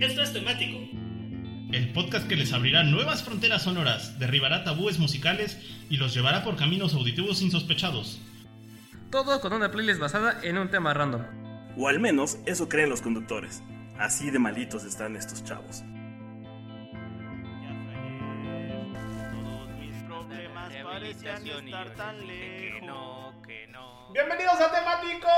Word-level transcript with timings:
Esto 0.00 0.22
es 0.22 0.32
temático. 0.32 0.78
El 1.72 1.92
podcast 1.92 2.28
que 2.28 2.36
les 2.36 2.52
abrirá 2.52 2.84
nuevas 2.84 3.24
fronteras 3.24 3.64
sonoras, 3.64 4.16
derribará 4.20 4.62
tabúes 4.62 5.00
musicales 5.00 5.58
y 5.90 5.96
los 5.96 6.14
llevará 6.14 6.44
por 6.44 6.54
caminos 6.56 6.94
auditivos 6.94 7.42
insospechados. 7.42 8.20
Todo 9.10 9.40
con 9.40 9.52
una 9.52 9.72
playlist 9.72 9.98
basada 9.98 10.38
en 10.44 10.56
un 10.56 10.70
tema 10.70 10.94
random. 10.94 11.22
O 11.76 11.88
al 11.88 11.98
menos 11.98 12.38
eso 12.46 12.68
creen 12.68 12.90
los 12.90 13.02
conductores. 13.02 13.62
Así 13.98 14.30
de 14.30 14.38
malitos 14.38 14.84
están 14.84 15.16
estos 15.16 15.44
chavos. 15.44 15.82
Todos 19.32 19.68
mis 19.80 20.02
problemas 20.04 20.72
parecían 20.84 21.44
estar 21.44 21.94
tan 21.96 22.24
lejos. 22.24 23.34
¡Bienvenidos 24.14 24.60
a 24.60 24.70
Temático! 24.70 25.28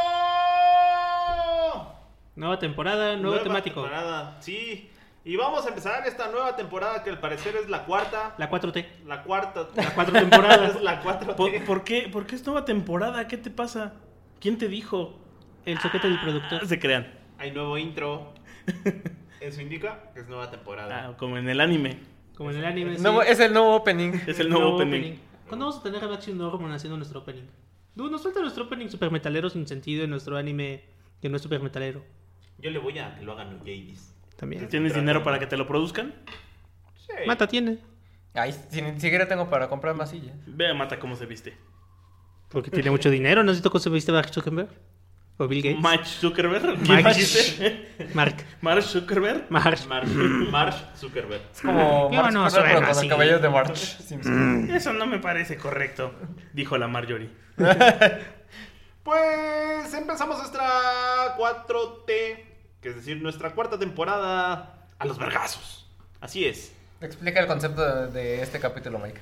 Nueva 2.40 2.58
temporada, 2.58 3.16
nuevo 3.16 3.32
Nueva 3.32 3.42
temático. 3.42 3.82
temporada, 3.82 4.38
sí. 4.40 4.88
Y 5.26 5.36
vamos 5.36 5.66
a 5.66 5.68
empezar 5.68 6.06
esta 6.06 6.30
nueva 6.30 6.56
temporada 6.56 7.02
que 7.04 7.10
al 7.10 7.20
parecer 7.20 7.54
es 7.54 7.68
la 7.68 7.84
cuarta. 7.84 8.34
La 8.38 8.50
4T. 8.50 8.86
La 9.06 9.22
cuarta. 9.22 9.68
La 9.76 9.94
cuatro 9.94 10.14
temporadas. 10.18 10.74
es 10.76 10.82
la 10.82 11.02
cuatro. 11.02 11.36
¿Por, 11.36 11.64
por 11.66 11.84
qué, 11.84 12.08
¿Por 12.10 12.24
qué 12.26 12.36
es 12.36 12.46
nueva 12.46 12.64
temporada? 12.64 13.28
¿Qué 13.28 13.36
te 13.36 13.50
pasa? 13.50 13.92
¿Quién 14.40 14.56
te 14.56 14.68
dijo? 14.68 15.18
El 15.66 15.78
soquete 15.80 16.08
del 16.08 16.18
productor. 16.18 16.66
Se 16.66 16.78
crean. 16.80 17.12
Hay 17.36 17.50
nuevo 17.50 17.76
intro. 17.76 18.32
Eso 19.40 19.60
indica 19.60 20.10
que 20.14 20.20
es 20.20 20.28
nueva 20.28 20.50
temporada. 20.50 21.08
Ah, 21.10 21.16
como 21.18 21.36
en 21.36 21.46
el 21.46 21.60
anime. 21.60 21.98
Como 22.34 22.52
en 22.52 22.56
el 22.56 22.64
anime. 22.64 22.96
sí. 22.96 23.02
Nuevo- 23.02 23.20
es 23.20 23.38
el 23.38 23.52
nuevo 23.52 23.74
opening. 23.76 24.12
Es 24.26 24.40
el 24.40 24.48
nuevo 24.48 24.76
opening. 24.76 25.16
¿Cuándo 25.46 25.66
vamos 25.66 25.80
a 25.80 25.82
tener 25.82 26.00
Reaction 26.00 26.38
Norman 26.38 26.72
haciendo 26.72 26.96
nuestro 26.96 27.20
opening? 27.20 27.44
Du, 27.94 28.08
nos 28.08 28.22
falta 28.22 28.40
nuestro 28.40 28.64
opening 28.64 28.88
super 28.88 29.10
metalero 29.10 29.50
sin 29.50 29.66
sentido 29.66 30.04
en 30.04 30.10
nuestro 30.10 30.38
anime 30.38 30.84
que 31.20 31.28
no 31.28 31.36
es 31.36 31.42
super 31.42 31.60
metalero. 31.60 32.02
Yo 32.60 32.70
le 32.70 32.78
voy 32.78 32.98
a 32.98 33.14
que 33.16 33.22
lo 33.24 33.32
hagan 33.32 33.50
los 33.54 33.60
Jadis. 33.60 34.14
También. 34.36 34.68
¿Tienes 34.68 34.94
dinero 34.94 35.22
para 35.22 35.38
que 35.38 35.46
te 35.46 35.56
lo 35.56 35.66
produzcan? 35.66 36.14
Sí. 37.06 37.12
Mata 37.26 37.46
tiene. 37.46 37.78
Ay, 38.34 38.54
si 38.70 38.80
ni 38.82 39.00
siquiera 39.00 39.26
tengo 39.26 39.50
para 39.50 39.68
comprar 39.68 39.94
más 39.96 40.10
sillas. 40.10 40.34
Ve 40.46 40.68
a 40.70 40.74
Mata 40.74 40.98
cómo 40.98 41.16
se 41.16 41.26
viste. 41.26 41.56
Porque 42.48 42.70
tiene 42.70 42.90
mucho 42.90 43.10
dinero. 43.10 43.42
¿No 43.42 43.46
necesito 43.46 43.70
cómo 43.70 43.80
se 43.80 43.90
viste 43.90 44.12
Mark 44.12 44.32
Zuckerberg? 44.32 44.68
¿O 45.36 45.48
Bill 45.48 45.62
Gates? 45.62 45.80
Mark 45.80 46.06
Zuckerberg. 46.06 46.78
¿Quién 46.82 47.02
Mark. 47.02 47.16
Mark. 48.14 48.36
Mark 48.60 48.82
Zuckerberg. 48.82 49.46
Mark. 49.50 49.78
Marsh, 49.88 50.06
Marsh 50.50 50.76
Zuckerberg. 50.96 51.42
Es 51.52 51.62
como 51.62 52.10
Yo 52.10 52.22
March 52.22 52.34
no 52.34 52.50
Zuckerberg, 52.50 52.50
suena 52.50 52.68
pero 52.68 52.80
con 52.80 52.90
así. 52.90 53.06
el 53.06 53.10
cabello 53.10 53.38
de 53.38 53.48
March 53.48 53.76
Simpson. 53.76 54.70
Eso 54.70 54.92
no 54.92 55.06
me 55.06 55.18
parece 55.18 55.56
correcto, 55.56 56.12
dijo 56.52 56.76
la 56.78 56.88
Marjorie. 56.88 57.30
Pues 59.02 59.94
empezamos 59.94 60.36
nuestra 60.38 61.36
4T, 61.38 62.44
que 62.80 62.90
es 62.90 62.96
decir, 62.96 63.20
nuestra 63.22 63.50
cuarta 63.54 63.78
temporada 63.78 64.86
a 64.98 65.04
los 65.06 65.18
vergazos. 65.18 65.86
Así 66.20 66.44
es. 66.46 66.72
Explica 67.00 67.40
el 67.40 67.46
concepto 67.46 67.82
de, 67.84 68.06
de 68.12 68.42
este 68.42 68.60
capítulo, 68.60 68.98
Mike. 68.98 69.20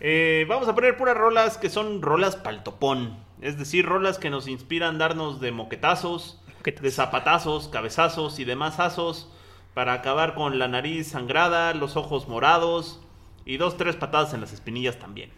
Eh, 0.00 0.44
vamos 0.48 0.68
a 0.68 0.74
poner 0.74 0.96
puras 0.96 1.16
rolas 1.16 1.56
que 1.58 1.70
son 1.70 2.02
rolas 2.02 2.36
paltopón. 2.36 3.16
Es 3.40 3.58
decir, 3.58 3.86
rolas 3.86 4.18
que 4.18 4.30
nos 4.30 4.48
inspiran 4.48 4.98
darnos 4.98 5.40
de 5.40 5.52
moquetazos, 5.52 6.40
Moquetazos. 6.58 6.82
de 6.82 6.90
zapatazos, 6.90 7.68
cabezazos 7.68 8.38
y 8.38 8.44
demás 8.44 8.80
azos 8.80 9.30
para 9.74 9.92
acabar 9.92 10.34
con 10.34 10.58
la 10.58 10.68
nariz 10.68 11.08
sangrada, 11.08 11.74
los 11.74 11.96
ojos 11.96 12.28
morados 12.28 13.00
y 13.44 13.58
dos, 13.58 13.76
tres 13.76 13.94
patadas 13.96 14.32
en 14.34 14.40
las 14.40 14.52
espinillas 14.52 14.98
también. 14.98 15.30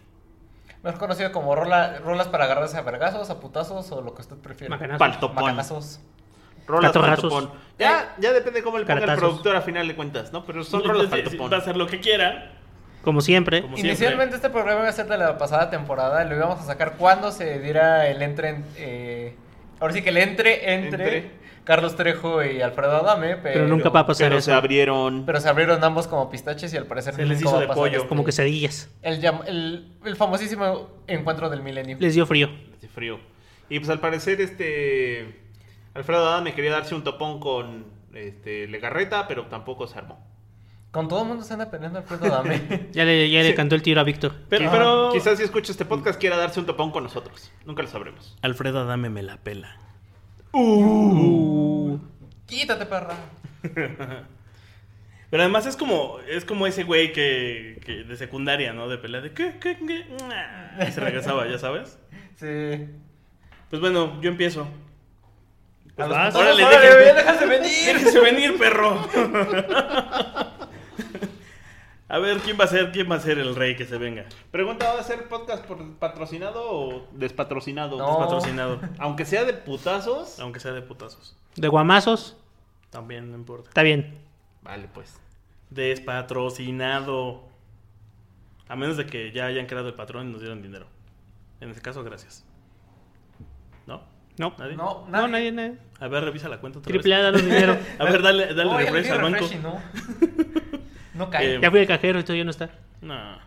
Mejor 0.81 0.99
conocido 0.99 1.31
como 1.33 1.55
rola- 1.55 1.99
rolas 1.99 2.29
para 2.29 2.45
agarrarse 2.45 2.77
a 2.77 2.81
vergazos, 2.81 3.29
a 3.29 3.39
putazos 3.41 3.91
o 3.91 4.01
lo 4.01 4.15
que 4.15 4.21
usted 4.21 4.37
prefiera. 4.37 4.73
Macanazos. 4.75 4.99
Paltopón. 4.99 5.35
Macanazos. 5.43 5.99
Rolas 6.69 6.91
paltopón. 6.93 7.51
Ya, 7.77 8.15
ya 8.19 8.31
depende 8.31 8.61
cómo 8.61 8.77
le 8.77 8.83
ponga 8.85 8.93
el 8.95 8.99
Caratazos. 9.01 9.29
productor 9.29 9.55
a 9.55 9.61
final 9.61 9.87
de 9.87 9.95
cuentas, 9.95 10.31
¿no? 10.31 10.45
Pero 10.45 10.63
son 10.63 10.83
rolas 10.83 11.07
paltopón. 11.07 11.51
Va 11.51 11.57
a 11.57 11.59
hacer 11.59 11.75
lo 11.75 11.87
que 11.87 11.99
quiera. 11.99 12.53
Como 13.03 13.21
siempre. 13.21 13.61
Como 13.61 13.77
Inicialmente 13.77 14.35
este 14.35 14.49
programa 14.49 14.81
iba 14.81 14.89
a 14.89 14.93
ser 14.93 15.07
de 15.07 15.17
la 15.17 15.37
pasada 15.37 15.69
temporada. 15.69 16.23
Lo 16.25 16.35
íbamos 16.35 16.59
a 16.59 16.63
sacar 16.65 16.95
cuando 16.97 17.31
se 17.31 17.59
diera 17.59 18.07
el 18.07 18.21
entre. 18.21 18.49
en- 18.49 18.65
eh, 18.77 19.35
ahora 19.79 19.93
sí 19.93 20.01
que 20.01 20.09
el 20.09 20.17
entre 20.17 20.73
entre, 20.73 21.03
Entre. 21.17 21.39
Carlos 21.63 21.95
Trejo 21.95 22.43
y 22.43 22.61
Alfredo 22.61 22.97
Adame. 22.97 23.35
Pero, 23.37 23.53
Pero 23.53 23.67
nunca 23.67 23.89
va 23.89 24.01
a 24.01 24.05
pasar 24.07 24.25
Pero 24.27 24.39
eso. 24.39 24.45
se 24.47 24.53
abrieron. 24.53 25.25
Pero 25.25 25.39
se 25.39 25.47
abrieron 25.47 25.81
ambos 25.83 26.07
como 26.07 26.29
pistaches 26.29 26.73
y 26.73 26.77
al 26.77 26.85
parecer 26.87 27.13
Se 27.15 27.25
les 27.25 27.37
nunca 27.39 27.49
hizo 27.49 27.59
de 27.61 27.67
pasar 27.67 27.81
pollo. 27.81 27.97
este- 27.97 28.09
Como 28.09 28.25
quesadillas. 28.25 28.89
El, 29.01 29.23
el, 29.47 29.93
el 30.03 30.15
famosísimo 30.17 30.89
encuentro 31.07 31.49
del 31.49 31.61
milenio. 31.63 31.95
Les 31.99 32.15
dio 32.15 32.25
frío. 32.25 32.49
Hace 32.77 32.87
frío. 32.89 33.19
Y 33.69 33.79
pues 33.79 33.89
al 33.89 33.99
parecer 33.99 34.41
este 34.41 35.39
Alfredo 35.93 36.27
Adame 36.29 36.53
quería 36.53 36.71
darse 36.71 36.95
un 36.95 37.03
topón 37.03 37.39
con 37.39 37.85
este 38.13 38.67
Legarreta, 38.67 39.27
pero 39.27 39.47
tampoco 39.47 39.87
se 39.87 39.97
armó. 39.97 40.25
Con 40.91 41.07
todo 41.07 41.21
el 41.21 41.27
mundo 41.27 41.43
se 41.43 41.53
anda 41.53 41.69
peleando 41.69 41.99
Alfredo 41.99 42.25
Adame. 42.25 42.87
Ya 42.91 43.05
le, 43.05 43.29
ya 43.29 43.41
le 43.43 43.53
cantó 43.55 43.75
el 43.75 43.81
tiro 43.83 44.01
a 44.01 44.03
Víctor. 44.03 44.33
Pero, 44.49 44.65
Quizá- 44.65 44.71
pero 44.71 45.09
quizás 45.13 45.37
si 45.37 45.43
escucha 45.43 45.71
este 45.71 45.85
podcast 45.85 46.19
quiera 46.19 46.35
darse 46.37 46.59
un 46.59 46.65
topón 46.65 46.91
con 46.91 47.03
nosotros. 47.03 47.51
Nunca 47.65 47.81
lo 47.83 47.87
sabremos. 47.87 48.37
Alfredo 48.41 48.79
Adame 48.79 49.09
me 49.09 49.21
la 49.23 49.37
pela. 49.37 49.77
Quítate, 52.47 52.85
perra. 52.85 53.15
Pero 55.29 55.43
además 55.43 55.67
es 55.67 55.75
como 55.77 56.17
es 56.27 56.43
como 56.43 56.65
ese 56.65 56.83
güey 56.83 57.13
que, 57.13 57.79
que 57.85 58.03
de 58.03 58.17
secundaria, 58.17 58.73
¿no? 58.73 58.87
De 58.89 58.97
pelea 58.97 59.21
de 59.21 59.31
¿qué, 59.31 59.57
qué, 59.61 59.77
qué? 59.77 60.07
Y 60.87 60.91
se 60.91 60.99
regresaba, 61.01 61.47
ya 61.47 61.57
sabes. 61.59 61.99
Sí. 62.39 62.87
Pues 63.69 63.81
bueno, 63.81 64.19
yo 64.21 64.29
empiezo. 64.31 64.65
A 65.99 66.07
los 66.07 66.09
vas. 66.09 66.35
Órale, 66.35 66.63
venir. 67.47 67.85
Déjense 67.93 68.19
venir, 68.19 68.57
perro. 68.57 68.99
A 72.11 72.17
ver, 72.17 72.39
¿quién 72.39 72.57
va 72.59 72.63
a 72.63 72.67
ser, 72.67 72.91
quién 72.91 73.09
va 73.09 73.15
a 73.15 73.19
ser 73.19 73.37
el 73.37 73.55
rey 73.55 73.75
que 73.75 73.85
se 73.85 73.99
venga? 73.99 74.25
Pregunta, 74.49 74.91
¿va 74.93 74.99
a 74.99 75.03
ser 75.03 75.27
podcast 75.27 75.63
por- 75.65 75.93
patrocinado 75.97 76.63
o 76.71 77.07
despatrocinado? 77.11 77.97
No. 77.99 78.17
Patrocinado, 78.17 78.79
Aunque 78.97 79.25
sea 79.25 79.43
de 79.43 79.53
putazos. 79.53 80.39
aunque 80.39 80.59
sea 80.59 80.71
de 80.71 80.81
putazos. 80.81 81.35
De 81.55 81.67
guamazos. 81.67 82.35
También 82.89 83.29
no 83.29 83.37
importa. 83.37 83.69
Está 83.69 83.83
bien. 83.83 84.17
Vale, 84.63 84.87
pues. 84.91 85.19
Despatrocinado. 85.69 87.43
A 88.67 88.75
menos 88.75 88.97
de 88.97 89.05
que 89.05 89.31
ya 89.31 89.45
hayan 89.45 89.67
creado 89.67 89.87
el 89.87 89.93
patrón 89.93 90.29
y 90.29 90.31
nos 90.31 90.41
dieran 90.41 90.63
dinero. 90.63 90.87
En 91.61 91.69
ese 91.69 91.81
caso, 91.81 92.03
gracias. 92.03 92.43
¿No? 94.39 94.55
No. 94.57 95.05
¿Nadie? 95.09 95.51
No, 95.51 95.53
nadie. 95.61 95.77
A 95.99 96.07
ver, 96.07 96.23
revisa 96.23 96.47
la 96.49 96.59
cuenta 96.59 96.79
otra 96.79 96.89
Triple 96.89 97.13
A, 97.13 97.21
danos 97.21 97.43
dinero. 97.45 97.77
A 97.99 98.03
ver, 98.05 98.21
dale, 98.23 98.53
dale 98.55 98.69
ya 98.71 98.77
refresh 98.91 99.11
al 99.11 99.21
banco. 99.21 99.45
no. 99.61 99.79
No 101.13 101.29
cae. 101.29 101.55
Eh, 101.55 101.59
Ya 101.61 101.69
fui 101.69 101.81
al 101.81 101.87
cajero 101.87 102.19
y 102.19 102.23
todavía 102.23 102.45
no 102.45 102.51
está. 102.51 102.69
No. 103.01 103.37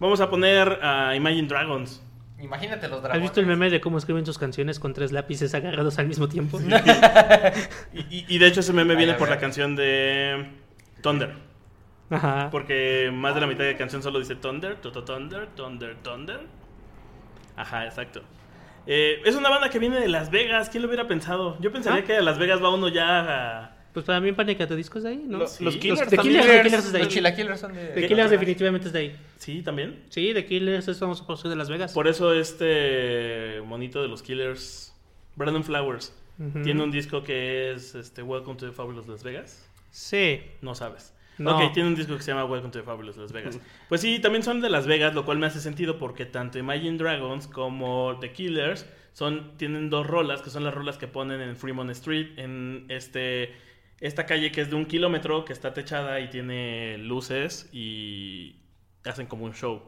Vamos 0.00 0.20
a 0.20 0.28
poner 0.28 0.80
a 0.82 1.14
Imagine 1.14 1.46
Dragons. 1.46 2.02
Imagínate 2.40 2.88
los 2.88 2.96
¿Has 2.96 3.02
dragones. 3.04 3.22
visto 3.22 3.40
el 3.40 3.46
meme 3.46 3.70
de 3.70 3.80
cómo 3.80 3.96
escriben 3.96 4.26
sus 4.26 4.36
canciones 4.38 4.80
con 4.80 4.92
tres 4.92 5.12
lápices 5.12 5.54
agarrados 5.54 5.98
al 6.00 6.08
mismo 6.08 6.28
tiempo? 6.28 6.58
Y, 7.94 8.00
y- 8.10 8.24
y 8.28 8.38
de 8.38 8.46
hecho 8.48 8.58
ese 8.60 8.72
meme 8.72 8.92
Ay, 8.94 8.98
viene 8.98 9.14
por 9.14 9.30
la 9.30 9.38
canción 9.38 9.76
de 9.76 10.50
Thunder. 11.00 11.34
Ajá. 12.10 12.48
Porque 12.50 13.10
más 13.14 13.34
de 13.36 13.40
la 13.40 13.46
mitad 13.46 13.62
de 13.64 13.72
la 13.72 13.78
canción 13.78 14.02
solo 14.02 14.18
dice 14.18 14.34
Thunder, 14.34 14.74
Toto 14.76 15.04
Thunder, 15.04 15.46
Thunder, 15.54 15.96
Thunder. 16.02 16.40
Ajá, 17.56 17.84
exacto. 17.86 18.22
Eh, 18.86 19.20
es 19.24 19.34
una 19.34 19.48
banda 19.48 19.68
que 19.70 19.78
viene 19.78 19.98
de 20.00 20.08
Las 20.08 20.30
Vegas. 20.30 20.68
¿Quién 20.70 20.82
lo 20.82 20.88
hubiera 20.88 21.06
pensado? 21.08 21.56
Yo 21.60 21.72
pensaría 21.72 22.00
¿Ah? 22.02 22.04
que 22.04 22.16
a 22.16 22.22
Las 22.22 22.38
Vegas 22.38 22.62
va 22.62 22.72
uno 22.74 22.88
ya 22.88 23.62
a... 23.62 23.76
Pues 23.92 24.04
para 24.04 24.20
mí 24.20 24.30
Panic! 24.32 24.60
at 24.60 24.68
the 24.68 24.76
Disco 24.76 24.98
es 24.98 25.04
de 25.04 25.10
ahí, 25.10 25.24
¿no? 25.26 25.38
Los- 25.38 25.52
Sí, 25.52 25.64
los 25.64 25.74
los 25.74 25.82
Killers 25.82 26.08
The 26.10 26.16
también. 26.16 26.42
Killers, 26.42 26.74
es 26.74 26.92
de 26.92 26.98
Los 26.98 27.08
ahí. 27.08 27.14
chilaquiles 27.14 27.60
son 27.60 27.72
de... 27.74 27.86
The 27.88 28.06
Killers 28.08 28.30
definitivamente 28.30 28.86
es 28.88 28.92
de 28.92 28.98
ahí. 28.98 29.16
Sí, 29.38 29.62
también. 29.62 30.02
Sí, 30.10 30.32
The 30.34 30.44
Killers 30.44 30.86
es 30.88 30.98
famoso 30.98 31.26
por 31.26 31.38
ser 31.38 31.48
de 31.50 31.56
Las 31.56 31.70
Vegas. 31.70 31.92
Por 31.94 32.06
eso 32.06 32.32
este 32.34 33.62
monito 33.64 34.02
de 34.02 34.08
los 34.08 34.22
Killers, 34.22 34.94
Brandon 35.34 35.64
Flowers, 35.64 36.12
tiene 36.62 36.82
un 36.82 36.90
disco 36.90 37.22
que 37.24 37.72
es 37.72 37.94
este 37.94 38.22
Welcome 38.22 38.58
to 38.58 38.66
the 38.66 38.72
Fabulous 38.72 39.06
Las 39.08 39.22
Vegas. 39.24 39.66
Sí. 39.90 40.42
No 40.60 40.74
sabes. 40.74 41.14
No. 41.38 41.56
Ok, 41.58 41.72
tiene 41.74 41.88
un 41.90 41.94
disco 41.94 42.16
que 42.16 42.22
se 42.22 42.30
llama 42.32 42.44
Welcome 42.46 42.72
to 42.72 42.78
the 42.78 42.84
Fabulous 42.84 43.16
Las 43.16 43.32
Vegas. 43.32 43.58
Pues 43.88 44.00
sí, 44.00 44.18
también 44.20 44.42
son 44.42 44.60
de 44.60 44.70
Las 44.70 44.86
Vegas, 44.86 45.14
lo 45.14 45.24
cual 45.24 45.38
me 45.38 45.46
hace 45.46 45.60
sentido 45.60 45.98
porque 45.98 46.24
tanto 46.24 46.58
Imagine 46.58 46.96
Dragons 46.96 47.46
como 47.46 48.18
The 48.20 48.32
Killers 48.32 48.86
son, 49.12 49.56
tienen 49.58 49.90
dos 49.90 50.06
rolas, 50.06 50.40
que 50.42 50.50
son 50.50 50.64
las 50.64 50.72
rolas 50.74 50.96
que 50.98 51.08
ponen 51.08 51.40
en 51.40 51.56
Fremont 51.56 51.90
Street, 51.90 52.38
en 52.38 52.86
este 52.88 53.54
esta 54.00 54.26
calle 54.26 54.52
que 54.52 54.60
es 54.60 54.68
de 54.68 54.76
un 54.76 54.84
kilómetro, 54.86 55.44
que 55.46 55.52
está 55.54 55.72
techada 55.72 56.20
y 56.20 56.28
tiene 56.28 56.98
luces 56.98 57.68
y 57.72 58.56
hacen 59.04 59.26
como 59.26 59.44
un 59.46 59.54
show. 59.54 59.82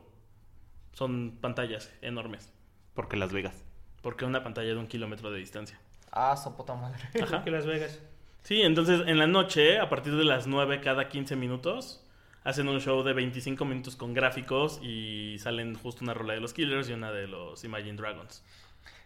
Son 0.93 1.39
pantallas 1.41 1.93
enormes, 2.03 2.53
Porque 2.94 3.17
Las 3.17 3.33
Vegas. 3.33 3.65
porque 4.03 4.25
una 4.25 4.43
pantalla 4.43 4.69
de 4.69 4.77
un 4.77 4.87
kilómetro 4.87 5.31
de 5.31 5.39
distancia. 5.39 5.79
Ah, 6.11 6.37
su 6.37 6.55
puta 6.56 6.75
madre. 6.75 6.99
Ajá. 7.23 7.44
Que 7.44 7.51
Las 7.51 7.67
Vegas. 7.67 8.01
Sí, 8.49 8.62
entonces 8.62 9.03
en 9.06 9.19
la 9.19 9.27
noche, 9.27 9.79
a 9.79 9.91
partir 9.91 10.17
de 10.17 10.25
las 10.25 10.47
9 10.47 10.81
cada 10.81 11.11
15 11.11 11.37
minutos, 11.37 12.03
hacen 12.45 12.67
un 12.67 12.81
show 12.81 13.03
de 13.03 13.12
25 13.12 13.62
minutos 13.67 13.95
con 13.95 14.15
gráficos 14.15 14.81
y 14.83 15.37
salen 15.39 15.75
justo 15.75 16.03
una 16.03 16.15
rola 16.15 16.33
de 16.33 16.41
los 16.41 16.55
Killers 16.55 16.89
y 16.89 16.95
una 16.95 17.12
de 17.12 17.27
los 17.27 17.62
Imagine 17.65 17.99
Dragons. 17.99 18.43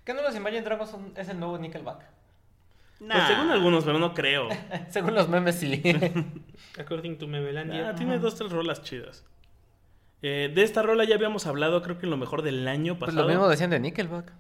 ¿Qué 0.05 0.15
no 0.15 0.23
los 0.23 0.37
Imagine 0.37 0.63
Dragons 0.63 0.91
son, 0.93 1.13
es 1.17 1.29
el 1.29 1.41
nuevo 1.41 1.59
Nickelback? 1.59 2.05
Pues 3.01 3.27
según 3.27 3.51
algunos, 3.51 3.85
pero 3.85 3.99
no 3.99 4.15
creo. 4.15 4.49
Según 4.91 5.17
los 5.17 5.29
memes, 5.29 5.57
sí. 5.57 5.83
According 6.79 7.19
to 7.19 7.27
Memelandia. 7.27 7.89
Ah, 7.89 7.95
tiene 7.97 8.21
dos, 8.21 8.37
tres 8.37 8.53
rolas 8.53 8.85
chidas. 8.85 9.25
Eh, 10.23 10.53
de 10.55 10.63
esta 10.63 10.83
rola 10.83 11.03
ya 11.03 11.17
habíamos 11.17 11.49
hablado, 11.49 11.83
creo 11.83 11.99
que 11.99 12.07
en 12.07 12.11
lo 12.11 12.17
mejor 12.17 12.43
del 12.43 12.69
año 12.69 12.97
pues 12.97 13.09
pasado. 13.09 13.27
lo 13.27 13.35
mismo 13.35 13.49
decían 13.49 13.71
de 13.71 13.81
Nickelback. 13.81 14.33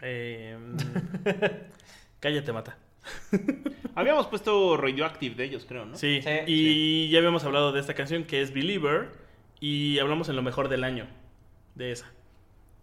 Eh, 0.00 0.56
cállate, 2.20 2.52
mata. 2.54 2.78
Habíamos 3.94 4.26
puesto 4.26 4.76
Radioactive 4.76 5.34
de 5.34 5.44
ellos, 5.44 5.66
creo, 5.68 5.84
¿no? 5.86 5.96
Sí, 5.96 6.20
Sí, 6.22 6.30
y 6.46 7.08
ya 7.10 7.18
habíamos 7.18 7.44
hablado 7.44 7.72
de 7.72 7.80
esta 7.80 7.94
canción 7.94 8.24
que 8.24 8.40
es 8.42 8.52
Believer 8.52 9.10
y 9.60 9.98
hablamos 9.98 10.28
en 10.28 10.36
lo 10.36 10.42
mejor 10.42 10.68
del 10.68 10.84
año 10.84 11.06
de 11.74 11.92
esa. 11.92 12.06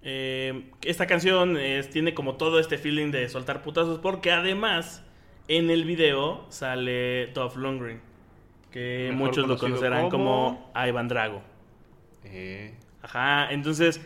Eh, 0.01 0.69
esta 0.83 1.07
canción 1.07 1.57
es- 1.57 1.89
tiene 1.89 2.13
como 2.13 2.35
todo 2.35 2.59
este 2.59 2.77
feeling 2.77 3.11
de 3.11 3.27
soltar 3.29 3.61
putazos 3.61 3.99
porque 3.99 4.31
además 4.31 5.03
en 5.47 5.69
el 5.69 5.83
video 5.85 6.45
sale 6.49 7.27
Dolph 7.27 7.55
Lundgren 7.55 8.01
que 8.71 9.07
Mejor 9.11 9.27
muchos 9.27 9.47
lo 9.47 9.57
conocerán 9.57 10.09
como- 10.09 10.71
como 10.73 10.87
Ivan 10.87 11.07
Drago. 11.07 11.41
Eh, 12.25 12.75
Ajá, 13.01 13.51
entonces 13.51 14.01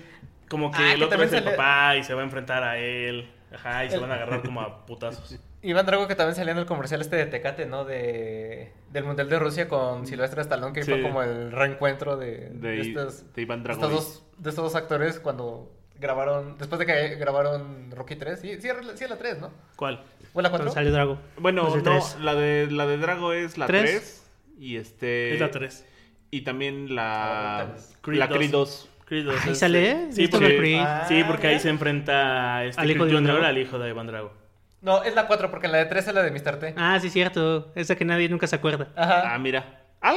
como 0.47 0.71
que 0.71 0.77
Ah, 0.81 0.93
el 0.93 0.99
que 0.99 1.05
otro 1.05 1.23
es 1.23 1.33
el 1.33 1.43
sale- 1.43 1.51
papá 1.55 1.97
y 1.97 2.03
se 2.03 2.13
va 2.13 2.21
a 2.21 2.23
enfrentar 2.25 2.63
a 2.63 2.77
él. 2.77 3.29
Ajá, 3.53 3.83
y 3.85 3.89
se 3.89 3.97
van 3.97 4.11
a 4.11 4.15
agarrar 4.15 4.41
como 4.43 4.61
a 4.61 4.85
putazos. 4.85 5.39
Iván 5.61 5.85
Drago 5.85 6.07
que 6.07 6.15
también 6.15 6.35
salía 6.35 6.53
en 6.53 6.57
el 6.59 6.65
comercial 6.65 7.01
este 7.01 7.15
de 7.17 7.25
Tecate, 7.25 7.65
¿no? 7.65 7.83
De, 7.85 8.71
del 8.91 9.03
Mundial 9.03 9.29
de 9.29 9.39
Rusia 9.39 9.67
con 9.67 10.07
Silvestre 10.07 10.41
Stallone, 10.41 10.73
que 10.73 10.83
Sí. 10.83 10.91
fue 10.91 11.01
como 11.01 11.21
el 11.21 11.51
reencuentro 11.51 12.15
de, 12.17 12.49
de, 12.51 12.69
de 12.69 12.81
estos, 12.81 13.33
de 13.33 13.41
Iván 13.41 13.63
Drago. 13.63 13.81
estos 13.81 13.91
dos, 13.91 14.23
de 14.37 14.49
estos 14.49 14.63
dos 14.63 14.75
actores 14.75 15.19
cuando 15.19 15.69
grabaron, 15.99 16.57
después 16.57 16.79
de 16.79 16.85
que 16.85 17.15
grabaron 17.15 17.91
Rocky 17.91 18.15
3, 18.15 18.39
sí, 18.39 18.61
sí, 18.61 18.69
sí 18.95 19.05
la 19.09 19.17
3, 19.17 19.39
¿no? 19.39 19.51
¿Cuál? 19.75 20.01
¿Fue 20.31 20.41
la 20.43 20.49
Cuando 20.49 20.67
4? 20.67 20.71
sale 20.73 20.91
Drago. 20.91 21.19
Bueno, 21.37 21.63
no, 21.75 21.83
tres. 21.83 22.15
la 22.21 22.35
de, 22.35 22.67
la 22.71 22.85
de 22.87 22.97
Drago 22.97 23.33
es 23.33 23.57
la 23.57 23.65
¿Tres? 23.67 23.83
3. 23.83 24.23
Y 24.59 24.77
este. 24.77 25.33
Es 25.33 25.39
la 25.41 25.51
3. 25.51 25.85
Y 26.31 26.41
también 26.41 26.95
la. 26.95 27.59
Ah, 27.61 27.75
Creed 28.01 28.19
la 28.19 28.27
dos. 28.27 28.37
Creed 28.37 28.51
2. 28.51 28.89
Creed 29.05 29.25
dos 29.25 29.35
Ahí 29.43 29.51
es, 29.51 29.59
sale. 29.59 30.13
Sí, 30.13 30.27
porque, 30.27 30.57
Creed. 30.57 30.79
Ah, 30.79 31.05
sí, 31.07 31.23
porque 31.25 31.47
ahí 31.47 31.59
se 31.59 31.69
enfrenta 31.69 32.63
este 32.63 32.79
¿Al 32.81 32.91
hijo 32.91 33.05
de. 33.05 33.19
Drago? 33.19 33.43
al 33.43 33.57
hijo 33.57 33.79
de 33.79 33.89
Iván 33.89 34.07
Drago. 34.07 34.31
No, 34.81 35.03
es 35.03 35.13
la 35.15 35.27
4 35.27 35.51
porque 35.51 35.65
en 35.67 35.73
la 35.73 35.77
de 35.79 35.85
3 35.85 36.07
es 36.07 36.13
la 36.13 36.23
de 36.23 36.31
Mr. 36.31 36.57
T. 36.59 36.73
Ah, 36.77 36.97
sí, 37.01 37.09
cierto. 37.09 37.71
Esa 37.75 37.95
que 37.95 38.05
nadie 38.05 38.29
nunca 38.29 38.47
se 38.47 38.55
acuerda. 38.55 38.87
Ajá. 38.95 39.33
Ah, 39.33 39.39
mira. 39.39 39.83
Ah, 40.01 40.15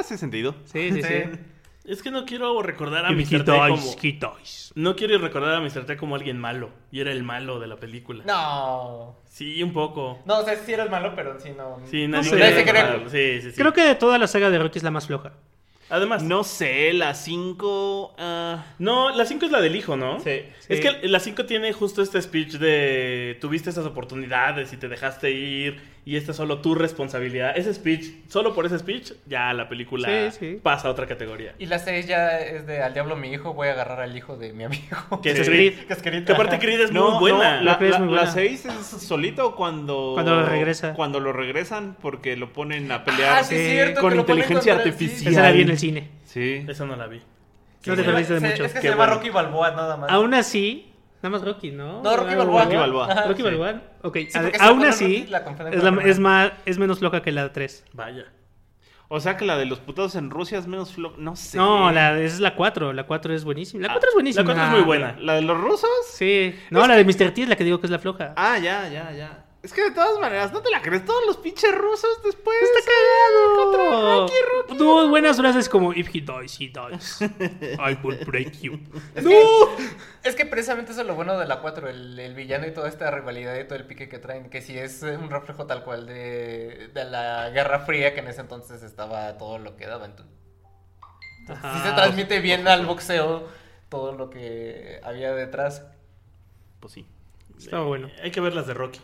hace 0.00 0.18
sentido. 0.18 0.54
Sí, 0.64 0.90
sí, 0.92 1.02
sí. 1.02 1.08
Sí. 1.08 1.38
Es 1.82 2.02
que 2.02 2.10
no 2.10 2.24
quiero 2.24 2.62
recordar 2.62 3.06
a 3.06 3.10
Mr. 3.10 3.44
T 3.44 3.46
como... 3.46 3.76
No 4.76 4.94
quiero 4.96 5.18
recordar 5.18 5.54
a 5.54 5.60
Mr. 5.60 5.86
T 5.86 5.96
como 5.96 6.14
alguien 6.14 6.38
malo. 6.38 6.70
Y 6.92 7.00
era 7.00 7.10
el 7.10 7.22
malo 7.24 7.58
de 7.58 7.66
la 7.66 7.76
película. 7.76 8.22
No. 8.26 9.16
Sí, 9.24 9.60
un 9.62 9.72
poco. 9.72 10.20
No, 10.24 10.38
o 10.38 10.44
sea, 10.44 10.56
sí 10.56 10.72
era 10.72 10.84
el 10.84 10.90
malo, 10.90 11.14
pero 11.16 11.40
sí 11.40 11.50
no. 11.56 11.80
Sí, 11.86 12.06
No 12.06 12.18
nadie 12.18 12.30
sé. 12.30 12.36
quiere 12.36 12.50
Nadie 12.50 12.56
se 12.64 12.70
cree. 12.70 12.82
recordarlo. 12.82 13.10
Sí, 13.10 13.40
sí, 13.42 13.50
sí. 13.50 13.56
Creo 13.56 13.72
que 13.72 13.82
de 13.82 13.94
toda 13.96 14.18
la 14.18 14.26
saga 14.28 14.50
de 14.50 14.58
Rocky 14.58 14.78
es 14.78 14.84
la 14.84 14.90
más 14.92 15.06
floja. 15.06 15.32
Además, 15.90 16.22
No 16.22 16.44
sé, 16.44 16.92
la 16.92 17.14
5. 17.14 18.14
No, 18.78 19.10
la 19.10 19.24
5 19.26 19.46
es 19.46 19.52
la 19.52 19.60
del 19.60 19.74
hijo, 19.76 19.96
¿no? 19.96 20.20
Sí. 20.20 20.30
Es 20.68 20.78
Sí. 20.78 20.80
que 20.80 21.08
la 21.08 21.20
5 21.20 21.44
tiene 21.46 21.72
justo 21.72 22.00
este 22.00 22.22
speech 22.22 22.54
de 22.54 23.36
tuviste 23.40 23.70
esas 23.70 23.84
oportunidades 23.86 24.72
y 24.72 24.76
te 24.76 24.88
dejaste 24.88 25.30
ir 25.32 25.80
y 26.04 26.16
esta 26.16 26.30
es 26.30 26.36
solo 26.36 26.60
tu 26.60 26.74
responsabilidad. 26.74 27.52
Ese 27.56 27.72
speech, 27.74 28.06
solo 28.28 28.54
por 28.54 28.64
ese 28.66 28.78
speech, 28.78 29.12
ya 29.26 29.52
la 29.52 29.68
película 29.68 30.08
Sí, 30.30 30.36
sí. 30.38 30.60
pasa 30.62 30.88
a 30.88 30.90
otra 30.90 31.06
categoría. 31.06 31.54
Y 31.58 31.66
la 31.66 31.78
6 31.78 32.06
ya 32.06 32.38
es 32.40 32.66
de 32.66 32.82
al 32.82 32.94
diablo 32.94 33.16
mi 33.16 33.32
hijo, 33.32 33.52
voy 33.54 33.68
a 33.68 33.72
agarrar 33.72 34.00
al 34.00 34.16
hijo 34.16 34.36
de 34.36 34.52
mi 34.52 34.64
amigo. 34.64 35.20
Que 35.22 35.34
Sí. 35.34 35.40
es 35.42 35.48
Creed. 35.48 35.74
Que 35.86 35.92
es 35.92 36.02
Creed. 36.02 36.24
Que 36.24 36.32
aparte. 36.32 36.58
Creed 36.58 36.80
es 36.80 36.92
No, 36.92 37.20
muy 37.20 37.30
buena. 37.32 37.58
no, 37.58 37.62
la, 37.64 37.78
Creed 37.78 37.90
es 37.92 37.98
la, 37.98 38.04
muy 38.04 38.14
buena. 38.14 38.30
6 38.30 38.64
es 38.66 38.86
solito 38.86 39.54
cuando. 39.56 40.12
Cuando 40.14 40.44
regresa. 40.46 40.94
Cuando 40.94 41.20
lo 41.20 41.32
regresan 41.32 41.96
porque 42.00 42.36
lo 42.36 42.52
ponen 42.52 42.90
a 42.92 43.04
pelear. 43.04 43.38
Ah, 43.38 43.44
sí, 43.44 43.56
cierto. 43.56 44.00
con 44.00 44.14
lo 44.14 44.20
inteligencia 44.20 44.74
artificial. 44.74 45.32
Esa 45.32 45.42
la 45.42 45.50
vi 45.52 45.62
en 45.62 45.70
el 45.70 45.78
cine. 45.78 46.08
Sí. 46.24 46.64
Esa 46.68 46.86
no 46.86 46.96
la 46.96 47.06
vi. 47.06 47.20
No 47.86 47.96
te 47.96 48.02
perdiste 48.04 48.34
de 48.34 48.40
mucho. 48.40 48.64
Es 48.64 48.72
que 48.72 48.78
Qué 48.80 48.82
se 48.82 48.88
llama 48.90 49.04
bueno. 49.06 49.14
Rocky 49.14 49.30
Balboa 49.30 49.70
nada 49.70 49.96
más. 49.96 50.10
Aún 50.10 50.34
así, 50.34 50.89
nada 51.22 51.30
más 51.30 51.42
Rocky, 51.42 51.70
¿no? 51.70 52.02
No, 52.02 52.16
Rocky 52.16 52.34
Ah, 52.34 52.36
Balboa. 52.38 52.64
Rocky 52.64 52.76
Balboa. 52.76 53.06
Ajá. 53.12 53.22
Rocky 53.24 53.36
Sí. 53.36 53.42
Balboa. 53.42 53.82
Ok, 54.02 54.16
Sí, 54.28 54.38
aún 54.60 54.84
así, 54.84 55.26
la 55.28 55.38
es, 55.72 55.82
la- 55.82 56.20
más, 56.20 56.52
es 56.66 56.78
menos 56.78 56.98
floja 56.98 57.22
que 57.22 57.32
la 57.32 57.52
3. 57.52 57.84
Vaya. 57.92 58.24
O 59.12 59.18
sea 59.18 59.36
que 59.36 59.44
la 59.44 59.56
de 59.58 59.66
los 59.66 59.80
putados 59.80 60.14
en 60.14 60.30
Rusia 60.30 60.58
es 60.58 60.68
menos 60.68 60.92
floja. 60.92 61.16
No 61.18 61.34
sé. 61.34 61.58
No, 61.58 61.90
la, 61.90 62.16
esa 62.20 62.34
es 62.36 62.40
la 62.40 62.54
4. 62.54 62.92
La 62.92 63.04
4 63.06 63.34
es 63.34 63.42
buenísima. 63.44 63.82
La 63.82 63.88
Ah, 63.88 63.94
4 63.94 64.08
es 64.10 64.14
buenísima. 64.14 64.42
La 64.42 64.54
4 64.54 64.64
es 64.64 64.70
muy 64.70 64.82
buena. 64.86 65.16
¿La 65.18 65.34
de 65.34 65.42
los 65.42 65.60
rusos? 65.60 65.90
Sí. 66.12 66.54
No, 66.70 66.86
la 66.86 66.94
de 66.94 67.04
Mr. 67.04 67.32
T 67.32 67.42
es 67.42 67.48
la 67.48 67.56
que 67.56 67.64
digo 67.64 67.80
que 67.80 67.86
es 67.88 67.90
la 67.90 67.98
floja. 67.98 68.34
Ah, 68.36 68.56
ya, 68.58 68.88
ya, 68.88 69.10
ya. 69.12 69.46
Es 69.62 69.74
que 69.74 69.82
de 69.82 69.90
todas 69.90 70.18
maneras, 70.18 70.52
no 70.52 70.62
te 70.62 70.70
la 70.70 70.80
crees. 70.80 71.04
Todos 71.04 71.22
los 71.26 71.36
pinches 71.36 71.74
rusos 71.76 72.22
después. 72.24 72.56
¡Está 72.62 72.90
cagado! 72.90 74.26
Tuvo 74.78 75.08
buenas 75.08 75.36
frases 75.36 75.68
como 75.68 75.92
If 75.92 76.08
he 76.14 76.20
dies, 76.22 76.58
he 76.58 76.68
dies. 76.68 77.20
I 77.78 77.98
will 78.02 78.24
break 78.24 78.52
you. 78.62 78.78
Es 79.14 79.26
que, 79.26 79.44
es 80.24 80.34
que 80.36 80.46
precisamente 80.46 80.92
eso 80.92 81.02
es 81.02 81.06
lo 81.06 81.14
bueno 81.14 81.38
de 81.38 81.46
la 81.46 81.60
4, 81.60 81.90
el, 81.90 82.18
el 82.18 82.34
villano 82.34 82.66
y 82.66 82.72
toda 82.72 82.88
esta 82.88 83.10
rivalidad 83.10 83.54
y 83.58 83.64
todo 83.64 83.76
el 83.78 83.86
pique 83.86 84.08
que 84.08 84.18
traen, 84.18 84.48
que 84.48 84.62
sí 84.62 84.78
es 84.78 85.02
un 85.02 85.28
reflejo 85.28 85.66
tal 85.66 85.84
cual 85.84 86.06
de, 86.06 86.88
de 86.94 87.04
la 87.04 87.50
Guerra 87.50 87.80
Fría 87.80 88.14
que 88.14 88.20
en 88.20 88.28
ese 88.28 88.40
entonces 88.40 88.82
estaba 88.82 89.36
todo 89.36 89.58
lo 89.58 89.76
que 89.76 89.86
daba. 89.86 90.06
Entonces, 90.06 90.34
entonces 91.40 91.70
sí 91.74 91.78
se 91.82 91.88
Ajá. 91.88 91.96
transmite 91.96 92.40
bien 92.40 92.66
al 92.66 92.86
boxeo 92.86 93.46
todo 93.90 94.12
lo 94.12 94.30
que 94.30 95.00
había 95.04 95.32
detrás. 95.34 95.84
Pues 96.80 96.94
sí. 96.94 97.06
Estaba 97.58 97.84
bueno. 97.84 98.08
Hay 98.22 98.30
que 98.30 98.40
ver 98.40 98.54
las 98.54 98.66
de 98.66 98.72
Rocky. 98.72 99.00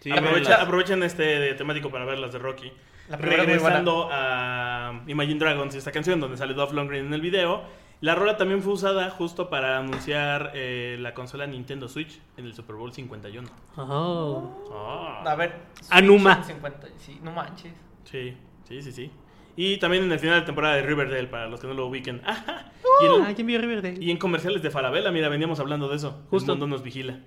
Sí, 0.00 0.10
Aprovecha- 0.10 0.62
aprovechen 0.62 1.02
este 1.02 1.54
temático 1.54 1.90
para 1.90 2.04
ver 2.04 2.18
las 2.18 2.32
de 2.32 2.38
Rocky. 2.38 2.72
La. 3.08 3.16
Regresando 3.16 4.08
a 4.12 5.00
Imagine 5.06 5.38
Dragons 5.40 5.74
y 5.74 5.78
esta 5.78 5.92
canción 5.92 6.20
donde 6.20 6.36
sale 6.36 6.54
Dolph 6.54 6.72
Lundgren 6.72 7.06
en 7.06 7.14
el 7.14 7.20
video. 7.20 7.62
La 8.00 8.14
rola 8.14 8.36
también 8.36 8.62
fue 8.62 8.74
usada 8.74 9.10
justo 9.10 9.50
para 9.50 9.78
anunciar 9.78 10.52
eh, 10.54 10.96
la 11.00 11.14
consola 11.14 11.46
Nintendo 11.48 11.88
Switch 11.88 12.20
en 12.36 12.44
el 12.44 12.54
Super 12.54 12.76
Bowl 12.76 12.92
51. 12.92 13.48
Oh. 13.76 14.68
Ah. 14.72 15.24
A 15.26 15.34
ver. 15.34 15.54
Anuma. 15.90 16.44
50, 16.44 16.86
sí, 16.98 17.18
no 17.22 17.32
manches. 17.32 17.72
Sí, 18.04 18.36
sí, 18.68 18.82
sí, 18.82 18.92
sí. 18.92 19.10
Y 19.56 19.78
también 19.78 20.04
en 20.04 20.12
el 20.12 20.20
final 20.20 20.38
de 20.40 20.46
temporada 20.46 20.76
de 20.76 20.82
Riverdale, 20.82 21.26
para 21.26 21.48
los 21.48 21.58
que 21.58 21.66
no 21.66 21.74
lo 21.74 21.86
ubiquen. 21.86 22.22
Ajá. 22.26 22.70
Y, 23.02 23.06
en, 23.06 23.22
Ah, 23.26 23.32
ya 23.32 23.44
vi 23.44 23.58
Riverdale. 23.58 23.96
y 24.00 24.12
en 24.12 24.16
comerciales 24.18 24.62
de 24.62 24.70
Falabella, 24.70 25.10
mira, 25.10 25.28
veníamos 25.28 25.58
hablando 25.58 25.88
de 25.88 25.96
eso. 25.96 26.22
Justo. 26.30 26.52
El 26.52 26.58
mundo 26.60 26.76
nos 26.76 26.84
vigila. 26.84 27.18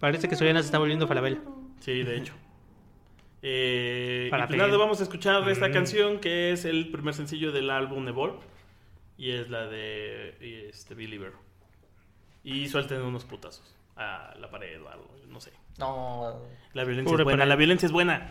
Parece 0.00 0.28
que 0.28 0.34
Soriana 0.34 0.60
se 0.60 0.66
está 0.66 0.78
volviendo 0.78 1.06
Falabella. 1.06 1.38
Sí, 1.80 2.02
de 2.02 2.16
hecho. 2.16 2.34
Eh, 3.48 4.24
y 4.26 4.30
pues 4.30 4.50
nada, 4.58 4.76
vamos 4.76 4.98
a 4.98 5.04
escuchar 5.04 5.48
esta 5.48 5.68
Mm. 5.68 5.72
canción 5.72 6.18
que 6.18 6.50
es 6.50 6.64
el 6.64 6.90
primer 6.90 7.14
sencillo 7.14 7.52
del 7.52 7.70
álbum 7.70 8.08
Evolve. 8.08 8.38
Y 9.18 9.30
es 9.30 9.48
la 9.50 9.66
de 9.66 10.68
este, 10.68 10.94
Believer. 10.96 11.32
Y 12.42 12.66
suelten 12.68 13.02
unos 13.02 13.24
putazos 13.24 13.76
a 13.94 14.34
la 14.40 14.50
pared 14.50 14.82
o 14.82 14.88
algo, 14.88 15.14
no 15.28 15.40
sé. 15.40 15.52
No. 15.78 16.40
La 16.72 16.82
violencia 16.84 17.10
Pobre 17.12 17.22
es 17.22 17.24
buena, 17.24 17.38
pared. 17.42 17.48
la 17.50 17.56
violencia 17.56 17.86
es 17.86 17.92
buena. 17.92 18.30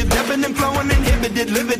Lived, 0.00 0.14
ebbing 0.14 0.44
and 0.44 0.56
flowing, 0.56 0.90
inhibited, 0.90 1.50
limited 1.50 1.79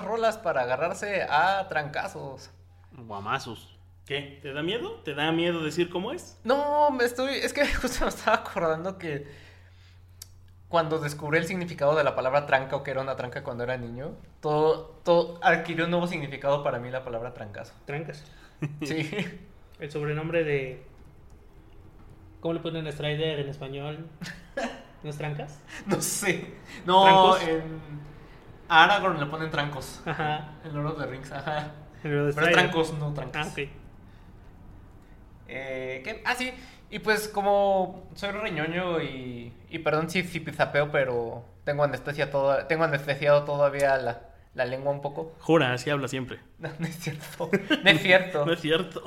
Más 0.00 0.06
rolas 0.06 0.38
para 0.38 0.62
agarrarse 0.62 1.22
a 1.22 1.66
trancazos. 1.68 2.50
Guamazos. 2.92 3.76
¿Qué? 4.06 4.38
¿Te 4.42 4.52
da 4.52 4.62
miedo? 4.62 5.00
¿Te 5.04 5.14
da 5.14 5.30
miedo 5.30 5.62
decir 5.62 5.90
cómo 5.90 6.12
es? 6.12 6.38
No, 6.42 6.90
me 6.90 7.04
estoy. 7.04 7.36
Es 7.36 7.52
que 7.52 7.66
justo 7.74 8.04
me 8.04 8.08
estaba 8.08 8.38
acordando 8.38 8.98
que 8.98 9.26
cuando 10.68 10.98
descubrí 10.98 11.38
el 11.38 11.46
significado 11.46 11.96
de 11.96 12.04
la 12.04 12.14
palabra 12.14 12.46
tranca 12.46 12.76
o 12.76 12.82
que 12.82 12.90
era 12.92 13.00
una 13.00 13.16
tranca 13.16 13.42
cuando 13.42 13.64
era 13.64 13.76
niño, 13.76 14.16
todo, 14.40 15.00
todo 15.04 15.38
adquirió 15.42 15.84
un 15.84 15.90
nuevo 15.90 16.06
significado 16.06 16.62
para 16.62 16.78
mí 16.78 16.90
la 16.90 17.04
palabra 17.04 17.34
trancazo. 17.34 17.74
Trancas. 17.84 18.24
Sí. 18.82 19.10
El 19.78 19.90
sobrenombre 19.90 20.44
de. 20.44 20.84
¿Cómo 22.40 22.54
le 22.54 22.60
ponen 22.60 22.86
a 22.86 22.92
Strider 22.92 23.40
en 23.40 23.48
español? 23.48 24.06
¿No 25.02 25.08
es 25.08 25.16
trancas? 25.16 25.58
No 25.86 26.00
sé. 26.02 26.52
No, 26.84 27.04
¿Trancos? 27.04 27.42
en. 27.42 28.09
A 28.70 28.84
Aragorn 28.84 29.18
le 29.18 29.26
ponen 29.26 29.50
trancos. 29.50 30.00
Ajá. 30.06 30.52
En 30.64 30.72
Lord 30.72 30.92
of 30.92 30.98
the 31.00 31.06
Rings, 31.06 31.32
ajá. 31.32 31.72
Pero 32.04 32.32
trancos, 32.32 32.94
no 32.94 33.12
trancas. 33.12 33.48
Ah, 33.48 33.50
ok. 33.50 33.68
Eh, 35.48 36.00
¿qué? 36.04 36.22
Ah, 36.24 36.36
sí. 36.36 36.52
Y 36.88 37.00
pues 37.00 37.26
como 37.26 38.08
soy 38.14 38.30
reñoño 38.30 39.00
y, 39.00 39.52
y 39.68 39.78
perdón 39.80 40.08
si 40.08 40.22
zipizapeo, 40.22 40.92
pero 40.92 41.44
tengo 41.64 41.82
anestesia 41.82 42.30
toda, 42.30 42.68
tengo 42.68 42.84
anestesiado 42.84 43.42
todavía 43.42 43.96
la, 43.96 44.20
la 44.54 44.64
lengua 44.66 44.92
un 44.92 45.02
poco. 45.02 45.32
Jura, 45.40 45.72
así 45.72 45.90
habla 45.90 46.06
siempre. 46.06 46.38
No, 46.60 46.68
no 46.78 46.86
es 46.86 46.96
cierto. 46.96 47.50
No 47.82 47.90
es 47.90 48.00
cierto. 48.00 48.46
No 48.46 48.52
es 48.52 48.60
cierto. 48.60 49.02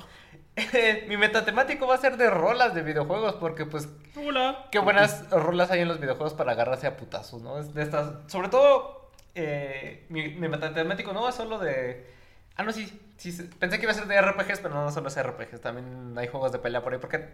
Mi 1.08 1.16
metatemático 1.16 1.88
va 1.88 1.96
a 1.96 2.00
ser 2.00 2.18
de 2.18 2.30
rolas 2.30 2.76
de 2.76 2.82
videojuegos 2.84 3.36
porque 3.36 3.66
pues 3.66 3.88
Hola. 4.16 4.68
qué 4.72 4.80
buenas 4.80 5.30
rolas 5.30 5.72
hay 5.72 5.80
en 5.80 5.88
los 5.88 6.02
videojuegos 6.02 6.34
para 6.34 6.52
agarrarse 6.52 6.86
a 6.86 6.98
putazos, 6.98 7.42
¿no? 7.42 7.58
Es 7.60 7.74
de 7.74 7.82
estas, 7.82 8.12
sobre 8.28 8.50
todo 8.50 9.03
eh, 9.36 10.06
mi, 10.10 10.30
mi 10.30 10.48
metatemático 10.48 11.14
no 11.14 11.24
va 11.24 11.32
solo 11.32 11.60
de 11.60 12.14
Ah, 12.56 12.64
no, 12.64 12.72
sí, 12.72 12.88
sí, 13.18 13.32
pensé 13.58 13.78
que 13.78 13.84
iba 13.84 13.92
a 13.92 13.96
ser 13.96 14.06
de 14.06 14.22
RPGs, 14.22 14.60
pero 14.60 14.76
no, 14.76 14.84
no 14.84 14.92
solo 14.92 15.08
es 15.08 15.22
RPGs, 15.22 15.60
también 15.60 16.16
hay 16.18 16.28
juegos 16.28 16.52
de 16.52 16.60
pelea 16.60 16.84
por 16.84 16.94
ahí, 16.94 17.00
porque 17.00 17.28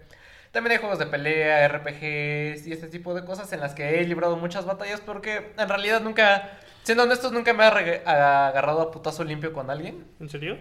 también 0.52 0.72
hay 0.72 0.78
juegos 0.78 0.98
de 0.98 1.08
pelea, 1.08 1.68
RPGs 1.68 2.68
y 2.68 2.72
este 2.72 2.88
tipo 2.88 3.14
de 3.14 3.26
cosas 3.26 3.52
en 3.52 3.60
las 3.60 3.74
que 3.74 4.00
he 4.00 4.06
librado 4.06 4.38
muchas 4.38 4.66
batallas, 4.66 5.02
porque 5.02 5.52
en 5.58 5.68
realidad 5.68 6.00
nunca, 6.02 6.58
siendo 6.84 7.04
honestos, 7.04 7.34
nunca 7.34 7.54
me 7.54 7.64
he 7.64 8.02
agarrado 8.06 8.82
a 8.82 8.92
putazo 8.92 9.26
limpio 9.26 9.52
con 9.52 9.70
alguien. 9.70 10.06
¿En 10.22 10.30
serio? 10.30 10.58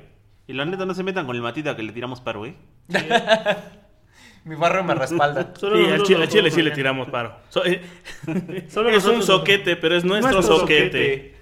Y 0.49 0.54
la 0.54 0.64
neta, 0.64 0.87
no 0.87 0.95
se 0.95 1.04
metan 1.04 1.26
con 1.26 1.37
el 1.37 1.42
matita 1.42 1.76
que 1.76 1.85
le 1.85 1.92
tiramos 1.92 2.21
paro, 2.21 2.45
¿eh? 2.45 2.57
Mi 4.49 4.55
barrio 4.55 4.83
me 4.83 4.95
respalda. 4.95 5.52
Solo 5.59 5.76
Sí, 6.07 6.14
al 6.14 6.28
chile, 6.28 6.50
sí 6.50 6.62
le 6.62 6.71
tiramos 6.71 7.09
paro. 7.11 7.37
So- 7.50 7.67
eh, 7.67 7.83
Solo 8.71 8.88
es 8.88 9.05
un 9.05 9.23
soquete, 9.23 9.76
pero 9.76 9.95
es 9.95 10.05
nuestro, 10.05 10.33
Nuestro 10.33 10.61
soquete. 10.61 11.37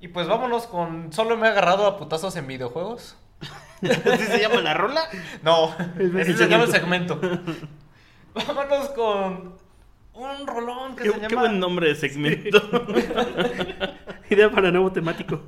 Y 0.00 0.08
pues 0.08 0.26
vámonos 0.26 0.66
con, 0.66 1.12
solo 1.12 1.36
me 1.36 1.46
he 1.46 1.50
agarrado 1.50 1.86
a 1.86 1.98
putazos 1.98 2.34
en 2.36 2.46
videojuegos. 2.46 3.16
¿Así 3.82 4.24
se 4.24 4.40
llama 4.40 4.62
la 4.62 4.72
rola? 4.72 5.02
No, 5.42 5.76
ese 6.18 6.34
se 6.34 6.48
llama 6.48 6.64
el 6.64 6.70
segmento. 6.70 7.20
Vámonos 8.34 8.88
con 8.90 9.58
un 10.14 10.46
rolón 10.46 10.96
que 10.96 11.02
Qué, 11.04 11.10
se 11.10 11.20
qué 11.20 11.28
llama... 11.28 11.40
buen 11.42 11.60
nombre 11.60 11.88
de 11.88 11.94
segmento. 11.94 12.62
Idea 14.30 14.50
para 14.50 14.70
nuevo 14.70 14.90
temático. 14.92 15.42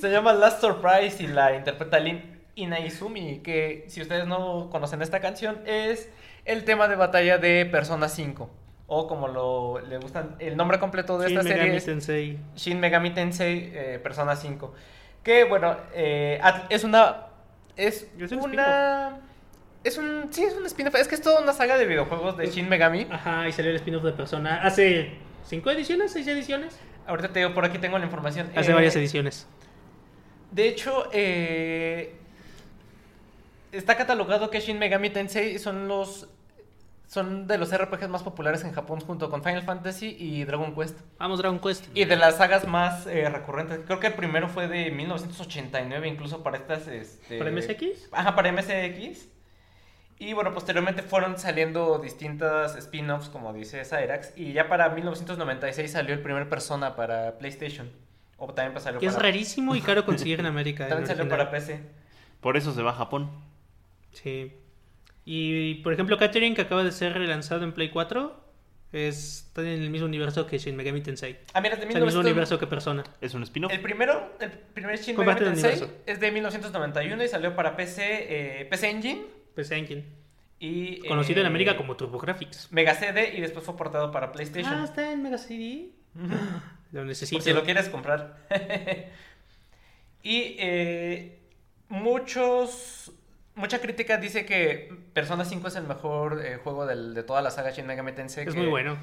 Se 0.00 0.10
llama 0.10 0.32
Last 0.32 0.62
Surprise 0.62 1.22
y 1.22 1.26
la 1.26 1.54
interpreta 1.54 1.98
Lin 1.98 2.37
Inaizumi, 2.62 3.38
que 3.38 3.84
si 3.88 4.00
ustedes 4.02 4.26
no 4.26 4.68
conocen 4.70 5.00
esta 5.02 5.20
canción, 5.20 5.60
es 5.66 6.10
el 6.44 6.64
tema 6.64 6.88
de 6.88 6.96
batalla 6.96 7.38
de 7.38 7.66
Persona 7.66 8.08
5. 8.08 8.50
O 8.86 9.06
como 9.06 9.28
lo 9.28 9.80
le 9.80 9.98
gustan, 9.98 10.36
el 10.38 10.56
nombre 10.56 10.78
completo 10.78 11.18
de 11.18 11.28
Shin 11.28 11.36
esta 11.38 11.48
serie 11.48 11.62
Megami 11.64 11.76
es 11.76 11.84
Tensei. 11.84 12.38
Shin 12.56 12.80
Megami 12.80 13.10
Tensei 13.10 13.70
eh, 13.74 14.00
Persona 14.02 14.34
5. 14.34 14.74
Que 15.22 15.44
bueno, 15.44 15.76
eh, 15.94 16.40
es 16.70 16.84
una. 16.84 17.26
Es, 17.76 18.10
Es 18.18 18.32
un 18.32 18.38
una. 18.52 19.18
Es 19.84 19.98
un. 19.98 20.28
Sí, 20.30 20.42
es 20.44 20.54
un 20.54 20.64
spin-off. 20.66 20.94
Es 20.94 21.06
que 21.06 21.14
es 21.16 21.20
toda 21.22 21.42
una 21.42 21.52
saga 21.52 21.76
de 21.76 21.84
videojuegos 21.86 22.36
de 22.38 22.46
Shin 22.46 22.68
Megami. 22.68 23.06
Ajá, 23.10 23.46
y 23.46 23.52
salió 23.52 23.70
el 23.70 23.76
spin-off 23.76 24.04
de 24.04 24.12
Persona. 24.12 24.62
Hace 24.62 25.12
cinco 25.44 25.70
ediciones, 25.70 26.12
seis 26.12 26.26
ediciones. 26.26 26.78
Ahorita 27.06 27.28
te 27.28 27.40
digo, 27.40 27.52
por 27.54 27.64
aquí 27.66 27.78
tengo 27.78 27.98
la 27.98 28.04
información. 28.06 28.50
Hace 28.56 28.70
Eh, 28.70 28.74
varias 28.74 28.96
ediciones. 28.96 29.46
De 30.50 30.66
hecho, 30.66 31.08
eh, 31.12 32.14
está 33.72 33.96
catalogado 33.96 34.50
que 34.50 34.60
Shin 34.60 34.78
Megami 34.78 35.10
Tensei 35.10 35.58
son 35.58 35.88
los 35.88 36.28
son 37.06 37.46
de 37.46 37.56
los 37.56 37.74
RPGs 37.74 38.08
más 38.10 38.22
populares 38.22 38.64
en 38.64 38.72
Japón 38.72 39.00
junto 39.00 39.30
con 39.30 39.42
Final 39.42 39.62
Fantasy 39.62 40.14
y 40.18 40.44
Dragon 40.44 40.74
Quest. 40.74 41.00
Vamos, 41.18 41.38
Dragon 41.38 41.58
Quest. 41.58 41.86
Y 41.94 42.04
de 42.04 42.16
las 42.16 42.36
sagas 42.36 42.66
más 42.66 43.06
eh, 43.06 43.28
recurrentes. 43.30 43.80
Creo 43.86 43.98
que 43.98 44.08
el 44.08 44.12
primero 44.14 44.50
fue 44.50 44.68
de 44.68 44.90
1989, 44.90 46.06
incluso 46.06 46.42
para 46.42 46.58
estas... 46.58 46.86
Este... 46.86 47.38
¿Para 47.38 47.50
MSX? 47.50 48.08
Ajá, 48.12 48.34
para 48.36 48.52
MSX. 48.52 49.26
Y 50.18 50.34
bueno, 50.34 50.52
posteriormente 50.52 51.02
fueron 51.02 51.38
saliendo 51.38 51.98
distintas 51.98 52.76
spin-offs, 52.76 53.30
como 53.30 53.54
dice 53.54 53.84
Cyrax. 53.86 54.36
Y 54.36 54.52
ya 54.52 54.68
para 54.68 54.90
1996 54.90 55.90
salió 55.90 56.12
el 56.12 56.20
primer 56.20 56.46
Persona 56.50 56.94
para 56.94 57.38
PlayStation. 57.38 57.90
O 58.36 58.52
también 58.52 58.72
pues 58.72 58.84
salió 58.84 59.00
Que 59.00 59.06
es 59.06 59.16
rarísimo 59.16 59.74
y 59.76 59.80
caro 59.80 60.04
conseguir 60.04 60.40
en 60.40 60.46
América. 60.54 60.84
el 60.84 60.90
También 60.90 61.06
salió 61.06 61.22
original. 61.22 61.46
para 61.48 61.50
PC. 61.58 61.80
Por 62.42 62.58
eso 62.58 62.74
se 62.74 62.82
va 62.82 62.90
a 62.90 62.94
Japón. 62.94 63.30
Sí. 64.12 64.52
Y 65.24 65.74
por 65.76 65.92
ejemplo, 65.92 66.16
Catherine, 66.18 66.54
que 66.54 66.62
acaba 66.62 66.82
de 66.84 66.92
ser 66.92 67.12
relanzado 67.12 67.64
en 67.64 67.72
Play 67.72 67.90
4, 67.90 68.48
es, 68.92 69.44
está 69.48 69.60
en 69.62 69.82
el 69.82 69.90
mismo 69.90 70.06
universo 70.06 70.46
que 70.46 70.58
Shin 70.58 70.74
Megami 70.76 71.02
Tensei. 71.02 71.38
Ah, 71.52 71.60
mira, 71.60 71.74
es 71.74 71.80
de 71.80 71.86
Es 71.88 71.94
el 71.94 72.02
mismo 72.04 72.20
1900 72.22 72.24
universo 72.24 72.58
que 72.58 72.66
Persona. 72.66 73.04
Es 73.20 73.34
un 73.34 73.42
spin-off. 73.42 73.72
El 73.72 73.80
primero, 73.80 74.32
el 74.40 74.50
primer 74.50 74.98
Shin 74.98 75.14
Combate 75.14 75.40
Megami 75.40 75.60
Tensei 75.60 75.72
universo. 75.82 76.02
es 76.06 76.20
de 76.20 76.32
1991 76.32 77.24
y 77.24 77.28
salió 77.28 77.54
para 77.54 77.76
PC, 77.76 78.62
eh, 78.62 78.64
PC 78.64 78.90
Engine 78.90 79.38
PC 79.58 79.76
Engine. 79.76 80.04
Y, 80.60 81.00
Conocido 81.08 81.40
en 81.40 81.46
eh, 81.46 81.48
América 81.48 81.76
como 81.76 81.96
TurboGrafx. 81.96 82.70
Mega 82.72 82.94
CD 82.94 83.34
y 83.36 83.40
después 83.40 83.64
fue 83.64 83.76
portado 83.76 84.12
para 84.12 84.26
Ah, 84.28 84.32
PlayStation. 84.32 84.84
está 84.84 85.10
en 85.12 85.22
Mega 85.22 85.36
CD. 85.38 85.90
Lo 86.92 87.04
necesito. 87.04 87.38
Por 87.38 87.42
si 87.44 87.52
lo 87.52 87.64
quieres 87.64 87.88
comprar. 87.88 88.46
y 90.22 90.56
eh, 90.58 91.38
muchos. 91.88 93.12
Mucha 93.58 93.80
crítica 93.80 94.16
dice 94.16 94.46
que 94.46 94.90
Persona 95.12 95.44
5 95.44 95.68
es 95.68 95.76
el 95.76 95.84
mejor 95.84 96.40
eh, 96.44 96.56
juego 96.62 96.86
del- 96.86 97.12
de 97.14 97.22
toda 97.22 97.42
la 97.42 97.50
saga 97.50 97.70
Shin 97.70 97.86
Megami 97.86 98.12
Tensei. 98.12 98.46
Es 98.46 98.54
que 98.54 98.60
muy 98.60 98.68
bueno. 98.68 98.96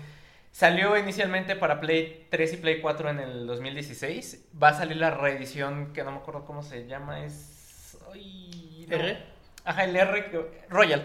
Salió 0.52 0.98
inicialmente 0.98 1.56
para 1.58 1.82
Play 1.82 2.28
3 2.30 2.54
y 2.54 2.58
Play 2.58 2.80
4 2.82 3.10
en 3.10 3.20
el 3.20 3.46
2016. 3.46 4.48
Va 4.62 4.70
a 4.70 4.74
salir 4.74 4.98
la 4.98 5.12
reedición 5.12 5.92
que 5.94 6.04
no 6.04 6.12
me 6.12 6.18
acuerdo 6.18 6.46
cómo 6.46 6.64
se 6.64 6.88
llama. 6.88 7.26
Es. 7.26 7.98
ay, 8.14 8.86
no. 8.90 8.96
¿R? 8.96 9.18
Ajá, 9.66 9.84
el 9.84 9.96
R 9.96 10.32
Royal. 10.70 11.02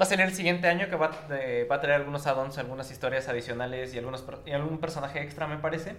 Va 0.00 0.04
a 0.04 0.06
salir 0.06 0.26
el 0.26 0.34
siguiente 0.34 0.68
año 0.68 0.88
que 0.88 0.94
va, 0.96 1.10
eh, 1.30 1.66
va 1.70 1.76
a 1.76 1.80
traer 1.80 1.96
algunos 1.96 2.26
add-ons, 2.26 2.58
algunas 2.58 2.90
historias 2.90 3.28
adicionales 3.28 3.94
y, 3.94 3.98
algunos, 3.98 4.24
y 4.44 4.52
algún 4.52 4.78
personaje 4.78 5.20
extra, 5.22 5.46
me 5.46 5.56
parece. 5.56 5.96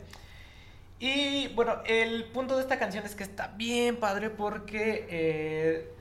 Y 1.00 1.50
bueno, 1.50 1.82
el 1.86 2.24
punto 2.26 2.56
de 2.56 2.62
esta 2.62 2.80
canción 2.80 3.06
es 3.06 3.16
que 3.16 3.24
está 3.24 3.48
bien 3.50 3.98
padre 3.98 4.30
porque 4.30 5.08
eh, 5.10 5.92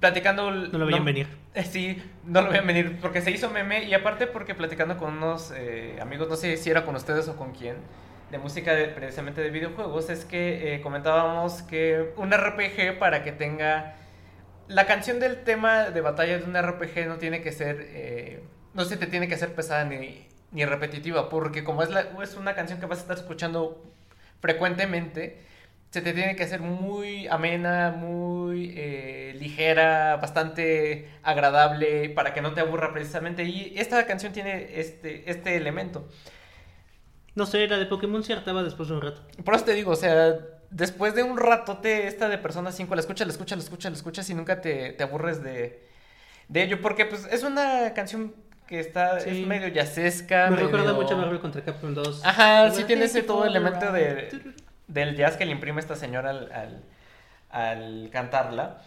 platicando... 0.00 0.50
No 0.50 0.78
lo 0.78 0.86
veían 0.86 1.04
venir. 1.04 1.26
Eh, 1.54 1.64
Sí, 1.64 2.02
no 2.24 2.42
lo 2.42 2.50
veían 2.50 2.66
venir 2.66 2.98
porque 3.00 3.20
se 3.20 3.30
hizo 3.30 3.50
meme 3.50 3.84
y 3.84 3.94
aparte 3.94 4.26
porque 4.26 4.54
platicando 4.54 4.96
con 4.96 5.14
unos 5.16 5.52
eh, 5.56 5.98
amigos, 6.00 6.28
no 6.28 6.36
sé 6.36 6.56
si 6.56 6.70
era 6.70 6.84
con 6.84 6.94
ustedes 6.96 7.28
o 7.28 7.36
con 7.36 7.52
quién, 7.52 7.76
de 8.30 8.38
música 8.38 8.74
de- 8.74 8.88
precisamente 8.88 9.40
de 9.40 9.50
videojuegos, 9.50 10.10
es 10.10 10.24
que 10.24 10.74
eh, 10.74 10.80
comentábamos 10.82 11.62
que 11.62 12.12
un 12.16 12.32
RPG 12.32 12.98
para 12.98 13.22
que 13.22 13.32
tenga... 13.32 13.96
La 14.68 14.86
canción 14.86 15.18
del 15.18 15.44
tema 15.44 15.90
de 15.90 16.00
batalla 16.02 16.38
de 16.38 16.44
un 16.44 16.54
RPG 16.54 17.06
no 17.08 17.16
tiene 17.16 17.40
que 17.42 17.52
ser... 17.52 18.42
no 18.74 18.84
se 18.84 18.96
te 18.98 19.06
tiene 19.06 19.26
que 19.28 19.34
hacer 19.34 19.54
pesada 19.54 19.84
ni, 19.84 20.28
ni 20.52 20.64
repetitiva, 20.66 21.28
porque 21.30 21.64
como 21.64 21.82
es, 21.82 21.90
la, 21.90 22.02
es 22.22 22.34
una 22.36 22.54
canción 22.54 22.78
que 22.80 22.86
vas 22.86 22.98
a 22.98 23.02
estar 23.02 23.16
escuchando 23.16 23.82
frecuentemente, 24.40 25.40
se 25.90 26.02
te 26.02 26.12
tiene 26.12 26.36
que 26.36 26.44
hacer 26.44 26.60
muy 26.60 27.26
amena, 27.28 27.90
muy 27.90 28.74
eh, 28.76 29.34
ligera, 29.40 30.16
bastante 30.16 31.08
agradable 31.22 32.10
para 32.10 32.34
que 32.34 32.42
no 32.42 32.52
te 32.52 32.60
aburra 32.60 32.92
precisamente. 32.92 33.44
Y 33.44 33.72
esta 33.76 34.06
canción 34.06 34.32
tiene 34.32 34.78
este, 34.80 35.30
este 35.30 35.56
elemento. 35.56 36.06
No 37.34 37.46
sé, 37.46 37.66
la 37.68 37.78
de 37.78 37.86
Pokémon 37.86 38.22
se 38.22 38.32
hartaba 38.34 38.62
después 38.62 38.88
de 38.88 38.96
un 38.96 39.00
rato. 39.00 39.22
Por 39.44 39.54
eso 39.54 39.64
te 39.64 39.72
digo, 39.72 39.92
o 39.92 39.96
sea, 39.96 40.36
después 40.70 41.14
de 41.14 41.22
un 41.22 41.38
ratote 41.38 42.06
esta 42.06 42.28
de 42.28 42.36
Persona 42.36 42.70
5, 42.72 42.94
la 42.94 43.00
escuchas, 43.00 43.26
la 43.26 43.32
escuchas, 43.32 43.58
la 43.58 43.64
escuchas, 43.64 43.92
la 43.92 43.96
escuchas 43.96 44.28
y 44.30 44.34
nunca 44.34 44.60
te, 44.60 44.92
te 44.92 45.02
aburres 45.04 45.42
de, 45.42 45.86
de 46.48 46.62
ello. 46.62 46.82
Porque 46.82 47.06
pues 47.06 47.26
es 47.30 47.44
una 47.44 47.94
canción 47.94 48.34
que 48.66 48.80
está, 48.80 49.20
Sí. 49.20 49.30
es 49.30 49.46
medio 49.46 49.68
jazzesca. 49.68 50.50
Me 50.50 50.56
medio... 50.56 50.66
recuerda 50.66 50.92
mucho 50.92 51.14
a 51.14 51.16
Marvel 51.16 51.40
contra 51.40 51.62
Capcom 51.64 51.94
2. 51.94 52.26
Ajá, 52.26 52.70
sí 52.72 52.84
tiene 52.84 53.06
ese 53.06 53.22
todo 53.22 53.46
elemento 53.46 53.90
de, 53.92 54.28
del 54.88 55.16
jazz 55.16 55.36
que 55.36 55.46
le 55.46 55.52
imprime 55.52 55.80
esta 55.80 55.96
señora 55.96 56.30
al, 56.30 56.82
al, 57.50 58.10
cantarla. 58.12 58.82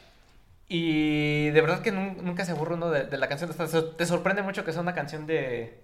Y 0.68 1.50
de 1.52 1.62
verdad 1.62 1.82
que 1.82 1.92
nun- 1.92 2.18
nunca 2.24 2.46
se 2.46 2.52
aburre 2.54 2.76
uno 2.76 2.90
de, 2.92 3.18
la 3.18 3.28
canción. 3.28 3.52
Te 3.98 4.06
sorprende 4.06 4.42
mucho 4.44 4.64
que 4.66 4.72
sea 4.74 4.82
una 4.82 4.94
canción 4.96 5.28
de, 5.28 5.82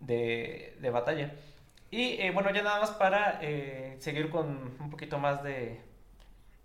de, 0.00 0.76
de 0.80 0.90
batalla. 0.90 1.32
Y 1.90 2.20
eh, 2.20 2.30
bueno, 2.32 2.50
ya 2.52 2.62
nada 2.62 2.80
más 2.80 2.90
para 2.92 3.38
eh, 3.42 3.96
seguir 4.00 4.30
con 4.30 4.46
un 4.80 4.90
poquito 4.90 5.18
más 5.18 5.42
de, 5.42 5.80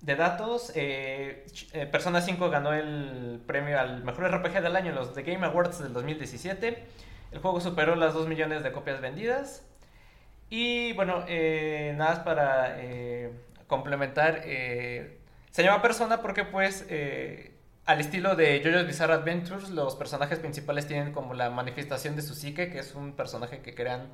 de 0.02 0.16
datos. 0.16 0.72
eh, 0.76 1.46
Persona 1.92 2.22
5 2.22 2.50
ganó 2.50 2.74
el 2.74 3.42
premio 3.46 3.80
al 3.80 4.04
mejor 4.04 4.32
RPG 4.32 4.62
del 4.62 4.76
año 4.76 4.90
en 4.90 4.96
los 4.96 5.13
The 5.13 5.24
Game 5.24 5.46
Awards 5.46 5.80
del 5.80 5.94
2017. 5.94 6.84
El 7.32 7.40
juego 7.40 7.60
superó 7.62 7.96
las 7.96 8.13
2 8.13 8.28
millones 8.28 8.63
de 8.63 8.72
copias 8.72 9.02
vendidas. 9.02 9.63
Y 10.50 10.94
bueno, 10.94 11.24
eh, 11.28 11.94
nada 11.98 12.12
más 12.12 12.20
para 12.20 12.76
eh, 12.80 13.32
complementar. 13.68 14.42
eh, 14.46 15.18
se 15.52 15.64
llama 15.64 15.82
Persona 15.82 16.22
porque 16.22 16.46
pues 16.46 16.86
eh, 16.90 17.54
al 17.86 18.00
estilo 18.00 18.36
de 18.36 18.62
JoJo's 18.64 18.86
Bizarre 18.86 19.14
Adventures, 19.14 19.70
los 19.70 19.96
personajes 19.96 20.40
principales 20.40 20.88
tienen 20.88 21.12
como 21.14 21.34
la 21.34 21.50
manifestación 21.50 22.16
de 22.16 22.22
su 22.22 22.36
psique, 22.36 22.70
que 22.70 22.80
es 22.80 22.94
un 22.96 23.14
personaje 23.14 23.60
que 23.62 23.74
crean 23.74 24.08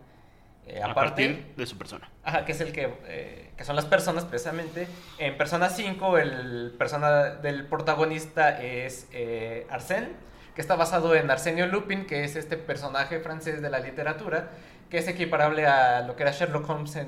eh, 0.65 0.81
A 0.81 0.91
aparte. 0.91 1.27
partir 1.27 1.53
de 1.57 1.65
su 1.65 1.77
persona. 1.77 2.09
Ajá, 2.23 2.45
que 2.45 2.53
es 2.53 2.61
el 2.61 2.71
que, 2.71 2.93
eh, 3.07 3.51
que 3.57 3.63
son 3.65 3.75
las 3.75 3.85
personas 3.85 4.23
precisamente. 4.25 4.87
En 5.17 5.37
Persona 5.37 5.69
5 5.69 6.17
el 6.17 6.73
persona 6.79 7.25
del 7.31 7.67
protagonista 7.67 8.61
es 8.63 9.07
eh, 9.11 9.67
Arsène, 9.69 10.09
que 10.55 10.61
está 10.61 10.75
basado 10.75 11.15
en 11.15 11.29
Arsenio 11.29 11.67
Lupin, 11.67 12.05
que 12.05 12.23
es 12.23 12.35
este 12.37 12.55
personaje 12.57 13.19
francés 13.19 13.61
de 13.61 13.69
la 13.69 13.79
literatura, 13.79 14.51
que 14.93 14.99
es 14.99 15.07
equiparable 15.07 15.65
a 15.65 16.01
lo 16.01 16.15
que 16.15 16.21
era 16.21 16.31
Sherlock 16.31 16.69
Holmes 16.69 16.95
en, 16.97 17.07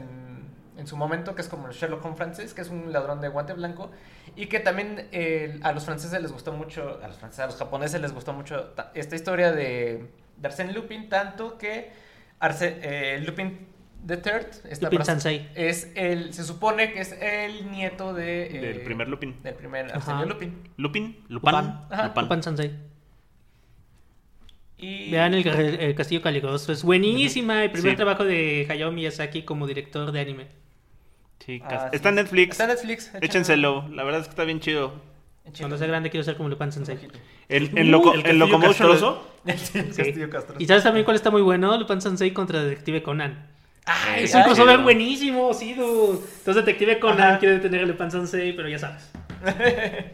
en 0.75 0.87
su 0.87 0.97
momento, 0.97 1.35
que 1.35 1.43
es 1.43 1.47
como 1.47 1.67
el 1.67 1.73
Sherlock 1.75 2.03
Holmes 2.03 2.17
francés, 2.17 2.55
que 2.55 2.61
es 2.61 2.69
un 2.69 2.91
ladrón 2.91 3.21
de 3.21 3.27
guante 3.27 3.53
blanco, 3.53 3.91
y 4.35 4.47
que 4.47 4.59
también 4.59 5.07
eh, 5.11 5.59
a 5.61 5.71
los 5.71 5.85
franceses 5.85 6.19
les 6.19 6.31
gustó 6.31 6.51
mucho, 6.51 6.99
a 7.03 7.07
los 7.07 7.17
franceses, 7.17 7.43
a 7.43 7.45
los 7.45 7.57
japoneses 7.57 8.01
les 8.01 8.11
gustó 8.11 8.33
mucho 8.33 8.69
ta- 8.75 8.91
esta 8.95 9.15
historia 9.15 9.51
de, 9.51 10.09
de 10.37 10.49
Arsène 10.49 10.73
Lupin, 10.73 11.09
tanto 11.09 11.59
que 11.59 11.91
Arse- 12.39 12.79
eh, 12.81 13.21
Lupin 13.23 13.67
the 14.03 14.17
Third 14.17 14.47
está 14.67 14.85
Lupin 14.89 15.05
Sansei. 15.05 15.47
es 15.53 15.91
el, 15.95 16.33
se 16.33 16.43
supone 16.43 16.91
que 16.91 17.01
es 17.01 17.11
el 17.21 17.69
nieto 17.69 18.15
de, 18.15 18.47
eh, 18.47 18.61
Del 18.61 18.81
primer 18.81 19.07
Lupin. 19.09 19.43
Del 19.43 19.53
primer. 19.53 19.93
Arsenio 19.93 20.25
Lupin. 20.25 20.71
Lupin, 20.77 21.23
Lupan, 21.27 21.85
Ajá. 21.91 22.07
Lupan. 22.07 22.23
Lupin 22.25 22.41
Sansei. 22.41 22.71
Y 24.77 25.09
Vean 25.11 25.33
el, 25.33 25.47
el 25.47 25.95
Castillo 25.95 26.21
Caligoso. 26.21 26.71
Es 26.71 26.83
buenísima. 26.83 27.63
El 27.63 27.71
primer 27.71 27.91
Sí. 27.91 27.95
trabajo 27.95 28.25
de 28.25 28.67
Hayao 28.69 28.91
Miyazaki 28.91 29.43
como 29.43 29.67
director 29.67 30.11
de 30.11 30.19
anime. 30.19 30.47
Sí, 31.45 31.61
Ah. 31.65 31.89
Está 31.93 32.09
en 32.09 32.15
Netflix. 32.15 32.51
Está 32.51 32.63
en 32.65 32.69
Netflix. 32.71 33.11
Échenselo. 33.21 33.87
La 33.89 34.03
verdad 34.03 34.21
es 34.21 34.27
que 34.27 34.31
está 34.31 34.43
bien 34.43 34.59
chido. 34.59 34.93
Cuando 35.59 35.77
sea 35.77 35.85
grande 35.87 36.09
quiero 36.09 36.23
ser 36.23 36.37
como 36.37 36.49
Lupin 36.49 36.71
Sensei. 36.71 36.97
En, 37.49 37.77
en, 37.77 37.91
loco, 37.91 38.11
Uh, 38.11 38.21
el 38.25 38.39
Locomotion. 38.39 38.71
castroso. 38.89 39.31
El. 39.45 39.55
Castillo 39.95 40.29
Castro. 40.29 40.55
¿Y 40.59 40.65
sabes 40.65 40.83
también 40.83 41.05
cuál 41.05 41.15
está 41.15 41.29
muy 41.29 41.41
bueno? 41.43 41.77
Lupin 41.77 42.01
Sensei 42.01 42.31
contra 42.31 42.63
Detective 42.63 43.03
Conan. 43.03 43.47
Ay, 43.85 44.23
Es 44.23 44.33
un 44.33 44.39
ay, 44.39 44.45
crossover 44.47 44.79
buenísimo, 44.79 45.53
sí, 45.53 45.75
dude. 45.75 46.17
Entonces 46.39 46.65
Detective 46.65 46.97
Conan 46.99 47.21
Ajá. 47.21 47.39
quiere 47.39 47.55
detener 47.55 47.83
a 47.83 47.85
Lupin 47.85 48.09
Sensei, 48.09 48.53
pero 48.53 48.67
ya 48.67 48.79
sabes. 48.79 49.11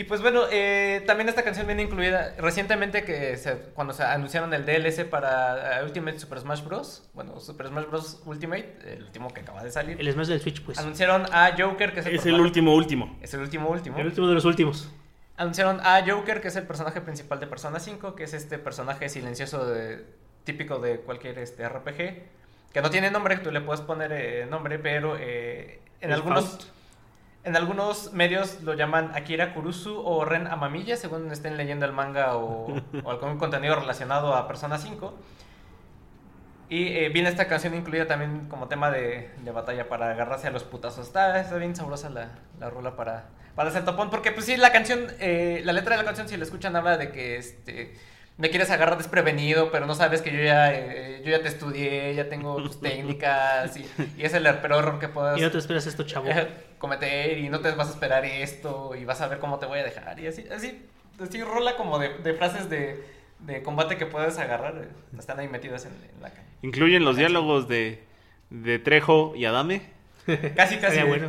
Y 0.00 0.04
pues 0.04 0.22
bueno, 0.22 0.44
eh, 0.50 1.02
también 1.06 1.28
esta 1.28 1.42
canción 1.42 1.66
viene 1.66 1.82
incluida 1.82 2.34
recientemente 2.38 3.04
que 3.04 3.36
se- 3.36 3.56
cuando 3.74 3.92
se 3.92 4.02
anunciaron 4.02 4.54
el 4.54 4.64
DLC 4.64 5.04
para 5.04 5.80
eh, 5.80 5.84
Ultimate 5.84 6.18
Super 6.18 6.40
Smash 6.40 6.64
Bros. 6.64 7.10
Bueno, 7.12 7.38
Super 7.38 7.66
Smash 7.66 7.84
Bros. 7.86 8.22
Ultimate, 8.24 8.76
el 8.86 9.02
último 9.02 9.28
que 9.28 9.42
acaba 9.42 9.62
de 9.62 9.70
salir. 9.70 10.00
El 10.00 10.10
Smash 10.10 10.28
del 10.28 10.40
Switch, 10.40 10.62
pues. 10.64 10.78
Anunciaron 10.78 11.26
a 11.30 11.54
Joker, 11.54 11.92
que 11.92 12.00
es 12.00 12.06
el, 12.06 12.14
Es 12.16 12.24
el 12.24 12.40
último, 12.40 12.74
último. 12.74 13.18
Es 13.20 13.34
el 13.34 13.40
último 13.40 13.68
último. 13.68 13.98
El 13.98 14.06
último 14.06 14.26
de 14.26 14.32
los 14.32 14.46
últimos. 14.46 14.90
Anunciaron 15.36 15.80
a 15.82 16.02
Joker, 16.08 16.40
que 16.40 16.48
es 16.48 16.56
el 16.56 16.66
personaje 16.66 17.02
principal 17.02 17.38
de 17.38 17.46
Persona 17.46 17.78
5, 17.78 18.14
que 18.14 18.24
es 18.24 18.32
este 18.32 18.58
personaje 18.58 19.10
silencioso 19.10 19.66
de- 19.66 20.02
típico 20.44 20.78
de 20.78 21.00
cualquier 21.00 21.38
este, 21.40 21.68
RPG, 21.68 22.22
que 22.72 22.80
no 22.80 22.88
tiene 22.88 23.10
nombre, 23.10 23.36
tú 23.36 23.50
le 23.50 23.60
puedes 23.60 23.82
poner 23.82 24.12
eh, 24.12 24.46
nombre, 24.48 24.78
pero 24.78 25.18
eh, 25.20 25.80
en 26.00 26.08
El 26.08 26.14
algunos. 26.14 26.72
En 27.42 27.56
algunos 27.56 28.12
medios 28.12 28.62
lo 28.62 28.74
llaman 28.74 29.12
Akira 29.14 29.54
Kurusu 29.54 30.02
o 30.04 30.24
Ren 30.24 30.46
Amamiya, 30.46 30.96
según 30.96 31.30
estén 31.32 31.56
leyendo 31.56 31.86
el 31.86 31.92
manga 31.92 32.36
o, 32.36 32.74
o 33.04 33.10
algún 33.10 33.38
contenido 33.38 33.76
relacionado 33.76 34.34
a 34.34 34.46
Persona 34.46 34.78
5. 34.78 35.14
Y 36.68 36.96
eh, 36.96 37.08
viene 37.08 37.28
esta 37.28 37.48
canción 37.48 37.74
incluida 37.74 38.06
también 38.06 38.46
como 38.48 38.68
tema 38.68 38.90
de, 38.92 39.30
de 39.42 39.50
batalla 39.50 39.88
para 39.88 40.10
agarrarse 40.10 40.46
a 40.46 40.50
los 40.50 40.62
putazos. 40.62 41.06
Está, 41.06 41.40
está 41.40 41.56
bien 41.56 41.74
sabrosa 41.74 42.10
la, 42.10 42.28
la 42.60 42.70
rola 42.70 42.94
para, 42.94 43.24
para 43.56 43.70
hacer 43.70 43.84
topón. 43.84 44.08
Porque 44.08 44.30
pues 44.30 44.46
sí, 44.46 44.56
la 44.56 44.70
canción, 44.70 45.06
eh, 45.18 45.62
la 45.64 45.72
letra 45.72 45.96
de 45.96 46.02
la 46.02 46.06
canción, 46.06 46.28
si 46.28 46.36
la 46.36 46.44
escuchan, 46.44 46.76
habla 46.76 46.96
de 46.96 47.10
que 47.10 47.38
este, 47.38 47.98
me 48.40 48.50
quieres 48.50 48.70
agarrar 48.70 48.96
desprevenido, 48.98 49.70
pero 49.70 49.86
no 49.86 49.94
sabes 49.94 50.22
que 50.22 50.32
yo 50.32 50.42
ya, 50.42 50.72
eh, 50.74 51.22
yo 51.24 51.30
ya 51.30 51.42
te 51.42 51.48
estudié, 51.48 52.14
ya 52.14 52.28
tengo 52.28 52.56
tus 52.56 52.80
técnicas. 52.80 53.76
Y, 53.76 53.86
y 54.16 54.24
es 54.24 54.34
el 54.34 54.42
peor 54.42 54.72
error 54.82 54.98
que 54.98 55.08
puedas 55.08 55.38
Y 55.38 55.42
no 55.42 55.50
te 55.50 55.58
esperas 55.58 55.86
esto, 55.86 56.02
chavo. 56.04 56.28
cometer 56.78 57.38
y 57.38 57.48
no 57.50 57.60
te 57.60 57.70
vas 57.72 57.88
a 57.88 57.92
esperar 57.92 58.24
esto 58.24 58.94
y 58.96 59.04
vas 59.04 59.20
a 59.20 59.28
ver 59.28 59.38
cómo 59.38 59.58
te 59.58 59.66
voy 59.66 59.78
a 59.80 59.84
dejar. 59.84 60.18
Y 60.18 60.26
así, 60.26 60.46
así, 60.54 60.86
así 61.22 61.42
rola 61.42 61.76
como 61.76 61.98
de, 61.98 62.16
de 62.18 62.34
frases 62.34 62.68
de, 62.70 63.04
de 63.40 63.62
combate 63.62 63.96
que 63.96 64.06
puedes 64.06 64.38
agarrar. 64.38 64.74
eh, 64.82 64.88
Están 65.18 65.38
ahí 65.38 65.48
metidas 65.48 65.84
en, 65.84 65.92
en 65.92 66.22
la 66.22 66.30
canción. 66.30 66.46
Incluyen 66.62 67.04
los 67.04 67.16
diálogos 67.16 67.68
de, 67.68 68.02
de 68.50 68.78
Trejo 68.78 69.34
y 69.36 69.44
Adame. 69.44 69.82
Casi, 70.56 70.78
casi. 70.78 71.00
Bueno. 71.02 71.28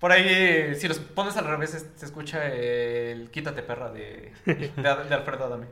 Por 0.00 0.12
ahí, 0.12 0.24
eh, 0.28 0.74
si 0.78 0.86
los 0.88 0.98
pones 0.98 1.36
al 1.36 1.46
revés, 1.46 1.86
se 1.96 2.04
escucha 2.06 2.46
el 2.52 3.30
Quítate 3.30 3.62
perra 3.62 3.90
de, 3.90 4.32
de, 4.44 4.70
de 4.76 4.88
Alfredo 5.14 5.44
Adame. 5.46 5.66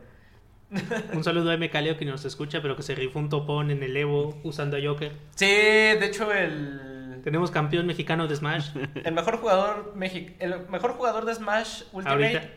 Un 1.13 1.23
saludo 1.23 1.51
a 1.51 1.55
M. 1.55 1.69
Caleo 1.71 1.97
que 1.99 2.05
nos 2.05 2.25
escucha, 2.25 2.63
pero 2.63 2.77
que 2.77 2.83
se 2.83 2.95
rifó 2.95 3.19
un 3.19 3.29
topón 3.29 3.71
en 3.71 3.83
el 3.83 3.97
Evo 3.97 4.41
usando 4.43 4.77
a 4.77 4.81
Joker. 4.83 5.13
Sí, 5.35 5.47
de 5.47 6.07
hecho, 6.07 6.33
el, 6.33 7.21
Tenemos 7.23 7.51
campeón 7.51 7.87
mexicano 7.87 8.27
de 8.27 8.37
Smash. 8.37 8.71
el 9.05 9.13
mejor 9.15 9.39
jugador 9.39 9.95
Mexi- 9.97 10.35
el 10.39 10.67
mejor 10.69 10.93
jugador 10.95 11.25
de 11.27 11.35
Smash 11.35 11.83
Ultimate 11.93 12.11
Ahorita. 12.39 12.51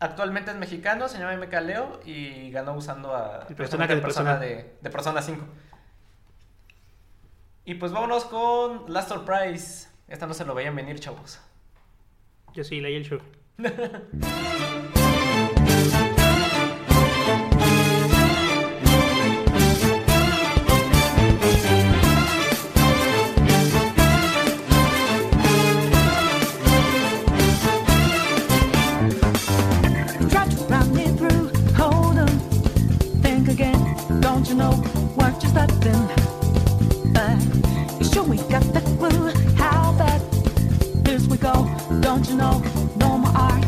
Actualmente 0.00 0.50
es 0.50 0.56
mexicano, 0.56 1.08
se 1.08 1.18
llama 1.18 1.36
MK 1.36 1.52
Leo 1.62 2.00
y 2.04 2.50
ganó 2.50 2.74
usando 2.74 3.14
a 3.14 3.44
de 3.48 3.54
persona 3.54 3.86
Persona. 3.86 4.36
de, 4.38 4.74
de 4.80 4.90
Persona 4.90 5.22
5. 5.22 5.44
Y 7.66 7.74
pues 7.74 7.92
vámonos 7.92 8.24
con 8.26 8.92
Last 8.92 9.08
Surprise. 9.10 9.88
Esta 10.08 10.26
no 10.26 10.34
se 10.34 10.44
lo 10.44 10.54
veían 10.54 10.74
venir, 10.76 10.98
chavos. 10.98 11.40
Yo 12.52 12.64
sí, 12.64 12.80
leí 12.80 12.96
el 12.96 13.04
show. 13.04 13.20
Know? 42.36 42.60
No 42.96 43.18
more 43.18 43.32
art. 43.36 43.64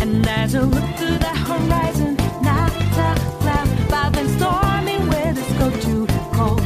And 0.00 0.26
as 0.26 0.52
you 0.52 0.62
look 0.62 0.88
to 1.02 1.06
the 1.24 1.32
horizon, 1.48 2.16
not 2.42 2.72
a 2.72 2.84
cloud, 2.92 3.68
but 3.88 4.10
then 4.14 4.28
stormy 4.36 4.98
weather's 5.10 5.52
go 5.60 5.70
too 5.80 6.06
cold. 6.32 6.60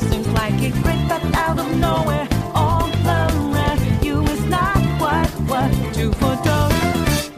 Seems 0.00 0.28
like 0.28 0.60
it 0.62 0.74
crept 0.82 1.10
up 1.12 1.24
out 1.36 1.58
of 1.60 1.76
nowhere. 1.78 2.26
All 2.54 2.90
around 3.06 4.04
you 4.04 4.22
is 4.22 4.44
not 4.46 4.76
what 5.00 5.30
what 5.50 5.96
you 5.96 6.12
foretold. 6.14 6.72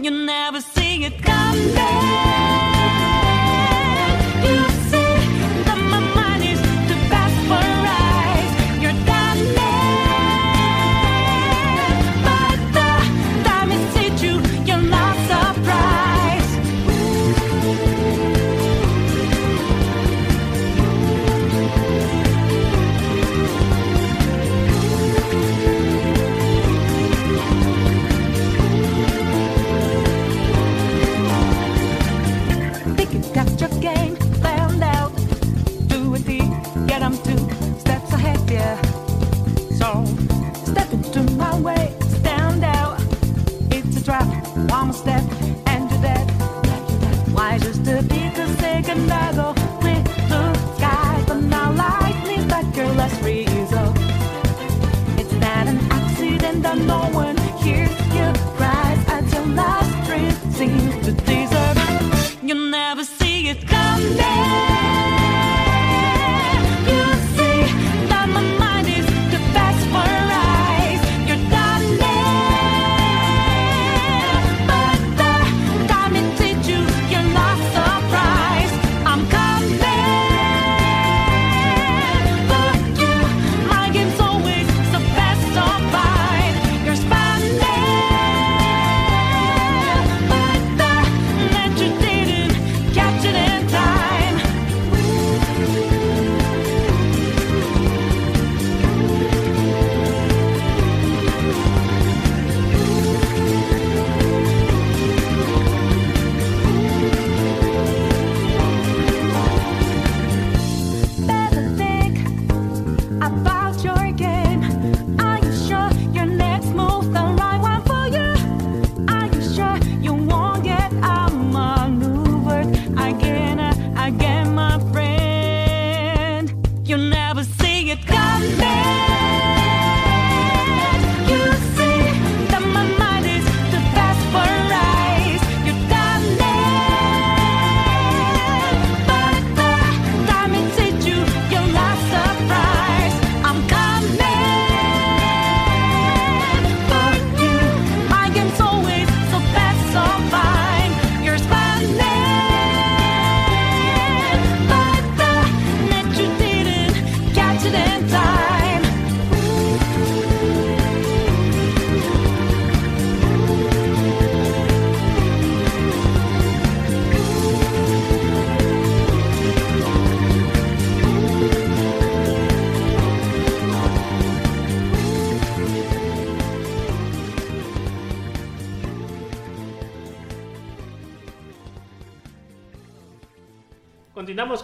You 0.03 0.11
never 0.25 0.63
see 0.63 1.05
it 1.05 1.23
coming. 1.23 1.69
You 1.69 2.06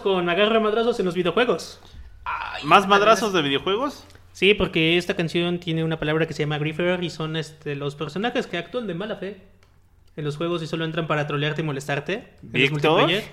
con 0.03 0.29
Agarra 0.29 0.59
Madrazos 0.59 0.99
en 0.99 1.05
los 1.05 1.15
videojuegos. 1.15 1.79
¿Más 2.63 2.87
madrazos 2.87 3.33
de 3.33 3.41
videojuegos? 3.41 4.05
Sí, 4.31 4.53
porque 4.53 4.97
esta 4.97 5.15
canción 5.15 5.59
tiene 5.59 5.83
una 5.83 5.99
palabra 5.99 6.27
que 6.27 6.33
se 6.33 6.43
llama 6.43 6.57
griefer 6.57 7.03
y 7.03 7.09
son 7.09 7.35
este, 7.35 7.75
los 7.75 7.95
personajes 7.95 8.47
que 8.47 8.57
actúan 8.57 8.87
de 8.87 8.93
mala 8.93 9.15
fe 9.15 9.41
en 10.15 10.23
los 10.25 10.37
juegos 10.37 10.61
y 10.63 10.67
solo 10.67 10.85
entran 10.85 11.07
para 11.07 11.25
trolearte 11.27 11.61
y 11.61 11.65
molestarte. 11.65 12.13
en 12.13 12.23
los 12.43 12.51
¿Víctor? 12.51 12.91
multiplayer. 13.01 13.23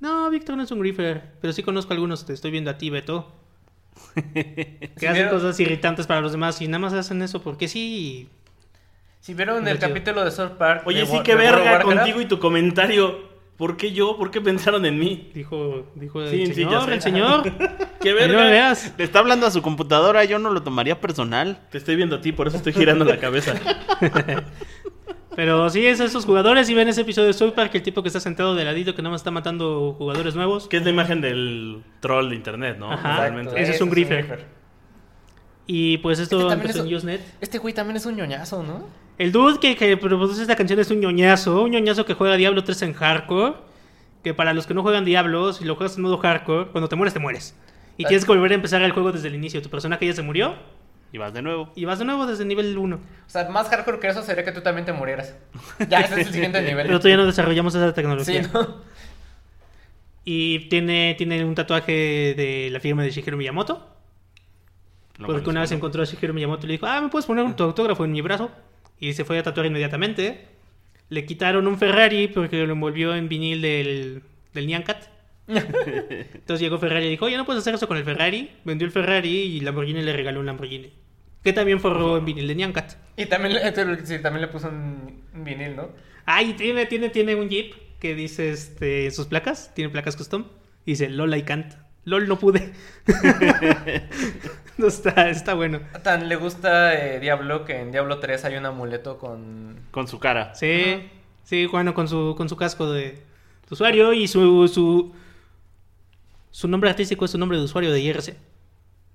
No, 0.00 0.30
Víctor 0.30 0.56
no 0.56 0.62
es 0.62 0.70
un 0.70 0.80
griefer, 0.80 1.32
pero 1.40 1.52
sí 1.52 1.62
conozco 1.62 1.92
algunos, 1.92 2.24
te 2.24 2.32
estoy 2.32 2.50
viendo 2.50 2.70
a 2.70 2.78
ti, 2.78 2.88
Beto. 2.90 3.32
que 4.14 4.90
Si 4.96 5.06
hacen 5.06 5.14
vieron- 5.14 5.30
cosas 5.34 5.58
irritantes 5.60 6.06
para 6.06 6.20
los 6.20 6.32
demás 6.32 6.60
y 6.62 6.68
nada 6.68 6.78
más 6.78 6.92
hacen 6.92 7.20
eso 7.22 7.42
porque 7.42 7.66
sí. 7.68 8.28
Si 9.20 9.34
vieron 9.34 9.66
el 9.66 9.78
chido. 9.78 9.88
capítulo 9.88 10.24
de 10.24 10.30
South 10.30 10.52
Park. 10.58 10.82
Oye, 10.86 11.00
de 11.00 11.06
sí, 11.06 11.16
of 11.16 11.26
verga 11.26 11.82
contigo 11.82 12.20
y 12.20 12.26
tu 12.26 12.38
comentario. 12.38 13.27
¿Por 13.58 13.76
qué 13.76 13.92
yo? 13.92 14.16
¿Por 14.16 14.30
qué 14.30 14.40
pensaron 14.40 14.86
en 14.86 14.98
mí? 14.98 15.30
Dijo, 15.34 15.84
dijo 15.96 16.24
Sí, 16.28 16.42
el 16.42 16.48
sí, 16.48 16.54
señor, 16.62 16.84
sé. 16.86 16.94
el 16.94 17.02
señor. 17.02 17.42
¡Qué 18.00 18.10
Ahí 18.10 18.14
no 18.14 18.20
me 18.20 18.26
verga! 18.28 18.44
veas. 18.44 18.94
Le 18.96 19.02
está 19.04 19.18
hablando 19.18 19.46
a 19.46 19.50
su 19.50 19.60
computadora, 19.62 20.24
yo 20.24 20.38
no 20.38 20.50
lo 20.50 20.62
tomaría 20.62 21.00
personal. 21.00 21.58
Te 21.70 21.78
estoy 21.78 21.96
viendo 21.96 22.16
a 22.16 22.20
ti, 22.20 22.30
por 22.32 22.46
eso 22.46 22.56
estoy 22.56 22.72
girando 22.72 23.04
la 23.04 23.18
cabeza. 23.18 23.54
Pero 25.36 25.70
sí, 25.70 25.86
es 25.86 26.00
esos 26.00 26.24
jugadores 26.24 26.68
y 26.68 26.74
ven 26.74 26.88
ese 26.88 27.02
episodio 27.02 27.28
de 27.28 27.32
South 27.32 27.52
Park, 27.52 27.72
el 27.74 27.82
tipo 27.82 28.02
que 28.02 28.08
está 28.08 28.18
sentado 28.18 28.54
de 28.56 28.64
ladito 28.64 28.94
que 28.94 29.02
nada 29.02 29.12
más 29.12 29.20
está 29.20 29.30
matando 29.30 29.94
jugadores 29.96 30.34
nuevos. 30.34 30.66
Que 30.68 30.78
es 30.78 30.84
la 30.84 30.90
imagen 30.90 31.20
del 31.20 31.82
troll 32.00 32.28
de 32.30 32.34
internet, 32.36 32.76
¿no? 32.78 32.92
Ajá. 32.92 33.18
Realmente. 33.20 33.60
Ese 33.60 33.72
es 33.72 33.80
un 33.80 33.90
griefer. 33.90 34.46
Y 35.66 35.98
pues 35.98 36.18
esto 36.18 36.40
Este 36.40 36.54
empezó 36.54 36.78
es 36.78 36.84
en 36.84 36.88
un- 36.88 36.94
Usenet. 36.94 37.20
Este 37.40 37.58
güey 37.58 37.72
también 37.74 37.96
es 37.96 38.06
un 38.06 38.16
ñoñazo, 38.16 38.62
¿no? 38.64 38.86
El 39.18 39.32
dude 39.32 39.58
que, 39.58 39.76
que 39.76 39.96
produce 39.96 40.40
esta 40.40 40.54
canción 40.56 40.78
es 40.78 40.90
un 40.90 41.00
ñoñazo, 41.00 41.62
un 41.64 41.70
ñoñazo 41.72 42.04
que 42.04 42.14
juega 42.14 42.36
Diablo 42.36 42.62
3 42.64 42.82
en 42.82 42.92
hardcore. 42.94 43.54
Que 44.22 44.34
para 44.34 44.52
los 44.52 44.66
que 44.66 44.74
no 44.74 44.82
juegan 44.82 45.04
Diablo, 45.04 45.52
si 45.52 45.64
lo 45.64 45.76
juegas 45.76 45.96
en 45.96 46.02
modo 46.02 46.18
hardcore, 46.18 46.70
cuando 46.70 46.88
te 46.88 46.96
mueres, 46.96 47.14
te 47.14 47.20
mueres. 47.20 47.56
Y 47.96 48.04
tienes 48.04 48.24
que 48.24 48.30
volver 48.32 48.52
a 48.52 48.54
empezar 48.54 48.80
el 48.82 48.92
juego 48.92 49.12
desde 49.12 49.28
el 49.28 49.34
inicio. 49.34 49.60
Tu 49.62 49.70
personaje 49.70 50.06
ya 50.06 50.12
se 50.12 50.22
murió 50.22 50.54
Y 51.12 51.18
vas 51.18 51.32
de 51.32 51.42
nuevo. 51.42 51.72
y 51.74 51.84
vas 51.84 51.98
de 51.98 52.04
nuevo 52.04 52.26
desde 52.26 52.42
el 52.42 52.48
nivel 52.48 52.76
1. 52.78 52.96
O 52.96 53.00
sea, 53.30 53.48
más 53.48 53.68
hardcore 53.68 53.98
que 53.98 54.08
eso 54.08 54.22
sería 54.22 54.44
que 54.44 54.52
tú 54.52 54.60
también 54.60 54.84
te 54.86 54.92
murieras. 54.92 55.34
Ya, 55.88 56.00
ese 56.00 56.20
es 56.20 56.26
el 56.28 56.32
siguiente 56.34 56.62
nivel. 56.62 56.86
Pero 56.86 56.98
todavía 56.98 57.16
no 57.16 57.26
desarrollamos 57.26 57.74
esa 57.74 57.88
Sí, 57.88 57.94
tecnología. 57.94 58.50
¿no? 58.52 58.76
Y 60.24 60.68
tiene, 60.68 61.14
tiene 61.16 61.44
un 61.44 61.54
tatuaje 61.54 62.34
de 62.36 62.68
la 62.70 62.80
firma 62.80 63.02
de 63.02 63.10
Shigeru 63.10 63.36
Miyamoto. 63.36 63.84
Lo 65.16 65.26
Porque 65.26 65.48
una 65.50 65.62
vez 65.62 65.72
encontró 65.72 66.02
a 66.02 66.04
Shigeru 66.04 66.34
Miyamoto 66.34 66.66
y 66.66 66.68
le 66.68 66.72
dijo, 66.74 66.86
ah, 66.86 67.00
¿me 67.00 67.08
puedes 67.08 67.26
poner 67.26 67.52
tu 67.56 67.64
autógrafo 67.64 68.04
en 68.04 68.12
mi 68.12 68.20
brazo? 68.20 68.50
Y 69.00 69.12
se 69.12 69.24
fue 69.24 69.38
a 69.38 69.42
tatuar 69.42 69.66
inmediatamente. 69.66 70.46
Le 71.08 71.24
quitaron 71.24 71.66
un 71.66 71.78
Ferrari 71.78 72.28
porque 72.28 72.66
lo 72.66 72.72
envolvió 72.72 73.14
en 73.14 73.28
vinil 73.28 73.62
del, 73.62 74.22
del 74.54 74.66
Nyan 74.66 74.82
Cat. 74.82 75.04
Entonces 75.48 76.60
llegó 76.60 76.78
Ferrari 76.78 77.06
y 77.06 77.10
dijo, 77.10 77.24
oye, 77.24 77.36
¿no 77.36 77.46
puedes 77.46 77.60
hacer 77.62 77.74
eso 77.74 77.88
con 77.88 77.96
el 77.96 78.04
Ferrari? 78.04 78.50
Vendió 78.64 78.84
el 78.86 78.92
Ferrari 78.92 79.30
y 79.30 79.60
Lamborghini 79.60 80.02
le 80.02 80.12
regaló 80.12 80.40
un 80.40 80.46
Lamborghini. 80.46 80.92
Que 81.42 81.52
también 81.52 81.80
forró 81.80 82.18
en 82.18 82.24
vinil 82.24 82.46
de 82.48 82.54
Nyan 82.54 82.72
Cat. 82.72 82.94
Y 83.16 83.26
también, 83.26 83.54
le- 83.54 84.06
sí, 84.06 84.18
también 84.20 84.42
le 84.42 84.48
puso 84.48 84.68
un, 84.68 85.22
vinil, 85.32 85.76
¿no? 85.76 85.90
Ah, 86.26 86.42
y 86.42 86.52
tiene, 86.54 86.84
tiene, 86.86 87.08
tiene 87.08 87.34
un 87.36 87.48
Jeep 87.48 87.72
que 88.00 88.14
dice 88.14 88.50
este, 88.50 89.10
sus 89.10 89.26
placas, 89.26 89.72
tiene 89.74 89.88
placas 89.90 90.16
custom. 90.16 90.44
y 90.84 90.90
Dice, 90.92 91.08
LOL 91.08 91.34
I 91.36 91.42
can't. 91.42 91.72
LOL 92.04 92.28
no 92.28 92.38
pude. 92.38 92.72
no 94.82 94.86
está, 94.86 95.28
está 95.28 95.54
bueno. 95.54 95.80
Tan 96.02 96.28
le 96.28 96.36
gusta 96.36 96.94
eh, 96.94 97.20
Diablo 97.20 97.64
que 97.64 97.80
en 97.80 97.90
Diablo 97.90 98.18
3 98.18 98.44
hay 98.44 98.56
un 98.56 98.66
amuleto 98.66 99.18
con... 99.18 99.80
Con 99.90 100.08
su 100.08 100.18
cara. 100.18 100.54
Sí, 100.54 101.10
sí, 101.44 101.66
bueno, 101.66 101.94
con 101.94 102.08
su, 102.08 102.34
con 102.36 102.48
su 102.48 102.56
casco 102.56 102.90
de, 102.90 103.22
usuario 103.70 104.12
y 104.12 104.28
su, 104.28 104.68
su, 104.68 105.12
su 106.50 106.68
nombre 106.68 106.90
artístico 106.90 107.24
es 107.24 107.32
su 107.32 107.38
nombre 107.38 107.58
de 107.58 107.64
usuario 107.64 107.92
de 107.92 108.00
IRC. 108.00 108.36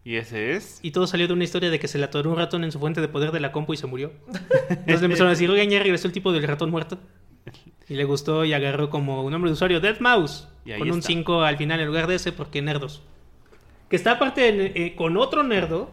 ¿Y 0.06 0.18
ese 0.18 0.52
es? 0.54 0.80
Y 0.82 0.92
todo 0.92 1.08
salió 1.08 1.28
de 1.28 1.34
una 1.34 1.46
historia 1.46 1.70
de 1.70 1.80
que 1.80 1.88
se 1.88 1.98
le 1.98 2.04
atoró 2.04 2.30
un 2.30 2.38
ratón 2.38 2.66
en 2.66 2.72
su 2.74 2.80
fuente 2.80 3.00
de 3.00 3.08
poder 3.08 3.32
de 3.32 3.40
la 3.40 3.54
compu 3.54 3.74
y 3.74 3.78
se 3.78 3.88
murió. 3.88 4.12
Entonces 4.70 5.00
le 5.00 5.06
empezaron 5.06 5.28
a 5.28 5.32
decir, 5.32 5.50
oigan, 5.50 5.70
ya 5.70 5.80
regresó 5.80 6.08
el 6.08 6.14
tipo 6.14 6.34
del 6.34 6.44
ratón 6.44 6.72
muerto. 6.72 6.98
Y 7.88 7.96
le 7.96 8.04
gustó 8.04 8.44
y 8.44 8.54
agarró 8.54 8.90
como 8.90 9.24
un 9.24 9.32
nombre 9.32 9.50
de 9.50 9.54
usuario 9.54 9.80
Dead 9.80 10.00
Mouse. 10.00 10.48
Y 10.66 10.72
ahí 10.72 10.80
Con 10.80 10.92
un 10.92 11.00
está. 11.00 11.08
5 11.08 11.44
al 11.44 11.58
final 11.58 11.80
en 11.80 11.88
lugar 11.88 12.08
de 12.08 12.16
ese 12.16 12.34
porque 12.34 12.62
nerdos. 12.62 13.02
Que 13.94 13.98
está 13.98 14.14
aparte 14.14 14.48
en- 14.48 14.72
eh, 14.74 14.96
con 14.96 15.18
otro 15.18 15.44
nerdo 15.44 15.92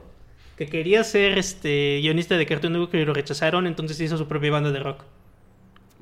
que 0.56 0.64
quería 0.68 1.04
ser 1.04 1.36
este 1.36 1.98
guionista 2.00 2.38
de 2.38 2.46
Cartoon 2.46 2.72
Network 2.72 2.94
y 2.94 3.04
lo 3.04 3.12
rechazaron, 3.12 3.66
entonces 3.66 4.00
hizo 4.00 4.16
su 4.16 4.26
propia 4.26 4.50
banda 4.50 4.70
de 4.72 4.78
rock. 4.80 5.02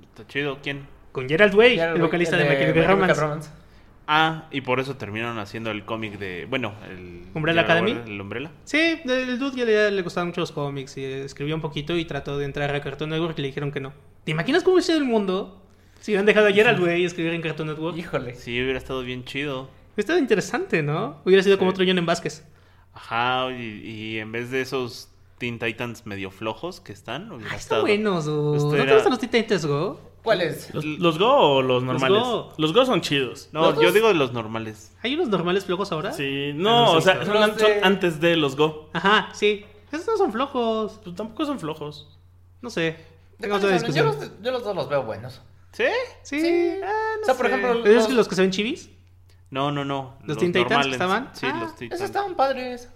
Está 0.04 0.24
chido. 0.28 0.58
¿Quién? 0.62 0.86
Con 1.10 1.28
Gerald 1.28 1.56
Way, 1.56 1.76
el 1.76 2.00
vocalista 2.00 2.36
de, 2.36 2.56
Chemical 2.56 3.16
Romance. 3.16 3.50
Ah, 4.06 4.46
y 4.52 4.60
por 4.60 4.78
eso 4.78 4.94
terminaron 4.96 5.40
haciendo 5.40 5.72
el 5.72 5.84
cómic 5.84 6.20
de. 6.20 6.46
Bueno, 6.48 6.72
el. 6.88 7.24
Umbrella 7.34 7.62
Academy. 7.62 7.98
El 8.06 8.20
Umbrella. 8.20 8.52
Sí, 8.62 9.00
el 9.04 9.36
dude 9.40 9.56
ya 9.56 9.64
le, 9.64 9.90
le 9.90 10.02
gustaban 10.02 10.28
mucho 10.28 10.40
los 10.40 10.52
cómics 10.52 10.96
y 10.98 11.04
escribió 11.04 11.56
un 11.56 11.60
poquito 11.60 11.96
y 11.96 12.04
trató 12.04 12.38
de 12.38 12.44
entrar 12.44 12.72
a 12.72 12.80
Cartoon 12.80 13.10
Network 13.10 13.36
y 13.40 13.42
le 13.42 13.48
dijeron 13.48 13.72
que 13.72 13.80
no. 13.80 13.92
¿Te 14.22 14.30
imaginas 14.30 14.62
cómo 14.62 14.74
hubiera 14.74 14.86
sido 14.86 14.98
el 14.98 15.04
mundo 15.04 15.60
si 15.98 16.12
hubieran 16.12 16.26
dejado 16.26 16.46
a 16.46 16.52
Gerald 16.52 16.78
Way 16.84 17.04
escribir 17.04 17.34
en 17.34 17.42
Cartoon 17.42 17.66
Network? 17.66 17.98
Híjole. 17.98 18.36
Sí, 18.36 18.62
hubiera 18.62 18.78
estado 18.78 19.02
bien 19.02 19.24
chido. 19.24 19.68
Hubiera 19.98 20.12
estado 20.14 20.18
interesante, 20.20 20.80
¿no? 20.82 21.20
Hubiera 21.24 21.42
sido 21.42 21.58
como 21.58 21.72
Sí. 21.72 21.74
otro 21.74 21.84
John 21.88 21.98
en 21.98 22.06
Vázquez. 22.06 22.44
Ajá, 22.94 23.50
y, 23.50 23.62
y 24.14 24.18
en 24.18 24.30
vez 24.30 24.50
de 24.52 24.60
esos 24.60 25.08
Teen 25.38 25.58
Titans 25.58 26.06
medio 26.06 26.30
flojos 26.30 26.80
que 26.80 26.92
están, 26.92 27.32
hubiera 27.32 27.52
Ah, 27.52 27.56
estado. 27.56 27.84
están 27.86 28.02
buenos, 28.04 28.26
¿No 28.26 28.70
te 28.70 28.80
era- 28.82 28.94
gustan 28.94 29.10
los 29.10 29.18
Teen 29.18 29.30
Titans 29.32 29.66
Go? 29.66 30.00
¿Cuál 30.22 30.42
es? 30.42 30.72
¿Los, 30.72 30.84
los 30.84 31.18
Go 31.18 31.26
o 31.32 31.62
los 31.62 31.82
normales? 31.82 32.22
Go. 32.22 32.52
Los 32.58 32.72
Go 32.72 32.84
son 32.86 33.00
chidos. 33.00 33.48
No, 33.52 33.62
¿Los 33.62 33.74
yo 33.76 33.82
dos? 33.86 33.94
digo 33.94 34.06
de 34.08 34.14
los 34.14 34.32
normales. 34.32 34.92
¿Hay 35.02 35.14
unos 35.14 35.28
normales 35.30 35.64
flojos 35.64 35.90
ahora? 35.90 36.12
Sí, 36.12 36.50
Ah, 36.50 36.54
no, 36.56 36.84
no 36.86 36.92
o 36.92 37.00
sea, 37.00 37.24
son, 37.24 37.34
Los 37.34 37.60
antes 37.82 38.20
de 38.20 38.36
los 38.36 38.54
Go. 38.56 38.90
Ajá, 38.92 39.30
sí. 39.32 39.64
Esos 39.90 40.06
no 40.06 40.16
son 40.16 40.32
flojos. 40.32 41.00
Pues 41.02 41.16
tampoco 41.16 41.44
son 41.46 41.58
flojos. 41.58 42.18
No 42.62 42.70
sé. 42.70 42.80
¿De 42.82 42.96
Tengamos 43.40 43.62
cuáles 43.62 43.82
hablan? 43.82 43.94
Yo 43.96 44.04
discusión. 44.04 44.30
los, 44.34 44.42
yo 44.44 44.50
los 44.52 44.62
dos 44.64 44.76
los 44.76 44.88
veo 44.88 45.02
buenos. 45.04 45.40
¿Sí? 45.72 45.84
Sí. 46.22 46.40
Sí. 46.40 46.70
Ah, 46.84 47.14
no 47.16 47.22
o 47.22 47.24
sea, 47.24 47.34
por 47.34 47.46
sé. 47.46 47.52
ejemplo, 47.54 47.80
¿Pero 47.82 47.90
es 47.94 47.96
los- 48.02 48.06
que 48.08 48.12
los 48.14 48.28
que 48.28 48.34
se 48.34 48.42
ven 48.42 48.50
chivis? 48.50 48.90
No, 49.50 49.72
no, 49.72 49.84
no. 49.84 50.18
¿Los 50.24 50.36
Teen 50.38 50.52
Titans 50.52 50.86
que 50.86 50.92
estaban? 50.92 51.30
Sí, 51.32 51.46
Ah, 51.48 51.58
los 51.60 51.76
Teen 51.76 51.90
Esos 51.92 51.98
Titans. 51.98 52.02
estaban 52.02 52.34
padres. 52.36 52.90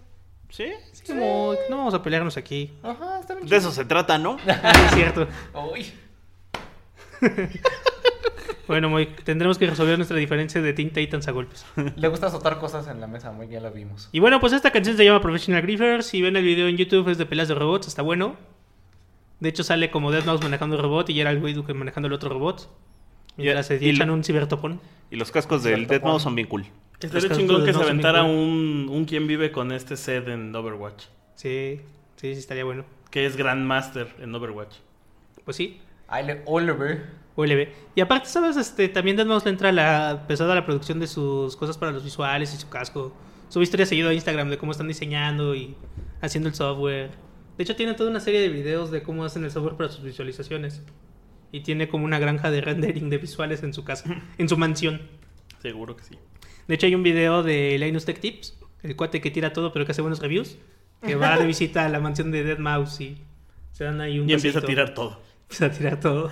¿Sí? 0.51 0.67
Sí, 0.93 1.05
como, 1.07 1.55
no 1.71 1.79
vamos 1.79 1.95
a 1.95 2.03
pelearnos 2.03 2.37
aquí. 2.37 2.75
Ajá, 2.83 3.21
estaban 3.21 3.47
De 3.47 3.57
eso 3.57 3.73
se 3.73 3.85
trata, 3.87 4.19
¿no? 4.19 4.37
Es 4.47 4.95
cierto. 4.95 5.27
Uy. 5.73 5.93
Bueno, 8.69 8.89
Moy, 8.89 9.07
tendremos 9.25 9.59
que 9.59 9.67
resolver 9.67 9.99
nuestra 9.99 10.17
diferencia 10.17 10.63
de 10.63 10.73
Teen 10.73 10.91
Titans 10.93 11.27
a 11.29 11.33
golpes. 11.33 11.67
Le 11.97 12.09
gusta 12.09 12.29
azotar 12.29 12.59
cosas 12.59 12.87
en 12.87 13.01
la 13.01 13.07
mesa, 13.07 13.33
muy 13.33 13.47
bien 13.47 13.63
lo 13.63 13.71
vimos. 13.73 14.09
Y 14.13 14.21
bueno, 14.21 14.41
pues 14.41 14.53
esta 14.53 14.71
canción 14.71 14.97
se 14.97 15.05
llama 15.05 15.21
Professional 15.21 15.63
Griefers. 15.63 16.07
Si 16.07 16.23
ven 16.23 16.37
el 16.37 16.45
video 16.45 16.69
en 16.69 16.77
YouTube 16.77 17.09
es 17.09 17.19
de 17.19 17.27
peleas 17.27 17.49
de 17.49 17.55
robots, 17.55 17.89
está 17.89 18.03
bueno. 18.03 18.37
De 19.41 19.49
hecho 19.49 19.65
sale 19.65 19.91
como 19.91 20.11
Dead 20.13 20.25
Mouse 20.25 20.43
manejando 20.43 20.77
un 20.77 20.83
robot 20.83 21.11
y 21.11 21.15
Gerald 21.15 21.43
Way 21.43 21.53
Duke 21.55 21.75
manejando 21.75 22.07
el 22.07 22.13
otro 22.13 22.31
robot. 22.31 22.71
Mientras 23.37 23.67
se 23.67 23.79
y- 23.85 23.91
echan 23.91 24.09
un 24.11 24.23
cibertopón. 24.23 24.81
Y 25.13 25.17
los 25.17 25.31
cascos 25.31 25.63
del 25.63 25.87
Dead 25.87 26.03
Mouse 26.03 26.23
son 26.23 26.35
bien 26.35 26.49
cool. 26.49 26.65
Estaría 26.99 27.29
chingón 27.37 27.61
de 27.61 27.67
que 27.67 27.75
se 27.75 27.83
aventara 27.83 28.23
un, 28.25 28.89
un 28.91 29.05
quien 29.05 29.27
vive 29.27 29.53
con 29.53 29.71
este 29.71 29.99
set 29.99 30.27
en 30.29 30.57
Overwatch. 30.57 31.05
Sí, 31.35 31.83
sí, 32.17 32.33
sí, 32.33 32.41
estaría 32.41 32.65
bueno. 32.65 32.87
Que 33.11 33.27
es 33.27 33.37
Grandmaster 33.37 34.09
en 34.21 34.35
Overwatch. 34.35 34.77
Pues 35.45 35.59
sí, 35.59 35.83
Ay, 36.09 36.27
le 36.27 36.43
Oliver. 36.47 37.11
ULB. 37.37 37.69
Y 37.95 38.01
aparte, 38.01 38.29
¿sabes? 38.31 38.57
Este, 38.57 38.89
también 38.89 39.19
Dead 39.19 39.27
Mouse 39.27 39.45
le 39.45 39.51
entra 39.51 39.71
la 39.71 40.25
pesada 40.27 40.55
la 40.55 40.65
producción 40.65 40.99
de 40.99 41.07
sus 41.07 41.57
cosas 41.57 41.77
para 41.77 41.93
los 41.93 42.05
visuales 42.05 42.55
y 42.55 42.57
su 42.57 42.71
casco. 42.71 43.15
Sube 43.51 43.65
historia 43.65 43.85
seguido 43.85 44.09
a 44.09 44.15
Instagram 44.15 44.49
de 44.49 44.57
cómo 44.57 44.73
están 44.73 44.89
diseñando 44.89 45.55
y 45.55 45.77
haciendo 46.23 46.49
el 46.49 46.55
software. 46.55 47.11
De 47.59 47.65
hecho, 47.65 47.77
tiene 47.77 47.93
toda 47.93 48.09
una 48.09 48.21
serie 48.21 48.41
de 48.41 48.49
videos 48.49 48.91
de 48.91 49.03
cómo 49.03 49.27
hacen 49.27 49.45
el 49.45 49.51
software 49.51 49.77
para 49.77 49.91
sus 49.91 50.03
visualizaciones. 50.03 50.83
Y 51.53 51.61
tiene 51.61 51.87
como 51.89 52.05
una 52.05 52.19
granja 52.19 52.51
de 52.51 52.61
rendering 52.61 53.11
de 53.11 53.19
visuales 53.19 53.63
en 53.63 53.73
su 53.73 53.85
casa, 53.85 54.23
en 54.39 54.49
su 54.49 54.57
mansión. 54.57 55.03
Seguro 55.61 55.97
que 55.97 56.03
sí. 56.03 56.19
De 56.67 56.75
hecho, 56.75 56.87
hay 56.87 56.95
un 56.95 57.03
video 57.03 57.43
de 57.43 57.79
Linus 57.79 58.05
Tech 58.05 58.19
Tips, 58.19 58.59
el 58.83 58.97
cuate 58.97 59.21
que 59.21 59.31
tira 59.31 59.53
todo 59.53 59.73
pero 59.73 59.85
que 59.85 59.93
hace 59.93 60.03
buenos 60.03 60.21
reviews, 60.21 60.59
que 61.05 61.15
va 61.15 61.39
de 61.39 61.47
visita 61.47 61.85
a 61.85 61.89
la 61.89 62.01
mansión 62.01 62.31
de 62.31 62.43
Dead 62.43 62.59
Mouse 62.59 63.01
y 63.01 63.19
se 63.73 63.85
dan 63.85 64.01
ahí 64.01 64.19
un 64.19 64.29
Y 64.29 64.33
empieza 64.33 64.61
a 64.61 64.63
tirar 64.63 64.95
todo. 64.95 65.21
Empieza 65.43 65.67
a 65.67 65.71
tirar 65.71 66.01
todo. 66.01 66.31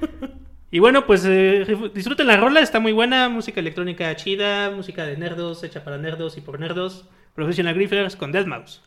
y 0.70 0.78
bueno, 0.78 1.06
pues 1.06 1.24
eh, 1.26 1.66
disfruten 1.94 2.26
la 2.26 2.36
rola, 2.36 2.60
está 2.60 2.80
muy 2.80 2.92
buena, 2.92 3.28
música 3.28 3.60
electrónica 3.60 4.14
chida, 4.16 4.70
música 4.70 5.04
de 5.04 5.16
nerdos, 5.16 5.62
hecha 5.64 5.84
para 5.84 5.98
nerdos 5.98 6.36
y 6.38 6.40
por 6.40 6.58
nerdos. 6.60 7.06
Professional 7.34 7.74
Griefers 7.74 8.16
con 8.16 8.32
Dead 8.32 8.46
Mouse. 8.46 8.82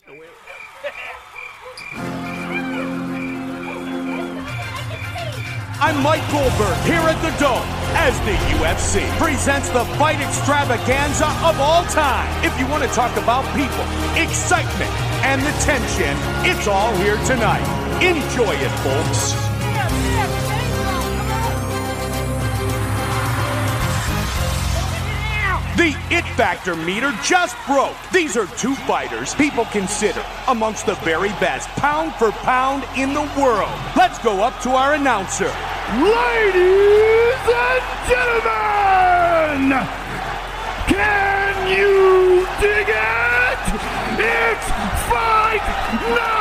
I'm 5.82 6.04
Mike 6.04 6.30
Goldberg 6.30 6.76
here 6.84 7.00
at 7.00 7.16
the 7.22 7.32
Dome 7.40 7.64
as 7.96 8.20
the 8.28 8.36
UFC 8.60 9.10
presents 9.18 9.70
the 9.70 9.86
fight 9.96 10.20
extravaganza 10.20 11.28
of 11.42 11.58
all 11.62 11.86
time. 11.86 12.28
If 12.44 12.60
you 12.60 12.68
want 12.68 12.84
to 12.84 12.90
talk 12.90 13.16
about 13.16 13.46
people, 13.56 13.86
excitement, 14.22 14.92
and 15.24 15.42
the 15.42 15.52
tension, 15.64 16.18
it's 16.44 16.68
all 16.68 16.94
here 16.98 17.16
tonight. 17.24 17.64
Enjoy 18.04 18.56
it, 18.56 18.72
folks. 18.84 19.49
The 25.80 25.96
It 26.12 26.26
Factor 26.36 26.76
meter 26.76 27.14
just 27.24 27.56
broke. 27.66 27.96
These 28.12 28.36
are 28.36 28.48
two 28.58 28.76
fighters 28.76 29.34
people 29.34 29.64
consider 29.64 30.22
amongst 30.50 30.86
the 30.86 30.96
very 30.96 31.30
best 31.40 31.70
pound 31.78 32.14
for 32.16 32.34
pound 32.34 32.84
in 32.98 33.14
the 33.14 33.22
world. 33.40 33.72
Let's 33.96 34.20
go 34.20 34.44
up 34.44 34.62
to 34.64 34.72
our 34.72 34.96
announcer. 34.96 35.46
Ladies 35.96 37.40
and 37.48 37.82
gentlemen, 38.12 39.72
can 40.88 41.70
you 41.72 42.46
dig 42.60 42.90
it? 42.90 43.60
It's 44.20 44.68
fight 45.08 45.64
night! 46.12 46.36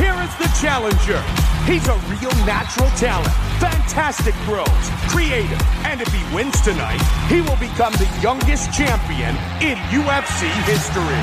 Here 0.00 0.20
is 0.20 0.34
the 0.38 0.48
challenger. 0.60 1.49
He's 1.70 1.86
a 1.86 1.94
real 2.10 2.34
natural 2.50 2.90
talent, 2.98 3.30
fantastic 3.62 4.34
throws, 4.42 4.66
creative, 5.06 5.62
and 5.86 6.00
if 6.02 6.10
he 6.10 6.18
wins 6.34 6.60
tonight, 6.62 6.98
he 7.30 7.42
will 7.42 7.54
become 7.62 7.92
the 7.94 8.10
youngest 8.20 8.74
champion 8.74 9.38
in 9.62 9.78
UFC 9.94 10.50
history. 10.66 11.22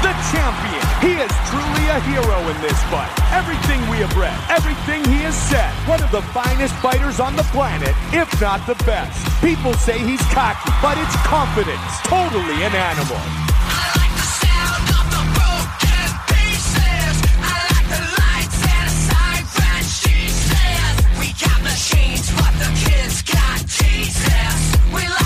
The 0.00 0.16
champion 0.32 0.80
He 1.04 1.12
is 1.20 1.28
truly 1.52 1.84
a 1.92 2.00
hero 2.08 2.40
in 2.48 2.56
this 2.64 2.80
fight. 2.88 3.12
Everything 3.36 3.84
we 3.92 4.00
have 4.00 4.16
read, 4.16 4.32
everything 4.48 5.04
he 5.12 5.28
has 5.28 5.36
said, 5.36 5.68
one 5.86 6.02
of 6.02 6.10
the 6.10 6.22
finest 6.32 6.72
fighters 6.76 7.20
on 7.20 7.36
the 7.36 7.44
planet, 7.52 7.92
if 8.16 8.32
not 8.40 8.66
the 8.66 8.76
best. 8.88 9.20
People 9.44 9.74
say 9.74 9.98
he's 9.98 10.24
cocky, 10.32 10.72
but 10.80 10.96
it's 10.96 11.16
confidence. 11.28 11.84
Totally 12.08 12.64
an 12.64 12.72
animal. 12.72 13.20
got 23.26 23.66
Jesus, 23.66 24.76
we 24.94 25.08
love 25.08 25.25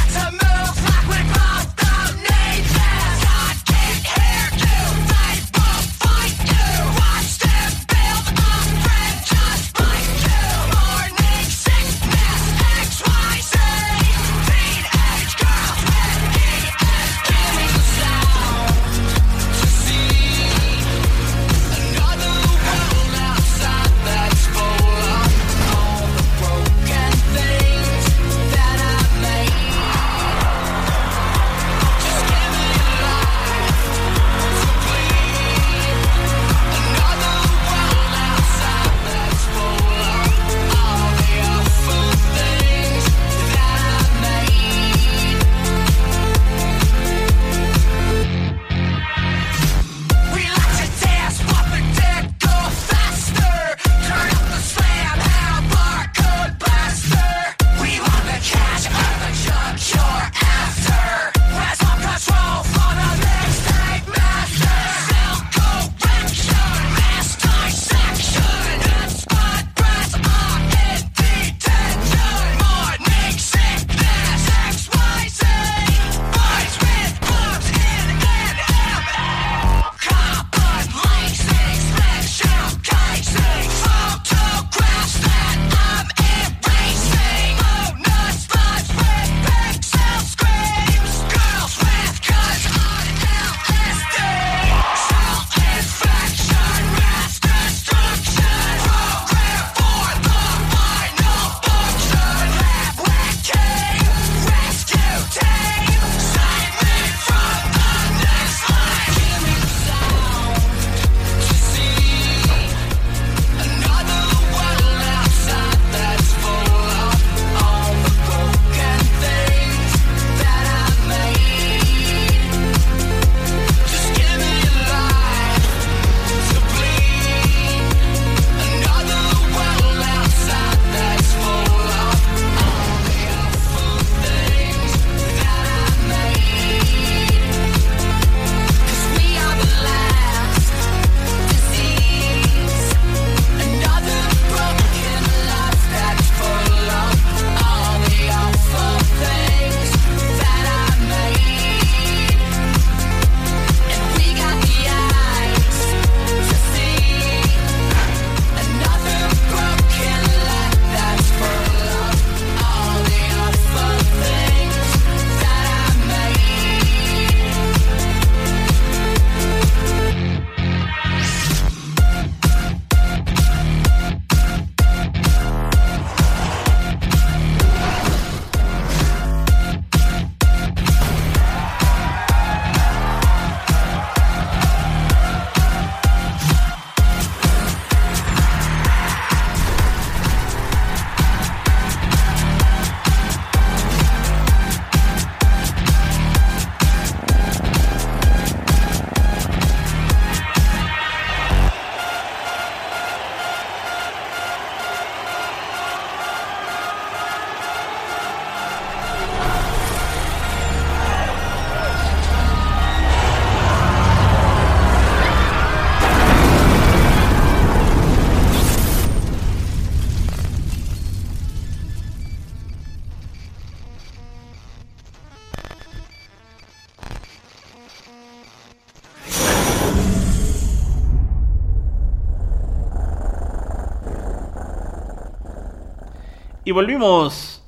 Y 236.70 236.72
volvimos. 236.72 237.64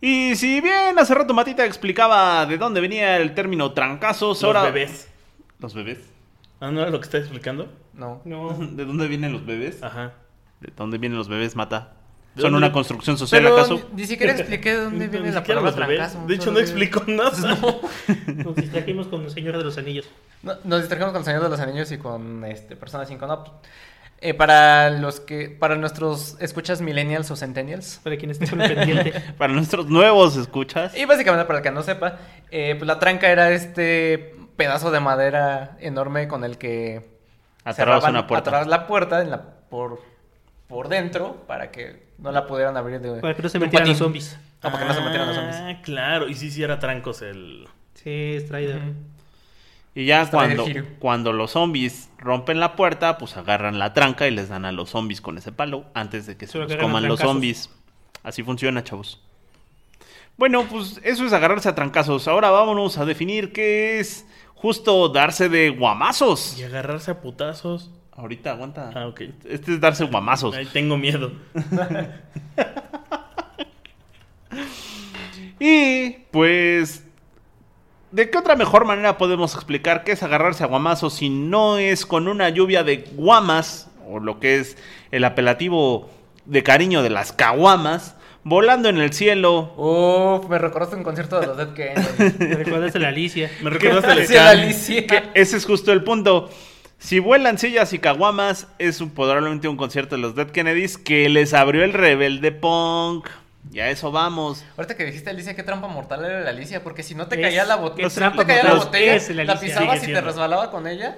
Y 0.00 0.34
si 0.36 0.62
bien 0.62 0.98
hace 0.98 1.14
rato 1.14 1.34
Matita 1.34 1.66
explicaba 1.66 2.46
de 2.46 2.56
dónde 2.56 2.80
venía 2.80 3.18
el 3.18 3.34
término 3.34 3.72
trancazos, 3.72 4.38
Los 4.40 4.44
ahora... 4.44 4.62
bebés. 4.62 5.10
¿Los 5.58 5.74
bebés? 5.74 5.98
Ah, 6.58 6.70
¿no 6.70 6.80
era 6.80 6.88
lo 6.88 7.00
que 7.00 7.04
estás 7.04 7.20
explicando? 7.20 7.70
No. 7.92 8.22
¿De 8.24 8.86
dónde 8.86 9.08
vienen 9.08 9.34
los 9.34 9.44
bebés? 9.44 9.82
Ajá. 9.82 10.14
¿De 10.62 10.72
dónde 10.74 10.96
vienen 10.96 11.18
los 11.18 11.28
bebés, 11.28 11.54
Mata? 11.54 11.96
¿De 12.34 12.40
¿Son 12.40 12.54
una 12.54 12.72
construcción 12.72 13.18
social 13.18 13.42
Pero 13.42 13.54
acaso? 13.54 13.74
ni, 13.92 14.00
ni 14.00 14.06
siquiera 14.06 14.32
expliqué 14.32 14.70
de 14.70 14.84
dónde 14.84 15.08
viene 15.08 15.30
la 15.30 15.44
palabra 15.44 15.70
los 15.70 15.76
trancazo. 15.76 16.24
De 16.26 16.34
hecho, 16.34 16.50
no 16.50 16.60
explicó 16.60 17.04
nada. 17.06 17.30
Nos 18.26 18.56
distrajimos 18.56 19.08
con 19.08 19.24
el 19.24 19.30
Señor 19.30 19.58
de 19.58 19.64
los 19.64 19.76
Anillos. 19.76 20.08
No, 20.42 20.54
nos 20.64 20.80
distrajimos 20.80 21.12
con 21.12 21.18
el 21.20 21.24
Señor 21.26 21.42
de 21.42 21.50
los 21.50 21.60
Anillos 21.60 21.92
y 21.92 21.98
con 21.98 22.42
este, 22.44 22.74
Persona 22.74 23.04
5 23.04 23.26
no. 23.26 23.60
Eh, 24.20 24.34
para 24.34 24.90
los 24.90 25.20
que, 25.20 25.48
para 25.48 25.76
nuestros 25.76 26.36
escuchas 26.40 26.80
millennials 26.80 27.30
o 27.30 27.36
centennials. 27.36 28.00
Para 28.02 28.16
quien 28.16 28.32
esté 28.32 28.48
con 28.48 28.60
el 28.60 28.74
pendiente. 28.74 29.12
Para 29.38 29.52
nuestros 29.52 29.86
nuevos 29.86 30.36
escuchas. 30.36 30.96
Y 30.96 31.04
básicamente 31.04 31.44
para 31.46 31.60
el 31.60 31.62
que 31.62 31.70
no 31.70 31.82
sepa, 31.84 32.18
eh, 32.50 32.74
pues 32.76 32.86
la 32.88 32.98
tranca 32.98 33.28
era 33.30 33.50
este 33.52 34.34
pedazo 34.56 34.90
de 34.90 34.98
madera 34.98 35.76
enorme 35.80 36.26
con 36.26 36.42
el 36.42 36.58
que 36.58 37.08
cerraban- 37.64 38.10
una 38.10 38.26
puerta. 38.26 38.40
atarrabas 38.50 38.66
la 38.66 38.86
puerta 38.88 39.22
en 39.22 39.30
la, 39.30 39.40
por, 39.70 40.02
por 40.66 40.88
dentro 40.88 41.44
para 41.46 41.70
que 41.70 42.08
no 42.18 42.32
la 42.32 42.44
pudieran 42.46 42.76
abrir 42.76 43.00
de 43.00 43.20
Para 43.20 43.34
que 43.36 43.42
no 43.42 43.48
se 43.48 43.60
metieran 43.60 43.88
los 43.88 43.98
zombies. 43.98 44.36
Ah, 44.62 44.72
para 44.72 44.78
que 44.80 44.84
no 44.88 44.94
se 44.94 45.00
metieran 45.02 45.28
los 45.28 45.36
zombies. 45.36 45.56
Ah, 45.60 45.80
claro. 45.84 46.28
Y 46.28 46.34
sí, 46.34 46.50
sí 46.50 46.60
era 46.64 46.80
trancos 46.80 47.22
el... 47.22 47.68
Sí, 47.94 48.36
Strider. 48.40 48.80
Y 49.98 50.04
ya 50.04 50.30
cuando, 50.30 50.64
cuando 51.00 51.32
los 51.32 51.50
zombies 51.50 52.08
rompen 52.18 52.60
la 52.60 52.76
puerta, 52.76 53.18
pues 53.18 53.36
agarran 53.36 53.80
la 53.80 53.94
tranca 53.94 54.28
y 54.28 54.30
les 54.30 54.48
dan 54.48 54.64
a 54.64 54.70
los 54.70 54.90
zombies 54.90 55.20
con 55.20 55.36
ese 55.38 55.50
palo 55.50 55.86
antes 55.92 56.24
de 56.24 56.36
que 56.36 56.46
se 56.46 56.56
los 56.56 56.72
coman 56.76 57.08
los 57.08 57.18
zombies. 57.18 57.68
Así 58.22 58.44
funciona, 58.44 58.84
chavos. 58.84 59.20
Bueno, 60.36 60.66
pues 60.70 61.00
eso 61.02 61.26
es 61.26 61.32
agarrarse 61.32 61.68
a 61.68 61.74
trancazos. 61.74 62.28
Ahora 62.28 62.50
vámonos 62.50 62.96
a 62.96 63.04
definir 63.06 63.52
qué 63.52 63.98
es 63.98 64.24
justo 64.54 65.08
darse 65.08 65.48
de 65.48 65.70
guamazos. 65.70 66.56
Y 66.56 66.62
agarrarse 66.62 67.10
a 67.10 67.20
putazos. 67.20 67.90
Ahorita, 68.12 68.52
aguanta. 68.52 68.92
Ah, 68.94 69.08
ok. 69.08 69.22
Este 69.46 69.74
es 69.74 69.80
darse 69.80 70.04
guamazos. 70.04 70.54
Ay, 70.54 70.66
tengo 70.66 70.96
miedo. 70.96 71.32
Y 75.60 76.10
pues, 76.30 77.04
¿de 78.18 78.30
qué 78.30 78.36
otra 78.38 78.56
mejor 78.56 78.84
manera 78.84 79.16
podemos 79.16 79.54
explicar 79.54 80.02
qué 80.02 80.10
es 80.12 80.22
agarrarse 80.24 80.64
a 80.64 80.66
guamazos 80.66 81.14
si 81.14 81.28
no 81.30 81.78
es 81.78 82.04
con 82.04 82.26
una 82.26 82.48
lluvia 82.48 82.82
de 82.82 83.04
guamas, 83.12 83.88
o 84.08 84.18
lo 84.18 84.40
que 84.40 84.56
es 84.56 84.76
el 85.12 85.22
apelativo 85.24 86.10
de 86.44 86.64
cariño 86.64 87.02
de 87.04 87.10
las 87.10 87.32
caguamas, 87.32 88.16
volando 88.42 88.88
en 88.88 88.98
el 88.98 89.12
cielo? 89.12 89.72
Uf, 89.76 90.48
me 90.50 90.58
recordaste 90.58 90.96
un 90.96 91.04
concierto 91.04 91.38
de 91.38 91.46
los 91.46 91.56
Dead 91.56 91.72
Kennedys. 91.74 92.38
¿Te 92.38 92.54
recuerdas 92.56 92.92
de 92.92 92.98
la 92.98 93.08
Alicia? 93.08 93.50
Me 93.62 93.70
recordaste 93.70 94.34
la. 94.34 94.50
Alicia. 94.50 95.06
Que 95.06 95.22
ese 95.34 95.56
es 95.56 95.64
justo 95.64 95.92
el 95.92 96.02
punto. 96.02 96.50
Si 96.98 97.20
vuelan 97.20 97.58
sillas 97.58 97.92
y 97.92 98.00
caguamas, 98.00 98.66
es 98.80 99.00
un- 99.00 99.10
probablemente 99.10 99.68
un 99.68 99.76
concierto 99.76 100.16
de 100.16 100.22
los 100.22 100.34
Dead 100.34 100.48
Kennedys 100.50 100.98
que 100.98 101.28
les 101.28 101.54
abrió 101.54 101.84
el 101.84 101.92
rebelde 101.92 102.50
punk. 102.50 103.28
Y 103.70 103.80
a 103.80 103.90
eso 103.90 104.10
vamos. 104.10 104.64
Ahorita 104.76 104.96
que 104.96 105.04
dijiste 105.04 105.30
Alicia, 105.30 105.54
qué 105.54 105.62
trampa 105.62 105.88
mortal 105.88 106.24
era 106.24 106.40
la 106.40 106.50
Alicia, 106.50 106.82
porque 106.82 107.02
si 107.02 107.14
no 107.14 107.26
te 107.28 107.36
Es- 107.36 107.42
caía 107.42 107.64
la 107.64 107.76
botella, 107.76 108.08
trampa 108.08 108.42
te 108.42 108.46
caía 108.46 108.64
la 108.64 108.74
botella, 108.74 109.14
es 109.14 109.28
la 109.34 109.44
la, 109.44 109.60
pisabas 109.60 110.02
y 110.04 110.12
te 110.12 110.20
resbalaba 110.20 110.70
con 110.70 110.86
ella, 110.86 111.16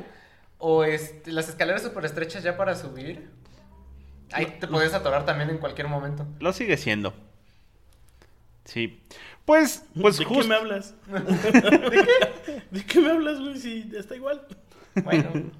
o 0.58 0.84
este, 0.84 1.30
las 1.32 1.48
escaleras 1.48 1.82
súper 1.82 2.04
estrechas 2.04 2.42
ya 2.42 2.56
para 2.56 2.74
subir, 2.74 3.30
ahí 4.32 4.46
te 4.60 4.66
podías 4.66 4.94
atorar 4.94 5.24
también 5.24 5.50
en 5.50 5.58
cualquier 5.58 5.86
momento. 5.88 6.26
Lo 6.40 6.52
sigue 6.52 6.76
siendo. 6.76 7.14
Sí. 8.64 9.00
Pues, 9.44 9.84
pues 10.00 10.18
¿De 10.18 10.24
justo. 10.24 10.42
qué 10.42 10.48
me 10.48 10.54
hablas? 10.54 10.94
¿De 11.08 11.90
qué? 12.44 12.62
¿De 12.70 12.84
qué 12.84 13.00
me 13.00 13.10
hablas, 13.10 13.40
güey? 13.40 13.58
Si 13.58 13.90
está 13.96 14.14
igual. 14.16 14.46
Bueno, 15.04 15.30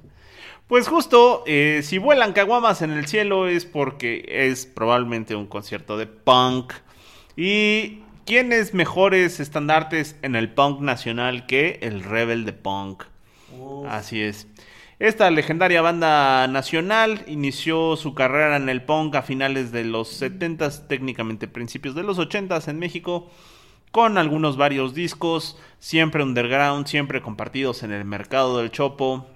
Pues 0.70 0.86
justo, 0.86 1.42
eh, 1.48 1.80
si 1.82 1.98
vuelan 1.98 2.32
caguamas 2.32 2.80
en 2.80 2.92
el 2.92 3.08
cielo 3.08 3.48
es 3.48 3.66
porque 3.66 4.24
es 4.28 4.66
probablemente 4.66 5.34
un 5.34 5.48
concierto 5.48 5.98
de 5.98 6.06
punk. 6.06 6.74
¿Y 7.36 8.02
quiénes 8.24 8.72
mejores 8.72 9.40
estandartes 9.40 10.14
en 10.22 10.36
el 10.36 10.48
punk 10.48 10.80
nacional 10.80 11.46
que 11.46 11.80
el 11.82 12.04
Rebel 12.04 12.44
de 12.44 12.52
Punk? 12.52 13.02
Así 13.88 14.22
es. 14.22 14.46
Esta 15.00 15.28
legendaria 15.32 15.82
banda 15.82 16.46
nacional 16.46 17.24
inició 17.26 17.96
su 17.96 18.14
carrera 18.14 18.54
en 18.54 18.68
el 18.68 18.82
punk 18.82 19.16
a 19.16 19.22
finales 19.22 19.72
de 19.72 19.82
los 19.82 20.22
70s, 20.22 20.86
técnicamente 20.86 21.48
principios 21.48 21.96
de 21.96 22.04
los 22.04 22.16
80s 22.20 22.68
en 22.68 22.78
México, 22.78 23.28
con 23.90 24.18
algunos 24.18 24.56
varios 24.56 24.94
discos, 24.94 25.58
siempre 25.80 26.22
underground, 26.22 26.86
siempre 26.86 27.22
compartidos 27.22 27.82
en 27.82 27.90
el 27.90 28.04
mercado 28.04 28.58
del 28.58 28.70
Chopo. 28.70 29.26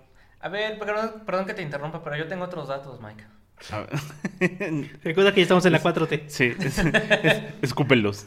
A 0.45 0.49
ver, 0.49 0.78
perdón, 0.78 1.22
perdón 1.26 1.47
que 1.47 1.55
te 1.55 1.62
interrumpa, 1.62 2.03
pero 2.05 2.16
yo 2.16 2.26
tengo 2.28 2.45
otros 2.45 2.68
datos, 2.68 3.01
Mike. 3.01 3.24
A 3.72 3.78
ver. 4.40 4.90
Recuerda 5.03 5.30
que 5.32 5.36
ya 5.40 5.42
estamos 5.42 5.64
en 5.66 5.72
la 5.72 5.80
4T. 5.82 6.24
sí, 6.28 6.55
es- 6.59 6.78
es- 6.78 7.42
escúpenlos. 7.62 8.26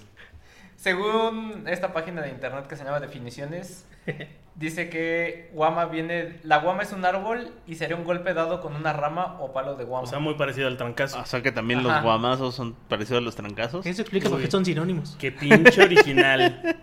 Según 0.76 1.64
esta 1.68 1.92
página 1.92 2.22
de 2.22 2.30
internet 2.30 2.68
que 2.68 2.76
se 2.76 2.84
llama 2.84 3.00
Definiciones, 3.00 3.86
dice 4.56 4.90
que 4.90 5.50
guama 5.54 5.86
viene, 5.86 6.40
la 6.44 6.60
guama 6.60 6.84
es 6.84 6.92
un 6.94 7.04
árbol 7.04 7.52
y 7.66 7.76
sería 7.76 7.96
un 7.96 8.04
golpe 8.04 8.34
dado 8.34 8.62
con 8.62 8.76
una 8.76 8.94
rama 8.94 9.38
o 9.40 9.52
palo 9.54 9.76
de 9.76 9.84
guama. 9.86 10.04
O 10.04 10.08
sea, 10.08 10.20
muy 10.20 10.36
parecido 10.36 10.68
al 10.68 10.78
trancazo. 10.78 11.20
O 11.20 11.26
sea 11.26 11.42
que 11.42 11.52
también 11.52 11.80
Ajá. 11.82 11.96
los 11.96 12.04
guamazos 12.04 12.56
son 12.56 12.74
parecidos 12.88 13.22
a 13.22 13.26
los 13.26 13.36
trancazos. 13.36 13.86
Eso 13.86 14.02
explica 14.04 14.30
por 14.30 14.40
qué 14.40 14.50
son 14.52 14.64
sinónimos. 14.66 15.18
Qué 15.20 15.32
pinche 15.32 15.82
original. 15.84 16.78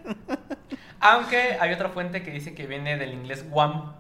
Aunque 1.00 1.56
hay 1.60 1.72
otra 1.72 1.88
fuente 1.90 2.22
que 2.22 2.30
dice 2.30 2.54
que 2.54 2.66
viene 2.66 2.96
del 2.96 3.12
inglés 3.12 3.48
guam, 3.48 3.92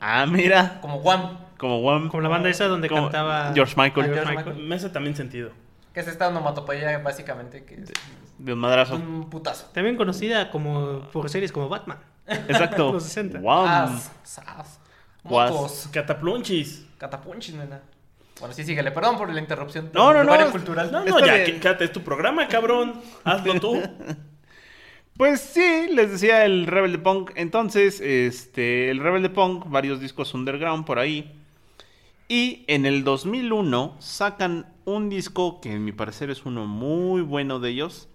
Ah, 0.00 0.26
mira. 0.26 0.78
como 0.80 1.00
guam, 1.00 1.38
Como 1.58 1.80
Wham. 1.80 2.08
Como 2.08 2.20
la 2.22 2.28
banda 2.28 2.48
esa 2.50 2.66
donde 2.68 2.88
Como 2.88 3.04
cantaba 3.04 3.52
George 3.54 3.74
Michael. 3.76 4.06
George 4.06 4.22
George 4.24 4.36
Michael. 4.36 4.66
me 4.66 4.74
hace 4.74 4.90
también 4.90 5.16
sentido. 5.16 5.50
que 5.94 6.00
es 6.00 6.08
esta 6.08 6.28
onomatopeya 6.28 6.98
básicamente 6.98 7.64
que 7.64 7.76
es 7.76 7.92
De 8.38 8.52
un 8.52 8.58
madrazo. 8.58 8.96
un 8.96 9.30
putazo. 9.30 9.66
También 9.72 9.96
conocida 9.96 10.50
como 10.50 11.00
por 11.12 11.28
series 11.30 11.52
como 11.52 11.68
Batman. 11.68 11.98
Exacto. 12.26 12.92
Los 12.92 13.04
60. 13.04 13.38
Wham. 13.38 13.66
As, 13.66 14.10
sas, 14.22 14.80
Guas. 15.24 15.50
motos, 15.50 15.88
Cataplunchis. 15.92 16.86
catapunchis, 16.98 17.54
nena. 17.54 17.80
Bueno, 18.38 18.54
sí, 18.54 18.64
síguele. 18.64 18.90
Perdón 18.92 19.16
por 19.16 19.32
la 19.32 19.40
interrupción. 19.40 19.90
No, 19.94 20.12
no, 20.12 20.22
no. 20.22 20.50
cultural. 20.50 20.92
No, 20.92 21.02
no, 21.04 21.18
Está 21.18 21.44
ya, 21.78 21.84
es 21.84 21.92
tu 21.92 22.02
programa, 22.02 22.46
cabrón. 22.48 23.00
Hazlo 23.24 23.58
tú. 23.58 23.80
Pues 25.16 25.40
sí, 25.40 25.86
les 25.92 26.10
decía 26.10 26.44
el 26.44 26.66
Rebel 26.66 26.92
de 26.92 26.98
Punk. 26.98 27.30
Entonces, 27.36 28.00
este, 28.00 28.90
el 28.90 28.98
Rebel 29.00 29.22
de 29.22 29.30
Punk, 29.30 29.64
varios 29.70 30.00
discos 30.00 30.34
underground 30.34 30.84
por 30.84 30.98
ahí. 30.98 31.32
Y 32.28 32.64
en 32.66 32.84
el 32.86 33.02
2001 33.04 33.96
sacan 33.98 34.66
un 34.84 35.08
disco 35.08 35.60
que 35.60 35.72
en 35.72 35.84
mi 35.84 35.92
parecer 35.92 36.28
es 36.30 36.44
uno 36.44 36.66
muy 36.66 37.22
bueno 37.22 37.60
de 37.60 37.70
ellos. 37.70 38.08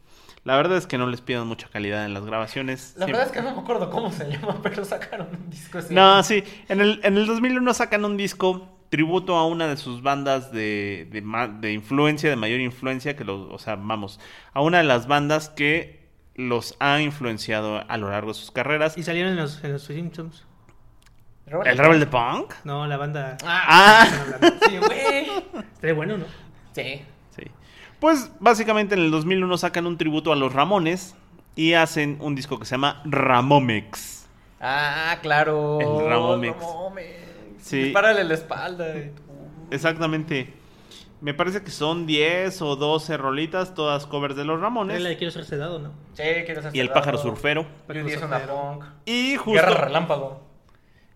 La 0.43 0.56
verdad 0.58 0.78
es 0.78 0.86
que 0.88 0.97
no 0.97 1.08
les 1.08 1.22
pidan 1.22 1.47
mucha 1.47 1.70
calidad 1.70 2.06
en 2.06 2.14
las 2.14 2.26
grabaciones. 2.26 2.93
La 2.97 3.06
Siempre- 3.06 3.12
verdad 3.14 3.26
es 3.28 3.32
que 3.32 3.41
no 3.49 3.56
me 3.56 3.62
acuerdo 3.62 3.89
cómo 3.89 4.12
se 4.12 4.26
llama, 4.30 4.60
pero 4.64 4.84
sacaron 4.86 5.28
un 5.32 5.49
disco 5.49 5.78
así. 5.80 5.93
No, 5.93 6.22
sí. 6.24 6.43
En 6.68 6.82
el, 6.82 6.99
en 7.04 7.18
el 7.18 7.26
2001 7.26 7.74
sacan 7.74 8.06
un 8.06 8.18
disco 8.18 8.68
tributo 8.89 9.38
a 9.38 9.47
una 9.47 9.68
de 9.68 9.78
sus 9.78 10.02
bandas 10.04 10.52
de, 10.52 11.08
de, 11.12 11.22
de 11.62 11.74
influencia, 11.74 12.30
de 12.30 12.36
mayor 12.36 12.60
influencia, 12.60 13.16
que 13.16 13.24
los, 13.24 13.49
o 13.52 13.58
sea, 13.58 13.76
vamos, 13.76 14.20
a 14.54 14.62
una 14.62 14.80
de 14.80 14.84
las 14.84 15.08
bandas 15.08 15.47
que 15.49 16.01
los 16.48 16.76
ha 16.80 17.02
influenciado 17.02 17.84
a 17.88 17.98
lo 17.98 18.10
largo 18.10 18.30
de 18.30 18.34
sus 18.36 18.52
carreras. 18.52 18.98
Y 18.98 19.04
salieron 19.04 19.32
en 19.34 19.38
los, 19.38 19.64
en 19.64 19.74
los 19.74 19.84
Simpsons. 19.84 20.46
¿El 21.66 21.78
Rebel 21.78 22.00
de 22.00 22.08
Punk? 22.08 22.54
No, 22.64 22.88
la 22.88 22.98
banda. 22.98 23.38
Ah, 23.44 24.08
Sí, 24.68 24.78
güey. 24.78 25.28
Estaría 25.74 25.94
bueno, 25.94 26.18
¿no? 26.18 26.26
Sí. 26.74 27.02
sí. 27.36 27.44
Pues 28.00 28.32
básicamente 28.39 28.96
en 28.96 29.02
el 29.02 29.12
2001 29.12 29.58
sacan 29.58 29.86
un 29.86 29.98
tributo 29.98 30.32
a 30.32 30.36
los 30.36 30.54
Ramones 30.54 31.16
y 31.56 31.74
hacen 31.74 32.18
un 32.22 32.36
disco 32.36 32.58
que 32.58 32.66
se 32.66 32.72
llama 32.72 33.02
Ramomex. 33.06 34.28
Ah, 34.62 35.18
claro. 35.22 35.80
El 35.82 36.10
Ramomex. 36.10 36.58
Ramomex. 36.58 37.08
Sí. 37.62 37.84
Dispárale 37.84 38.24
la 38.24 38.34
espalda. 38.34 38.94
Exactamente. 39.72 40.54
Me 41.22 41.34
parece 41.36 41.64
que 41.64 41.70
son 41.72 42.08
10 42.08 42.62
o 42.64 42.76
12 42.76 43.16
rolitas, 43.18 43.76
todas 43.76 44.08
covers 44.08 44.36
de 44.36 44.44
los 44.44 44.58
Es 44.58 44.62
Ramones. 44.62 45.02
la 45.02 45.10
de 45.10 45.18
quiero 45.18 45.32
ser 45.32 45.46
sedado, 45.46 45.78
¿no? 45.80 45.94
Sí, 46.14 46.24
quiero 46.46 46.62
ser 46.64 46.76
Y 46.76 46.80
el 46.80 46.90
pájaro 46.90 47.18
surfero. 47.20 47.66
Yo 47.88 47.94
diría 47.94 48.16
es 48.16 48.24
una 48.24 48.40
punk. 48.40 48.84
Y 49.06 49.36
justo, 49.36 49.52
Guerra 49.52 49.86
relámpago. 49.86 50.42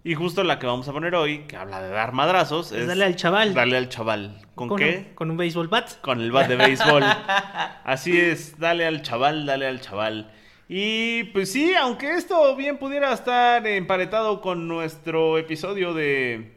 y 0.03 0.13
justo 0.13 0.43
la 0.43 0.59
que 0.59 0.67
vamos 0.67 0.87
a 0.87 0.91
poner 0.93 1.15
hoy, 1.15 1.39
que 1.47 1.57
habla 1.57 1.81
de 1.81 1.89
dar 1.89 2.11
madrazos, 2.11 2.71
es 2.71 2.85
Dale 2.87 3.03
al 3.03 3.15
chaval. 3.15 3.55
Dale 3.55 3.77
al 3.77 3.89
chaval. 3.89 4.41
¿Con, 4.53 4.75
qué? 4.75 5.07
Un, 5.09 5.15
con 5.15 5.31
un 5.31 5.37
béisbol 5.37 5.69
bat. 5.69 5.99
Con 6.01 6.21
el 6.21 6.31
bat 6.31 6.47
de 6.47 6.55
béisbol. 6.55 7.03
Así 7.83 8.19
es, 8.19 8.59
dale 8.59 8.85
al 8.85 9.01
chaval, 9.01 9.47
dale 9.47 9.65
al 9.67 9.81
chaval. 9.81 10.31
Y 10.69 11.25
pues 11.25 11.51
sí, 11.51 11.73
aunque 11.75 12.13
esto 12.13 12.55
bien 12.55 12.77
pudiera 12.77 13.11
estar 13.11 13.65
emparetado 13.65 14.41
con 14.41 14.67
nuestro 14.67 15.37
episodio 15.39 15.93
de 15.95 16.54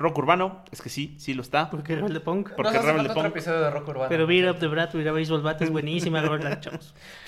rock 0.00 0.18
urbano, 0.18 0.64
es 0.72 0.82
que 0.82 0.88
sí, 0.88 1.14
sí 1.18 1.34
lo 1.34 1.42
está. 1.42 1.70
Porque 1.70 1.94
Rebel 1.94 2.12
de 2.14 2.20
Punk. 2.20 2.48
Porque 2.56 2.62
Nos 2.62 2.74
hace 2.74 2.86
Rebel 2.86 3.02
de 3.02 3.08
falta 3.08 3.20
otro 3.20 3.22
Punk. 3.30 3.36
episodio 3.36 3.60
de 3.60 3.70
rock 3.70 3.88
urbano. 3.88 4.08
Pero 4.08 4.26
Beat 4.26 4.50
Up 4.54 4.58
the 4.58 4.66
Brat, 4.66 4.92
Beat 4.94 5.06
Up 5.08 5.14
Baseball 5.14 5.42
Bat 5.42 5.62
es 5.62 5.70
buenísima. 5.70 6.20
Fíjate 6.22 6.70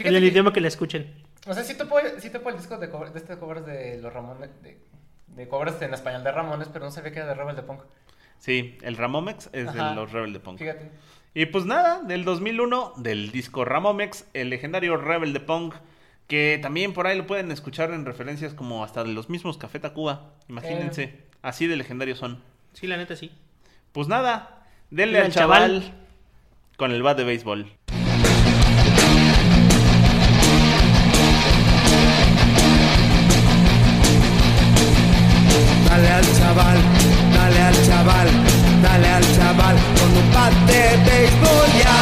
En 0.01 0.15
el 0.15 0.21
que- 0.21 0.27
idioma 0.27 0.53
que 0.53 0.61
la 0.61 0.69
escuchen. 0.69 1.13
O 1.47 1.55
sea, 1.55 1.63
sí 1.63 1.77
topo, 1.77 1.97
sí 2.19 2.31
topo 2.31 2.51
el 2.51 2.57
disco 2.57 2.79
de, 2.79 2.91
cover- 2.91 3.13
de 3.13 3.19
este 3.19 3.37
covers 3.39 3.65
de 3.67 4.01
los 4.01 4.13
Ramones. 4.13 4.51
De, 4.63 4.79
de 5.29 5.49
covers 5.49 5.81
en 5.83 5.95
español 5.95 6.23
de 6.25 6.33
Ramones, 6.33 6.69
pero 6.73 6.85
no 6.85 6.91
sabía 6.91 7.13
que 7.13 7.19
era 7.21 7.29
de 7.29 7.35
Rebel 7.35 7.57
de 7.57 7.63
Punk. 7.63 7.81
Sí, 8.39 8.77
el 8.83 8.97
Ramomex 8.97 9.51
es 9.53 9.69
Ajá. 9.69 9.91
de 9.91 9.95
los 9.97 10.11
Rebel 10.13 10.33
de 10.33 10.41
Punk. 10.41 10.59
Fíjate. 10.59 10.91
Y 11.35 11.47
pues 11.47 11.65
nada, 11.65 12.03
del 12.03 12.25
2001, 12.25 12.95
del 12.99 13.31
disco 13.33 13.65
Ramomex, 13.65 14.27
el 14.35 14.51
legendario 14.51 14.97
Rebel 14.97 15.33
de 15.33 15.41
Punk, 15.41 15.75
que 16.27 16.59
también 16.61 16.93
por 16.93 17.07
ahí 17.07 17.17
lo 17.17 17.27
pueden 17.27 17.51
escuchar 17.51 17.93
en 17.93 18.05
referencias 18.05 18.53
como 18.55 18.85
hasta 18.85 19.03
de 19.05 19.13
los 19.13 19.31
mismos 19.31 19.57
Café 19.59 19.79
Tacuba. 19.81 20.33
Imagínense, 20.49 21.03
Eh. 21.05 21.25
así 21.43 21.67
de 21.67 21.77
legendarios 21.77 22.19
son. 22.19 22.43
Sí, 22.73 22.87
la 22.87 22.97
neta 22.97 23.17
sí. 23.17 23.31
Pues 23.93 24.09
nada, 24.09 24.65
denle 24.91 25.21
al 25.21 25.33
chaval, 25.33 25.83
chaval 25.83 25.95
con 26.77 26.91
el 26.91 27.03
bat 27.03 27.17
de 27.17 27.25
béisbol. 27.25 27.71
Dale 35.87 36.09
al 36.09 36.25
chaval, 36.39 36.79
dale 37.35 37.61
al 37.61 37.87
chaval, 37.87 38.29
dale 38.83 39.09
al 39.09 39.37
chaval 39.37 39.77
con 39.77 40.17
un 40.17 40.33
bat 40.33 40.53
de 40.67 41.11
béisbol 41.11 41.69
ya. 41.79 42.02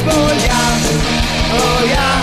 de 0.00 0.06
béisbol 0.06 0.36
ya, 0.38 0.80
oh 1.52 2.19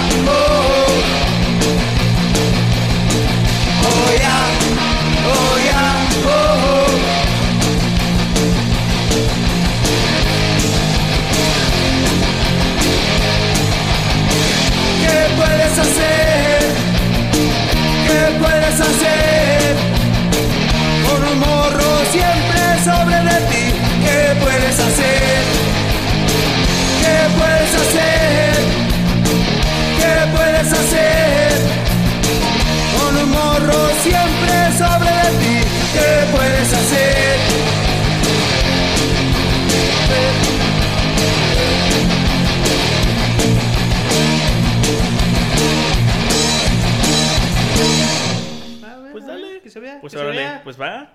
Pues 50.63 50.77
pues 50.77 50.81
va. 50.81 51.13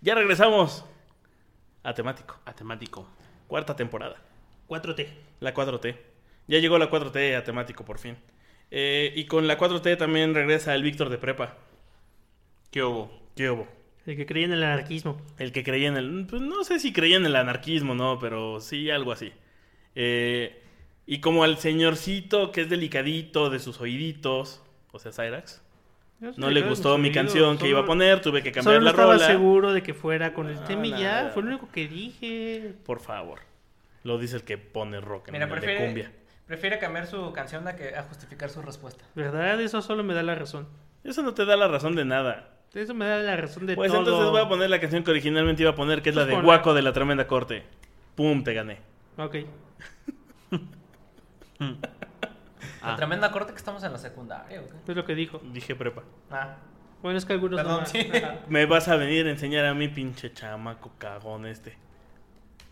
Ya 0.00 0.14
regresamos 0.14 0.84
a 1.82 1.94
temático. 1.94 2.38
A 2.44 2.52
temático. 2.54 3.08
Cuarta 3.46 3.76
temporada. 3.76 4.16
4T. 4.68 5.08
La 5.40 5.54
4T. 5.54 5.96
Ya 6.48 6.58
llegó 6.58 6.78
la 6.78 6.90
4T 6.90 7.36
a 7.36 7.44
temático 7.44 7.84
por 7.84 7.98
fin. 7.98 8.16
Eh, 8.70 9.12
y 9.14 9.26
con 9.26 9.46
la 9.46 9.58
4T 9.58 9.98
también 9.98 10.34
regresa 10.34 10.74
el 10.74 10.82
Víctor 10.82 11.08
de 11.08 11.18
Prepa. 11.18 11.56
¿Qué 12.70 12.82
hubo? 12.82 13.10
¿Qué 13.36 13.50
hubo? 13.50 13.68
El 14.06 14.16
que 14.16 14.26
creía 14.26 14.46
en 14.46 14.52
el 14.52 14.64
anarquismo. 14.64 15.20
El 15.38 15.52
que 15.52 15.62
creía 15.62 15.88
en 15.88 15.96
el... 15.96 16.26
Pues 16.28 16.42
no 16.42 16.64
sé 16.64 16.80
si 16.80 16.92
creía 16.92 17.16
en 17.16 17.26
el 17.26 17.36
anarquismo, 17.36 17.94
¿no? 17.94 18.18
Pero 18.18 18.60
sí, 18.60 18.90
algo 18.90 19.12
así. 19.12 19.32
Eh, 19.94 20.62
y 21.06 21.20
como 21.20 21.44
al 21.44 21.58
señorcito 21.58 22.52
que 22.52 22.62
es 22.62 22.70
delicadito 22.70 23.50
de 23.50 23.58
sus 23.58 23.80
oíditos, 23.80 24.62
o 24.90 24.98
sea, 24.98 25.12
Cyrax, 25.12 25.61
no 26.36 26.50
le 26.50 26.62
gustó 26.62 26.96
mi 26.98 27.10
canción 27.12 27.58
que 27.58 27.68
iba 27.68 27.80
a 27.80 27.84
poner, 27.84 28.20
tuve 28.20 28.42
que 28.42 28.52
cambiar 28.52 28.74
Solo 28.76 28.84
la 28.84 28.90
estaba 28.90 29.14
rola. 29.14 29.26
seguro 29.26 29.72
de 29.72 29.82
que 29.82 29.94
fuera 29.94 30.32
con 30.34 30.48
el 30.48 30.58
Ah, 30.58 30.64
tema 30.64 30.86
y 30.86 30.90
ya. 30.98 31.30
Fue 31.34 31.42
lo 31.42 31.48
único 31.50 31.68
que 31.70 31.88
dije. 31.88 32.74
Por 32.84 33.00
favor. 33.00 33.40
Lo 34.04 34.18
dice 34.18 34.36
el 34.36 34.42
que 34.42 34.58
pone 34.58 35.00
rock 35.00 35.28
en 35.28 35.32
Mira, 35.32 35.44
el 35.44 35.50
de 35.50 35.56
prefiere, 35.56 35.84
cumbia. 35.86 36.12
prefiere 36.46 36.78
cambiar 36.78 37.06
su 37.06 37.32
canción 37.32 37.66
a, 37.68 37.76
que, 37.76 37.94
a 37.94 38.02
justificar 38.04 38.50
su 38.50 38.60
respuesta. 38.62 39.04
¿Verdad? 39.14 39.60
Eso 39.60 39.80
solo 39.82 40.02
me 40.04 40.14
da 40.14 40.22
la 40.22 40.34
razón. 40.34 40.66
Eso 41.04 41.22
no 41.22 41.34
te 41.34 41.44
da 41.44 41.56
la 41.56 41.68
razón 41.68 41.94
de 41.96 42.04
nada. 42.04 42.48
Eso 42.74 42.94
me 42.94 43.06
da 43.06 43.18
la 43.18 43.36
razón 43.36 43.66
de 43.66 43.74
Pues 43.76 43.90
todo. 43.92 44.00
entonces 44.00 44.30
voy 44.30 44.40
a 44.40 44.48
poner 44.48 44.70
la 44.70 44.80
canción 44.80 45.04
que 45.04 45.10
originalmente 45.10 45.62
iba 45.62 45.72
a 45.72 45.74
poner, 45.74 46.02
que 46.02 46.10
es 46.10 46.16
la 46.16 46.24
Pues 46.24 46.36
de. 46.36 46.42
Guaco 46.42 46.72
de 46.74 46.82
la 46.82 46.92
Tremenda 46.92 47.26
Corte. 47.26 47.64
Pum, 48.14 48.42
te 48.44 48.54
gané. 48.54 48.78
Ok. 49.18 49.36
La 52.82 52.96
tremenda 52.96 53.30
corte 53.30 53.52
que 53.52 53.58
estamos 53.58 53.82
en 53.84 53.92
la 53.92 53.98
secundaria, 53.98 54.60
¿o 54.60 54.68
qué? 54.68 54.90
Es 54.92 54.96
lo 54.96 55.04
que 55.04 55.14
dijo. 55.14 55.40
Dije 55.52 55.74
prepa. 55.74 56.02
Ah, 56.30 56.56
Bueno, 57.02 57.18
es 57.18 57.24
que 57.24 57.32
algunos 57.32 57.58
Perdón, 57.60 57.80
no. 57.80 57.86
sí. 57.86 57.98
Ajá. 58.14 58.40
Me 58.48 58.66
vas 58.66 58.88
a 58.88 58.96
venir 58.96 59.26
a 59.26 59.30
enseñar 59.30 59.64
a 59.66 59.74
mí, 59.74 59.88
pinche 59.88 60.32
chamaco 60.32 60.92
cagón 60.98 61.46
este. 61.46 61.76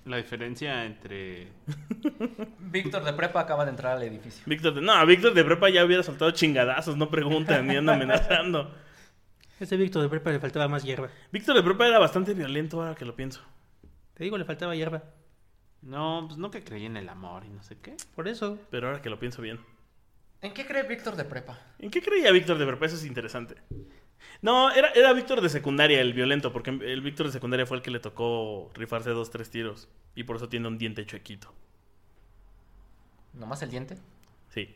La 0.05 0.17
diferencia 0.17 0.85
entre. 0.85 1.49
Víctor 2.59 3.05
de 3.05 3.13
prepa 3.13 3.41
acaba 3.41 3.65
de 3.65 3.71
entrar 3.71 3.97
al 3.97 4.03
edificio. 4.03 4.43
Víctor 4.47 4.75
de... 4.75 4.81
No, 4.81 5.05
Víctor 5.07 5.35
de 5.35 5.45
prepa 5.45 5.69
ya 5.69 5.85
hubiera 5.85 6.03
soltado 6.03 6.31
chingadazos, 6.31 6.97
no 6.97 7.11
preguntan 7.11 7.67
ni 7.67 7.77
anda 7.77 7.95
amenazando. 7.95 8.75
Ese 9.61 9.77
Víctor 9.77 10.03
de 10.03 10.09
prepa 10.09 10.31
le 10.31 10.41
faltaba 10.41 10.69
más 10.69 10.83
hierba. 10.85 11.09
Víctor 11.31 11.55
de 11.55 11.63
prepa 11.63 11.87
era 11.87 11.99
bastante 11.99 12.33
violento 12.33 12.81
ahora 12.81 12.95
que 12.95 13.05
lo 13.05 13.15
pienso. 13.15 13.43
Te 14.15 14.25
digo, 14.25 14.39
le 14.39 14.47
faltaba 14.47 14.75
hierba. 14.75 15.03
No, 15.83 16.25
pues 16.27 16.39
no 16.39 16.51
que 16.51 16.65
creí 16.65 16.87
en 16.87 16.97
el 16.97 17.09
amor 17.09 17.45
y 17.45 17.51
no 17.51 17.63
sé 17.63 17.77
qué. 17.81 17.97
Por 18.15 18.27
eso. 18.27 18.59
Pero 18.71 18.89
ahora 18.89 19.03
que 19.03 19.11
lo 19.11 19.19
pienso 19.19 19.43
bien. 19.43 19.61
¿En 20.43 20.53
qué 20.55 20.67
cree 20.67 20.83
Víctor 20.85 21.17
de 21.17 21.25
prepa? 21.25 21.59
¿En 21.79 21.91
qué 21.91 22.01
creía 22.03 22.31
Víctor 22.33 22.57
de 22.59 22.67
prepa? 22.67 22.87
Eso 22.87 22.97
es 22.97 23.05
interesante. 23.05 23.57
No, 24.43 24.71
era, 24.71 24.89
era 24.91 25.13
Víctor 25.13 25.41
de 25.43 25.49
secundaria 25.51 26.01
el 26.01 26.15
violento, 26.15 26.53
porque 26.53 26.71
el 26.71 27.01
Víctor 27.03 27.27
de 27.27 27.33
secundaria 27.33 27.67
fue 27.67 27.77
el 27.77 27.83
que 27.83 27.91
le 27.91 28.01
tocó 28.01 28.71
rifarse 28.75 29.11
dos, 29.11 29.31
tres 29.31 29.51
tiros. 29.51 29.89
Y 30.15 30.25
por 30.25 30.37
eso 30.37 30.49
tiene 30.49 30.69
un 30.69 30.79
diente 30.79 31.05
chuequito. 31.05 31.53
¿Nomás 33.35 33.61
el 33.63 33.71
diente? 33.71 33.97
Sí. 34.49 34.75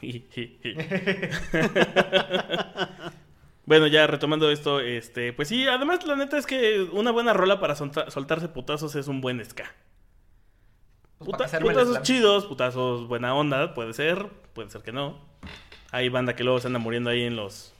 bueno, 3.66 3.86
ya 3.86 4.06
retomando 4.06 4.50
esto, 4.50 4.80
este, 4.80 5.32
pues 5.32 5.48
sí, 5.48 5.66
además 5.66 6.06
la 6.06 6.16
neta 6.16 6.38
es 6.38 6.46
que 6.46 6.82
una 6.92 7.10
buena 7.10 7.32
rola 7.32 7.60
para 7.60 7.74
solta- 7.74 8.10
soltarse 8.10 8.48
putazos 8.48 8.94
es 8.96 9.08
un 9.08 9.20
buen 9.20 9.44
ska. 9.44 9.72
Pues 11.18 11.30
Puta- 11.30 11.58
putazos 11.60 12.02
chidos, 12.02 12.46
putazos 12.46 13.06
buena 13.08 13.34
onda, 13.34 13.72
puede 13.74 13.92
ser, 13.92 14.26
puede 14.52 14.70
ser 14.70 14.82
que 14.82 14.92
no. 14.92 15.18
Hay 15.92 16.08
banda 16.08 16.34
que 16.34 16.42
luego 16.44 16.60
se 16.60 16.66
anda 16.66 16.78
muriendo 16.78 17.10
ahí 17.10 17.22
en 17.22 17.36
los 17.36 17.72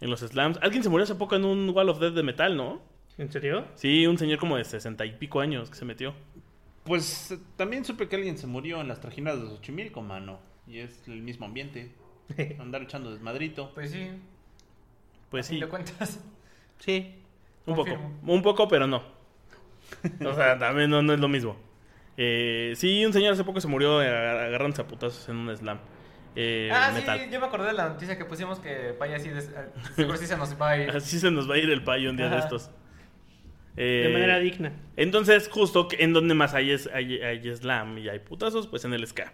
en 0.00 0.10
los 0.10 0.20
slams. 0.20 0.58
Alguien 0.60 0.82
se 0.82 0.88
murió 0.90 1.04
hace 1.04 1.14
poco 1.14 1.36
en 1.36 1.44
un 1.46 1.70
Wall 1.70 1.88
of 1.88 1.98
Death 2.00 2.12
de 2.14 2.22
metal, 2.22 2.56
¿no? 2.56 2.80
¿En 3.16 3.32
serio? 3.32 3.64
Sí, 3.76 4.06
un 4.06 4.18
señor 4.18 4.38
como 4.38 4.56
de 4.58 4.64
sesenta 4.64 5.06
y 5.06 5.12
pico 5.12 5.40
años 5.40 5.70
que 5.70 5.76
se 5.76 5.86
metió. 5.86 6.12
Pues 6.84 7.34
también 7.56 7.84
supe 7.84 8.06
que 8.08 8.16
alguien 8.16 8.36
se 8.36 8.46
murió 8.46 8.80
en 8.82 8.88
las 8.88 9.00
trajinas 9.00 9.40
de 9.40 9.48
Xochimilco, 9.48 10.02
mano. 10.02 10.38
Y 10.68 10.78
es 10.80 11.08
el 11.08 11.22
mismo 11.22 11.46
ambiente. 11.46 11.92
Andar 12.60 12.82
echando 12.82 13.10
desmadrito. 13.10 13.70
Pues 13.74 13.90
sí, 13.90 14.10
Pues 15.30 15.46
sí, 15.46 15.58
de 15.60 15.66
cuentas. 15.66 16.20
Sí. 16.78 17.14
un 17.64 17.74
poco. 17.74 17.90
Un 18.22 18.42
poco, 18.42 18.68
pero 18.68 18.86
no. 18.86 19.02
O 20.24 20.34
sea, 20.34 20.58
también 20.58 20.90
no, 20.90 21.02
no 21.02 21.14
es 21.14 21.20
lo 21.20 21.28
mismo. 21.28 21.56
Eh, 22.16 22.72
sí, 22.76 23.04
un 23.04 23.12
señor 23.12 23.32
hace 23.34 23.44
poco 23.44 23.60
se 23.60 23.68
murió 23.68 24.02
eh, 24.02 24.08
agarrándose 24.08 24.82
a 24.82 24.86
putazos 24.86 25.28
en 25.28 25.36
un 25.36 25.56
slam. 25.56 25.78
Eh, 26.34 26.70
ah, 26.72 26.90
metal. 26.94 27.18
sí, 27.20 27.26
yo 27.30 27.40
me 27.40 27.46
acordé 27.46 27.68
de 27.68 27.72
la 27.74 27.88
noticia 27.88 28.18
que 28.18 28.24
pusimos 28.26 28.58
que 28.60 28.94
Paya 28.98 29.18
sí, 29.18 29.30
des- 29.30 29.52
ah, 29.56 29.64
seguro 29.94 30.18
sí 30.18 30.26
se 30.26 30.36
nos 30.36 30.60
va 30.60 30.70
a 30.70 30.78
ir. 30.78 30.90
Así 30.96 31.18
se 31.18 31.30
nos 31.30 31.48
va 31.48 31.54
a 31.54 31.58
ir 31.58 31.70
el 31.70 31.82
payo 31.82 32.10
un 32.10 32.16
día 32.16 32.28
de 32.28 32.38
estos. 32.38 32.70
De 33.74 34.08
Eh, 34.08 34.12
manera 34.12 34.38
digna. 34.38 34.72
Entonces, 34.96 35.48
justo 35.48 35.88
en 35.98 36.12
donde 36.14 36.34
más 36.34 36.54
hay, 36.54 36.70
es, 36.70 36.88
hay, 36.92 37.20
hay 37.20 37.54
slam 37.56 37.98
y 37.98 38.08
hay 38.08 38.18
putazos, 38.20 38.66
pues 38.66 38.84
en 38.86 38.94
el 38.94 39.06
ska. 39.06 39.32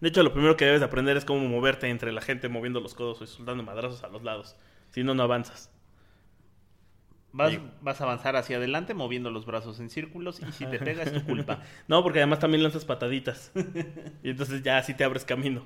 De 0.00 0.08
hecho, 0.08 0.22
lo 0.22 0.32
primero 0.32 0.56
que 0.56 0.64
debes 0.64 0.80
de 0.80 0.86
aprender 0.86 1.16
es 1.16 1.24
cómo 1.24 1.46
moverte 1.48 1.88
entre 1.88 2.10
la 2.10 2.20
gente 2.22 2.48
moviendo 2.48 2.80
los 2.80 2.94
codos 2.94 3.20
y 3.22 3.26
soltando 3.26 3.62
madrazos 3.62 4.02
a 4.02 4.08
los 4.08 4.22
lados. 4.24 4.56
Si 4.90 5.04
no, 5.04 5.14
no 5.14 5.22
avanzas. 5.24 5.70
Vas, 7.32 7.52
Sí. 7.52 7.60
vas 7.80 8.00
a 8.00 8.04
avanzar 8.04 8.34
hacia 8.36 8.56
adelante 8.56 8.92
moviendo 8.92 9.30
los 9.30 9.46
brazos 9.46 9.78
en 9.78 9.88
círculos 9.88 10.40
y 10.40 10.50
si 10.52 10.66
te 10.66 10.78
pega 10.78 11.04
es 11.04 11.12
tu 11.12 11.22
culpa. 11.24 11.62
No, 11.88 12.02
porque 12.02 12.18
además 12.18 12.40
también 12.40 12.62
lanzas 12.62 12.84
pataditas. 12.84 13.52
y 14.22 14.30
entonces 14.30 14.62
ya 14.62 14.78
así 14.78 14.94
te 14.94 15.04
abres 15.04 15.24
camino. 15.24 15.64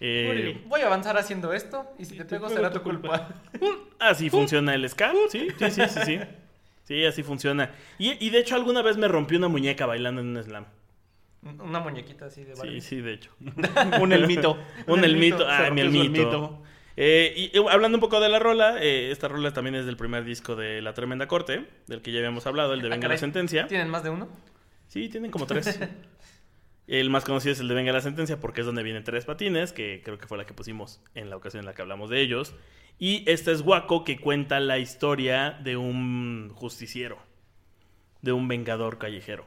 Eh, 0.00 0.62
Voy 0.68 0.80
a 0.82 0.86
avanzar 0.86 1.16
haciendo 1.16 1.52
esto 1.54 1.86
y 1.98 2.04
si 2.04 2.16
te 2.16 2.24
pego 2.24 2.48
será 2.48 2.70
tu 2.70 2.82
culpa. 2.82 3.28
así 3.98 4.28
funciona 4.30 4.74
el 4.74 4.88
scan, 4.88 5.16
sí, 5.30 5.48
sí, 5.58 5.70
sí, 5.70 5.82
sí, 5.88 6.00
sí. 6.04 6.18
Sí, 6.84 7.04
así 7.04 7.22
funciona. 7.22 7.72
Y, 7.98 8.24
y 8.24 8.30
de 8.30 8.38
hecho 8.38 8.54
alguna 8.54 8.80
vez 8.82 8.96
me 8.96 9.08
rompí 9.08 9.36
una 9.36 9.48
muñeca 9.48 9.86
bailando 9.86 10.20
en 10.20 10.36
un 10.36 10.42
slam. 10.42 10.66
Una 11.42 11.80
muñequita 11.80 12.26
así 12.26 12.44
de 12.44 12.54
Sí, 12.54 12.60
Barbie. 12.60 12.80
sí, 12.80 13.00
de 13.00 13.12
hecho. 13.14 13.30
Un 14.00 14.12
elmito. 14.12 14.58
Un 14.86 15.04
elmito. 15.04 15.46
Ah, 15.48 15.70
mi 15.72 15.80
elmito. 15.80 16.62
Eh, 16.96 17.34
y 17.36 17.56
eh, 17.56 17.64
hablando 17.70 17.96
un 17.96 18.00
poco 18.00 18.20
de 18.20 18.28
la 18.28 18.38
rola, 18.38 18.82
eh, 18.82 19.10
esta 19.10 19.28
rola 19.28 19.52
también 19.52 19.74
es 19.74 19.84
del 19.84 19.96
primer 19.96 20.24
disco 20.24 20.56
de 20.56 20.80
La 20.80 20.94
Tremenda 20.94 21.28
Corte, 21.28 21.66
del 21.86 22.00
que 22.00 22.10
ya 22.10 22.18
habíamos 22.18 22.46
hablado, 22.46 22.72
el 22.72 22.80
de 22.80 22.88
Ah, 22.88 22.90
Venga 22.90 23.08
la 23.08 23.18
Sentencia. 23.18 23.66
¿Tienen 23.66 23.88
más 23.88 24.02
de 24.02 24.10
uno? 24.10 24.28
Sí, 24.88 25.08
tienen 25.08 25.30
como 25.30 25.46
tres. 25.46 25.78
el 26.86 27.10
más 27.10 27.24
conocido 27.24 27.52
es 27.52 27.60
el 27.60 27.68
de 27.68 27.74
Venga 27.74 27.92
la 27.92 28.00
Sentencia 28.00 28.40
porque 28.40 28.62
es 28.62 28.66
donde 28.66 28.82
vienen 28.82 29.04
tres 29.04 29.26
patines, 29.26 29.72
que 29.72 30.00
creo 30.02 30.18
que 30.18 30.26
fue 30.26 30.38
la 30.38 30.46
que 30.46 30.54
pusimos 30.54 31.02
en 31.14 31.28
la 31.28 31.36
ocasión 31.36 31.60
en 31.60 31.66
la 31.66 31.74
que 31.74 31.82
hablamos 31.82 32.08
de 32.08 32.20
ellos. 32.22 32.54
Y 32.98 33.30
este 33.30 33.52
es 33.52 33.60
Waco 33.60 34.04
que 34.04 34.18
cuenta 34.18 34.58
la 34.58 34.78
historia 34.78 35.50
de 35.62 35.76
un 35.76 36.50
justiciero, 36.54 37.18
de 38.22 38.32
un 38.32 38.48
vengador 38.48 38.96
callejero. 38.96 39.46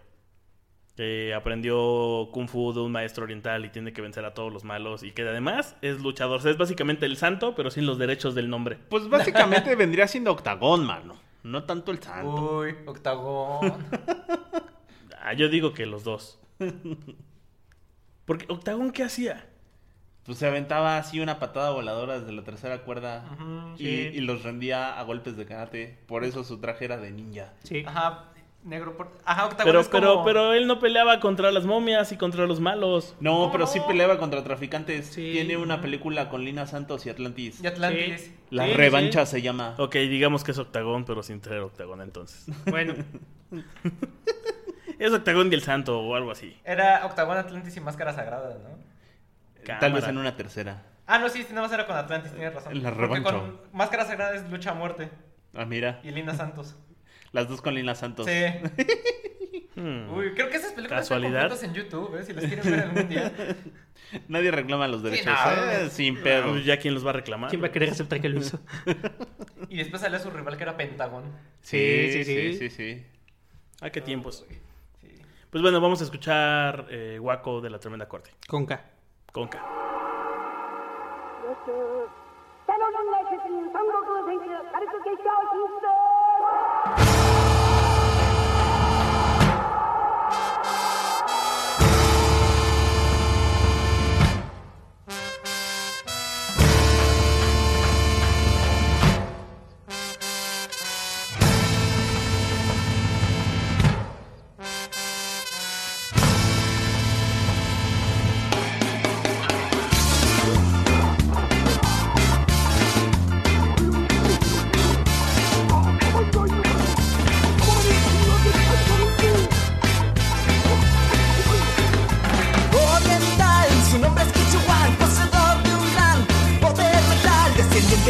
Que 1.00 1.34
aprendió 1.34 2.28
Kung 2.34 2.50
Fu 2.50 2.74
de 2.74 2.82
un 2.82 2.92
maestro 2.92 3.24
oriental 3.24 3.64
y 3.64 3.70
tiene 3.70 3.94
que 3.94 4.02
vencer 4.02 4.26
a 4.26 4.34
todos 4.34 4.52
los 4.52 4.66
malos. 4.66 5.02
Y 5.02 5.14
que 5.14 5.22
además 5.22 5.78
es 5.82 6.02
luchador. 6.02 6.40
O 6.40 6.42
sea, 6.42 6.52
es 6.52 6.58
básicamente 6.58 7.06
el 7.06 7.16
santo, 7.16 7.56
pero 7.56 7.72
sin 7.72 7.86
los 7.86 7.98
derechos 7.98 8.36
del 8.36 8.50
nombre. 8.50 8.78
Pues 8.90 9.08
básicamente 9.08 9.76
vendría 9.78 10.10
siendo 10.10 10.30
octagón, 10.30 10.86
mano. 10.86 11.16
No 11.44 11.64
tanto 11.64 11.94
el 11.94 12.04
santo. 12.04 12.60
Uy, 12.60 12.76
octagón. 12.86 13.88
Ah, 15.22 15.34
yo 15.34 15.50
digo 15.50 15.74
que 15.74 15.86
los 15.86 16.04
dos. 16.06 16.40
Porque 18.26 18.46
Octagón, 18.48 18.92
¿qué 18.92 19.04
hacía? 19.04 19.48
Pues 20.24 20.38
se 20.38 20.48
aventaba 20.48 20.98
así 20.98 21.20
una 21.20 21.40
patada 21.40 21.72
voladora 21.72 22.20
desde 22.20 22.32
la 22.32 22.44
tercera 22.44 22.84
cuerda 22.84 23.26
y, 23.78 23.84
sí. 23.84 24.12
y 24.14 24.22
los 24.22 24.44
rendía 24.44 24.98
a 24.98 25.04
golpes 25.04 25.36
de 25.36 25.46
karate. 25.46 26.00
Por 26.08 26.24
eso 26.24 26.44
su 26.44 26.60
traje 26.60 26.86
era 26.86 26.98
de 26.98 27.12
ninja. 27.12 27.54
Sí. 27.64 27.84
Ajá, 27.86 28.32
negro 28.64 28.96
por... 28.98 29.12
Ajá, 29.26 29.46
octagón 29.46 29.66
Pero, 29.66 29.80
es 29.80 29.88
pero, 29.88 30.14
como... 30.16 30.26
pero 30.26 30.54
él 30.54 30.68
no 30.68 30.80
peleaba 30.80 31.20
contra 31.20 31.52
las 31.52 31.66
momias 31.66 32.12
y 32.12 32.18
contra 32.18 32.46
los 32.46 32.60
malos. 32.60 33.16
No, 33.20 33.50
pero 33.52 33.66
sí 33.68 33.80
peleaba 33.88 34.18
contra 34.20 34.44
traficantes. 34.44 35.08
Sí. 35.08 35.32
Tiene 35.32 35.58
una 35.58 35.82
película 35.82 36.30
con 36.30 36.44
Lina 36.44 36.68
Santos 36.68 37.06
y 37.06 37.10
Atlantis. 37.10 37.64
Y 37.64 37.68
Atlantis. 37.68 38.22
Sí. 38.22 38.36
La 38.52 38.66
Sí, 38.66 38.74
revancha 38.74 39.26
sí. 39.26 39.32
se 39.34 39.42
llama. 39.42 39.76
Ok, 39.78 39.96
digamos 39.96 40.44
que 40.44 40.52
es 40.52 40.58
Octagón, 40.58 41.06
pero 41.06 41.24
sin 41.24 41.40
traer 41.42 41.62
Octagón 41.62 42.02
entonces. 42.02 42.46
Bueno, 42.70 42.94
es 45.00 45.12
Octagón 45.14 45.52
y 45.52 45.56
el 45.56 45.62
Santo 45.64 46.00
o 46.00 46.16
algo 46.16 46.32
así. 46.32 46.58
Era 46.64 47.06
octagón, 47.06 47.38
Atlantis 47.38 47.76
y 47.78 47.80
máscara 47.80 48.14
sagrada, 48.14 48.58
¿no? 48.62 48.78
Tal 49.80 49.94
vez 49.94 50.08
en 50.08 50.18
una 50.18 50.36
tercera. 50.36 50.84
Ah, 51.06 51.18
no, 51.20 51.30
sí, 51.30 51.46
nada 51.50 51.62
más 51.64 51.72
era 51.72 51.86
con 51.88 51.96
Atlantis, 51.96 52.32
tienes 52.32 52.54
razón. 52.54 52.82
La 52.84 52.92
revancha. 52.92 53.32
con 53.32 53.60
máscara 53.74 54.06
sagrada 54.06 54.36
es 54.36 54.50
lucha 54.50 54.72
a 54.72 54.74
muerte. 54.76 55.10
Ah, 55.56 55.66
mira. 55.66 56.00
Y 56.04 56.12
Lina 56.12 56.34
Santos. 56.36 56.76
Las 57.32 57.48
dos 57.48 57.62
con 57.62 57.76
Lina 57.76 57.96
Santos. 57.96 58.26
Sí. 58.26 58.46
Hmm. 59.76 60.12
Uy, 60.14 60.34
creo 60.34 60.50
que 60.50 60.58
esas 60.58 60.74
películas 60.74 61.04
están 61.04 61.20
¿Casualidad? 61.22 61.50
completas 61.50 61.64
en 61.64 61.74
YouTube, 61.74 62.16
¿eh? 62.18 62.24
Si 62.24 62.34
las 62.34 62.46
quieren 62.46 62.70
ver 62.70 62.80
algún 62.82 63.08
día. 63.08 63.32
Nadie 64.28 64.52
reclama 64.52 64.88
los 64.88 65.04
derechos. 65.04 65.28
no, 65.28 65.72
¿eh? 65.72 65.84
no. 65.84 65.90
Sin 65.90 66.22
pedo. 66.22 66.58
ya 66.58 66.78
quién 66.78 66.94
los 66.94 67.06
va 67.06 67.12
a 67.12 67.14
reclamar. 67.14 67.50
¿quién 67.50 67.62
va 67.62 67.68
a 67.68 67.72
querer 67.72 67.90
aceptar 67.90 68.20
que 68.20 68.30
lo 68.30 68.40
hizo? 68.40 68.60
Y 69.70 69.78
después 69.78 70.02
salía 70.02 70.18
su 70.18 70.32
rival 70.32 70.58
que 70.58 70.64
era 70.64 70.76
Pentagón. 70.76 71.26
Sí, 71.62 72.10
sí, 72.12 72.24
sí, 72.24 72.54
sí. 72.54 72.58
sí, 72.58 72.70
sí. 72.72 73.06
Ah, 73.82 73.92
qué 73.92 74.02
tiempos. 74.02 74.46
Sí. 74.50 74.60
Pues 75.52 75.62
bueno, 75.62 75.80
vamos 75.80 76.02
a 76.02 76.06
escuchar 76.06 76.88
eh, 76.90 77.20
Waco 77.20 77.62
de 77.62 77.70
la 77.70 77.80
Tremenda 77.80 78.08
Corte. 78.08 78.32
Conca. 78.48 78.84
Conca. 79.32 79.64
Sen 82.70 82.80
onunla 82.80 83.20
çıksın, 83.30 83.70
sen 83.74 83.88
bu 83.88 84.06
kılıcın 84.06 84.40
ki, 84.40 84.50
karısı 84.72 85.04
geçti 85.04 85.30
altın 85.32 85.66
üstü. 85.66 87.29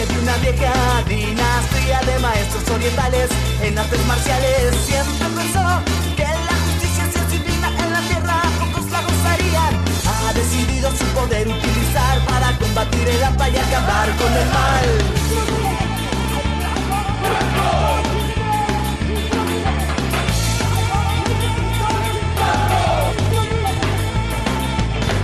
De 0.06 0.20
una 0.20 0.38
vieja 0.38 0.72
dinastía 1.10 2.00
de 2.02 2.20
maestros 2.20 2.64
orientales 2.70 3.30
en 3.62 3.78
artes 3.78 4.06
marciales. 4.06 4.74
Siempre 4.86 5.28
pensó 5.36 5.66
que 6.16 6.24
la 6.24 6.56
justicia 6.64 7.04
si 7.12 7.20
es 7.20 7.32
divina 7.32 7.68
en 7.84 7.92
la 7.92 8.00
tierra, 8.08 8.42
pocos 8.60 8.90
la 8.92 9.02
gozarían. 9.02 9.74
Ha 10.08 10.34
decidido 10.34 10.90
su 10.92 11.04
poder 11.08 11.50
utilizar 11.50 12.26
para 12.26 12.58
combatir 12.60 13.10
el 13.10 13.24
hampa 13.24 13.50
y 13.50 13.58
acabar 13.58 14.10
con 14.16 14.32
el 14.32 14.48
mal. 14.48 14.88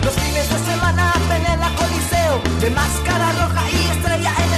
Los 0.04 0.14
fines 0.16 0.50
de 0.50 0.72
semana 0.72 1.14
ven 1.30 1.46
en 1.46 1.76
coliseo 1.76 2.42
De 2.60 2.70
máscara 2.72 3.32
roja 3.32 3.64
y 3.72 3.98
estrella 3.98 4.34
en 4.44 4.54
el 4.54 4.55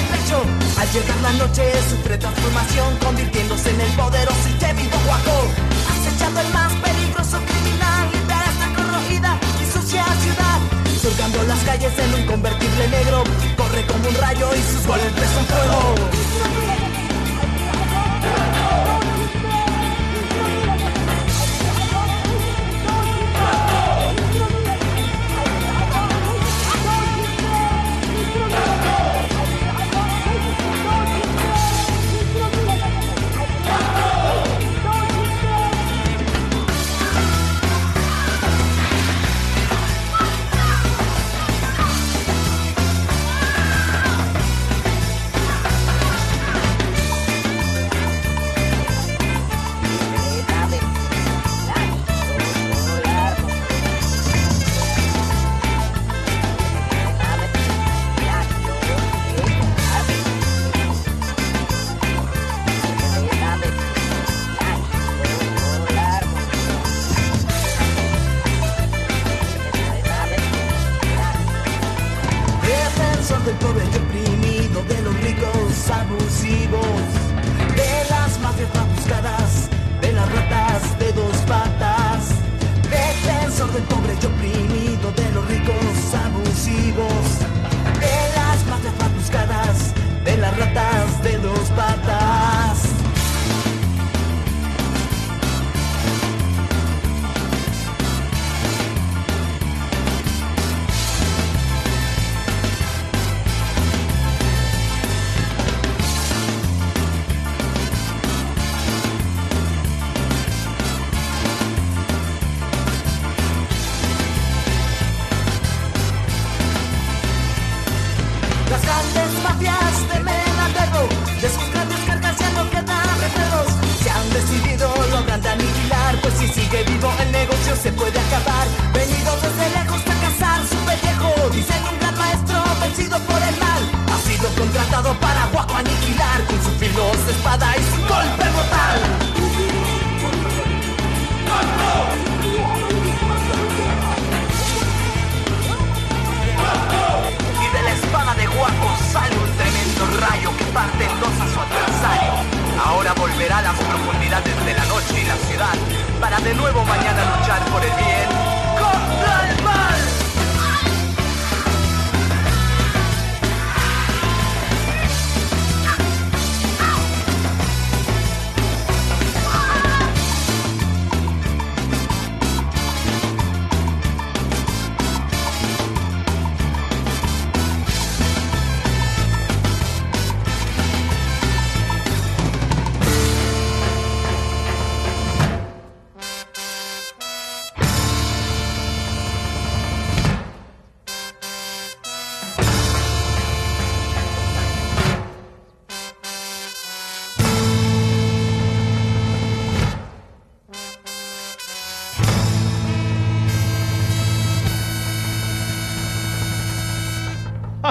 Al 0.88 0.94
llegar 0.94 1.22
la 1.22 1.34
noche 1.34 1.64
sufre 1.90 2.18
transformación 2.18 2.96
Convirtiéndose 3.04 3.72
en 3.72 3.82
el 3.82 3.92
poderoso 3.92 4.50
y 4.50 4.54
temido 4.54 4.98
guaco 5.06 5.48
Acechando 5.92 6.40
el 6.40 6.48
más 6.54 6.72
peligroso 6.76 7.40
criminal 7.46 8.10
Limpiar 8.14 8.44
esta 8.48 8.74
corroída 8.74 9.38
y 9.62 9.66
sucia 9.70 10.06
ciudad. 10.06 10.60
Surcando 11.02 11.44
las 11.44 11.60
calles 11.66 11.92
en 12.00 12.14
un 12.14 12.26
convertible 12.26 12.88
negro 12.88 13.24
Corre 13.58 13.86
como 13.86 14.08
un 14.08 14.16
rayo 14.16 14.50
y 14.56 14.62
sus 14.62 14.88
golpes 14.88 15.30
son 15.36 15.46
fuego 15.46 16.67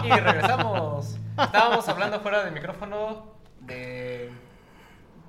Y 0.07 0.11
regresamos. 0.21 1.17
Estábamos 1.39 1.89
hablando 1.89 2.21
fuera 2.21 2.45
del 2.45 2.55
micrófono 2.55 3.35
de. 3.61 4.31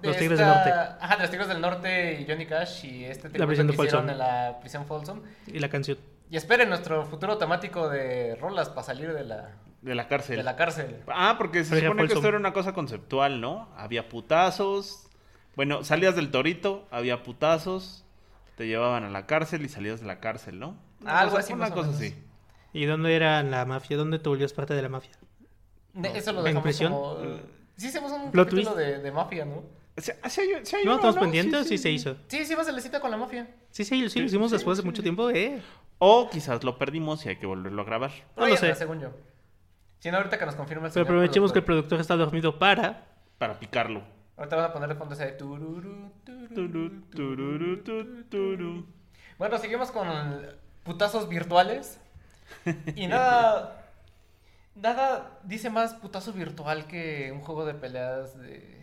de 0.01 0.07
Los 0.07 0.17
Tigres 0.17 0.39
del 0.39 0.47
Norte. 0.47 0.71
Ajá, 0.71 1.15
de 1.15 1.21
los 1.21 1.31
Tigres 1.31 1.47
del 1.47 1.61
Norte 1.61 2.21
y 2.21 2.25
Johnny 2.29 2.45
Cash 2.45 2.85
y 2.85 3.05
este 3.05 3.29
tributo 3.29 3.47
prisión 3.47 3.67
de 3.67 3.75
que 3.75 3.83
hicieron 3.83 4.09
en 4.09 4.17
la 4.17 4.57
prisión 4.61 4.85
Folsom. 4.85 5.21
Y 5.47 5.59
la 5.59 5.69
canción. 5.69 5.97
Y 6.29 6.37
esperen 6.37 6.69
nuestro 6.69 7.05
futuro 7.05 7.37
temático 7.37 7.89
de 7.89 8.35
rolas 8.35 8.69
para 8.69 8.83
salir 8.83 9.13
de 9.13 9.23
la, 9.23 9.49
De 9.81 9.95
la 9.95 10.07
cárcel. 10.07 10.35
de 10.37 10.43
la 10.43 10.55
cárcel. 10.55 11.01
Ah, 11.07 11.35
porque 11.37 11.63
se 11.63 11.75
supone 11.79 11.85
que 12.03 12.07
Folsom. 12.09 12.17
esto 12.17 12.27
era 12.27 12.37
una 12.37 12.53
cosa 12.53 12.73
conceptual, 12.73 13.39
¿no? 13.41 13.69
Había 13.77 14.09
putazos. 14.09 15.07
Bueno, 15.55 15.83
salías 15.83 16.15
del 16.15 16.29
torito, 16.31 16.85
había 16.91 17.23
putazos. 17.23 18.03
Te 18.57 18.67
llevaban 18.67 19.03
a 19.03 19.09
la 19.09 19.25
cárcel 19.25 19.63
y 19.65 19.69
salías 19.69 20.01
de 20.01 20.07
la 20.07 20.19
cárcel, 20.19 20.59
¿no? 20.59 20.75
Una 21.01 21.19
Algo 21.19 21.31
cosa- 21.31 21.43
así, 21.43 21.53
Una 21.53 21.61
más 21.61 21.71
o 21.71 21.75
cosa 21.75 21.87
menos. 21.91 22.01
así. 22.01 22.23
¿Y 22.77 22.85
dónde 22.85 23.15
era 23.15 23.41
la 23.43 23.65
mafia? 23.65 23.97
¿Dónde 23.97 24.19
te 24.19 24.29
volvías 24.29 24.53
parte 24.53 24.73
de 24.73 24.81
la 24.81 24.89
mafia? 24.89 25.11
Eso 26.13 26.31
lo 26.31 26.39
¿En 26.39 26.45
dejamos 26.45 26.63
prisión? 26.63 26.91
como... 26.93 27.17
Sí, 27.75 27.87
hicimos 27.87 28.11
un 28.11 28.31
Plot 28.31 28.49
capítulo 28.49 28.73
twist. 28.75 28.87
de, 28.87 28.99
de 28.99 29.11
mafia, 29.11 29.45
¿no? 29.45 29.63
Sí, 29.97 30.11
sí 30.29 30.41
sí 30.63 30.77
¿No 30.85 30.95
estamos 30.95 31.15
¿no? 31.15 31.21
pendientes? 31.21 31.63
Sí, 31.67 31.69
Sí, 31.69 31.77
sí, 31.77 31.83
se 31.83 31.91
hizo. 31.91 32.17
Sí, 32.27 32.45
sí, 32.45 32.53
vas 32.55 32.67
a 32.67 32.71
la 32.71 32.81
cita 32.81 32.99
con 32.99 33.09
la 33.09 33.17
mafia. 33.17 33.47
Sí, 33.71 33.83
sí, 33.83 34.09
sí, 34.09 34.19
lo 34.19 34.25
hicimos 34.25 34.51
después 34.51 34.77
de 34.77 34.83
mucho 34.83 35.01
tiempo. 35.01 35.29
Eh. 35.31 35.59
O 35.99 36.29
quizás 36.29 36.63
lo 36.63 36.77
perdimos 36.77 37.25
y 37.25 37.29
hay 37.29 37.37
que 37.37 37.47
volverlo 37.47 37.81
a 37.81 37.85
grabar. 37.85 38.11
No 38.35 38.43
Ahí 38.45 38.51
lo 38.51 38.57
sé. 38.57 38.75
según 38.75 38.99
yo. 38.99 39.09
Si 39.99 40.11
no, 40.11 40.17
ahorita 40.17 40.37
que 40.37 40.45
nos 40.45 40.53
confirma 40.55 40.85
el 40.87 40.93
Pero 40.93 41.05
señor 41.05 41.07
aprovechemos 41.07 41.51
que 41.51 41.59
el 41.59 41.65
productor. 41.65 41.99
está 41.99 42.15
dormido 42.15 42.59
para... 42.59 43.05
Para 43.39 43.59
picarlo. 43.59 44.03
Ahorita 44.37 44.55
van 44.55 44.65
a 44.65 44.73
poner 44.73 44.89
de 44.89 44.95
fondo 44.95 45.15
ese 45.15 45.25
de 45.25 45.31
tururu, 45.31 46.11
tu, 46.23 46.69
turu. 48.29 48.85
Bueno, 49.39 49.57
seguimos 49.57 49.91
con 49.91 50.07
putazos 50.83 51.27
virtuales. 51.27 51.99
Y 52.95 53.07
nada. 53.07 53.83
Nada 54.75 55.39
dice 55.43 55.69
más 55.71 55.93
putazo 55.95 56.33
virtual 56.33 56.85
que 56.85 57.31
un 57.31 57.41
juego 57.41 57.65
de 57.65 57.73
peleas 57.73 58.37
de. 58.39 58.77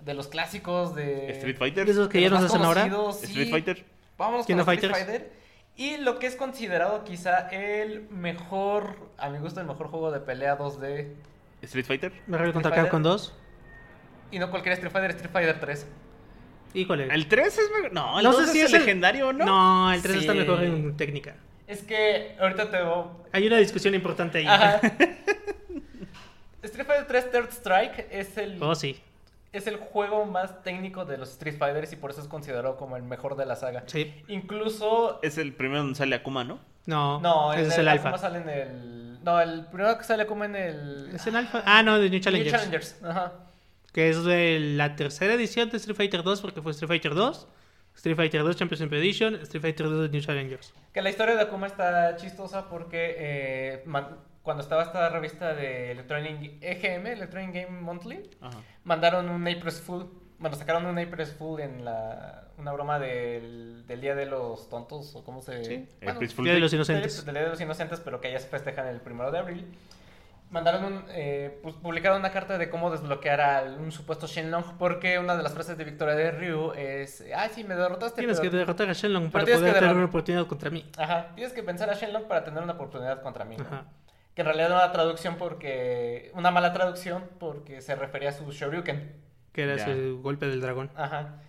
De 0.00 0.14
los 0.14 0.28
clásicos 0.28 0.94
de. 0.94 1.30
Street 1.32 1.56
Fighter. 1.56 1.86
De 1.86 1.92
esos 1.92 2.08
que 2.08 2.18
de 2.18 2.24
ya 2.24 2.30
nos 2.30 2.44
hacen 2.44 2.62
ahora. 2.62 2.84
sí. 3.12 3.24
Street 3.26 3.50
Fighter. 3.50 3.84
Vamos 4.18 4.46
con 4.46 4.58
Street 4.60 4.64
Fighters. 4.64 4.92
Fighter. 4.98 5.32
Y 5.76 5.96
lo 5.96 6.18
que 6.18 6.26
es 6.26 6.36
considerado 6.36 7.02
quizá 7.04 7.48
el 7.48 8.08
mejor, 8.10 8.96
a 9.16 9.30
mi 9.30 9.38
gusto, 9.38 9.60
el 9.60 9.66
mejor 9.66 9.88
juego 9.88 10.10
de 10.10 10.20
pelea 10.20 10.58
2D. 10.58 11.08
Street 11.62 11.86
Fighter. 11.86 12.12
Marvel 12.26 12.52
contra. 12.52 12.72
Capcom 12.72 13.02
2. 13.02 13.34
Y 14.32 14.38
no 14.38 14.50
cualquier 14.50 14.74
Street 14.74 14.92
Fighter, 14.92 15.10
Street 15.12 15.30
Fighter 15.32 15.60
3. 15.60 15.86
Híjole. 16.74 17.08
El 17.14 17.26
3 17.28 17.46
es 17.58 17.70
mejor. 17.74 17.92
No, 17.92 18.18
el 18.18 18.24
no 18.24 18.32
2 18.32 18.46
sé 18.46 18.52
si 18.52 18.60
es, 18.60 18.68
el 18.70 18.74
el- 18.76 18.80
legendario, 18.82 19.32
¿no? 19.32 19.44
No, 19.46 19.92
el 19.92 20.02
3 20.02 20.14
Sí. 20.14 20.20
está 20.20 20.34
mejor 20.34 20.62
en 20.62 20.96
técnica. 20.96 21.36
Es 21.72 21.82
que 21.84 22.36
ahorita 22.38 22.70
te 22.70 22.82
voy, 22.82 23.04
Hay 23.32 23.46
una 23.46 23.56
discusión 23.56 23.94
importante 23.94 24.38
ahí. 24.38 24.46
Ajá. 24.46 24.80
Street 26.62 26.86
Fighter 26.86 27.06
3 27.08 27.30
Third 27.30 27.48
Strike 27.50 28.08
es 28.10 28.36
el, 28.36 28.62
Oh, 28.62 28.74
sí. 28.74 29.00
es 29.52 29.66
el 29.66 29.76
juego 29.78 30.26
más 30.26 30.62
técnico 30.62 31.04
de 31.04 31.16
los 31.18 31.30
Street 31.30 31.56
Fighters 31.58 31.92
y 31.92 31.96
por 31.96 32.10
eso 32.10 32.20
es 32.20 32.28
considerado 32.28 32.76
como 32.76 32.96
el 32.96 33.02
mejor 33.02 33.36
de 33.36 33.46
la 33.46 33.56
saga. 33.56 33.84
Sí. 33.86 34.14
Incluso... 34.28 35.18
Es 35.22 35.38
el 35.38 35.54
primero 35.54 35.80
donde 35.80 35.96
sale 35.96 36.14
Akuma, 36.14 36.44
¿no? 36.44 36.60
No, 36.86 37.20
No, 37.20 37.52
ese 37.52 37.62
el 37.62 37.68
es 37.72 37.78
el 37.78 37.88
Akuma 37.88 38.10
alfa. 38.10 38.18
sale 38.18 38.38
en 38.40 38.48
el... 38.48 39.24
No, 39.24 39.40
el 39.40 39.64
primero 39.66 39.96
que 39.98 40.04
sale 40.04 40.26
como 40.26 40.44
en 40.44 40.54
el... 40.56 41.10
¿Es 41.14 41.26
el 41.26 41.36
alfa? 41.36 41.62
Ah, 41.64 41.82
no, 41.82 41.94
de 41.94 42.02
New 42.02 42.10
New 42.10 42.20
Challengers. 42.20 42.52
Challengers. 42.52 42.96
Ajá. 43.02 43.32
Que 43.92 44.10
es 44.10 44.22
de 44.24 44.58
la 44.60 44.94
tercera 44.96 45.34
edición 45.34 45.70
de 45.70 45.76
Street 45.78 45.96
Fighter 45.96 46.22
2 46.22 46.40
porque 46.42 46.60
fue 46.62 46.72
Street 46.72 46.88
Fighter 46.88 47.14
2, 47.14 47.46
Street 47.94 48.16
Fighter 48.16 48.42
2 48.42 48.56
Championship 48.56 48.92
Edition, 48.94 49.34
Street 49.42 49.62
Fighter 49.62 49.86
2 49.88 50.02
de 50.02 50.08
New 50.08 50.20
Challengers. 50.20 50.72
Que 50.92 51.02
la 51.02 51.10
historia 51.10 51.34
de 51.36 51.42
Akuma 51.42 51.66
está 51.66 52.16
chistosa 52.16 52.68
porque 52.68 53.14
eh, 53.18 53.82
man- 53.86 54.16
cuando 54.42 54.62
estaba 54.62 54.82
esta 54.82 55.08
revista 55.08 55.54
de 55.54 55.92
Electronic 55.92 56.58
EGM, 56.62 57.06
Electronic 57.06 57.54
Game 57.54 57.80
Monthly, 57.80 58.28
Ajá. 58.40 58.58
mandaron 58.84 59.28
un 59.28 59.42
April 59.46 59.70
Fool. 59.72 60.10
Bueno, 60.38 60.56
sacaron 60.56 60.86
un 60.86 60.98
April 60.98 61.26
Fool 61.26 61.60
en 61.60 61.84
la, 61.84 62.48
una 62.58 62.72
broma 62.72 62.98
del, 62.98 63.84
del 63.86 64.00
Día 64.00 64.16
de 64.16 64.26
los 64.26 64.68
Tontos, 64.68 65.14
o 65.14 65.22
cómo 65.22 65.40
se... 65.40 65.64
Sí. 65.64 65.86
Bueno, 66.00 66.14
April 66.14 66.30
Fool 66.30 66.44
Día 66.46 66.54
de 66.54 66.60
los 66.60 66.72
Inocentes. 66.72 67.24
del 67.24 67.34
Día 67.34 67.44
de 67.44 67.50
los 67.50 67.60
Inocentes, 67.60 68.00
pero 68.00 68.20
que 68.20 68.32
ya 68.32 68.40
se 68.40 68.48
festejan 68.48 68.88
el 68.88 69.00
primero 69.00 69.30
de 69.30 69.38
abril. 69.38 69.64
Mandaron 70.52 70.84
un, 70.84 71.04
eh, 71.08 71.58
pues, 71.62 71.74
publicaron 71.76 72.20
una 72.20 72.30
carta 72.30 72.58
de 72.58 72.68
cómo 72.70 72.90
desbloquear 72.90 73.40
a 73.40 73.62
un 73.78 73.90
supuesto 73.90 74.26
Shenlong, 74.26 74.76
porque 74.78 75.18
una 75.18 75.34
de 75.34 75.42
las 75.42 75.52
frases 75.54 75.76
de 75.78 75.84
victoria 75.84 76.14
de 76.14 76.30
Ryu 76.30 76.72
es, 76.76 77.24
ah, 77.34 77.48
sí, 77.48 77.64
me 77.64 77.74
derrotaste, 77.74 78.20
Tienes 78.20 78.38
pero- 78.38 78.50
que 78.50 78.56
derrotar 78.58 78.88
a 78.90 78.92
Shenlong 78.92 79.30
para 79.30 79.44
poder 79.46 79.74
tener 79.74 79.94
una 79.96 80.04
oportunidad 80.04 80.46
contra 80.46 80.68
mí. 80.70 80.84
Ajá, 80.98 81.28
tienes 81.34 81.52
que 81.54 81.62
pensar 81.62 81.88
a 81.90 81.94
Shenlong 81.94 82.24
para 82.28 82.44
tener 82.44 82.62
una 82.62 82.74
oportunidad 82.74 83.22
contra 83.22 83.44
mí. 83.46 83.56
¿no? 83.56 83.64
Ajá. 83.64 83.84
Que 84.34 84.42
en 84.42 84.46
realidad 84.46 84.68
era 84.68 84.76
una 84.84 84.92
traducción 84.92 85.36
porque. 85.36 86.30
Una 86.34 86.50
mala 86.50 86.72
traducción 86.72 87.24
porque 87.38 87.80
se 87.82 87.94
refería 87.96 88.28
a 88.30 88.32
su 88.32 88.50
Shoryuken. 88.50 89.12
Que 89.52 89.64
era 89.64 89.76
Ya. 89.76 89.82
ese 89.84 90.10
golpe 90.12 90.46
del 90.46 90.60
dragón. 90.62 90.90
Ajá. 90.96 91.40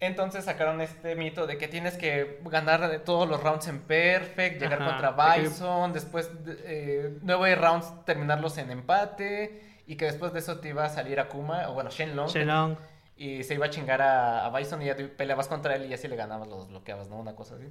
Entonces 0.00 0.46
sacaron 0.46 0.80
este 0.80 1.14
mito 1.14 1.46
de 1.46 1.58
que 1.58 1.68
tienes 1.68 1.96
que 1.98 2.40
ganar 2.46 2.88
de 2.90 2.98
todos 2.98 3.28
los 3.28 3.42
rounds 3.42 3.68
en 3.68 3.80
perfect, 3.82 4.58
llegar 4.60 4.80
Ajá, 4.80 4.90
contra 5.12 5.36
Bison, 5.36 5.92
después 5.92 6.42
de, 6.44 6.56
eh, 6.64 7.18
nueve 7.22 7.54
rounds 7.54 7.92
terminarlos 8.06 8.56
en 8.56 8.70
empate 8.70 9.62
y 9.86 9.96
que 9.96 10.06
después 10.06 10.32
de 10.32 10.38
eso 10.38 10.58
te 10.58 10.70
iba 10.70 10.84
a 10.84 10.88
salir 10.88 11.20
Akuma, 11.20 11.68
o 11.68 11.74
bueno, 11.74 11.90
Shenlong. 11.90 12.28
Shenlong. 12.28 12.76
Y 13.16 13.42
se 13.44 13.52
iba 13.54 13.66
a 13.66 13.70
chingar 13.70 14.00
a, 14.00 14.46
a 14.46 14.58
Bison 14.58 14.80
y 14.80 14.86
ya 14.86 14.96
te 14.96 15.04
peleabas 15.04 15.48
contra 15.48 15.74
él 15.76 15.84
y 15.84 15.88
ya 15.90 15.98
si 15.98 16.08
le 16.08 16.16
ganabas 16.16 16.48
los 16.48 16.68
bloqueabas, 16.68 17.08
¿no? 17.10 17.16
Una 17.18 17.34
cosa 17.36 17.56
así. 17.56 17.66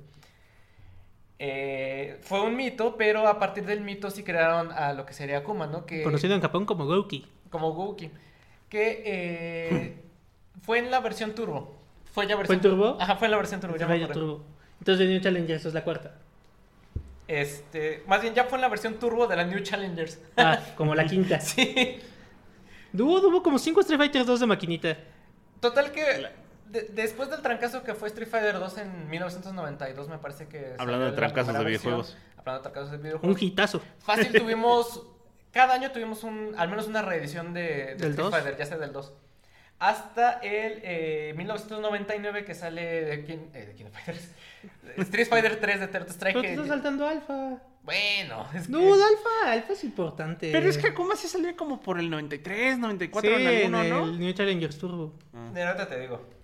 eh, 1.39 2.19
fue 2.21 2.41
un 2.41 2.55
mito, 2.55 2.97
pero 2.97 3.27
a 3.27 3.39
partir 3.39 3.65
del 3.65 3.81
mito 3.81 4.11
sí 4.11 4.23
crearon 4.23 4.71
a 4.71 4.93
lo 4.93 5.05
que 5.05 5.13
sería 5.13 5.39
Akuma, 5.39 5.67
¿no? 5.67 5.85
Que, 5.85 6.03
Conocido 6.03 6.35
en 6.35 6.41
Japón 6.41 6.65
como 6.65 6.85
Gouki. 6.85 7.25
como 7.49 7.71
Gouki. 7.73 8.11
Que 8.69 9.01
eh, 9.05 10.03
fue 10.61 10.79
en 10.79 10.91
la 10.91 10.99
versión 10.99 11.33
turbo. 11.33 11.78
Fue 12.19 12.27
ya 12.27 12.35
¿Fue 12.35 12.43
versión 12.47 12.55
en 12.57 12.61
turbo? 12.61 12.97
Ajá, 13.01 13.15
fue 13.15 13.27
en 13.27 13.31
la 13.31 13.37
versión 13.37 13.59
turbo. 13.61 13.75
ya 13.77 13.87
me. 13.87 14.05
Turbo. 14.07 14.43
Entonces 14.79 15.05
The 15.05 15.11
New 15.11 15.21
Challengers 15.21 15.65
es 15.65 15.73
la 15.73 15.83
cuarta. 15.83 16.15
Este, 17.27 18.03
más 18.07 18.21
bien 18.21 18.33
ya 18.33 18.45
fue 18.45 18.57
en 18.57 18.61
la 18.63 18.69
versión 18.69 18.95
turbo 18.95 19.27
de 19.27 19.35
la 19.35 19.43
New 19.45 19.59
Challengers. 19.61 20.19
Ah, 20.37 20.59
como 20.75 20.95
la 20.95 21.05
quinta. 21.07 21.39
sí. 21.39 21.99
Hubo, 22.93 23.19
hubo 23.27 23.43
como 23.43 23.59
5 23.59 23.81
Street 23.81 23.99
Fighter 23.99 24.25
2 24.25 24.39
de 24.39 24.45
maquinita. 24.47 24.97
Total 25.59 25.91
que 25.91 26.03
de- 26.69 26.83
después 26.93 27.29
del 27.29 27.41
trancazo 27.41 27.83
que 27.83 27.93
fue 27.93 28.07
Street 28.07 28.27
Fighter 28.29 28.57
2 28.57 28.77
en 28.79 29.09
1992, 29.09 30.09
me 30.09 30.17
parece 30.17 30.47
que... 30.47 30.73
Hablando 30.79 31.05
de 31.05 31.11
trancazos 31.11 31.53
de 31.55 31.63
videojuegos. 31.65 32.17
Hablando 32.37 32.59
de 32.59 32.63
trancazos 32.63 32.91
de 32.91 32.97
Un 32.97 33.03
videojuegos. 33.03 33.41
hitazo. 33.43 33.81
Fácil 33.99 34.31
tuvimos... 34.41 35.03
Cada 35.51 35.73
año 35.75 35.91
tuvimos 35.91 36.23
un, 36.23 36.53
al 36.57 36.69
menos 36.69 36.87
una 36.87 37.01
reedición 37.01 37.53
de, 37.53 37.61
de 37.61 37.95
¿Del 37.95 38.09
Street 38.11 38.15
2? 38.17 38.31
Fighter, 38.31 38.57
ya 38.57 38.65
sea 38.65 38.77
del 38.77 38.93
2. 38.93 39.13
Hasta 39.79 40.33
el 40.39 40.81
eh, 40.83 41.33
1999 41.37 42.43
que 42.45 42.53
sale 42.53 42.81
de 43.05 43.23
King, 43.25 43.37
eh, 43.53 43.65
de 43.67 43.75
King 43.75 43.85
of 43.85 43.93
Fighters. 43.93 44.31
Street 44.97 45.27
Fighter 45.27 45.59
3 45.59 45.79
de 45.79 45.87
Third 45.87 46.09
Strike. 46.09 46.33
Pero 46.33 46.41
te 46.41 46.51
estás 46.53 46.67
saltando 46.67 47.07
Alpha. 47.07 47.57
Bueno, 47.83 48.45
es 48.53 48.69
No, 48.69 48.79
que- 48.79 48.85
Alpha. 48.91 49.51
Alpha 49.51 49.73
es 49.73 49.83
importante. 49.85 50.51
Pero 50.51 50.69
es 50.69 50.77
que 50.77 50.87
Akuma 50.87 51.15
sí 51.15 51.27
salía 51.27 51.55
como 51.55 51.79
por 51.81 51.97
el 51.99 52.09
93, 52.09 52.77
94 52.77 53.29
sí, 53.37 53.41
en 53.41 53.47
alguno, 53.47 53.81
en 53.83 53.89
¿no? 53.89 54.03
el 54.05 54.19
New 54.19 54.33
Challengers 54.33 54.77
Turbo. 54.77 55.13
De 55.53 55.63
ahorita 55.63 55.87
te 55.87 55.99
digo. 55.99 56.38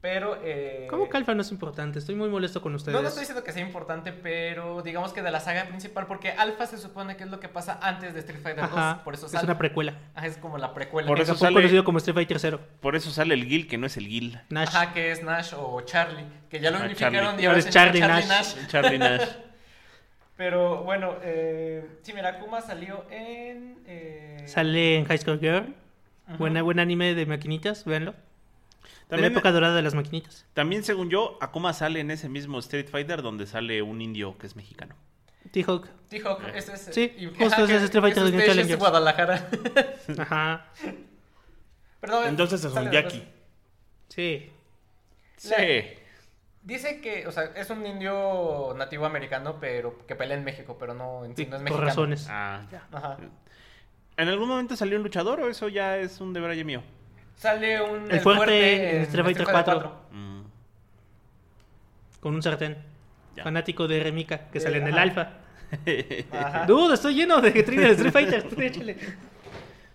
Pero... 0.00 0.38
Eh, 0.44 0.86
¿Cómo 0.88 1.08
que 1.08 1.16
Alpha 1.16 1.34
no 1.34 1.42
es 1.42 1.50
importante? 1.50 1.98
Estoy 1.98 2.14
muy 2.14 2.28
molesto 2.28 2.62
con 2.62 2.72
ustedes. 2.74 2.94
No, 2.94 3.02
no 3.02 3.08
estoy 3.08 3.22
diciendo 3.22 3.42
que 3.42 3.50
sea 3.52 3.62
importante, 3.66 4.12
pero 4.12 4.80
digamos 4.82 5.12
que 5.12 5.22
de 5.22 5.30
la 5.32 5.40
saga 5.40 5.64
principal, 5.64 6.06
porque 6.06 6.30
Alpha 6.30 6.66
se 6.66 6.78
supone 6.78 7.16
que 7.16 7.24
es 7.24 7.30
lo 7.30 7.40
que 7.40 7.48
pasa 7.48 7.80
antes 7.82 8.14
de 8.14 8.20
Street 8.20 8.40
Fighter 8.40 8.62
2, 8.68 8.72
Ajá, 8.78 9.02
por 9.02 9.14
eso 9.14 9.26
es 9.26 9.32
sale. 9.32 9.44
una 9.46 9.58
precuela. 9.58 9.94
Ajá, 10.14 10.26
es 10.28 10.36
como 10.36 10.56
la 10.56 10.72
precuela. 10.72 11.08
Por 11.08 11.20
eso 11.20 11.34
sale- 11.34 11.54
conocido 11.56 11.82
como 11.82 11.98
Street 11.98 12.14
Fighter 12.14 12.38
0. 12.38 12.60
Por 12.80 12.94
eso 12.94 13.10
sale 13.10 13.34
el 13.34 13.44
Gil, 13.44 13.66
que 13.66 13.76
no 13.76 13.86
es 13.86 13.96
el 13.96 14.06
Gil. 14.06 14.40
Nash. 14.50 14.68
Ajá, 14.68 14.92
que 14.92 15.10
es 15.10 15.24
Nash 15.24 15.54
o 15.56 15.80
Charlie, 15.80 16.26
que 16.48 16.60
ya 16.60 16.70
lo 16.70 16.78
Ah, 16.78 16.82
unificaron 16.84 17.12
Charlie. 17.30 17.42
y 17.42 17.46
ahora 17.46 17.58
Es 17.58 17.68
Charlie 17.70 17.98
Charlie 18.00 18.26
Nash. 18.28 18.28
Nash. 18.56 18.66
Charlie 18.68 18.98
Nash. 18.98 19.28
Pero 20.36 20.84
bueno, 20.84 21.16
eh, 21.22 21.84
sí, 22.02 22.12
mira, 22.12 22.28
Akuma 22.28 22.60
salió 22.60 23.04
en... 23.10 23.78
eh, 23.86 24.44
Sale 24.46 24.98
en 24.98 25.04
High 25.06 25.18
School 25.18 25.40
Girl. 25.40 25.74
Buena, 26.38 26.62
buen 26.62 26.78
anime 26.78 27.14
de 27.16 27.26
maquinitas, 27.26 27.84
véanlo. 27.84 28.14
De 28.82 28.88
la 28.88 29.08
También, 29.08 29.32
época 29.32 29.52
dorada 29.52 29.74
de 29.74 29.82
las 29.82 29.94
maquinitas. 29.94 30.46
también, 30.54 30.84
según 30.84 31.10
yo, 31.10 31.38
Akuma 31.40 31.72
sale 31.72 32.00
en 32.00 32.10
ese 32.10 32.28
mismo 32.28 32.58
Street 32.58 32.88
Fighter 32.90 33.22
donde 33.22 33.46
sale 33.46 33.82
un 33.82 34.00
indio 34.02 34.36
que 34.38 34.46
es 34.46 34.56
mexicano. 34.56 34.94
T-Hawk. 35.50 35.88
T-Hawk, 36.10 36.42
ese 36.54 36.74
es... 36.74 36.88
Sí, 36.92 37.12
y- 37.16 37.26
justo 37.26 37.64
ese 37.64 37.76
es 37.76 37.82
Street 37.84 38.02
Fighter 38.02 38.24
de 38.30 38.60
es. 38.72 38.78
Guadalajara. 38.78 39.48
Ajá. 40.18 40.66
Perdón, 42.00 42.28
Entonces 42.28 42.62
es 42.64 42.72
un 42.72 42.84
de 42.84 42.90
Jackie. 42.92 43.18
dos. 43.18 43.28
Sí. 44.10 44.52
Sí. 45.36 45.54
Dice 46.62 47.00
que, 47.00 47.26
o 47.26 47.32
sea, 47.32 47.44
es 47.56 47.70
un 47.70 47.86
indio 47.86 48.74
nativo 48.76 49.06
americano, 49.06 49.56
pero 49.60 50.04
que 50.06 50.14
pelea 50.16 50.36
en 50.36 50.44
México, 50.44 50.76
pero 50.78 50.92
no, 50.92 51.24
en 51.24 51.34
sí, 51.34 51.44
Sí, 51.44 51.50
no 51.50 51.56
es 51.56 51.62
por 51.62 51.64
mexicano. 51.64 51.86
razones. 51.86 52.26
Ah, 52.28 52.66
ya. 52.70 52.86
Ajá. 52.92 53.16
¿En 54.16 54.28
algún 54.28 54.48
momento 54.48 54.76
salió 54.76 54.96
un 54.98 55.02
luchador 55.04 55.40
o 55.40 55.48
eso 55.48 55.68
ya 55.68 55.96
es 55.96 56.20
un 56.20 56.32
deber 56.34 56.50
mío? 56.64 56.82
Sale 57.38 57.80
un... 57.80 58.10
El 58.10 58.20
fuerte 58.20 58.96
en 58.96 59.02
Street 59.02 59.24
Fighter 59.24 59.46
4. 59.50 59.96
Mm, 60.12 60.42
Con 62.20 62.34
un 62.34 62.42
sartén. 62.42 62.76
Ya. 63.36 63.44
Fanático 63.44 63.86
de 63.86 64.00
Remika, 64.00 64.50
que 64.50 64.58
Eh, 64.58 64.60
sale 64.60 64.78
en 64.78 64.88
el 64.88 64.94
ajá. 64.94 65.02
alfa. 65.02 65.30
Ajá. 66.32 66.66
Dude, 66.66 66.94
estoy 66.94 67.14
lleno 67.14 67.40
de 67.40 67.50
trivia 67.62 67.86
de 67.88 67.92
Street 67.92 68.12
Fighter. 68.12 68.46
échale. 68.62 68.96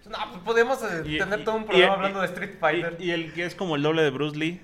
No, 0.06 0.18
pues 0.32 0.44
podemos 0.46 0.82
eh, 0.84 1.04
Y- 1.06 1.18
tener 1.18 1.42
y- 1.42 1.44
todo 1.44 1.56
un 1.56 1.66
programa 1.66 1.94
y- 1.94 1.96
hablando 1.98 2.22
de 2.22 2.28
Street 2.28 2.56
Fighter. 2.60 2.96
Y, 3.00 3.06
y 3.06 3.12
el 3.12 3.34
que 3.34 3.46
es 3.46 3.56
como 3.56 3.76
el 3.76 3.82
doble 3.84 4.04
de 4.04 4.10
Bruce 4.12 4.38
Lee. 4.38 4.62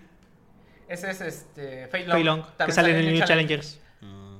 Ese 0.88 1.12
es 1.12 1.22
este 1.22 1.88
Fei 1.88 2.04
Long. 2.06 2.14
Fei 2.16 2.24
Long, 2.24 2.44
que 2.66 2.72
sale 2.72 2.92
en 2.92 2.96
el 3.08 3.14
New 3.14 3.26
Challengers. 3.26 3.80
Mm, 4.02 4.38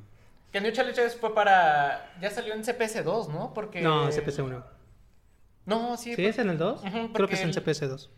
Que 0.52 0.62
New 0.62 0.72
Challengers 0.72 1.16
fue 1.18 1.34
para. 1.36 2.14
Ya 2.22 2.30
salió 2.32 2.54
en 2.54 2.64
CPS2, 2.64 3.28
¿no? 3.30 3.54
Porque. 3.54 3.82
No, 3.82 4.10
CPS1. 4.10 4.64
No, 5.66 5.98
sí. 5.98 6.16
¿Sí 6.16 6.26
es 6.26 6.40
en 6.40 6.50
el 6.50 6.58
2? 6.58 6.80
Ujú, 6.82 6.90
Creo 6.92 7.12
porque 7.14 7.28
que 7.28 7.34
es 7.36 7.42
en 7.42 7.50
el- 7.50 7.56
CPS2. 7.56 8.10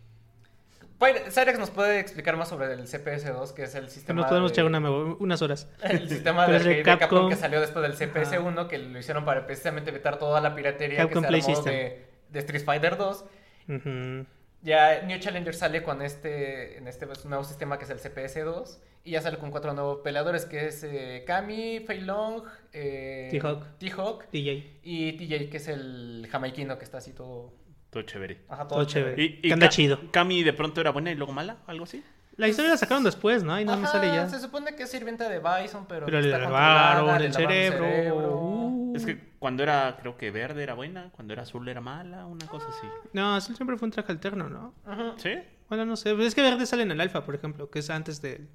Cyrex 1.30 1.58
nos 1.60 1.70
puede 1.72 2.00
explicar 2.00 2.36
más 2.38 2.50
sobre 2.50 2.72
el 2.74 2.82
CPS2, 2.88 3.54
que 3.54 3.64
es 3.64 3.76
el 3.76 3.90
sistema. 3.90 4.22
Nos 4.22 4.30
podemos 4.30 4.52
de- 4.52 4.54
echar 4.54 4.66
una, 4.66 4.80
unas 4.80 5.42
horas. 5.42 5.68
El 5.84 6.08
sistema 6.10 6.48
de, 6.48 6.60
de 6.60 6.84
Capcom, 6.84 7.00
Capcom. 7.10 7.30
que 7.30 7.36
salió 7.36 7.60
después 7.62 7.82
del 7.84 7.98
CPS1, 8.12 8.68
que 8.68 8.78
lo 8.78 9.00
hicieron 9.00 9.26
para 9.26 9.46
precisamente 9.46 9.90
evitar 9.90 10.18
toda 10.20 10.40
la 10.42 10.54
piratería 10.56 10.98
Capcom 11.00 11.24
que 11.24 11.42
se 11.42 11.52
armó 11.52 11.64
de, 11.64 12.06
de 12.30 12.40
Street 12.40 12.64
Fighter 12.64 12.98
2. 12.98 13.26
Ujú. 13.70 14.26
Ya 14.64 15.02
New 15.02 15.18
Challenger 15.20 15.56
sale 15.56 15.82
con 15.82 16.04
este, 16.04 16.78
en 16.78 16.88
este 16.88 17.08
nuevo 17.26 17.44
sistema 17.44 17.80
que 17.80 17.86
es 17.86 17.90
el 17.90 18.00
CPS2 18.00 18.78
y 19.04 19.12
ya 19.12 19.22
sale 19.22 19.40
con 19.40 19.50
cuatro 19.50 19.74
nuevos 19.74 20.02
peleadores 20.04 20.46
que 20.46 20.68
es 20.68 20.84
eh, 20.84 21.24
Kami, 21.26 21.80
Fei 21.80 22.02
Long, 22.02 22.44
eh, 22.72 23.30
T-Hawk. 23.32 23.66
T-Hawk 23.80 24.26
DJ. 24.32 24.80
y 24.84 25.14
TJ 25.14 25.50
que 25.50 25.58
es 25.58 25.68
el 25.68 26.28
jamaiquino 26.32 26.78
que 26.78 26.84
está 26.86 27.00
así 27.00 27.12
todo, 27.12 27.52
todo 27.92 28.02
chévere. 28.04 28.42
ajá, 28.50 28.68
Todo 28.68 28.84
chévere. 28.86 29.22
Y, 29.22 29.42
Que 29.42 29.54
anda 29.54 29.70
chido. 29.70 30.00
Cami 30.12 30.42
de 30.44 30.54
pronto 30.54 30.82
era 30.82 30.90
buena 30.90 31.12
y 31.12 31.16
luego 31.16 31.34
mala, 31.34 31.58
algo 31.68 31.84
así. 31.84 32.04
La 32.38 32.48
historia 32.48 32.72
la 32.72 32.78
sacaron 32.78 33.04
después, 33.04 33.44
¿no? 33.44 33.60
Y 33.60 33.66
no 33.66 33.76
me 33.78 33.84
Ajá, 33.84 33.92
sale 33.92 34.08
ya. 34.08 34.28
Se 34.28 34.40
supone 34.40 34.74
que 34.76 34.84
es 34.84 34.90
sirvienta 34.92 35.30
de 35.30 35.40
Bison, 35.40 35.86
pero, 35.88 36.06
Pero 36.08 36.22
le 36.22 36.30
lavaron 36.30 37.22
el 37.22 37.34
cerebro. 37.34 38.36
Uh. 38.40 38.94
Es 38.96 39.06
que 39.06 39.20
cuando 39.38 39.62
era, 39.64 39.98
creo 40.00 40.18
que 40.18 40.32
verde 40.32 40.64
era 40.64 40.74
buena, 40.74 41.10
cuando 41.12 41.34
era 41.34 41.44
azul 41.44 41.68
era 41.68 41.82
mala, 41.82 42.26
una 42.26 42.48
cosa 42.48 42.68
así. 42.70 42.88
No, 43.14 43.36
Azul 43.36 43.56
siempre 43.56 43.78
fue 43.78 43.86
un 43.86 43.92
traje 43.92 44.12
alterno, 44.12 44.50
¿no? 44.50 44.74
Ujú. 44.86 45.14
¿Sí? 45.20 45.34
Bueno, 45.70 45.86
no 45.86 45.96
sé. 45.98 46.12
Es 46.26 46.34
que 46.34 46.42
Verde 46.42 46.66
sale 46.66 46.84
en 46.84 46.92
el 46.92 47.02
Alpha, 47.02 47.24
por 47.26 47.36
ejemplo, 47.36 47.70
que 47.70 47.80
es 47.80 47.90
antes 47.90 48.22
del 48.22 48.50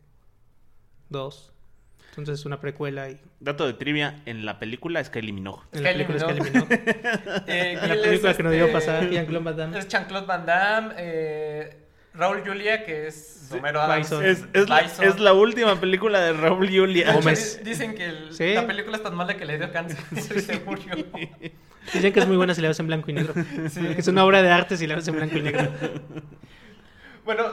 2. 1.10 1.52
Entonces 2.18 2.40
es 2.40 2.46
una 2.46 2.60
precuela 2.60 3.10
y 3.10 3.20
Dato 3.40 3.66
de 3.66 3.74
trivia, 3.74 4.22
en 4.24 4.46
la 4.46 4.58
película 4.58 5.00
es 5.00 5.10
Kylie 5.10 5.32
Minogue. 5.32 5.60
en 5.72 5.82
la 5.82 5.90
Kylie 5.92 6.06
película 6.06 6.32
es 6.32 6.38
que 6.40 6.50
Minogue. 6.50 6.74
eliminó. 6.74 7.06
Eh, 7.46 7.72
En 7.72 7.88
la 7.88 7.94
película 8.02 8.30
es, 8.30 8.36
que 8.36 8.42
nos 8.42 8.52
dio 8.52 8.64
este, 8.66 8.72
pasar 8.72 9.10
Jean-Claude 9.10 9.44
Van 9.44 9.56
Damme. 9.56 9.78
Es 9.78 9.88
Jean-Claude 9.88 10.26
Van 10.26 10.46
Damme, 10.46 10.94
eh, 10.96 11.76
Raúl 12.14 12.42
Julia, 12.46 12.84
que 12.86 13.06
es 13.08 13.48
Romero 13.50 13.80
Adams. 13.82 14.08
Bison. 14.10 14.24
Es, 14.24 14.44
es, 14.54 14.68
la, 14.68 14.80
Bison. 14.80 15.04
es 15.04 15.20
la 15.20 15.32
última 15.34 15.78
película 15.78 16.20
de 16.20 16.32
Raúl 16.32 16.68
Julia. 16.68 17.12
Gómez. 17.12 17.58
Di- 17.62 17.70
Dicen 17.70 17.94
que 17.94 18.06
el- 18.06 18.32
Sí. 18.32 18.54
la 18.54 18.66
película 18.66 18.96
es 18.96 19.02
tan 19.02 19.14
mala 19.14 19.36
que 19.36 19.44
le 19.44 19.58
dio 19.58 19.70
cáncer 19.70 19.98
y 20.12 20.20
se 20.40 20.58
murió. 20.60 20.94
Dicen 21.92 22.12
que 22.14 22.20
es 22.20 22.26
muy 22.26 22.36
buena 22.38 22.54
si 22.54 22.62
la 22.62 22.68
ves 22.68 22.80
en 22.80 22.86
blanco 22.86 23.10
y 23.10 23.14
negro. 23.14 23.34
Es 23.96 24.08
una 24.08 24.24
obra 24.24 24.40
de 24.42 24.50
arte 24.50 24.76
si 24.78 24.86
la 24.86 24.96
ves 24.96 25.06
en 25.08 25.16
blanco 25.16 25.36
y 25.36 25.42
negro. 25.42 25.70
Bueno, 27.24 27.44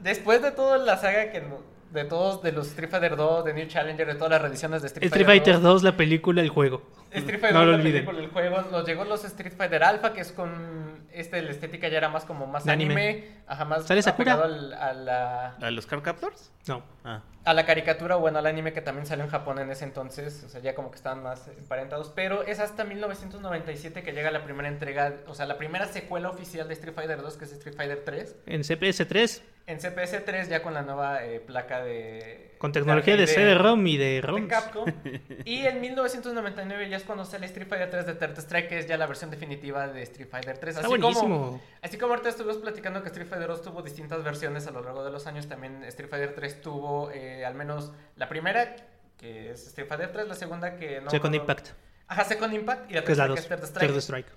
después 0.00 0.42
de 0.42 0.50
toda 0.52 0.78
la 0.78 0.96
saga 0.98 1.30
que 1.32 1.40
no- 1.40 1.77
de 1.90 2.04
todos 2.04 2.42
de 2.42 2.52
los 2.52 2.68
Street 2.68 2.90
Fighter 2.90 3.16
2, 3.16 3.44
de 3.44 3.54
New 3.54 3.66
Challenger, 3.66 4.06
de 4.06 4.14
todas 4.14 4.30
las 4.30 4.42
reediciones 4.42 4.82
de 4.82 4.88
Street, 4.88 5.06
Street 5.06 5.26
Fighter 5.26 5.60
2, 5.60 5.82
la 5.82 5.96
película, 5.96 6.42
el 6.42 6.48
juego. 6.50 6.82
Street 7.10 7.40
Fighter 7.40 7.54
No 7.54 7.64
lo 7.64 7.72
2, 7.72 7.78
la 7.78 7.82
olviden. 7.82 8.04
película, 8.04 8.24
el 8.24 8.30
juego, 8.30 8.70
nos 8.70 8.86
llegó 8.86 9.04
los 9.04 9.24
Street 9.24 9.54
Fighter 9.56 9.82
Alpha, 9.82 10.12
que 10.12 10.20
es 10.20 10.32
con 10.32 11.06
este 11.12 11.40
la 11.40 11.50
estética 11.50 11.88
ya 11.88 11.96
era 11.96 12.08
más 12.10 12.24
como 12.26 12.46
más 12.46 12.68
anime, 12.68 12.94
anime. 13.08 13.28
ajá, 13.46 13.64
más 13.64 13.86
¿Sale 13.86 14.02
Sakura? 14.02 14.34
apegado 14.34 14.54
al- 14.54 14.74
a 14.74 14.92
la 14.92 15.56
¿La 15.58 15.66
de 15.66 15.72
los 15.72 15.86
Car 15.86 16.02
Captors? 16.02 16.52
No. 16.66 16.82
Ah. 17.04 17.22
a 17.46 17.54
la 17.54 17.64
caricatura, 17.64 18.16
bueno, 18.16 18.38
al 18.38 18.46
anime 18.46 18.74
que 18.74 18.82
también 18.82 19.06
salió 19.06 19.24
en 19.24 19.30
Japón 19.30 19.58
en 19.58 19.70
ese 19.70 19.84
entonces, 19.84 20.44
o 20.44 20.50
sea, 20.50 20.60
ya 20.60 20.74
como 20.74 20.90
que 20.90 20.96
estaban 20.96 21.22
más 21.22 21.48
emparentados, 21.48 22.12
pero 22.14 22.42
es 22.42 22.60
hasta 22.60 22.84
1997 22.84 24.02
que 24.02 24.12
llega 24.12 24.30
la 24.30 24.44
primera 24.44 24.68
entrega, 24.68 25.14
o 25.26 25.34
sea, 25.34 25.46
la 25.46 25.56
primera 25.56 25.86
secuela 25.86 26.28
oficial 26.28 26.68
de 26.68 26.74
Street 26.74 26.94
Fighter 26.94 27.22
2, 27.22 27.36
que 27.38 27.44
es 27.46 27.52
Street 27.52 27.74
Fighter 27.74 28.02
3, 28.04 28.36
En 28.46 28.62
CPS 28.64 29.06
3, 29.06 29.42
en 29.68 29.78
CPS 29.78 30.24
3 30.24 30.48
ya 30.48 30.62
con 30.62 30.72
la 30.72 30.80
nueva 30.82 31.24
eh, 31.24 31.40
placa 31.40 31.84
de... 31.84 32.54
con 32.56 32.72
tecnología 32.72 33.16
de 33.16 33.22
arcade 33.24 33.34
CD-ROM 33.34 33.86
y 33.86 33.96
de 33.98 34.04
de 34.14 34.20
ROM. 34.22 34.48
Capcom. 34.48 34.90
Y 35.44 35.66
en 35.66 35.80
1999 35.80 36.88
ya 36.88 36.96
es 36.96 37.04
cuando 37.04 37.24
sale 37.26 37.44
Street 37.46 37.68
Fighter 37.68 37.90
3 37.90 38.06
de 38.06 38.14
Third 38.14 38.38
Strike, 38.38 38.68
que 38.68 38.78
es 38.78 38.86
ya 38.86 38.96
la 38.96 39.06
versión 39.06 39.30
definitiva 39.30 39.86
de 39.86 40.02
Street 40.02 40.28
Fighter 40.30 40.56
3. 40.58 40.76
Está 40.76 40.80
Así 40.80 40.88
buenísimo. 40.88 41.22
como, 41.46 41.62
así 41.82 41.98
como 41.98 42.12
ahorita 42.14 42.30
estuvimos 42.30 42.56
platicando 42.56 43.02
que 43.02 43.08
Street 43.08 43.28
Fighter 43.28 43.46
2 43.48 43.62
tuvo 43.62 43.82
distintas 43.82 44.24
versiones 44.24 44.66
a 44.66 44.70
lo 44.70 44.82
largo 44.82 45.04
de 45.04 45.10
los 45.10 45.26
años, 45.26 45.46
también 45.48 45.84
Street 45.84 46.08
Fighter 46.08 46.34
3 46.34 46.62
tuvo 46.62 47.10
eh, 47.12 47.44
al 47.44 47.54
menos 47.54 47.92
la 48.16 48.28
primera, 48.28 48.74
que 49.18 49.50
es 49.50 49.66
Street 49.66 49.86
Fighter 49.86 50.10
3, 50.12 50.28
la 50.28 50.34
segunda 50.34 50.76
que 50.76 51.00
no... 51.02 51.10
Second 51.10 51.34
no- 51.34 51.40
Impact, 51.42 51.68
Ajá, 52.06 52.24
Second 52.24 52.54
Impact 52.54 52.90
y 52.90 52.94
la 52.94 53.04
que 53.04 53.12
es 53.12 53.18
la 53.18 53.26
tercera 53.28 53.34
2. 53.34 53.34
que 53.36 53.40
es 53.40 53.48
Third 53.60 53.68
Strike. 53.68 53.90
Third 53.90 53.98
Strike. 54.02 54.28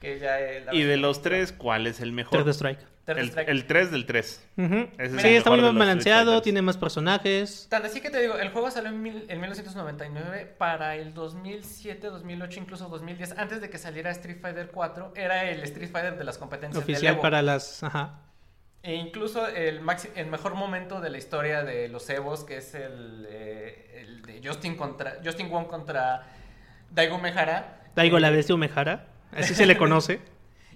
Que 0.00 0.18
ya 0.18 0.36
la 0.66 0.74
Y 0.74 0.82
de 0.82 0.96
los 0.96 1.22
tres, 1.22 1.52
¿cuál 1.52 1.86
es 1.86 2.00
el 2.00 2.10
mejor? 2.10 2.42
Third 2.42 2.48
Strike. 2.52 2.91
El, 3.04 3.32
el 3.48 3.66
3 3.66 3.90
del 3.90 4.06
3. 4.06 4.48
Ujú. 4.58 4.74
Ese 4.96 5.16
es 5.16 5.22
Sí, 5.22 5.28
está 5.34 5.50
muy 5.50 5.58
de 5.58 5.64
bien 5.64 5.78
balanceado, 5.78 6.40
tiene 6.40 6.62
más 6.62 6.76
personajes. 6.76 7.66
Tan 7.68 7.84
así 7.84 8.00
que 8.00 8.10
te 8.10 8.20
digo, 8.20 8.36
el 8.38 8.50
juego 8.50 8.70
salió 8.70 8.90
en, 8.90 9.02
mil- 9.02 9.24
en 9.28 9.40
1999 9.40 10.54
para 10.56 10.94
el 10.94 11.12
2007, 11.12 12.06
2008, 12.06 12.60
incluso 12.60 12.88
2010, 12.88 13.38
antes 13.38 13.60
de 13.60 13.68
que 13.70 13.78
saliera 13.78 14.10
Street 14.12 14.38
Fighter 14.40 14.70
4, 14.72 15.14
era 15.16 15.44
el 15.50 15.62
Street 15.64 15.90
Fighter 15.90 16.16
de 16.16 16.24
las 16.24 16.38
competencias 16.38 16.82
Oficial 16.82 17.14
Evo. 17.14 17.22
para 17.22 17.42
las. 17.42 17.82
Ajá. 17.82 18.20
E 18.84 18.94
incluso 18.94 19.46
el, 19.48 19.80
maxi- 19.82 20.10
el 20.16 20.26
mejor 20.26 20.54
momento 20.54 21.00
de 21.00 21.10
la 21.10 21.18
historia 21.18 21.62
de 21.64 21.88
los 21.88 22.08
Evos, 22.10 22.44
que 22.44 22.56
es 22.58 22.74
el, 22.74 23.26
eh, 23.30 24.00
el 24.02 24.22
de 24.22 24.40
Justin 24.44 24.76
contra 24.76 25.18
Justin 25.24 25.50
Wong 25.50 25.66
contra 25.66 26.26
Daigo 26.90 27.18
Mejara. 27.18 27.80
Daigo 27.94 28.18
la 28.18 28.28
eh, 28.28 28.32
bestia 28.32 28.54
Umehara, 28.54 29.06
así 29.32 29.54
se 29.54 29.66
le 29.66 29.76
conoce. 29.76 30.20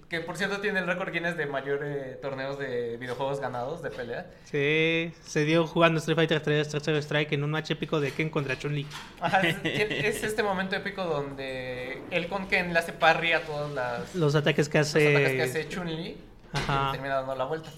Que 0.09 0.21
por 0.21 0.37
cierto 0.37 0.59
tiene 0.61 0.79
el 0.79 0.87
récord 0.87 1.11
Guinness 1.11 1.35
de 1.35 1.47
mayor 1.47 1.81
eh, 1.83 2.17
torneos 2.21 2.57
de 2.57 2.95
videojuegos 2.95 3.41
ganados 3.41 3.81
de 3.83 3.89
pelea. 3.89 4.25
Sí, 4.45 5.11
se 5.25 5.43
dio 5.43 5.67
jugando 5.67 5.99
Street 5.99 6.15
Fighter 6.15 6.39
3 6.41 6.69
Tercer 6.69 6.95
Strike 7.03 7.33
en 7.33 7.43
un 7.43 7.51
match 7.51 7.71
épico 7.71 7.99
de 7.99 8.11
Ken 8.11 8.29
contra 8.29 8.57
Chun-Li. 8.57 8.87
Es, 9.63 9.91
es 9.91 10.23
este 10.23 10.43
momento 10.43 10.77
épico 10.77 11.03
donde 11.03 12.01
él 12.11 12.27
con 12.27 12.47
Ken 12.47 12.71
le 12.71 12.79
hace 12.79 12.93
parry 12.93 13.33
a 13.33 13.41
todos 13.41 13.73
las, 13.73 14.15
Los 14.15 14.33
ataques 14.35 14.69
que 14.69 14.77
los 14.77 14.89
ataques 14.95 15.11
que 15.11 15.41
hace... 15.41 15.59
hace 15.61 15.69
Chun-Li. 15.69 16.17
Y 16.53 16.91
termina 16.93 17.15
dando 17.15 17.35
la 17.35 17.43
vuelta. 17.43 17.69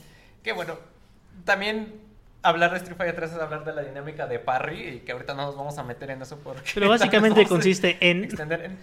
Que 0.44 0.54
bueno, 0.54 0.78
también 1.46 1.96
hablar 2.44 2.70
de 2.72 2.78
Street 2.78 2.96
Fighter 2.96 3.16
3 3.16 3.32
es 3.32 3.38
hablar 3.40 3.66
de 3.66 3.74
la 3.74 3.82
dinámica 3.82 4.28
de 4.28 4.38
parry 4.38 4.88
y 4.88 5.00
que 5.00 5.14
ahorita 5.14 5.34
no 5.34 5.48
nos 5.48 5.58
vamos 5.58 5.78
a 5.80 5.84
meter 5.84 6.12
en 6.12 6.22
eso 6.22 6.38
porque... 6.44 6.70
Pero 6.76 6.90
básicamente 6.90 7.48
consiste 7.48 7.98
en... 8.02 8.26
extender 8.26 8.66
en- 8.66 8.78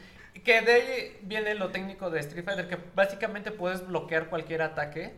Que 0.45 0.61
de 0.63 0.73
ahí 0.73 1.19
viene 1.23 1.55
lo 1.55 1.71
técnico 1.71 2.11
de 2.11 2.21
Street 2.21 2.45
Fighter, 2.45 2.69
que 2.69 2.79
básicamente 2.95 3.51
puedes 3.51 3.87
bloquear 3.87 4.29
cualquier 4.29 4.63
ataque 4.63 5.15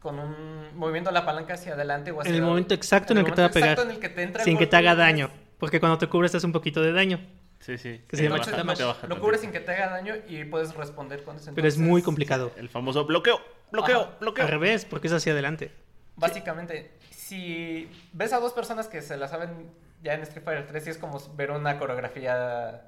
con 0.00 0.18
un 0.18 0.76
moviendo 0.76 1.10
la 1.10 1.24
palanca 1.24 1.54
hacia 1.54 1.74
adelante 1.74 2.10
o 2.10 2.20
hacia 2.20 2.30
En 2.30 2.36
el 2.36 2.42
momento 2.42 2.74
exacto 2.74 3.12
en 3.12 3.20
el 3.20 3.24
que 3.24 3.32
te 3.32 3.42
va 3.42 3.46
a 3.46 3.50
momento 3.50 3.54
pegar. 3.54 3.70
exacto 3.70 3.90
en 3.90 3.96
el 3.96 4.00
que 4.00 4.08
te 4.08 4.22
entra 4.22 4.42
el 4.42 4.44
Sin 4.44 4.58
que 4.58 4.66
te 4.66 4.76
haga 4.76 4.90
pues, 4.90 4.98
daño. 4.98 5.30
Porque 5.58 5.78
cuando 5.78 5.98
te 5.98 6.08
cubres 6.08 6.32
te 6.32 6.38
hace 6.38 6.46
un 6.46 6.52
poquito 6.52 6.82
de 6.82 6.92
daño. 6.92 7.20
Sí, 7.60 7.78
sí. 7.78 8.02
Que 8.08 8.16
se 8.16 8.24
llama 8.24 8.36
entonces, 8.36 8.56
damage. 8.56 8.78
te 8.78 8.84
baja 8.84 9.06
lo 9.06 9.20
cubres 9.20 9.40
sin 9.40 9.52
que 9.52 9.60
te 9.60 9.70
haga 9.70 9.90
daño 9.90 10.14
y 10.28 10.44
puedes 10.44 10.74
responder 10.74 11.22
con 11.22 11.36
eso. 11.36 11.52
Pero 11.54 11.68
es 11.68 11.78
muy 11.78 12.02
complicado. 12.02 12.50
El 12.56 12.68
famoso 12.68 13.04
bloqueo, 13.04 13.40
bloqueo, 13.70 14.00
Ajá. 14.00 14.16
bloqueo. 14.18 14.44
Al 14.44 14.50
revés, 14.50 14.84
porque 14.84 15.06
es 15.06 15.12
hacia 15.12 15.32
adelante. 15.32 15.70
Básicamente, 16.16 16.90
si 17.10 17.88
ves 18.12 18.32
a 18.32 18.40
dos 18.40 18.52
personas 18.52 18.88
que 18.88 19.00
se 19.00 19.16
la 19.16 19.28
saben 19.28 19.70
ya 20.02 20.14
en 20.14 20.22
Street 20.22 20.44
Fighter 20.44 20.66
3, 20.66 20.82
sí 20.84 20.90
es 20.90 20.98
como 20.98 21.20
ver 21.36 21.52
una 21.52 21.78
coreografía 21.78 22.82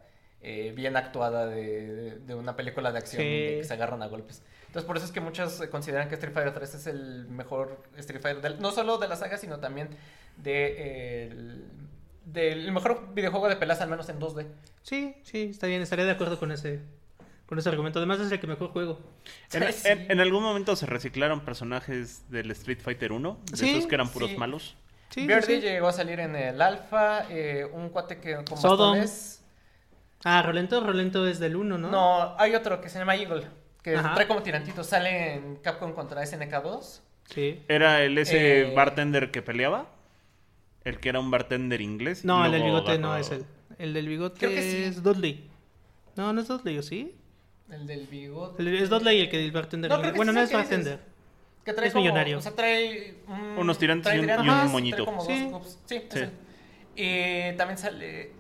eh, 0.45 0.73
bien 0.77 0.97
actuada 0.97 1.47
de, 1.47 2.19
de 2.19 2.35
una 2.35 2.55
película 2.55 2.93
de 2.93 2.99
acción 2.99 3.23
Sí. 3.23 3.29
de 3.29 3.57
que 3.59 3.65
se 3.65 3.73
agarran 3.75 4.03
a 4.03 4.07
golpes. 4.07 4.43
Entonces, 4.67 4.87
por 4.87 4.97
eso 4.97 5.07
es 5.07 5.13
que 5.13 5.21
muchos 5.21 5.61
eh, 5.61 5.71
consideran 5.71 6.09
que 6.09 6.15
Street 6.17 6.35
Fighter 6.35 6.53
3 6.53 6.75
es 6.75 6.87
el 6.87 7.27
mejor 7.29 7.83
Street 7.97 8.21
Fighter, 8.21 8.43
del- 8.43 8.61
no 8.61 8.71
solo 8.73 8.99
de 8.99 9.09
la 9.09 9.17
saga, 9.17 9.39
sino 9.39 9.59
también 9.59 9.89
de, 10.37 10.67
eh, 10.77 11.29
el, 11.31 11.65
del 12.27 12.73
mejor 12.73 13.15
videojuego 13.15 13.49
de 13.49 13.57
peleas, 13.57 13.81
al 13.81 13.89
menos 13.89 14.09
en 14.09 14.19
2D. 14.21 14.47
Sí, 14.83 15.15
sí, 15.23 15.49
está 15.51 15.67
bien, 15.67 15.81
estaría 15.81 16.05
de 16.05 16.11
acuerdo 16.11 16.39
con 16.39 16.51
ese, 16.53 16.81
con 17.47 17.59
ese 17.59 17.69
argumento. 17.69 17.99
Además 18.01 18.19
es 18.21 18.33
el 18.33 18.41
que 18.41 18.47
mejor 18.47 18.69
juego. 18.71 18.99
En, 19.53 19.73
Sí. 19.73 19.89
en- 19.89 20.11
en 20.11 20.21
algún 20.21 20.43
momento 20.43 20.75
se 20.77 20.87
reciclaron 20.87 21.41
personajes 21.45 22.29
del 22.31 22.51
Street 22.51 22.81
Fighter 22.83 23.13
1, 23.13 23.39
de 23.51 23.57
Sí, 23.57 23.71
esos 23.71 23.87
que 23.87 23.95
eran 23.95 24.09
puros 24.11 24.31
sí. 24.31 24.37
malos. 24.37 24.77
Sí, 25.11 25.21
sí, 25.21 25.27
Birdie 25.29 25.61
sí. 25.61 25.61
llegó 25.61 25.87
a 25.87 25.93
salir 25.93 26.19
en 26.19 26.35
el 26.35 26.61
alfa, 26.61 27.31
eh, 27.31 27.65
un 27.73 27.91
cuate 27.91 28.19
que 28.19 28.35
con 28.35 28.59
Sodom. 28.59 28.97
bastones. 28.99 29.44
Ah, 30.23 30.43
Rolento, 30.43 30.81
Rolento 30.81 31.27
es 31.27 31.39
del 31.39 31.57
1, 31.57 31.79
¿no? 31.79 31.91
¿no? 31.91 32.35
hay 32.39 32.55
otro 32.55 32.81
que 32.81 32.89
se 32.89 32.99
llama 32.99 33.17
Eagle, 33.17 33.47
que 33.83 33.97
Ajá. 33.97 34.15
trae 34.15 34.27
como 34.27 34.43
tirantito, 34.43 34.85
sale 34.85 35.35
en 35.35 35.57
Capcom 35.57 35.93
contra 35.93 36.23
SNK2. 36.23 37.01
Sí. 37.27 37.63
¿Era 37.69 38.03
el 38.03 38.17
ese 38.19 38.63
Eh. 38.71 38.75
bartender 38.75 39.31
que 39.31 39.43
peleaba? 39.43 39.87
¿El 40.85 41.01
que 41.01 41.09
era 41.09 41.21
un 41.21 41.31
bartender 41.31 41.81
inglés? 41.81 42.25
No, 42.25 42.45
el 42.45 42.53
del 42.53 42.63
bigote 42.63 42.99
no 42.99 43.17
es 43.17 43.31
él. 43.31 43.45
El 43.79 43.93
del 43.95 44.09
bigote 44.09 44.39
Creo 44.39 44.51
que 44.51 44.63
sí. 44.63 44.85
es 44.85 45.03
Dudley. 45.03 45.51
No, 46.17 46.33
no 46.33 46.41
es 46.41 46.49
Dudley, 46.49 46.79
¿o 46.79 46.83
sí? 46.83 47.17
El 47.71 47.87
del 47.87 48.07
bigote. 48.07 48.63
El- 48.63 48.75
es 48.77 48.91
Dudley 48.91 49.21
el 49.23 49.31
que 49.31 49.43
el 49.45 49.51
bartender. 49.53 49.91
No, 49.91 49.99
creo 50.01 50.13
que 50.13 50.17
bueno, 50.19 50.33
sí 50.33 50.37
no 50.37 50.43
es 50.43 50.49
dices. 50.51 50.63
bartender. 50.71 51.01
Que 51.65 51.73
trae 51.73 51.87
es 51.89 51.93
como- 51.95 52.05
millonario. 52.05 52.39
O 52.39 52.41
sea, 52.43 52.53
trae 52.55 53.15
un- 53.27 53.59
Unos 53.59 53.79
tirantes 53.79 54.05
trae 54.05 54.17
y 54.17 54.21
un- 54.21 54.27
tirantes, 54.27 54.47
y 54.47 54.51
un 54.51 54.57
trae 54.61 54.69
moñito. 54.69 55.05
como 55.07 55.25
dos 55.25 55.27
Sí. 55.27 55.51
Sí, 55.87 55.95
es 55.97 56.13
Sí. 56.13 56.19
él. 56.21 56.31
Y 56.97 57.57
también 57.57 57.79
sale. 57.79 58.33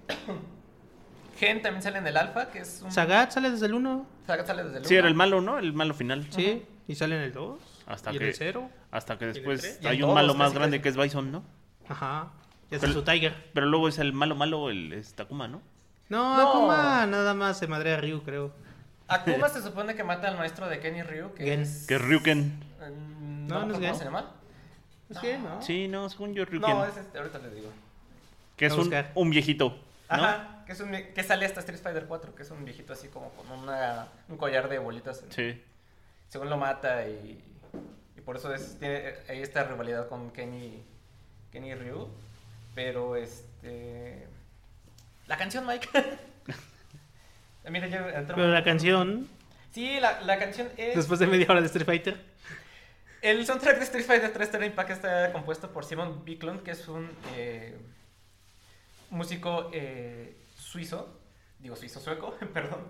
Gen 1.39 1.63
también 1.63 1.83
sale 1.83 1.99
en 1.99 2.07
el 2.07 2.17
alfa, 2.17 2.51
que 2.51 2.61
es 2.61 2.81
un. 2.85 2.91
Sagat 2.93 3.31
sale 3.33 3.51
desde 3.51 3.67
el 3.67 3.75
1. 3.75 4.07
Sagat 4.27 4.47
sale 4.47 4.65
desde 4.65 4.79
el 4.79 4.85
Sí, 4.87 4.95
era 4.97 5.09
el 5.09 5.15
malo, 5.15 5.41
¿no? 5.41 5.59
El 5.59 5.73
malo 5.73 5.95
final. 5.95 6.27
Sí. 6.31 6.65
Y 6.87 6.95
sale 6.95 7.17
en 7.17 7.23
el 7.23 7.33
2. 7.33 7.59
Hasta 7.87 8.13
y 8.13 8.17
en 8.17 8.19
que- 8.21 8.29
el 8.29 8.35
0. 8.35 8.71
Hasta 8.91 9.19
que 9.19 9.27
después 9.27 9.81
hay 9.85 9.97
un 9.97 10.03
todos, 10.03 10.15
malo 10.15 10.35
más 10.35 10.49
casi, 10.49 10.59
grande 10.59 10.79
casi. 10.79 10.83
que 10.83 10.89
es 10.91 10.97
Bison, 10.97 11.33
¿no? 11.33 11.43
Ajá. 11.89 12.29
Y 12.71 12.79
Pero- 12.79 12.93
su 12.93 13.03
Tiger. 13.03 13.35
Pero 13.53 13.67
luego 13.67 13.89
es 13.89 13.99
el 13.99 14.13
malo 14.13 14.35
malo, 14.37 14.71
el 14.71 14.93
es 14.93 15.15
Takuma, 15.15 15.49
¿no? 15.49 15.61
No, 16.09 16.37
No. 16.37 16.51
Akuma 16.51 17.07
nada 17.07 17.35
más 17.35 17.59
se 17.59 17.67
madrea 17.67 17.97
a 17.97 18.01
Ryu, 18.01 18.23
creo. 18.23 18.53
Akuma 19.09 19.49
se 19.49 19.63
supone 19.63 19.95
que 19.95 20.05
mata 20.05 20.29
al 20.29 20.37
maestro 20.39 20.69
de 20.69 20.79
Kenny 20.81 21.03
Ryu, 21.03 21.33
que 21.35 21.45
Gen. 21.45 21.61
es. 21.61 21.87
Que 21.87 21.97
es 21.97 22.01
Ryuken. 22.03 22.61
No, 23.49 23.61
No, 23.61 23.67
no 23.67 23.67
es 23.67 23.73
¿Cómo 23.75 23.87
Gen. 23.87 23.95
se 23.97 24.05
llama? 24.05 24.31
Es 25.11 25.19
que, 25.19 25.39
¿no? 25.39 25.61
Sí, 25.63 25.89
no, 25.89 26.09
según 26.09 26.35
yo 26.35 26.45
Ryuken. 26.45 26.71
No, 26.71 26.85
es 26.87 26.97
este, 26.97 27.19
ahorita 27.19 27.39
les 27.41 27.55
digo. 27.55 27.69
Que 28.57 28.67
es 28.67 28.73
un, 28.75 28.91
un 29.15 29.31
viejito, 29.31 29.69
¿no? 29.71 29.75
Ajá, 30.09 30.54
que, 30.67 30.73
es 30.73 30.81
un, 30.81 30.91
que 30.93 31.23
sale 31.23 31.47
hasta 31.47 31.61
Street 31.61 31.81
Fighter 31.81 32.07
4, 32.07 32.35
que 32.35 32.43
es 32.43 32.51
un 32.51 32.65
viejito 32.65 32.93
así 32.93 33.09
como 33.09 33.31
con 33.31 33.51
una, 33.51 34.09
un 34.29 34.37
collar 34.37 34.69
de 34.69 34.79
bolitas. 34.79 35.23
Sí. 35.31 35.63
Según 36.29 36.51
lo 36.51 36.57
mata 36.57 37.07
y, 37.09 37.43
y 38.17 38.21
por 38.21 38.37
eso 38.37 38.53
es, 38.55 38.79
tiene 38.79 39.15
ahí 39.29 39.41
esta 39.43 39.65
rivalidad 39.65 40.09
con 40.09 40.31
Kenny, 40.31 40.83
Kenny 41.53 41.75
Ryu. 41.75 42.09
Pero 42.75 43.15
este... 43.17 44.27
La 45.27 45.37
canción, 45.37 45.67
Mike. 45.67 45.89
Mira, 47.71 47.87
ya 47.87 47.99
entró- 48.19 48.35
Pero 48.35 48.49
la 48.49 48.63
canción, 48.65 49.29
Sí, 49.73 49.99
la, 50.01 50.21
la 50.21 50.39
canción 50.39 50.69
es... 50.77 50.95
después 50.97 51.19
de 51.21 51.27
media 51.27 51.47
hora 51.49 51.61
de 51.61 51.67
Street 51.67 51.87
Fighter. 51.87 52.21
El 53.23 53.47
soundtrack 53.47 53.79
de 53.79 53.85
Street 53.85 54.05
Fighter 54.05 54.33
3 54.33 54.51
Terra 54.51 54.67
Impact 54.67 54.91
está 54.91 55.33
compuesto 55.33 55.71
por 55.73 55.85
Simon 55.87 56.25
Bicklund, 56.27 56.63
que 56.63 56.73
es 56.73 56.87
un 56.89 57.11
eh, 57.35 57.75
músico 59.11 59.71
eh, 59.73 60.37
suizo, 60.75 61.09
digo 61.61 61.77
suizo 61.77 62.01
sueco, 62.01 62.35
perdón, 62.53 62.81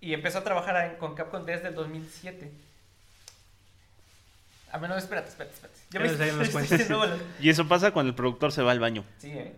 y 0.00 0.14
empezó 0.14 0.38
a 0.38 0.44
trabajar 0.44 0.76
en- 0.90 0.96
con 0.98 1.14
Capcom 1.16 1.44
desde 1.44 1.68
el 1.68 1.74
2007. 1.74 2.50
A 4.70 4.78
menos, 4.78 4.98
espérate, 4.98 5.28
espérate, 5.28 5.54
espérate. 5.54 5.78
Ya 5.90 6.00
me 6.00 6.94
bolas. 6.96 7.18
Y 7.40 7.50
eso 7.50 7.66
pasa 7.68 7.90
cuando 7.90 8.10
el 8.10 8.14
productor 8.14 8.52
se 8.52 8.62
va 8.62 8.70
al 8.70 8.80
baño. 8.80 9.04
Sí, 9.18 9.30
eh. 9.30 9.52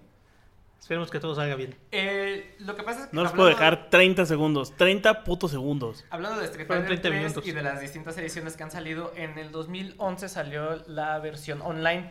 Esperemos 0.80 1.10
que 1.10 1.20
todo 1.20 1.34
salga 1.34 1.54
bien. 1.54 1.74
Eh, 1.92 2.56
lo 2.60 2.74
que 2.76 2.82
pasa 2.82 3.04
es 3.04 3.06
que 3.06 3.16
No 3.16 3.22
les 3.22 3.32
puedo 3.32 3.48
dejar 3.48 3.88
30 3.90 4.26
segundos. 4.26 4.76
30 4.76 5.22
putos 5.24 5.50
segundos. 5.50 6.04
Hablando 6.10 6.40
de 6.40 6.46
Street 6.46 6.66
Fighter 6.66 6.86
30 6.86 7.02
3 7.08 7.14
minutos. 7.22 7.46
y 7.46 7.52
de 7.52 7.62
las 7.62 7.80
distintas 7.80 8.18
ediciones 8.18 8.56
que 8.56 8.64
han 8.64 8.70
salido, 8.70 9.12
en 9.16 9.38
el 9.38 9.50
2011 9.52 10.28
salió 10.28 10.82
la 10.88 11.18
versión 11.20 11.62
online 11.62 12.10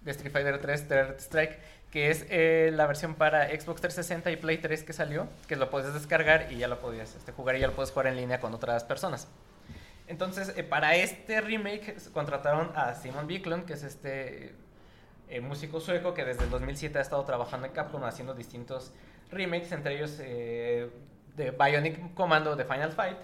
de 0.00 0.10
Street 0.12 0.32
Fighter 0.32 0.60
3 0.60 0.88
Third 0.88 1.20
Strike, 1.20 1.60
que 1.92 2.10
es 2.10 2.26
eh, 2.30 2.70
la 2.72 2.86
versión 2.86 3.14
para 3.14 3.48
Xbox 3.48 3.82
360 3.82 4.30
y 4.30 4.36
Play 4.36 4.58
3 4.58 4.82
que 4.82 4.92
salió, 4.94 5.28
que 5.46 5.56
lo 5.56 5.70
puedes 5.70 5.92
descargar 5.92 6.50
y 6.50 6.56
ya 6.56 6.66
lo 6.66 6.80
podías 6.80 7.14
este, 7.14 7.32
jugar 7.32 7.56
y 7.56 7.60
ya 7.60 7.66
lo 7.66 7.74
puedes 7.74 7.92
jugar 7.92 8.06
en 8.06 8.16
línea 8.16 8.40
con 8.40 8.54
otras 8.54 8.82
personas. 8.82 9.28
Entonces, 10.08 10.54
eh, 10.56 10.64
para 10.64 10.96
este 10.96 11.40
remake 11.42 11.96
contrataron 12.12 12.72
a 12.74 12.94
Simon 12.94 13.26
Bicklund, 13.26 13.66
que 13.66 13.74
es 13.74 13.82
este 13.82 14.54
eh, 15.28 15.40
músico 15.42 15.80
sueco 15.80 16.14
que 16.14 16.24
desde 16.24 16.44
el 16.44 16.50
2007 16.50 16.98
ha 16.98 17.02
estado 17.02 17.24
trabajando 17.24 17.66
en 17.66 17.74
Capcom 17.74 18.02
haciendo 18.04 18.34
distintos 18.34 18.92
remakes, 19.30 19.70
entre 19.72 19.96
ellos 19.96 20.18
de 21.36 21.50
Bionic 21.50 22.14
Commando 22.14 22.56
de 22.56 22.64
Final 22.64 22.92
Fight. 22.92 23.18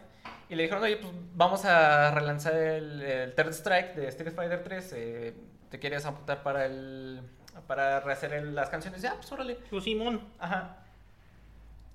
Y 0.50 0.54
le 0.54 0.62
dijeron, 0.62 0.82
oye, 0.82 0.96
pues 0.96 1.12
vamos 1.34 1.64
a 1.64 2.10
relanzar 2.10 2.54
el, 2.54 3.32
Third 3.34 3.52
Strike 3.52 3.94
de 3.94 4.08
Street 4.08 4.34
Fighter 4.34 4.62
3. 4.62 4.92
eh, 4.94 5.34
¿Te 5.70 5.78
quieres 5.78 6.06
apuntar 6.06 6.42
para 6.42 6.64
el 6.64 7.20
para 7.66 8.00
rehacer 8.00 8.32
el- 8.32 8.54
las 8.54 8.68
canciones? 8.70 9.02
Ya, 9.02 9.14
pues 9.14 9.30
órale. 9.32 9.56
Pues 9.70 9.84
Simón. 9.84 10.20
Ajá. 10.38 10.76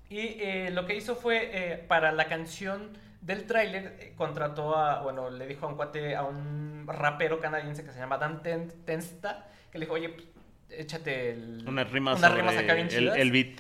Y 0.10 0.20
eh, 0.42 0.70
lo 0.72 0.86
que 0.86 0.96
hizo 0.96 1.16
fue, 1.16 1.50
eh, 1.54 1.78
para 1.78 2.12
la 2.12 2.28
canción 2.28 2.96
del 3.22 3.46
tráiler, 3.48 3.96
eh, 4.00 4.14
contrató 4.18 4.76
a, 4.78 5.02
bueno, 5.02 5.30
le 5.30 5.48
dijo 5.48 5.66
a 5.66 5.70
un 5.70 5.76
cuate, 5.76 6.16
a 6.16 6.24
un 6.24 6.86
rapero 6.88 7.40
canadiense 7.40 7.84
que 7.84 7.92
se 7.92 8.00
llama 8.00 8.18
Dan 8.18 8.44
Ten- 8.44 8.72
Tensta, 8.86 9.48
que 9.72 9.80
le 9.80 9.86
dijo, 9.86 9.96
oye, 9.96 10.10
pues, 10.10 10.28
échate 10.70 11.32
el, 11.32 11.64
Unas 11.68 11.90
rimas 11.92 12.18
unas 12.20 12.30
sobre 12.32 12.42
rimas 12.44 12.58
acá 12.64 12.74
bien 12.74 12.88
el, 12.88 12.94
chidas". 12.94 13.18
el 13.18 13.32
beat. 13.32 13.60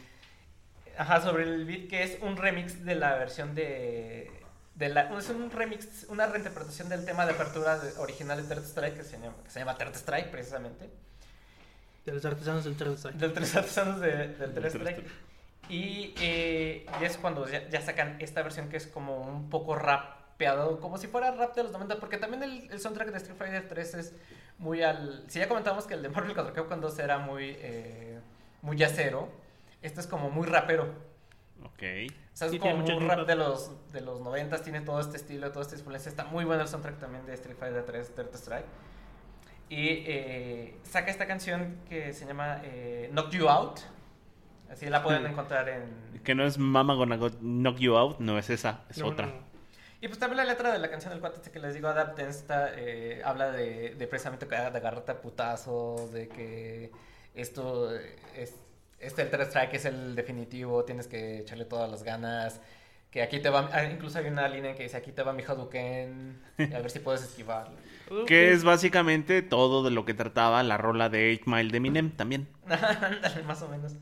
Ajá, 0.97 1.22
sobre 1.22 1.43
el 1.43 1.66
beat, 1.66 1.88
que 1.89 2.04
es 2.04 2.18
un 2.22 2.38
remix 2.38 2.86
de 2.86 2.95
la 2.95 3.16
versión 3.16 3.56
de... 3.56 4.30
de 4.76 4.89
la, 4.89 5.18
es 5.18 5.30
un 5.30 5.49
remix, 5.49 6.06
una 6.10 6.28
reinterpretación 6.28 6.89
del 6.89 7.04
tema 7.06 7.26
de 7.26 7.32
apertura 7.34 7.80
de- 7.80 7.97
original 7.99 8.38
de 8.47 8.54
Third 8.56 8.66
Strike, 8.66 8.97
que 8.97 9.04
se 9.04 9.18
llama, 9.20 9.36
que 9.43 9.49
se 9.49 9.60
llama 9.60 9.76
Third 9.78 9.95
Strike, 9.95 10.30
precisamente. 10.30 10.89
De 12.06 12.12
los 12.12 12.26
artesanos 12.26 12.64
del 12.66 12.76
Third 12.76 12.93
Strike. 12.97 13.18
Del 13.18 13.34
tres 13.34 13.56
artesanos 13.56 13.99
de- 14.01 14.28
del 14.30 14.54
Third 14.54 14.54
Third 14.72 14.76
Strike. 14.88 15.04
Y, 15.70 16.14
eh, 16.20 16.86
y 16.99 17.04
es 17.06 17.18
cuando 17.18 17.47
ya, 17.47 17.68
ya 17.70 17.82
sacan 17.82 18.18
esta 18.20 18.41
versión 18.43 18.68
que 18.68 18.76
es 18.78 18.88
como 18.88 19.22
un 19.22 19.49
poco 19.49 19.76
rapeado, 19.76 20.80
como 20.82 20.97
si 20.97 21.08
fuera 21.08 21.32
rap 21.32 21.56
de 21.56 21.64
los 21.64 21.72
90, 21.72 21.99
porque 22.01 22.18
también 22.18 22.43
el, 22.43 22.70
el 22.70 22.80
soundtrack 22.82 23.12
de 23.12 23.18
Street 23.18 23.38
Fighter 23.38 23.68
3 23.70 23.93
es 23.95 24.14
muy 24.58 24.84
al... 24.84 25.24
Si 25.30 25.39
ya 25.39 25.47
comentamos 25.47 25.88
que 25.88 25.93
el 25.93 26.01
de 26.04 26.10
Marvel 26.10 26.36
contra 26.36 26.54
Capcom 26.54 26.82
2 26.82 26.99
era 26.99 27.18
muy, 27.20 27.56
eh, 27.60 28.20
muy 28.62 28.76
yacero, 28.76 29.30
este 29.82 30.01
es 30.01 30.08
como 30.08 30.30
muy 30.30 30.45
rapero. 30.45 30.93
Ok. 31.64 31.82
O 32.34 32.36
sea, 32.36 32.47
es 32.47 32.51
Sí, 32.51 32.60
como 32.60 32.76
un 32.84 33.08
rap 33.08 33.26
de 33.26 33.36
los, 33.36 33.72
de 33.93 34.01
los 34.01 34.20
90, 34.20 34.62
tiene 34.64 34.82
todo 34.82 34.99
este 34.99 35.16
estilo, 35.16 35.49
toda 35.54 35.62
esta 35.64 35.76
influencia. 35.78 36.10
Está 36.10 36.26
muy 36.26 36.43
bueno 36.43 36.64
el 36.64 36.68
soundtrack 36.68 36.99
también 36.99 37.26
de 37.26 37.34
Street 37.36 37.56
Fighter 37.58 37.86
3 37.86 38.16
Third 38.16 38.36
Strike. 38.36 38.66
Y 39.76 40.03
eh, 40.05 40.76
saca 40.84 41.09
esta 41.09 41.26
canción 41.26 41.78
que 41.89 42.13
se 42.13 42.28
llama 42.28 42.61
eh, 42.63 43.09
Knock 43.11 43.32
You 43.32 43.47
Out. 43.49 43.80
Así 44.71 44.88
la 44.88 45.01
pueden 45.01 45.26
encontrar 45.26 45.67
en... 45.69 46.21
Que 46.24 46.36
no 46.36 46.45
es 46.45 46.57
Mama 46.59 46.93
Gonna 46.93 47.15
Go- 47.17 47.32
Knock 47.41 47.78
You 47.80 47.95
Out, 47.95 48.19
no 48.19 48.38
es 48.38 48.49
esa, 48.51 48.82
es 48.89 48.99
No, 48.99 49.07
otra. 49.07 49.26
no. 49.28 49.34
Y 49.99 50.07
pues 50.07 50.19
también 50.19 50.38
la 50.38 50.45
letra 50.45 50.71
de 50.71 50.78
la 50.80 50.89
canción 50.91 51.11
del 51.11 51.21
cuate 51.21 51.38
este 51.38 51.49
que 51.49 51.59
les 51.59 51.74
digo, 51.74 51.88
Adapt 51.88 52.19
Dance, 52.19 52.45
eh, 52.78 53.21
habla 53.26 53.51
de, 53.51 53.95
de 53.95 54.07
precisamente 54.07 54.45
que- 54.47 54.55
de 54.55 54.61
agarrarte 54.61 55.11
a 55.11 55.21
putazos, 55.21 56.11
de 56.11 56.28
que 56.28 56.91
esto 57.34 57.95
eh, 57.95 58.15
es, 58.36 58.53
este 58.99 59.24
el 59.24 59.30
third 59.32 59.41
strike 59.47 59.74
es 59.74 59.86
el 59.86 60.15
definitivo, 60.15 60.84
tienes 60.86 61.07
que 61.07 61.39
echarle 61.39 61.65
todas 61.65 61.89
las 61.89 62.03
ganas. 62.03 62.61
Que 63.09 63.21
aquí 63.21 63.39
te 63.39 63.49
va, 63.49 63.69
ah, 63.71 63.84
incluso 63.86 64.17
hay 64.19 64.26
una 64.26 64.47
línea 64.47 64.76
que 64.76 64.84
dice 64.84 64.97
aquí 64.97 65.11
te 65.11 65.21
va 65.24 65.34
mi 65.34 65.43
Hadouken, 65.43 66.41
a 66.74 66.80
ver 66.80 66.89
si 66.89 66.99
puedes 66.99 67.21
esquivarlo. 67.24 67.76
Que 68.28 68.51
es 68.51 68.64
básicamente 68.64 69.41
todo 69.41 69.84
de 69.84 69.91
lo 69.91 70.06
que 70.06 70.14
trataba 70.14 70.62
la 70.64 70.78
rola 70.78 71.10
de 71.10 71.38
8 71.41 71.49
Mile 71.49 71.72
de 71.72 71.78
Eminem 71.78 72.12
también. 72.12 72.47
Ándale, 72.68 73.43
más 73.43 73.62
o 73.62 73.68
menos. 73.70 73.93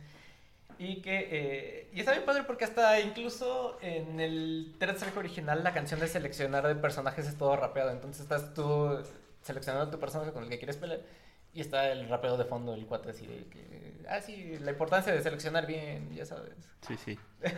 Y 0.79 1.01
que. 1.01 1.27
eh, 1.31 1.89
y 1.93 1.99
está 1.99 2.11
bien 2.13 2.25
padre 2.25 2.43
porque 2.43 2.63
hasta 2.65 2.99
incluso 3.01 3.77
en 3.81 4.19
el 4.19 4.73
Strike 4.79 5.17
original 5.17 5.63
la 5.63 5.73
canción 5.73 5.99
de 5.99 6.07
seleccionar 6.07 6.65
de 6.67 6.75
personajes 6.75 7.27
es 7.27 7.37
todo 7.37 7.55
rapeado. 7.55 7.91
Entonces 7.91 8.21
estás 8.23 8.53
tú 8.53 8.97
seleccionando 9.43 9.91
tu 9.91 9.99
personaje 9.99 10.31
con 10.31 10.43
el 10.43 10.49
que 10.49 10.57
quieres 10.57 10.77
pelear. 10.77 11.01
Y 11.53 11.59
está 11.61 11.91
el 11.91 12.07
rapeo 12.07 12.37
de 12.37 12.45
fondo, 12.45 12.73
el 12.73 12.85
cuate 12.85 13.09
así 13.11 13.27
de 13.27 13.43
que. 13.45 13.93
Ah, 14.09 14.21
sí, 14.21 14.57
la 14.61 14.71
importancia 14.71 15.13
de 15.13 15.21
seleccionar 15.21 15.67
bien, 15.67 16.09
ya 16.15 16.25
sabes. 16.25 16.53
Sí, 16.87 16.95
sí. 16.97 17.19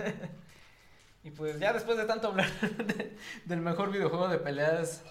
Y 1.25 1.31
pues 1.31 1.57
ya 1.59 1.71
después 1.71 1.97
de 1.97 2.03
tanto 2.05 2.27
hablar 2.27 2.49
de- 2.77 3.15
del 3.45 3.61
mejor 3.61 3.91
videojuego 3.91 4.27
de 4.27 4.39
peleas 4.39 5.03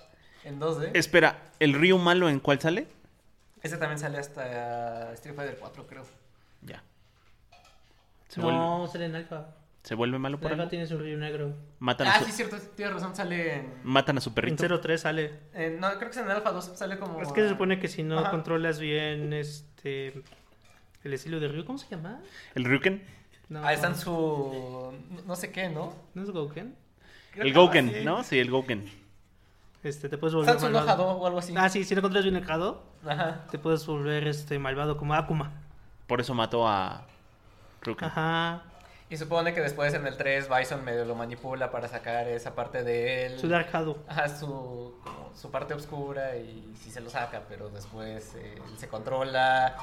en 0.45 0.61
2D, 0.61 0.91
Espera, 0.95 1.39
¿el 1.61 1.75
Ryu 1.75 1.99
malo 1.99 2.29
en 2.29 2.41
cuál 2.41 2.61
sale? 2.61 2.87
ese 3.63 3.77
también 3.77 3.99
sale 3.99 4.19
hasta 4.19 5.13
Street 5.15 5.37
Fighter 5.37 5.57
4, 5.61 5.87
creo. 5.87 6.05
Ya. 6.63 6.83
Se, 8.29 8.41
No, 8.41 8.79
vuelve, 8.79 8.93
sale 8.93 9.05
en 9.07 9.15
alfa. 9.17 9.47
se 9.85 9.95
vuelve 9.95 10.19
malo 10.19 10.39
por 10.41 10.51
En 10.53 10.59
algo. 10.61 10.71
tiene 10.71 10.87
su 10.87 10.99
río 10.99 11.17
negro. 11.19 11.55
Matan 11.79 12.09
a, 12.09 12.15
Ah, 12.15 12.19
su, 12.21 12.25
sí, 12.27 12.33
cierto, 12.33 12.57
tienes 12.77 12.95
razón, 12.95 13.15
sale 13.15 13.57
en. 13.57 13.73
matan 13.85 14.19
a 14.19 14.21
su 14.21 14.31
En 14.31 14.35
perrito. 14.35 14.81
03 14.81 15.01
sale. 15.01 15.33
en- 15.55 15.79
no, 15.81 15.89
creo 15.91 16.11
que 16.11 16.19
es 16.19 16.25
en 16.25 16.31
Alpha 16.31 16.51
2, 16.51 16.73
sale 16.77 16.99
como. 16.99 17.21
Es 17.23 17.33
que 17.33 17.43
se 17.43 17.49
supone 17.51 17.79
que 17.79 17.89
si 17.89 18.03
no 18.03 18.19
Ajá. 18.19 18.31
controlas 18.31 18.79
bien 18.81 19.33
este 19.33 20.23
el 21.05 21.13
estilo 21.13 21.39
de 21.41 21.49
Ryu, 21.49 21.65
¿cómo 21.65 21.79
se 21.79 21.89
llama? 21.89 22.21
¿El 22.55 22.65
Ryuken? 22.65 23.03
No, 23.49 23.65
Ah, 23.65 23.73
está 23.75 23.89
en 23.89 23.97
su. 23.97 24.93
No 25.27 25.37
sé 25.37 25.53
qué, 25.53 25.69
¿no? 25.69 25.95
¿No 26.15 26.23
es 26.23 26.31
Gouken? 26.31 26.75
Creo 27.33 27.45
El 27.45 27.53
Gouken, 27.53 27.89
así. 27.91 28.05
¿no? 28.05 28.25
Sí, 28.25 28.39
el 28.39 28.51
Gouken. 28.51 29.02
Este, 29.83 30.09
te 30.09 30.17
puedes 30.19 30.35
volver 30.35 30.55
su 30.59 30.65
malvado. 30.67 30.85
enojado 31.03 31.19
o 31.19 31.27
algo 31.27 31.39
así. 31.41 31.55
Ah, 31.57 31.69
sí, 31.69 31.85
si 31.85 31.95
no 31.95 32.03
controlas 32.03 32.25
bien 32.25 32.37
Ajá. 33.07 33.41
te 33.51 33.59
puedes 33.59 33.85
volver 33.87 34.29
este 34.29 34.59
malvado 34.59 34.97
como 34.97 35.15
Akuma. 35.15 35.53
Por 36.07 36.21
eso 36.21 36.35
mató 36.35 36.69
a 36.69 37.03
Ryuken. 37.83 38.09
Ajá. 38.09 38.63
Y 39.11 39.17
supone 39.19 39.53
que 39.53 39.61
después 39.61 39.93
en 39.93 40.07
el 40.07 40.17
3 40.17 40.49
Bison 40.49 40.85
medio 40.85 41.05
lo 41.05 41.15
manipula 41.15 41.71
para 41.71 41.87
sacar 41.89 42.29
esa 42.29 42.55
parte 42.55 42.83
de 42.83 43.27
él. 43.27 43.39
Su 43.39 43.49
Dark 43.49 43.69
Hado. 43.73 43.99
Ajá, 44.09 44.29
su, 44.29 44.95
como 45.05 45.31
su 45.35 45.51
parte 45.51 45.75
oscura 45.75 46.37
y 46.37 46.73
sí 46.81 46.91
se 46.91 47.01
lo 47.01 47.11
saca, 47.11 47.43
pero 47.49 47.69
después 47.69 48.35
eh, 48.37 48.55
él 48.57 48.79
se 48.79 48.89
controla. 48.89 49.77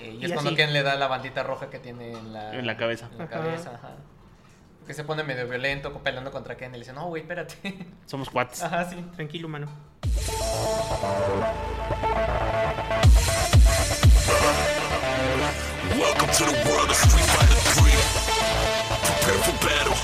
eh, 0.00 0.10
y, 0.18 0.22
Y 0.22 0.24
es 0.24 0.32
cuando. 0.32 0.56
Ken 0.56 0.72
le 0.72 0.82
da 0.82 0.96
la 0.96 1.06
bandita 1.06 1.42
roja 1.44 1.70
que 1.70 1.78
tiene 1.78 2.12
en 2.12 2.32
la, 2.32 2.52
En 2.54 2.66
la 2.66 2.76
cabeza. 2.76 3.08
en 3.12 3.18
la 3.18 3.24
Ajá. 3.24 3.32
cabeza, 3.34 3.74
ajá. 3.74 3.90
Que 4.86 4.92
se 4.92 5.02
pone 5.02 5.22
medio 5.24 5.48
violento, 5.48 5.90
peleando 6.02 6.30
contra 6.30 6.56
Ken 6.56 6.70
y 6.70 6.72
le 6.74 6.78
dice, 6.80 6.92
no, 6.92 7.06
güey, 7.08 7.22
espérate. 7.22 7.56
Somos 8.06 8.28
cuates. 8.28 8.62
Ajá, 8.62 8.90
sí. 8.90 8.96
Tranquilo, 9.16 9.48
mano. 9.48 9.66
Welcome 15.98 16.30
to 16.32 16.44
the 16.44 16.68
world 16.68 16.90
of 16.90 16.96
Street 16.96 17.24
Fighter 17.24 17.60
3. 17.80 17.92
Prepare 19.06 19.38
for 19.42 19.56
battle. 19.64 19.96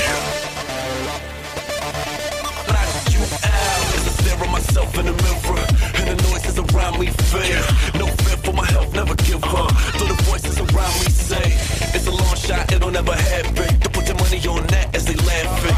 Yeah. 0.00 0.40
You 3.10 3.20
out 4.42 4.50
myself 4.50 4.98
in 4.98 5.06
the 5.06 5.12
mirror, 5.12 5.66
and 5.94 6.06
the 6.08 6.16
noises 6.28 6.58
around 6.58 6.98
me 6.98 7.06
fade. 7.06 7.64
No 7.94 8.06
fear 8.80 8.94
for 8.94 8.94
my 8.94 8.94
health, 8.94 8.94
never 8.94 9.14
give 9.16 9.44
up. 9.44 9.70
Though 9.98 10.06
the 10.06 10.22
voices 10.24 10.58
around 10.58 10.94
me 11.00 11.10
say 11.10 11.46
it's 11.94 12.06
a 12.06 12.10
long 12.10 12.36
shot, 12.36 12.72
it'll 12.72 12.90
never 12.90 13.14
happen. 13.14 13.80
To 13.80 13.88
put 13.90 14.06
their 14.06 14.16
money 14.16 14.40
on 14.46 14.66
that 14.68 14.94
as 14.94 15.04
they 15.04 15.14
laughing. 15.14 15.76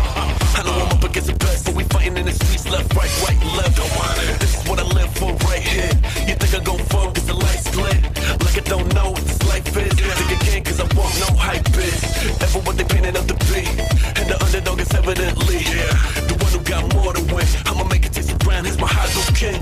I 0.54 0.62
know 0.64 0.74
I'm 0.84 0.96
up 0.96 1.04
against 1.04 1.28
the 1.28 1.36
best, 1.36 1.66
but 1.66 1.74
we 1.74 1.84
fighting 1.84 2.16
in 2.16 2.26
the 2.26 2.32
streets, 2.32 2.68
left, 2.68 2.94
right, 2.94 3.12
right, 3.26 3.40
left. 3.56 3.76
Don't 3.76 3.94
want 3.96 4.18
it. 4.22 4.40
This 4.40 4.52
is 4.58 4.68
what 4.68 4.78
I 4.78 4.84
live 4.84 5.10
for 5.14 5.32
right 5.48 5.62
here. 5.62 5.92
You 6.28 6.34
think 6.34 6.54
I 6.54 6.60
go 6.64 6.76
fuck 6.92 7.16
if 7.16 7.26
the 7.26 7.34
lights 7.34 7.66
split? 7.70 8.00
Like 8.44 8.56
I 8.58 8.64
don't 8.68 8.88
know 8.94 9.10
what 9.10 9.24
this 9.24 9.42
life 9.48 9.66
is. 9.76 9.92
Think 9.92 10.42
again, 10.42 10.64
cause 10.64 10.80
I 10.80 10.86
want 10.94 11.12
no 11.24 11.30
hype 11.36 11.68
is. 11.78 12.00
Ever 12.42 12.60
what 12.60 12.76
they 12.76 12.84
painted 12.84 13.16
up 13.16 13.26
to 13.26 13.36
be. 13.50 13.64
And 14.18 14.26
the 14.30 14.36
underdog 14.44 14.80
is 14.80 14.92
evidently 14.94 15.60
the 16.28 16.36
one 16.38 16.52
who 16.52 16.60
got 16.60 16.82
more 16.94 17.12
to 17.12 17.22
win. 17.34 17.46
I'ma 17.66 17.84
make 17.84 18.06
it 18.06 18.12
taste 18.12 18.30
the 18.30 18.44
ground, 18.44 18.66
here's 18.66 18.78
my 18.78 18.86
high 18.86 19.08
king. 19.34 19.60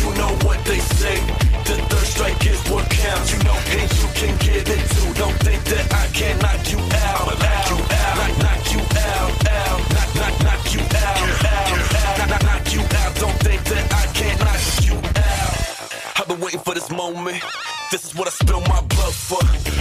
You 0.00 0.10
know 0.18 0.32
what 0.46 0.58
they 0.64 0.78
say. 0.78 1.16
The 1.64 1.76
third 1.88 2.01
strike 2.22 2.46
is 2.46 2.60
what 2.70 2.88
counts. 2.88 3.32
You 3.32 3.38
know, 3.44 3.58
and 3.74 3.88
you 3.98 4.06
can 4.14 4.36
get 4.38 4.68
it 4.68 4.82
too. 4.94 5.12
Don't 5.14 5.38
think 5.42 5.62
that 5.64 5.86
I 5.92 6.06
can 6.12 6.38
knock 6.38 6.62
you 6.70 6.78
out. 6.78 7.26
Knock 7.42 7.70
you 7.70 7.78
out. 8.00 8.16
Knock, 8.18 8.34
knock 8.44 8.72
you 8.72 8.80
out. 8.80 9.30
Out. 9.48 9.80
Knock, 9.94 10.10
knock, 10.14 10.34
knock 10.46 10.74
you 10.74 10.80
out. 10.80 11.18
Out. 11.52 12.18
Knock, 12.18 12.30
knock, 12.30 12.42
knock 12.42 12.74
you 12.74 12.82
out. 13.00 13.14
Don't 13.16 13.38
think 13.46 13.64
that 13.64 13.84
I 13.92 14.04
can 14.18 14.38
knock 14.38 14.62
you 14.86 14.96
out. 15.18 16.20
I've 16.20 16.28
been 16.28 16.40
waiting 16.40 16.60
for 16.60 16.74
this 16.74 16.90
moment. 16.90 17.42
This 17.90 18.04
is 18.04 18.14
what 18.14 18.26
I 18.28 18.30
spill 18.30 18.60
my 18.60 18.80
blood 18.82 19.14
for. 19.14 19.71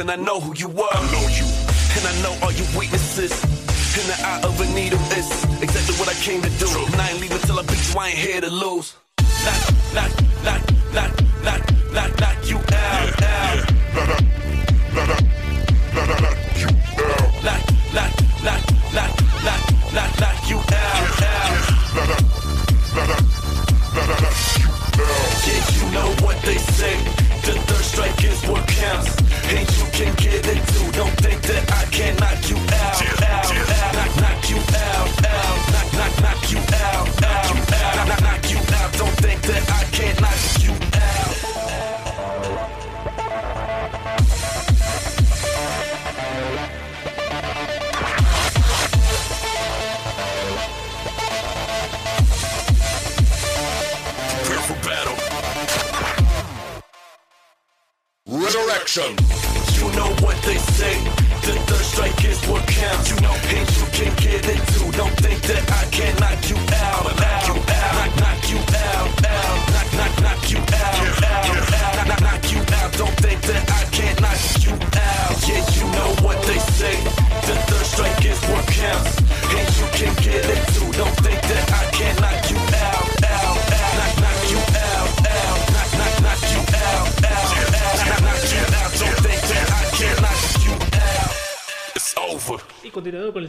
And 0.00 0.10
I 0.10 0.16
know 0.16 0.40
who 0.40 0.54
you 0.56 0.68
are. 0.68 0.88
I 0.92 1.02
know 1.12 1.28
you. 1.28 1.44
And 1.96 2.06
I 2.08 2.22
know 2.22 2.34
all 2.42 2.52
your 2.52 2.66
weaknesses. 2.78 3.32
In 4.00 4.06
the 4.06 4.16
eye 4.24 4.40
of 4.44 4.58
a 4.60 4.66
needle 4.74 4.98
is 5.12 5.28
exactly 5.62 5.94
what 5.96 6.08
I 6.08 6.14
came 6.14 6.40
to 6.40 6.50
do. 6.58 6.68
And 6.92 7.00
I 7.00 7.10
ain't 7.10 7.20
leaving 7.20 7.38
till 7.38 7.58
I 7.58 7.62
beat 7.62 7.92
you, 7.92 8.00
I 8.00 8.08
ain't 8.08 8.18
here 8.18 8.40
to 8.40 8.50
lose. 8.50 8.94
Knock, 9.44 9.60
knock, 9.94 10.10
knock, 10.44 10.62
knock, 10.94 11.12
knock, 11.44 11.62
knock, 11.92 12.20
knock 12.20 12.48
you 12.48 12.56
out, 12.56 13.22
out. 13.22 13.72
Knock, 14.94 16.39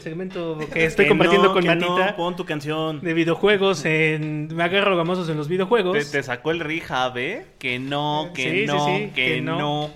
el 0.02 0.04
segmento 0.04 0.58
que 0.74 0.86
estoy 0.86 1.06
Que 1.06 1.10
compartiendo 1.10 1.48
no, 1.50 1.54
con 1.54 1.64
que 1.64 1.76
no, 1.76 1.90
Matita 1.90 2.16
pon 2.16 2.36
tu 2.36 2.46
canción. 2.46 3.02
de 3.02 3.14
videojuegos. 3.14 3.86
En... 3.86 4.48
Me 4.54 4.64
agarro 4.64 4.98
gamosos 4.98 5.30
en 5.30 5.38
los 5.38 5.48
videojuegos. 5.48 5.94
Te, 5.98 6.06
te 6.18 6.24
sacó 6.24 6.52
el 6.52 6.60
Rija, 6.60 7.10
¿ve? 7.10 7.46
Que 7.60 7.80
no, 7.80 8.32
que 8.34 8.44
Sí, 8.44 8.60
sí, 8.62 8.66
no, 8.66 8.86
sí, 8.86 9.12
que, 9.14 9.26
que 9.36 9.42
no. 9.42 9.58
no. 9.60 9.90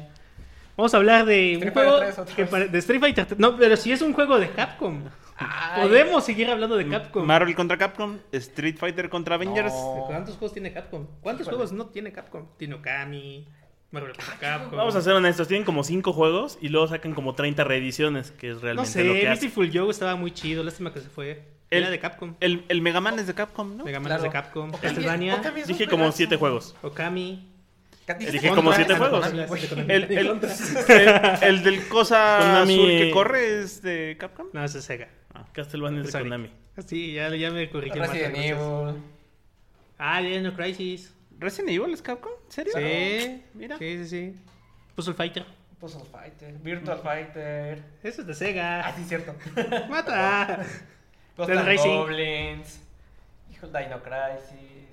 Vamos 0.78 0.94
a 0.94 0.98
hablar 0.98 1.26
de 1.26 1.54
Street 1.54 1.68
un 1.70 1.74
juego 1.74 1.92
Fighter 2.00 2.16
3 2.16 2.20
otra 2.20 2.36
que 2.36 2.68
de 2.70 2.78
Street 2.80 3.00
Fighter 3.00 3.26
3. 3.26 3.40
No, 3.40 3.58
pero 3.58 3.78
si 3.78 3.92
es 3.92 4.02
un 4.02 4.14
juego 4.14 4.38
de 4.40 4.50
Capcom. 4.50 5.04
Podemos 5.76 6.24
seguir 6.24 6.50
hablando 6.50 6.78
de 6.78 6.88
Capcom. 6.88 7.26
Marvel 7.26 7.56
contra 7.56 7.78
Capcom, 7.78 8.18
Street 8.32 8.78
Fighter 8.78 9.10
contra 9.10 9.36
Avengers. 9.36 9.74
¿Cuántos 10.08 10.36
juegos 10.36 10.54
tiene 10.54 10.72
Capcom? 10.72 11.08
¿Cuántos 11.22 11.48
juegos 11.48 11.72
no 11.72 11.88
tiene 11.88 12.12
Capcom? 12.12 12.46
Tiene 12.58 12.76
Okami, 12.76 13.46
Marvel 13.96 14.14
contra 14.16 14.38
Capcom. 14.38 14.78
Vamos 14.78 14.96
a 14.96 15.02
ser 15.02 15.14
honestos, 15.14 15.48
tienen 15.48 15.66
como 15.66 15.84
5 15.84 16.14
juegos 16.14 16.58
y 16.62 16.70
luego 16.70 16.88
sacan 16.88 17.14
como 17.16 17.34
30 17.34 17.64
reediciones, 17.64 18.32
que 18.32 18.50
es 18.52 18.56
No 18.58 18.62
realmente 18.62 18.92
sé, 18.92 19.04
lo 19.04 19.14
que 19.14 19.28
hace. 19.28 19.40
Beautiful 19.48 19.72
Joe 19.74 19.90
estaba 19.90 20.16
muy 20.16 20.32
chido, 20.32 20.64
lástima 20.64 20.94
que 20.94 21.02
se 21.02 21.10
fue. 21.10 21.44
El- 21.72 21.82
Era 21.82 21.90
de 21.90 22.00
Capcom. 22.00 22.36
El, 22.42 22.64
el 22.70 22.82
Mega 22.84 23.02
Man 23.02 23.18
es 23.18 23.26
de 23.26 23.34
Capcom, 23.34 23.76
¿no? 23.76 23.86
Mega 23.86 24.00
Man 24.00 24.06
Claro. 24.08 24.22
es 24.24 24.24
de 24.24 24.30
Capcom. 24.32 24.72
Castlevania, 24.72 25.38
Dije 25.66 25.86
como 25.88 26.04
juegazo. 26.04 26.18
7 26.18 26.36
juegos. 26.38 26.76
Okami. 26.84 27.50
Dije 28.20 28.50
como 28.50 28.72
siete 28.72 28.94
Ah, 28.94 29.00
no, 29.00 29.08
juegos. 29.10 29.60
Sí. 29.60 29.68
El, 29.88 30.04
el, 30.04 30.14
el- 30.14 30.40
el 31.42 31.64
del 31.64 31.88
cosa 31.88 32.40
Konami- 32.40 32.76
azul 32.76 32.88
que 32.88 33.12
corre 33.12 33.62
es 33.62 33.82
de 33.82 34.16
Capcom. 34.20 34.46
No, 34.54 34.64
ese 34.64 34.78
es 34.78 34.86
Sega. 34.86 35.08
Castlevania 35.54 36.02
es 36.04 36.14
de. 36.14 36.20
Konami. 36.20 36.52
Sí, 36.86 37.14
ya, 37.14 37.34
ya 37.36 37.50
me 37.50 37.68
corrigí. 37.68 37.96
Gracias. 37.98 38.32
Evil. 38.36 39.02
Ah, 39.98 40.22
Dino 40.22 40.54
Crisis. 40.54 41.15
¿Resident 41.40 41.70
Evil 41.70 41.94
es 41.94 42.02
Capcom? 42.02 42.32
¿En 42.46 42.52
serio? 42.52 42.74
Sí, 42.76 43.44
Mira. 43.54 43.78
sí, 43.78 43.98
sí, 43.98 44.08
sí. 44.08 44.36
Puzzle 44.96 45.14
Fighter. 45.14 45.46
Puzzle 45.80 46.04
Fighter. 46.12 46.54
Virtual 46.60 47.00
Fighter. 47.00 47.84
Eso 48.02 48.22
es 48.22 48.28
de 48.28 48.34
Sega. 48.34 48.88
Ah, 48.88 48.94
sí, 48.96 49.04
cierto. 49.04 49.36
Mata. 49.90 50.66
Racing. 51.38 51.90
Goblins. 51.90 52.82
Hijo, 53.52 53.68
Dino 53.68 54.02
Crisis. 54.02 54.88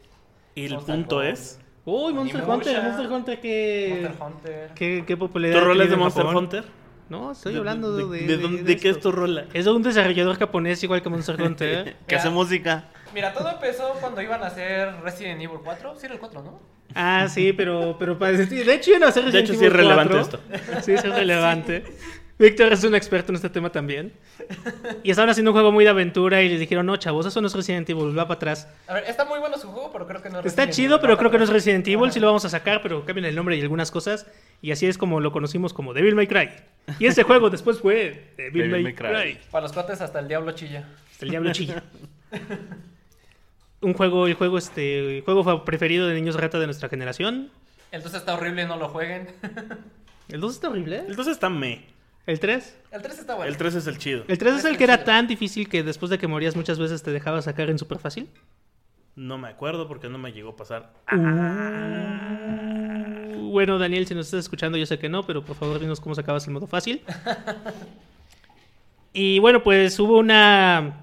Y 0.54 0.64
el 0.66 0.74
Monster 0.74 0.94
punto 0.96 1.22
es... 1.22 1.58
Uy, 1.84 2.12
Monster. 2.12 2.42
Hunter, 2.48 2.82
Monster 2.82 3.12
Hunter, 3.12 3.40
qué, 3.40 3.98
Monster 4.02 4.22
Hunter. 4.22 4.70
qué, 4.74 5.04
qué 5.06 5.16
popularidad. 5.16 5.58
¿Tu 5.58 5.64
ha 5.64 5.68
rola 5.68 5.84
es 5.84 5.90
de 5.90 5.96
Monster. 5.96 6.26
Hunter? 6.26 6.64
No, 7.12 7.32
estoy 7.32 7.52
¿De- 7.52 7.58
hablando 7.58 7.94
de. 7.94 8.06
de- 8.20 8.26
de 8.26 8.36
dónde- 8.38 8.62
de 8.62 8.76
qué 8.78 8.88
es 8.88 8.96
esto. 8.96 9.10
tu 9.10 9.16
rola? 9.16 9.44
Es 9.52 9.66
de 9.66 9.70
un 9.70 9.82
desarrollador 9.82 10.38
japonés 10.38 10.82
igual 10.82 11.02
que 11.02 11.10
Monster 11.10 11.36
Hunter. 11.42 11.94
Que 12.06 12.16
hace 12.16 12.30
música. 12.30 12.84
Mira, 13.14 13.34
todo 13.34 13.50
empezó 13.50 13.92
cuando 14.00 14.22
iban 14.22 14.42
a 14.42 14.46
hacer 14.46 14.94
Resident 15.02 15.42
Evil 15.42 15.58
4. 15.62 15.94
Sí, 15.98 16.06
era 16.06 16.14
el 16.14 16.20
4, 16.20 16.42
¿no? 16.42 16.58
ah, 16.94 17.26
sí, 17.28 17.52
pero, 17.52 17.96
pero 17.98 18.18
para- 18.18 18.32
de 18.32 18.74
hecho 18.74 18.90
iban 18.90 19.02
a 19.04 19.08
hacer 19.08 19.24
De 19.30 19.38
hecho, 19.40 19.52
Resident 19.52 19.58
sí 19.60 19.64
es 19.66 19.72
Evil 19.72 19.72
relevante 19.76 20.14
4. 20.14 20.40
esto. 20.48 20.80
Sí, 20.82 20.96
sí 20.98 21.06
es 21.08 21.14
relevante. 21.14 21.84
Víctor 22.42 22.72
es 22.72 22.84
un 22.84 22.94
experto 22.94 23.32
en 23.32 23.36
este 23.36 23.48
tema 23.48 23.70
también. 23.70 24.12
Y 25.02 25.10
estaban 25.10 25.30
haciendo 25.30 25.50
un 25.50 25.54
juego 25.54 25.72
muy 25.72 25.84
de 25.84 25.90
aventura 25.90 26.42
y 26.42 26.48
les 26.48 26.60
dijeron, 26.60 26.84
no, 26.86 26.96
chavos, 26.96 27.24
eso 27.24 27.40
no 27.40 27.46
es 27.46 27.54
Resident 27.54 27.88
Evil, 27.88 28.16
va 28.18 28.26
para 28.26 28.34
atrás. 28.36 28.68
A 28.86 28.94
ver, 28.94 29.04
está 29.04 29.24
muy 29.24 29.38
bueno 29.38 29.56
su 29.58 29.68
juego, 29.68 29.90
pero 29.92 30.06
creo 30.06 30.20
que 30.22 30.28
no 30.28 30.40
es 30.40 30.46
Está 30.46 30.62
Resident 30.66 30.74
chido, 30.76 30.94
Evil, 30.96 31.00
pero 31.02 31.18
creo 31.18 31.30
que 31.30 31.38
no 31.38 31.44
es 31.44 31.50
Resident 31.50 31.86
Evil, 31.86 32.04
Ajá. 32.04 32.12
sí 32.12 32.20
lo 32.20 32.26
vamos 32.26 32.44
a 32.44 32.48
sacar, 32.48 32.82
pero 32.82 33.04
cambian 33.04 33.26
el 33.26 33.34
nombre 33.34 33.56
y 33.56 33.60
algunas 33.60 33.90
cosas. 33.90 34.26
Y 34.60 34.72
así 34.72 34.86
es 34.86 34.98
como 34.98 35.20
lo 35.20 35.32
conocimos 35.32 35.72
como 35.72 35.94
Devil 35.94 36.14
May 36.14 36.26
Cry. 36.26 36.50
Y 36.98 37.06
ese 37.06 37.22
juego 37.22 37.48
después 37.48 37.78
fue 37.78 38.32
Devil, 38.36 38.52
Devil 38.52 38.70
May, 38.70 38.82
May 38.82 38.94
Cry. 38.94 39.08
Cry. 39.08 39.38
Para 39.50 39.62
los 39.62 39.72
cuates 39.72 40.00
hasta 40.00 40.18
el 40.18 40.28
diablo 40.28 40.52
chilla. 40.52 40.88
El 41.20 41.30
diablo 41.30 41.52
chilla. 41.52 41.82
Un 43.80 43.94
juego, 43.94 44.26
el 44.26 44.34
juego, 44.34 44.58
este, 44.58 45.18
el 45.18 45.22
juego 45.22 45.64
preferido 45.64 46.06
de 46.06 46.14
niños 46.14 46.36
rata 46.36 46.58
de 46.58 46.66
nuestra 46.66 46.88
generación. 46.88 47.50
El 47.90 48.02
2 48.02 48.14
está 48.14 48.34
horrible, 48.34 48.64
no 48.66 48.76
lo 48.76 48.88
jueguen. 48.88 49.28
El 50.28 50.40
2 50.40 50.54
está 50.54 50.70
horrible. 50.70 51.04
El 51.06 51.14
2 51.14 51.26
está 51.26 51.50
me. 51.50 51.91
El 52.26 52.38
3. 52.38 52.78
El 52.92 53.02
3 53.02 53.18
está 53.18 53.34
bueno. 53.34 53.50
El 53.50 53.56
3 53.56 53.74
es 53.74 53.86
el 53.86 53.98
chido. 53.98 54.24
El 54.28 54.38
3 54.38 54.54
es 54.54 54.64
el 54.64 54.76
que 54.76 54.84
era 54.84 55.02
tan 55.04 55.26
difícil 55.26 55.68
que 55.68 55.82
después 55.82 56.10
de 56.10 56.18
que 56.18 56.28
morías 56.28 56.54
muchas 56.54 56.78
veces 56.78 57.02
te 57.02 57.10
dejaba 57.10 57.42
sacar 57.42 57.68
en 57.70 57.78
súper 57.78 57.98
fácil. 57.98 58.28
No 59.16 59.38
me 59.38 59.48
acuerdo 59.48 59.88
porque 59.88 60.08
no 60.08 60.18
me 60.18 60.32
llegó 60.32 60.50
a 60.50 60.56
pasar. 60.56 60.92
Uh, 61.12 61.18
Bueno, 63.50 63.78
Daniel, 63.78 64.06
si 64.06 64.14
nos 64.14 64.26
estás 64.26 64.40
escuchando, 64.40 64.78
yo 64.78 64.86
sé 64.86 64.98
que 64.98 65.08
no, 65.08 65.26
pero 65.26 65.44
por 65.44 65.56
favor 65.56 65.80
dinos 65.80 66.00
cómo 66.00 66.14
sacabas 66.14 66.46
el 66.46 66.52
modo 66.52 66.66
fácil. 66.66 67.02
Y 69.14 69.38
bueno, 69.40 69.62
pues 69.62 70.00
hubo 70.00 70.18
una 70.18 71.02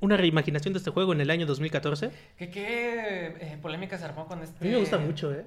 una 0.00 0.16
reimaginación 0.16 0.72
de 0.74 0.78
este 0.78 0.90
juego 0.90 1.12
en 1.12 1.20
el 1.20 1.30
año 1.30 1.46
2014. 1.46 2.10
¿Qué, 2.38 2.50
qué 2.50 3.36
eh, 3.40 3.58
polémica 3.60 3.98
se 3.98 4.04
armó 4.04 4.26
con 4.26 4.42
este... 4.42 4.56
A 4.60 4.64
mí 4.64 4.70
me 4.70 4.78
gusta 4.78 4.98
mucho, 4.98 5.32
¿eh? 5.32 5.44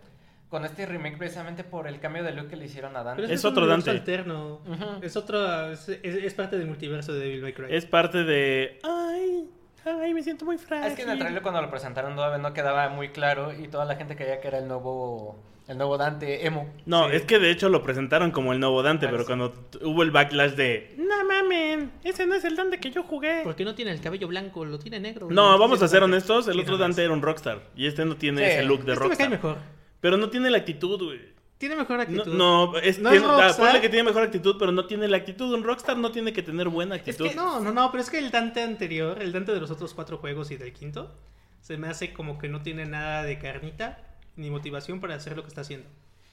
Con 0.49 0.65
este 0.65 0.85
remake 0.88 1.15
precisamente 1.17 1.63
por 1.63 1.88
el 1.88 1.99
cambio 1.99 2.23
de 2.23 2.31
look 2.31 2.47
que 2.47 2.55
le 2.55 2.65
hicieron 2.65 2.95
a 2.97 3.03
Dante. 3.03 3.21
Pero 3.21 3.34
Es 3.34 3.45
otro 3.45 3.67
Dante. 3.67 3.91
alterno. 3.91 4.61
Es 5.01 5.15
otro. 5.15 5.71
Es, 5.71 5.88
es- 5.89 6.03
es 6.03 6.34
parte 6.34 6.57
del 6.57 6.65
multiverso 6.67 7.13
de 7.13 7.19
Devil 7.19 7.41
May 7.43 7.53
Cry. 7.53 7.65
Es 7.69 7.85
parte 7.85 8.23
de... 8.23 8.80
Ay, 8.84 9.47
ay, 9.85 10.13
me 10.13 10.23
siento 10.23 10.45
muy 10.45 10.57
frágil. 10.57 10.88
Es 10.89 10.95
que 10.95 11.03
en 11.03 11.09
el 11.11 11.19
trailer 11.19 11.43
cuando 11.43 11.61
lo 11.61 11.69
presentaron 11.69 12.15
todavía 12.15 12.39
no 12.39 12.51
quedaba 12.53 12.89
muy 12.89 13.09
claro 13.09 13.53
y 13.53 13.67
toda 13.67 13.85
la 13.85 13.95
gente 13.95 14.15
creía 14.15 14.41
que 14.41 14.47
era 14.47 14.57
el 14.57 14.67
nuevo 14.67 15.38
el 15.67 15.77
nuevo 15.77 15.99
Dante 15.99 16.47
emo. 16.47 16.67
No, 16.88 17.09
es 17.11 17.21
que 17.26 17.38
de 17.38 17.51
hecho 17.51 17.69
lo 17.69 17.84
presentaron 17.84 18.31
como 18.31 18.51
el 18.53 18.59
nuevo 18.59 18.81
Dante, 18.81 19.05
Ah, 19.05 19.09
pero 19.11 19.21
sí. 19.21 19.27
cuando 19.27 19.53
hubo 19.84 20.01
el 20.01 20.09
backlash 20.09 20.53
de... 20.53 20.95
No 20.97 21.23
mamen, 21.26 21.91
ese 22.03 22.26
no 22.26 22.34
es 22.34 22.43
el 22.43 22.55
Dante 22.55 22.80
que 22.80 22.89
yo 22.89 23.03
jugué. 23.03 23.41
Porque 23.43 23.63
no 23.65 23.76
tiene 23.76 23.91
el 23.91 24.01
cabello 24.01 24.27
blanco, 24.27 24.65
lo 24.65 24.80
tiene 24.80 24.99
negro. 24.99 25.27
No, 25.30 25.59
vamos 25.59 25.84
a 25.84 25.88
ser 25.88 26.01
honestos, 26.01 26.47
el 26.47 26.59
otro. 26.59 26.80
Dante 26.80 27.03
era 27.03 27.13
un 27.13 27.21
rockstar 27.21 27.59
y 27.76 27.85
este 27.85 28.03
no 28.03 28.15
tiene 28.15 28.45
Sí. 28.47 28.51
ese 28.57 28.63
look 28.63 28.84
de 28.84 28.93
Este 28.93 29.03
me 29.09 29.15
cae 29.15 29.27
rockstar. 29.27 29.30
mejor. 29.30 29.57
Pero 30.01 30.17
no 30.17 30.30
tiene 30.30 30.49
la 30.49 30.57
actitud, 30.57 31.03
güey. 31.03 31.39
Tiene 31.57 31.76
mejor 31.76 31.99
actitud. 31.99 32.34
no, 32.34 32.77
es, 32.77 32.99
No 32.99 33.11
tiene- 33.11 33.26
es 33.26 33.59
ah, 33.59 33.81
que 33.81 33.89
tiene 33.89 34.03
mejor 34.03 34.23
actitud, 34.23 34.55
pero 34.57 34.71
no 34.71 34.85
tiene 34.85 35.09
la 35.09 35.17
actitud. 35.17 35.53
Un 35.53 35.63
rockstar 35.63 35.97
no 35.97 36.09
tiene 36.09 36.31
que 36.31 36.41
tener 36.41 36.69
buena 36.69 36.95
actitud. 36.95 37.26
Es 37.26 37.31
que 37.31 37.38
no, 37.38 37.59
no, 37.59 37.73
no, 37.73 37.91
pero 37.91 38.01
es 38.01 38.09
que 38.09 38.17
el 38.17 38.31
Dante 38.31 38.63
anterior, 38.63 39.21
el 39.21 39.34
Dante 39.34 39.53
de 39.53 39.59
los 39.59 39.69
otros 39.69 39.93
cuatro 39.93 40.19
juegos 40.19 40.51
y 40.51 40.55
del 40.57 40.71
quinto, 40.71 41.13
se 41.59 41.77
me 41.77 41.89
hace 41.89 42.13
como 42.13 42.39
que 42.39 42.47
no 42.47 42.61
tiene 42.61 42.85
nada 42.85 43.23
de 43.23 43.39
carnita 43.39 43.99
ni 44.38 44.49
motivación 44.49 45.01
para 45.01 45.15
hacer 45.15 45.35
lo 45.35 45.43
que 45.43 45.49
está 45.49 45.61
haciendo. 45.61 45.89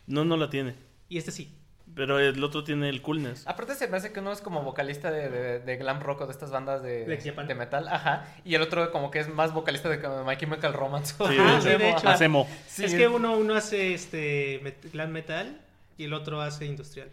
No, 0.07 0.25
no 0.25 0.37
la 0.37 0.49
tiene. 0.49 0.77
Y 1.09 1.19
este 1.19 1.33
sí. 1.33 1.53
Pero 1.97 2.19
el 2.21 2.45
otro 2.45 2.63
tiene 2.63 2.89
el 2.91 3.01
coolness. 3.01 3.47
Aparte 3.49 3.75
se 3.75 3.89
me 3.89 3.97
hace 3.97 4.13
que 4.13 4.21
uno 4.21 4.31
es 4.31 4.41
como 4.43 4.63
vocalista 4.63 5.11
de, 5.11 5.31
de- 5.31 5.59
de 5.61 5.77
glam 5.79 5.99
rock 6.01 6.21
o 6.21 6.27
de 6.27 6.33
estas 6.33 6.51
bandas 6.51 6.83
de, 6.83 7.07
De 7.07 7.55
metal, 7.55 7.89
ajá, 7.89 8.29
y 8.45 8.55
el 8.55 8.61
otro 8.63 8.93
como 8.93 9.11
que 9.11 9.19
es 9.19 9.29
más 9.29 9.53
vocalista 9.55 9.89
de 9.89 9.99
como 10.01 10.23
My 10.23 10.37
Chemical 10.37 10.75
Romance. 10.75 11.15
Sí, 11.17 11.25
Ajá, 11.39 11.55
de 11.57 11.63
sí, 11.63 11.69
de 11.79 11.91
hecho. 11.91 12.09
Hacemos. 12.09 12.47
Sí, 12.69 12.85
es 12.85 12.95
que 12.95 13.09
uno, 13.09 13.37
uno 13.39 13.55
hace 13.55 13.95
este 13.95 14.61
met- 14.63 14.93
glam 14.93 15.11
metal 15.11 15.59
y 15.97 16.05
el 16.05 16.13
otro 16.13 16.43
hace 16.43 16.67
industrial. 16.67 17.09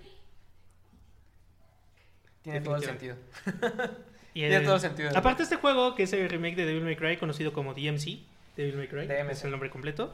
tiene 2.42 2.60
todo 2.62 2.76
el 2.76 2.84
sentido. 2.84 3.16
Tiene 4.34 4.60
todo 4.62 4.76
el 4.76 4.82
sentido. 4.82 5.12
Aparte 5.16 5.44
este 5.44 5.56
juego, 5.56 5.96
que 5.96 6.04
es 6.04 6.12
el 6.14 6.28
remake 6.30 6.56
de 6.58 6.66
Devil 6.66 6.84
May 6.84 6.98
Cry, 6.98 7.16
conocido 7.18 7.54
como 7.54 7.74
DMC, 7.74 8.20
Devil 8.58 8.76
May 8.76 8.88
Cry, 8.90 9.08
DMC. 9.08 9.32
es 9.32 9.44
el 9.46 9.52
nombre 9.52 9.70
completo, 9.70 10.14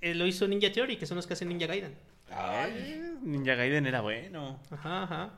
eh, 0.00 0.14
lo 0.14 0.26
hizo 0.26 0.48
Ninja 0.48 0.72
Theory, 0.72 0.96
que 0.96 1.04
son 1.06 1.16
los 1.16 1.26
que 1.26 1.34
hacen 1.34 1.48
Ninja 1.48 1.66
Gaiden. 1.66 1.94
Ay, 2.36 3.02
Ninja 3.22 3.54
Gaiden 3.54 3.86
era 3.86 4.00
bueno. 4.00 4.58
Ajá, 4.70 5.02
ajá. 5.04 5.30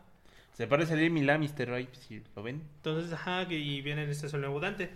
Se 0.53 0.66
parece 0.66 0.95
a 0.95 0.97
Jimmy 0.97 1.23
La, 1.23 1.37
Mr. 1.39 1.69
Right, 1.69 1.93
si 1.95 2.23
lo 2.37 2.43
ven. 2.43 2.62
Entonces, 2.77 3.12
ajá, 3.12 3.47
que- 3.49 3.59
y 3.59 3.83
viene 3.83 4.09
este 4.11 4.27
es 4.29 4.35
el 4.35 4.41
nuevo 4.41 4.61
Dante. 4.61 4.91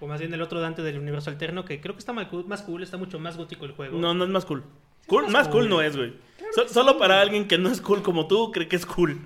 O 0.00 0.06
más 0.06 0.18
bien 0.20 0.32
el 0.32 0.40
otro 0.40 0.60
Dante 0.60 0.82
del 0.82 0.98
universo 0.98 1.28
alterno, 1.28 1.64
que 1.66 1.80
creo 1.80 1.94
que 1.94 1.98
está 1.98 2.12
más 2.14 2.26
cool, 2.62 2.82
está 2.82 2.96
mucho 2.96 3.18
más 3.18 3.36
gótico 3.36 3.66
el 3.66 3.72
juego. 3.72 3.98
No, 3.98 4.14
no 4.14 4.24
es 4.24 4.30
más 4.30 4.46
cool. 4.46 4.64
Cool- 5.06 5.24
más 5.24 5.32
más 5.32 5.48
cool 5.48 5.62
cool. 5.62 5.68
no 5.68 5.82
es, 5.82 5.96
güey. 5.96 6.14
So- 6.54 6.68
solo 6.68 6.98
para 6.98 7.20
alguien 7.20 7.46
que 7.46 7.58
no 7.58 7.68
es 7.68 7.80
cool 7.82 8.02
como 8.02 8.26
tú, 8.26 8.50
cree 8.52 8.66
que 8.68 8.76
es 8.76 8.86
cool. 8.86 9.20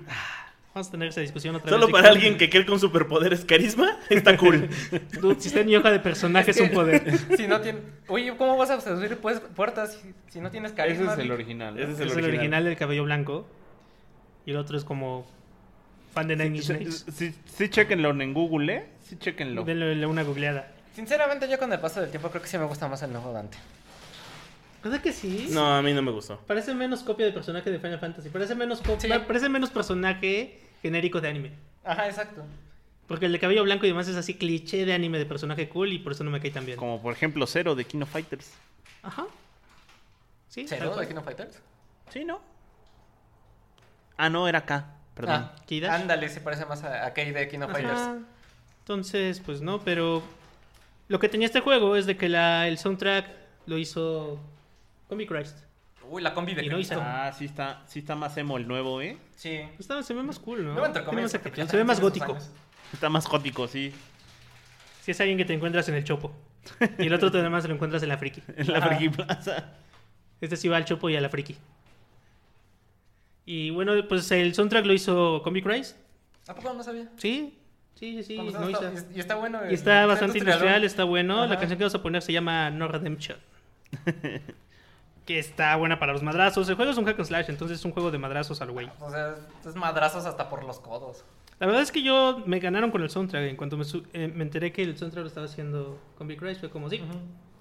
Vamos 0.75 0.89
a 0.89 0.91
tener 0.91 1.07
esa 1.07 1.21
discusión 1.21 1.55
otra 1.55 1.69
Solo 1.69 1.85
vez. 1.87 1.93
para 1.93 2.09
alguien 2.09 2.37
que 2.37 2.49
cree 2.49 2.65
con 2.65 2.77
superpoderes 2.81 3.45
carisma, 3.45 3.97
está 4.09 4.35
cool. 4.37 4.67
Dude, 5.21 5.39
si 5.39 5.47
está 5.47 5.61
en 5.61 5.67
mi 5.67 5.75
hoja 5.77 5.89
de 5.89 6.01
personaje 6.01 6.51
es 6.51 6.59
un 6.59 6.69
poder. 6.71 7.01
Si 7.37 7.47
no 7.47 7.61
tiene... 7.61 7.79
Oye, 8.09 8.35
¿cómo 8.35 8.57
vas 8.57 8.69
a 8.71 8.81
seducir 8.81 9.15
pues, 9.19 9.39
puertas 9.39 9.93
si, 9.93 10.13
si 10.29 10.41
no 10.41 10.51
tienes 10.51 10.71
Ese 10.71 10.75
carisma? 10.77 11.13
es 11.13 11.19
el 11.19 11.31
original. 11.31 11.75
¿no? 11.75 11.81
Ese 11.81 12.03
Es 12.03 12.17
el 12.17 12.25
original 12.25 12.65
del 12.65 12.75
cabello 12.75 13.05
blanco. 13.05 13.47
Y 14.45 14.51
el 14.51 14.57
otro 14.57 14.77
es 14.77 14.83
como 14.83 15.25
fan 16.13 16.27
de 16.27 16.35
Nine 16.35 16.57
Inch 16.57 16.65
Sí, 16.65 16.73
Nails. 16.73 17.05
sí, 17.09 17.33
sí, 17.45 17.69
chequenlo 17.69 18.09
en 18.09 18.33
Google, 18.33 18.73
¿eh? 18.75 18.85
Sí, 19.01 19.15
chequenlo. 19.17 19.63
Denle 19.63 20.05
una 20.05 20.23
googleada. 20.23 20.73
Sinceramente 20.93 21.49
yo 21.49 21.57
con 21.57 21.71
el 21.71 21.79
paso 21.79 22.01
del 22.01 22.09
tiempo 22.09 22.29
creo 22.31 22.41
que 22.41 22.49
sí 22.49 22.57
me 22.57 22.65
gusta 22.65 22.89
más 22.89 23.01
el 23.01 23.13
nuevo 23.13 23.31
Dante. 23.31 23.57
¿Verdad 24.83 24.99
que 25.01 25.13
sí? 25.13 25.47
No, 25.51 25.73
a 25.73 25.81
mí 25.81 25.93
no 25.93 26.01
me 26.01 26.11
gustó. 26.11 26.37
Parece 26.45 26.73
menos 26.75 27.01
copia 27.01 27.25
de 27.25 27.31
personaje 27.31 27.71
de 27.71 27.79
Final 27.79 27.97
Fantasy. 27.99 28.27
Parece 28.27 28.55
menos, 28.55 28.81
co- 28.81 28.97
Sí. 28.99 29.07
parece 29.25 29.47
menos 29.47 29.69
personaje 29.69 30.59
genérico 30.85 31.19
de 31.19 31.29
anime. 31.29 31.51
Ajá, 31.83 32.05
exacto. 32.07 32.43
Porque 33.07 33.25
el 33.25 33.31
de 33.31 33.39
cabello 33.39 33.63
blanco 33.63 33.85
y 33.85 33.89
demás 33.89 34.07
es 34.07 34.15
así 34.15 34.35
cliché 34.35 34.85
de 34.85 34.93
anime 34.93 35.17
de 35.17 35.25
personaje 35.25 35.67
cool 35.67 35.91
y 35.93 35.97
por 35.99 36.11
eso 36.11 36.23
no 36.23 36.29
me 36.29 36.39
cae 36.39 36.51
tan 36.51 36.63
bien. 36.65 36.77
Como 36.77 37.01
por 37.01 37.11
ejemplo 37.11 37.47
Zero 37.47 37.73
de 37.73 37.85
King 37.85 38.01
of 38.01 38.09
Fighters. 38.11 38.53
Ajá. 39.01 39.25
Sí, 40.47 40.65
tal 40.65 40.77
¿Cero 40.77 40.91
cual. 40.93 41.01
de 41.01 41.07
King 41.11 41.17
of 41.19 41.25
Fighters? 41.25 41.59
Sí, 42.11 42.23
¿no? 42.23 42.39
Ah, 44.17 44.29
no, 44.29 44.47
era 44.47 44.63
K. 44.65 44.85
Perdón. 45.15 45.35
Ah, 45.35 45.55
Kidash. 45.65 45.91
ándale, 45.91 46.29
se 46.29 46.39
parece 46.41 46.65
más 46.65 46.83
a, 46.83 47.05
a 47.05 47.13
Kei 47.13 47.31
de 47.31 47.47
King 47.47 47.59
of 47.59 47.69
Ajá. 47.71 47.73
Fighters. 47.73 48.01
Entonces, 48.79 49.39
pues 49.43 49.61
no, 49.61 49.79
pero 49.81 50.21
lo 51.07 51.19
que 51.19 51.29
tenía 51.29 51.47
este 51.47 51.61
juego 51.61 51.95
es 51.95 52.05
de 52.05 52.15
que 52.17 52.29
la, 52.29 52.67
el 52.67 52.77
soundtrack 52.77 53.27
lo 53.65 53.77
hizo 53.77 54.39
Comic 55.09 55.29
Christ. 55.29 55.57
Uy, 56.09 56.21
la 56.21 56.33
combi 56.33 56.53
de 56.55 56.65
Y 56.65 56.69
no 56.69 56.77
hizo- 56.79 56.99
Ah, 57.01 57.31
sí 57.37 57.45
está, 57.45 57.83
sí 57.87 57.99
está 57.99 58.15
más 58.15 58.35
emo 58.37 58.57
el 58.57 58.67
nuevo, 58.67 59.01
¿eh? 59.01 59.17
Sí. 59.35 59.59
Está- 59.79 60.01
se 60.03 60.13
ve 60.13 60.23
más 60.23 60.39
cool, 60.39 60.63
¿no? 60.65 60.73
No, 60.73 60.85
entre 60.85 61.01
Tiene 61.01 61.05
comillas, 61.05 61.33
más 61.33 61.41
porque 61.41 61.47
actitud, 61.49 61.65
ya 61.65 61.71
se 61.71 61.77
ve 61.77 61.83
más 61.83 61.97
tiene 61.99 62.09
sus 62.11 62.19
gótico. 62.19 62.33
años. 62.37 62.51
Está 62.93 63.09
más 63.09 63.27
gótico, 63.27 63.67
sí. 63.67 63.93
Si 65.01 65.11
es 65.11 65.19
alguien 65.19 65.37
que 65.37 65.45
te 65.45 65.53
encuentras 65.53 65.87
en 65.89 65.95
el 65.95 66.03
Chopo. 66.03 66.31
Y 66.99 67.05
el 67.07 67.13
otro 67.13 67.31
te 67.31 67.41
demás 67.41 67.67
lo 67.67 67.73
encuentras 67.73 68.01
en 68.03 68.09
la 68.09 68.17
Friki. 68.17 68.41
En 68.57 68.71
la 68.71 68.81
Friki 68.81 69.09
Plaza. 69.09 69.73
Este 70.41 70.57
sí 70.57 70.67
va 70.67 70.77
al 70.77 70.85
Chopo 70.85 71.09
y 71.09 71.15
a 71.15 71.21
la 71.21 71.29
Friki. 71.29 71.55
Y 73.45 73.69
bueno, 73.69 73.93
pues 74.07 74.29
el 74.31 74.53
soundtrack 74.55 74.85
lo 74.85 74.93
hizo 74.93 75.41
Comic 75.43 75.65
Rise. 75.65 75.95
¿A 76.47 76.55
poco 76.55 76.73
no 76.73 76.83
sabía? 76.83 77.09
Sí, 77.17 77.57
sí, 77.95 78.17
sí, 78.17 78.23
sí. 78.23 78.35
Cuando 78.35 78.59
no 78.59 78.69
está- 78.69 78.93
hizo- 78.93 79.05
y 79.15 79.19
está 79.19 79.35
bueno. 79.35 79.59
Y 79.63 79.67
el- 79.69 79.73
está 79.75 80.05
bastante 80.07 80.39
industrial, 80.39 80.83
está 80.83 81.03
bueno. 81.03 81.45
La 81.45 81.57
canción 81.57 81.77
que 81.77 81.83
vamos 81.83 81.95
a 81.95 82.01
poner 82.01 82.21
se 82.23 82.33
llama 82.33 82.69
No 82.71 82.87
Redemption. 82.87 83.37
que 85.25 85.39
está 85.39 85.75
buena 85.75 85.97
para 85.99 86.13
los 86.13 86.21
madrazos. 86.23 86.69
El 86.69 86.75
juego 86.75 86.91
es 86.91 86.97
un 86.97 87.05
hack 87.05 87.17
and 87.19 87.27
slash, 87.27 87.45
entonces 87.49 87.79
es 87.79 87.85
un 87.85 87.91
juego 87.91 88.11
de 88.11 88.17
madrazos 88.19 88.61
al 88.61 88.71
güey. 88.71 88.89
O 88.99 89.09
sea, 89.09 89.35
es 89.67 89.75
madrazos 89.75 90.25
hasta 90.25 90.49
por 90.49 90.63
los 90.63 90.79
codos. 90.79 91.23
La 91.59 91.67
verdad 91.67 91.81
es 91.81 91.91
que 91.91 92.03
yo 92.03 92.43
me 92.45 92.59
ganaron 92.59 92.91
con 92.91 93.01
el 93.01 93.09
soundtrack. 93.09 93.43
En 93.49 93.55
cuanto 93.55 93.77
me, 93.77 93.85
su- 93.85 94.03
eh, 94.13 94.27
me 94.33 94.43
enteré 94.43 94.71
que 94.71 94.81
el 94.83 94.97
soundtrack 94.97 95.23
lo 95.23 95.27
estaba 95.27 95.45
haciendo 95.45 95.97
Comic 96.17 96.41
Rise, 96.41 96.59
fue 96.59 96.69
como, 96.69 96.89
sí, 96.89 97.01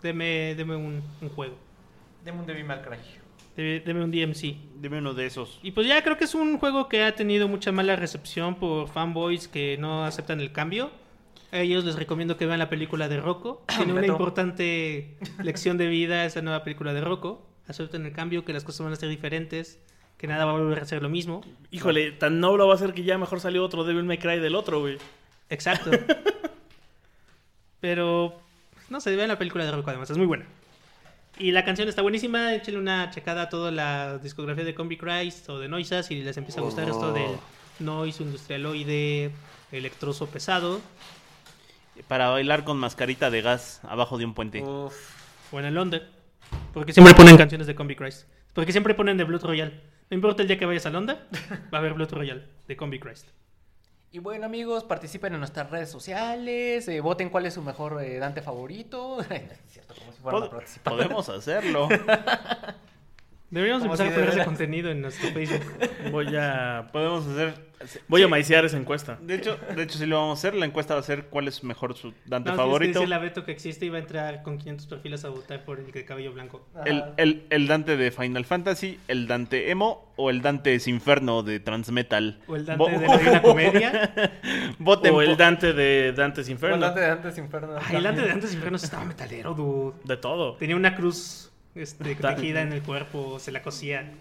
deme, 0.02 0.54
deme 0.56 0.76
un, 0.76 1.02
un 1.20 1.28
juego. 1.30 1.54
Deme 2.24 2.40
un 2.40 2.46
Devil 2.46 2.64
May 2.64 2.80
Cry. 2.82 2.98
Deme, 3.56 3.80
deme 3.80 4.04
un 4.04 4.10
DMC. 4.10 4.56
Dime 4.80 4.98
uno 4.98 5.14
de 5.14 5.26
esos. 5.26 5.60
Y 5.62 5.70
pues 5.70 5.86
ya 5.86 6.02
creo 6.02 6.16
que 6.16 6.24
es 6.24 6.34
un 6.34 6.58
juego 6.58 6.88
que 6.88 7.04
ha 7.04 7.14
tenido 7.14 7.46
mucha 7.48 7.70
mala 7.72 7.94
recepción 7.96 8.56
por 8.56 8.88
fanboys 8.88 9.46
que 9.48 9.76
no 9.78 10.04
aceptan 10.04 10.40
el 10.40 10.50
cambio. 10.52 10.90
A 11.52 11.58
ellos 11.58 11.84
les 11.84 11.94
recomiendo 11.94 12.36
que 12.36 12.46
vean 12.46 12.58
la 12.58 12.68
película 12.68 13.08
de 13.08 13.20
Rocco. 13.20 13.62
Tiene 13.76 13.92
una 13.92 14.00
importante 14.08 15.16
lección 15.40 15.78
de 15.78 15.86
vida 15.86 16.24
esa 16.24 16.42
nueva 16.42 16.64
película 16.64 16.92
de 16.92 17.00
Rocco. 17.00 17.46
Acepten 17.66 18.04
el 18.04 18.12
cambio, 18.12 18.44
que 18.44 18.52
las 18.52 18.64
cosas 18.64 18.84
van 18.84 18.92
a 18.92 18.96
ser 18.96 19.08
diferentes, 19.08 19.78
que 20.18 20.26
nada 20.26 20.44
va 20.44 20.52
a 20.52 20.54
volver 20.54 20.80
a 20.80 20.84
ser 20.84 21.02
lo 21.02 21.08
mismo. 21.08 21.42
Híjole, 21.70 22.12
tan 22.12 22.40
noble 22.40 22.64
va 22.64 22.74
a 22.74 22.78
ser 22.78 22.92
que 22.92 23.04
ya 23.04 23.18
mejor 23.18 23.40
salió 23.40 23.64
otro 23.64 23.84
Devil 23.84 24.04
May 24.04 24.18
Cry 24.18 24.38
del 24.38 24.54
otro, 24.54 24.80
güey. 24.80 24.98
Exacto. 25.48 25.90
Pero, 27.80 28.40
no 28.90 29.00
sé, 29.00 29.14
vean 29.16 29.28
la 29.28 29.38
película 29.38 29.64
de 29.64 29.72
Rocco 29.72 29.90
además, 29.90 30.10
es 30.10 30.16
muy 30.16 30.26
buena. 30.26 30.46
Y 31.38 31.50
la 31.50 31.64
canción 31.64 31.88
está 31.88 32.00
buenísima, 32.02 32.54
échenle 32.54 32.78
una 32.78 33.10
checada 33.10 33.42
a 33.42 33.48
toda 33.48 33.70
la 33.70 34.18
discografía 34.18 34.64
de 34.64 34.74
Combi 34.74 34.96
Christ 34.96 35.48
o 35.48 35.58
de 35.58 35.68
Noisas 35.68 36.06
si 36.06 36.22
les 36.22 36.36
empieza 36.36 36.60
a 36.60 36.62
gustar 36.62 36.88
esto 36.88 37.12
del 37.12 37.32
noise 37.80 38.22
industrialoide, 38.22 39.32
electroso 39.72 40.26
pesado. 40.28 40.80
Para 42.08 42.28
bailar 42.28 42.64
con 42.64 42.78
mascarita 42.78 43.30
de 43.30 43.42
gas 43.42 43.80
abajo 43.84 44.18
de 44.18 44.24
un 44.24 44.34
puente. 44.34 44.62
Uf. 44.62 44.94
O 45.52 45.58
en 45.58 45.66
el 45.66 45.74
London. 45.74 46.02
Porque 46.72 46.92
siempre 46.92 47.14
ponen 47.14 47.36
canciones 47.36 47.66
de 47.66 47.74
Combi 47.74 47.94
Christ. 47.96 48.28
Porque 48.52 48.72
siempre 48.72 48.94
ponen 48.94 49.16
de 49.16 49.24
Blood 49.24 49.44
Royale. 49.44 49.80
No 50.10 50.14
importa 50.16 50.42
el 50.42 50.48
día 50.48 50.58
que 50.58 50.66
vayas 50.66 50.86
a 50.86 50.90
London, 50.90 51.18
va 51.72 51.78
a 51.78 51.80
haber 51.80 51.94
Blood 51.94 52.12
Royale 52.12 52.44
de 52.68 52.76
Combi 52.76 52.98
Christ. 52.98 53.28
Y 54.12 54.20
bueno, 54.20 54.46
amigos, 54.46 54.84
participen 54.84 55.32
en 55.34 55.40
nuestras 55.40 55.70
redes 55.70 55.90
sociales. 55.90 56.86
eh, 56.86 57.00
voten 57.00 57.30
cuál 57.30 57.46
es 57.46 57.54
su 57.54 57.62
mejor 57.62 58.00
eh, 58.02 58.18
Dante 58.18 58.42
favorito. 58.42 59.18
Es 59.30 59.58
cierto, 59.68 59.94
como 59.96 60.12
si 60.12 60.20
fuera 60.20 60.38
una 60.38 60.46
Pod- 60.46 60.50
participación. 60.50 60.98
podemos 60.98 61.28
hacerlo. 61.28 61.88
Deberíamos 63.50 63.84
empezar 63.84 64.06
si 64.08 64.12
a 64.12 64.16
poner 64.16 64.30
ese 64.30 64.44
contenido 64.44 64.90
en 64.90 65.00
nuestro 65.00 65.30
Facebook. 65.30 65.62
Voy 66.10 66.34
a. 66.36 66.88
Podemos 66.92 67.26
hacer. 67.26 67.54
Voy 68.08 68.22
a 68.22 68.28
maiciar 68.28 68.64
esa 68.64 68.76
encuesta. 68.76 69.18
De 69.20 69.34
hecho, 69.34 69.58
de 69.74 69.82
hecho, 69.82 69.98
sí 69.98 70.06
lo 70.06 70.16
vamos 70.16 70.38
a 70.38 70.40
hacer. 70.40 70.54
La 70.54 70.66
encuesta 70.66 70.94
va 70.94 71.00
a 71.00 71.02
ser 71.02 71.24
cuál 71.26 71.48
es 71.48 71.62
mejor 71.64 71.96
su 71.96 72.12
Dante 72.26 72.50
No, 72.50 72.56
favorito. 72.56 72.98
Es 73.00 73.04
el 73.04 73.12
abeto 73.12 73.44
que 73.44 73.52
existe 73.52 73.86
y 73.86 73.88
va 73.88 73.98
a 73.98 74.00
entrar 74.00 74.42
con 74.42 74.58
500 74.58 74.86
perfiles 74.86 75.24
a 75.24 75.28
votar 75.28 75.64
por 75.64 75.80
el 75.80 75.90
de 75.90 76.04
cabello 76.04 76.32
blanco. 76.32 76.66
El, 76.84 77.04
el, 77.16 77.46
el 77.50 77.66
Dante 77.66 77.96
de 77.96 78.10
Final 78.10 78.44
Fantasy, 78.44 78.98
el 79.08 79.26
Dante 79.26 79.70
Emo 79.70 80.12
o 80.16 80.30
el 80.30 80.42
Dante 80.42 80.74
es 80.74 80.86
Inferno 80.88 81.42
de 81.42 81.60
Transmetal. 81.60 82.40
O 82.46 82.56
el 82.56 82.66
Dante 82.66 82.98
de 82.98 83.06
la 83.08 83.16
Divina 83.18 83.42
Comedia. 83.42 84.12
Voten 84.78 85.14
O 85.14 85.20
el 85.22 85.28
por- 85.30 85.36
Dante 85.38 85.72
de 85.72 86.12
Dante's 86.12 86.46
O 86.46 86.48
el 86.48 86.52
Inferno. 86.52 86.78
Dante 86.78 87.00
de 87.00 87.06
Dantes 87.08 87.38
Inferno. 87.38 87.74
Ay, 87.82 87.96
el 87.96 88.02
Dante 88.02 88.22
de 88.22 88.30
antes 88.30 88.54
Infernos 88.54 88.82
estaba 88.84 89.04
metalero, 89.04 89.54
dude. 89.54 89.94
De 90.04 90.16
todo. 90.16 90.54
Tenía 90.54 90.76
una 90.76 90.94
cruz 90.94 91.50
este, 91.74 92.14
tejida 92.14 92.62
en 92.62 92.72
el 92.72 92.82
cuerpo, 92.82 93.38
se 93.38 93.50
la 93.52 93.62
cosía. 93.62 94.12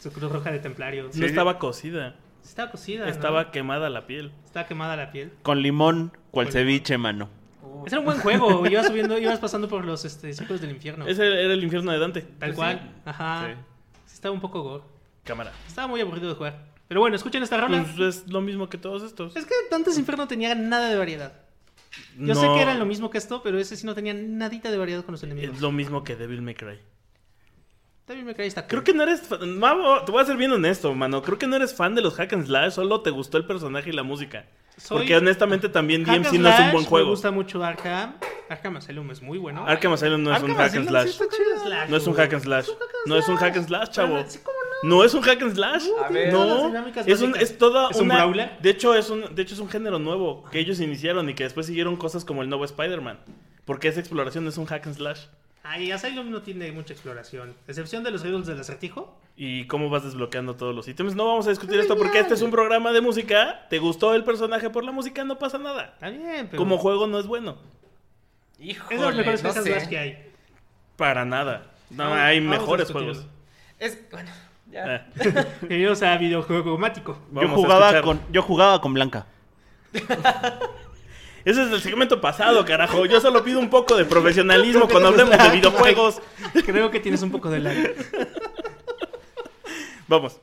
Su 0.00 0.12
cruz 0.12 0.32
roja 0.32 0.50
de 0.50 0.58
templario. 0.58 1.08
No 1.14 1.26
estaba 1.26 1.58
cocida. 1.60 2.16
Estaba 2.44 2.70
cocida. 2.70 3.04
¿no? 3.04 3.10
Estaba 3.10 3.50
quemada 3.50 3.90
la 3.90 4.06
piel. 4.06 4.32
Estaba 4.44 4.66
quemada 4.66 4.96
la 4.96 5.10
piel. 5.10 5.32
Con 5.42 5.62
limón, 5.62 6.12
cual 6.30 6.46
Con 6.46 6.52
ceviche, 6.52 6.98
mano. 6.98 7.28
Ese 7.86 7.96
era 7.96 8.00
un 8.00 8.06
buen 8.06 8.18
juego. 8.18 8.66
Ibas 8.66 8.86
subiendo, 8.86 9.18
ibas 9.18 9.38
pasando 9.38 9.68
por 9.68 9.84
los 9.84 10.04
este, 10.04 10.32
círculos 10.32 10.60
del 10.60 10.70
infierno. 10.70 11.06
Ese 11.06 11.26
era 11.26 11.52
el 11.52 11.62
infierno 11.62 11.92
de 11.92 11.98
Dante. 11.98 12.22
Tal 12.22 12.54
cual. 12.54 12.92
Ajá. 13.04 13.54
Sí. 14.06 14.14
Estaba 14.14 14.34
un 14.34 14.40
poco 14.40 14.62
gore. 14.62 14.84
Cámara. 15.24 15.52
Estaba 15.66 15.88
muy 15.88 16.00
aburrido 16.00 16.28
de 16.28 16.34
jugar. 16.34 16.72
Pero 16.88 17.00
bueno, 17.00 17.16
escuchen 17.16 17.42
esta 17.42 17.56
rola. 17.56 17.84
Pues 17.96 18.16
es 18.16 18.28
lo 18.30 18.40
mismo 18.40 18.68
que 18.68 18.78
todos 18.78 19.02
estos. 19.02 19.34
Es 19.34 19.46
que 19.46 19.54
Dante's 19.70 19.98
Inferno 19.98 20.28
tenía 20.28 20.54
nada 20.54 20.88
de 20.88 20.96
variedad. 20.96 21.32
Yo 22.18 22.34
sé 22.34 22.46
que 22.46 22.62
era 22.62 22.74
lo 22.74 22.86
mismo 22.86 23.10
que 23.10 23.18
esto, 23.18 23.42
pero 23.42 23.58
ese 23.58 23.76
sí 23.76 23.86
no 23.86 23.94
tenía 23.94 24.14
nadita 24.14 24.70
de 24.70 24.78
variedad 24.78 25.04
con 25.04 25.12
los 25.12 25.22
enemigos. 25.22 25.56
Es 25.56 25.60
lo 25.60 25.72
mismo 25.72 26.04
que 26.04 26.16
Devil 26.16 26.42
May 26.42 26.54
Cry. 26.54 26.78
También 28.06 28.26
me 28.26 28.34
cae 28.34 28.46
esta 28.46 28.66
Creo 28.66 28.82
que 28.82 28.92
no 28.92 29.04
eres 29.04 29.22
fan. 29.22 29.58
Mavo, 29.58 30.04
te 30.04 30.10
voy 30.12 30.22
a 30.22 30.24
ser 30.24 30.36
bien 30.36 30.52
honesto, 30.52 30.92
mano. 30.94 31.22
Creo 31.22 31.38
que 31.38 31.46
no 31.46 31.56
eres 31.56 31.74
fan 31.74 31.94
de 31.94 32.02
los 32.02 32.14
hack 32.14 32.32
and 32.32 32.46
slash, 32.46 32.72
solo 32.72 33.00
te 33.00 33.10
gustó 33.10 33.38
el 33.38 33.46
personaje 33.46 33.90
y 33.90 33.92
la 33.92 34.02
música. 34.02 34.44
Soy- 34.76 34.98
Porque 34.98 35.16
honestamente 35.16 35.68
también 35.68 36.04
Hack 36.04 36.22
DMC 36.22 36.38
no 36.40 36.48
es 36.48 36.58
un 36.60 36.70
buen 36.72 36.82
Me 36.84 36.88
juego. 36.88 37.10
gusta 37.10 37.30
mucho 37.30 37.62
Arkham. 37.62 38.14
Arkham 38.48 38.76
Asylum 38.78 39.10
es 39.10 39.22
muy 39.22 39.38
bueno. 39.38 39.64
Arkham 39.66 39.92
Asylum 39.92 40.22
no 40.22 40.34
es 40.34 40.42
un 40.42 40.54
hack 40.54 40.74
and 40.74 40.88
slash. 40.88 41.18
No 41.88 41.96
es 41.96 42.06
un 42.06 42.14
hack 42.14 42.32
and 42.32 42.42
slash. 42.42 42.66
No 43.06 43.16
es 43.16 43.28
un 43.28 43.36
hack 43.36 43.56
and 43.56 43.66
slash, 43.66 43.88
chavo. 43.90 44.24
Sí, 44.26 44.38
¿cómo 44.42 44.56
No 44.82 45.04
es 45.04 45.14
un 45.14 45.22
hack 45.22 45.42
and 45.42 45.54
slash. 45.54 45.84
A 46.04 46.08
ver. 46.08 46.32
No, 46.32 46.68
es 47.06 47.20
un 47.20 47.36
es 47.36 47.56
toda 47.58 47.90
¿Es 47.90 47.96
un 47.98 48.06
una 48.06 48.24
brawler? 48.24 48.58
De 48.60 48.70
hecho 48.70 48.94
es 48.94 49.10
un 49.10 49.34
de 49.34 49.42
hecho 49.42 49.54
es 49.54 49.60
un 49.60 49.68
género 49.68 49.98
nuevo 49.98 50.44
que 50.50 50.58
ellos 50.58 50.80
iniciaron 50.80 51.28
y 51.28 51.34
que 51.34 51.44
después 51.44 51.66
siguieron 51.66 51.96
cosas 51.96 52.24
como 52.24 52.42
el 52.42 52.48
nuevo 52.48 52.64
Spider-Man, 52.64 53.20
porque 53.64 53.88
esa 53.88 54.00
exploración 54.00 54.46
es 54.48 54.56
un 54.58 54.66
hack 54.66 54.86
and 54.86 54.96
slash. 54.96 55.20
Ay, 55.64 55.92
Asylum 55.92 56.30
no 56.30 56.42
tiene 56.42 56.72
mucha 56.72 56.92
exploración. 56.92 57.54
Excepción 57.68 58.02
de 58.02 58.10
los 58.10 58.22
riddles 58.22 58.46
del 58.46 58.60
acertijo. 58.60 59.16
¿Y 59.36 59.66
cómo 59.66 59.90
vas 59.90 60.02
desbloqueando 60.02 60.56
todos 60.56 60.74
los 60.74 60.88
ítems? 60.88 61.14
No 61.14 61.26
vamos 61.26 61.46
a 61.46 61.50
discutir 61.50 61.78
esto 61.78 61.96
porque 61.96 62.18
este 62.18 62.34
es 62.34 62.42
un 62.42 62.50
programa 62.50 62.92
de 62.92 63.00
música. 63.00 63.66
¿Te 63.70 63.78
gustó 63.78 64.14
el 64.14 64.24
personaje 64.24 64.70
por 64.70 64.84
la 64.84 64.90
música? 64.90 65.24
No 65.24 65.38
pasa 65.38 65.58
nada. 65.58 65.92
Está 65.94 66.10
bien, 66.10 66.48
pero. 66.50 66.58
Como 66.58 66.78
juego 66.78 67.06
no 67.06 67.18
es 67.18 67.26
bueno. 67.26 67.56
Híjole, 68.58 68.94
Es 68.94 69.00
de 69.00 69.06
los 69.06 69.16
mejores 69.16 69.42
no 69.42 69.52
sé. 69.52 69.62
slash 69.62 69.88
que 69.88 69.98
hay. 69.98 70.32
Para 70.96 71.24
nada. 71.24 71.70
No, 71.90 72.12
hay 72.12 72.40
mejores 72.40 72.90
juegos. 72.90 73.26
Es, 73.78 73.98
bueno, 74.10 74.30
ya. 74.70 74.96
Eh, 74.96 75.02
Bienvenidos 75.60 76.02
a 76.02 76.16
videojuego 76.16 76.76
mático. 76.76 77.18
Yo 77.32 77.48
jugaba, 77.48 78.02
con, 78.02 78.20
yo 78.32 78.42
jugaba 78.42 78.80
con 78.80 78.94
Blanca. 78.94 79.26
Ese 81.44 81.64
es 81.64 81.72
el 81.72 81.80
segmento 81.80 82.20
pasado, 82.20 82.64
carajo. 82.64 83.04
Yo 83.06 83.20
solo 83.20 83.42
pido 83.42 83.58
un 83.58 83.68
poco 83.68 83.96
de 83.96 84.04
profesionalismo 84.04 84.88
cuando 84.88 85.08
hablemos 85.08 85.36
de 85.36 85.50
videojuegos. 85.50 86.20
Creo 86.64 86.90
que 86.90 87.00
tienes 87.00 87.22
un 87.22 87.30
poco 87.30 87.50
de 87.50 87.60
lag. 87.60 87.94
Vamos. 90.08 90.40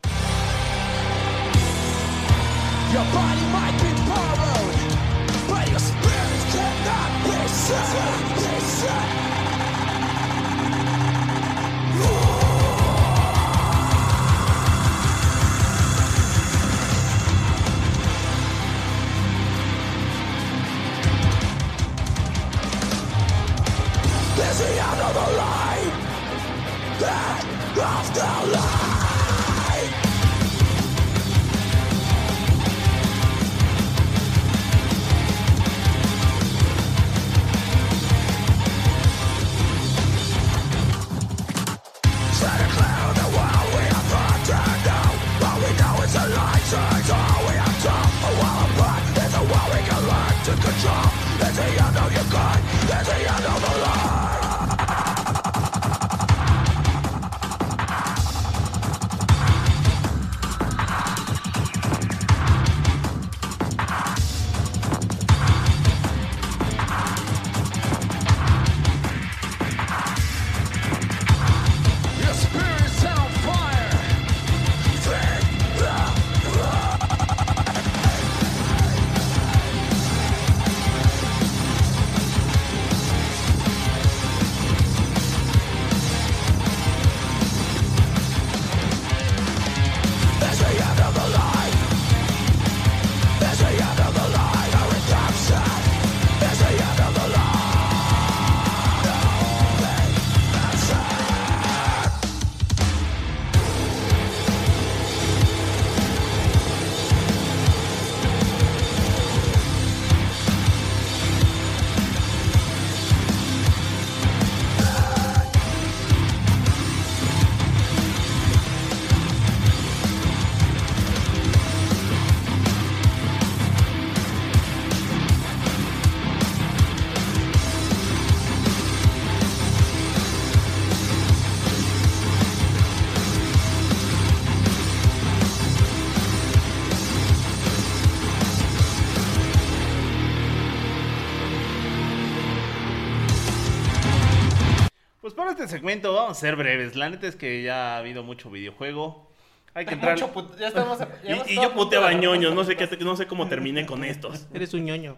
Segmento 145.70 146.14
vamos 146.14 146.38
a 146.38 146.40
ser 146.40 146.56
breves. 146.56 146.96
La 146.96 147.10
neta 147.10 147.28
es 147.28 147.36
que 147.36 147.64
ya 147.64 147.96
ha 147.96 147.98
habido 148.00 148.24
mucho 148.24 148.50
videojuego. 148.50 149.30
Hay 149.74 149.86
que 149.86 149.94
entrar. 149.94 150.14
mucho 150.14 150.34
put- 150.34 150.58
ya 150.58 150.68
estamos- 150.70 151.00
ya 151.00 151.06
hemos 151.36 151.50
Y, 151.50 151.56
yo 151.56 151.72
puteaba 151.74 152.12
ñoños, 152.14 152.54
no 152.54 152.64
sé, 152.64 152.76
qué, 152.76 152.88
no 153.02 153.16
sé 153.16 153.28
cómo 153.28 153.48
terminé 153.48 153.86
con 153.86 154.04
estos. 154.04 154.48
Eres 154.54 154.74
un 154.74 154.84
ñoño. 154.86 155.16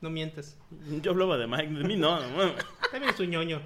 No 0.00 0.10
mientes. 0.10 0.58
Yo 1.02 1.12
hablaba 1.12 1.38
de 1.38 1.46
Mike, 1.46 1.68
de 1.72 1.84
mí 1.84 1.96
no. 1.96 2.20
no. 2.20 2.52
También 2.92 3.04
eres 3.04 3.18
un 3.18 3.30
ñoño. 3.30 3.62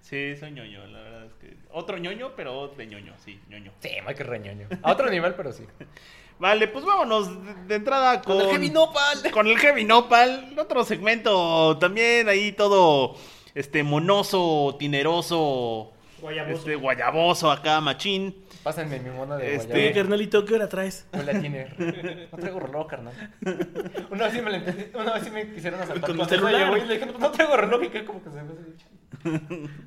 Sí, 0.00 0.34
soy 0.36 0.50
ñoño, 0.52 0.86
la 0.86 0.98
verdad 1.00 1.26
es 1.26 1.34
que. 1.34 1.56
Otro 1.70 1.98
ñoño, 1.98 2.32
pero 2.34 2.68
de 2.68 2.86
ñoño, 2.86 3.12
sí, 3.22 3.38
ñoño. 3.50 3.70
Sí, 3.80 3.90
Mike 4.06 4.22
es 4.22 4.28
reñoño. 4.28 4.66
A 4.82 4.92
otro 4.92 5.10
nivel, 5.10 5.34
pero 5.34 5.52
sí. 5.52 5.64
Vale, 6.38 6.66
pues 6.68 6.84
vámonos 6.84 7.44
de, 7.44 7.54
de 7.66 7.74
entrada 7.76 8.22
con. 8.22 8.38
Con 8.38 8.46
el 8.46 8.50
Heavy 8.52 8.70
Nopal. 8.70 9.30
Con 9.30 9.46
el 9.46 9.58
Heavy 9.58 9.84
Nopal. 9.84 10.54
Otro 10.58 10.82
segmento 10.84 11.76
también 11.78 12.28
ahí 12.28 12.52
todo. 12.52 13.16
Este, 13.54 13.82
monoso, 13.82 14.76
tineroso. 14.78 15.92
Guayaboso. 16.20 16.56
Este, 16.58 16.74
guayaboso 16.76 17.50
acá, 17.50 17.80
machín. 17.80 18.34
Pásenme 18.62 18.98
mi 18.98 19.10
mona 19.10 19.36
de 19.36 19.56
Este- 19.56 19.74
Oye, 19.74 19.92
carnalito, 19.92 20.44
¿qué 20.44 20.54
hora 20.54 20.68
traes? 20.68 21.06
Con 21.10 21.26
la 21.26 21.38
tiner. 21.38 22.28
No 22.32 22.38
traigo 22.38 22.60
reloj, 22.60 22.86
carnal. 22.88 23.14
Una 24.10 24.24
vez 24.24 24.32
sí 24.32 24.40
me, 24.40 24.50
la 24.50 24.58
entendí- 24.64 24.88
una 24.98 25.14
vez 25.14 25.24
sí 25.24 25.30
me 25.30 25.52
quisieron 25.52 25.80
asaltar. 25.80 26.00
Con 26.00 26.10
el 26.12 26.16
Cuando 26.16 26.34
celular. 26.34 26.60
llegó 26.72 26.76
y 26.78 26.88
le 26.88 26.94
dije, 26.94 27.06
no, 27.12 27.18
no 27.18 27.30
traigo 27.30 27.56
reloj 27.56 27.82
y 27.84 27.88
que 27.88 28.04
como 28.04 28.22
que 28.24 28.30
se 28.30 28.42
me 28.42 28.42
hace 28.42 29.24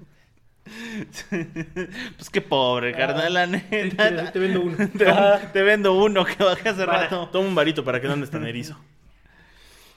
pues 2.18 2.30
qué 2.30 2.42
pobre, 2.42 2.94
carnal, 2.94 3.34
la 3.34 3.48
neta. 3.48 4.26
Te, 4.26 4.32
te 4.32 4.40
vendo 4.40 4.62
uno. 4.62 4.78
Te, 4.98 5.48
te 5.54 5.62
vendo 5.64 5.94
uno 5.94 6.26
que 6.26 6.44
bajé 6.44 6.70
hace 6.70 6.86
rato. 6.86 7.30
Toma 7.30 7.48
un 7.48 7.56
varito 7.56 7.84
para 7.84 8.02
que 8.02 8.08
no 8.08 8.14
andes 8.14 8.30
tan 8.30 8.46
erizo. 8.46 8.78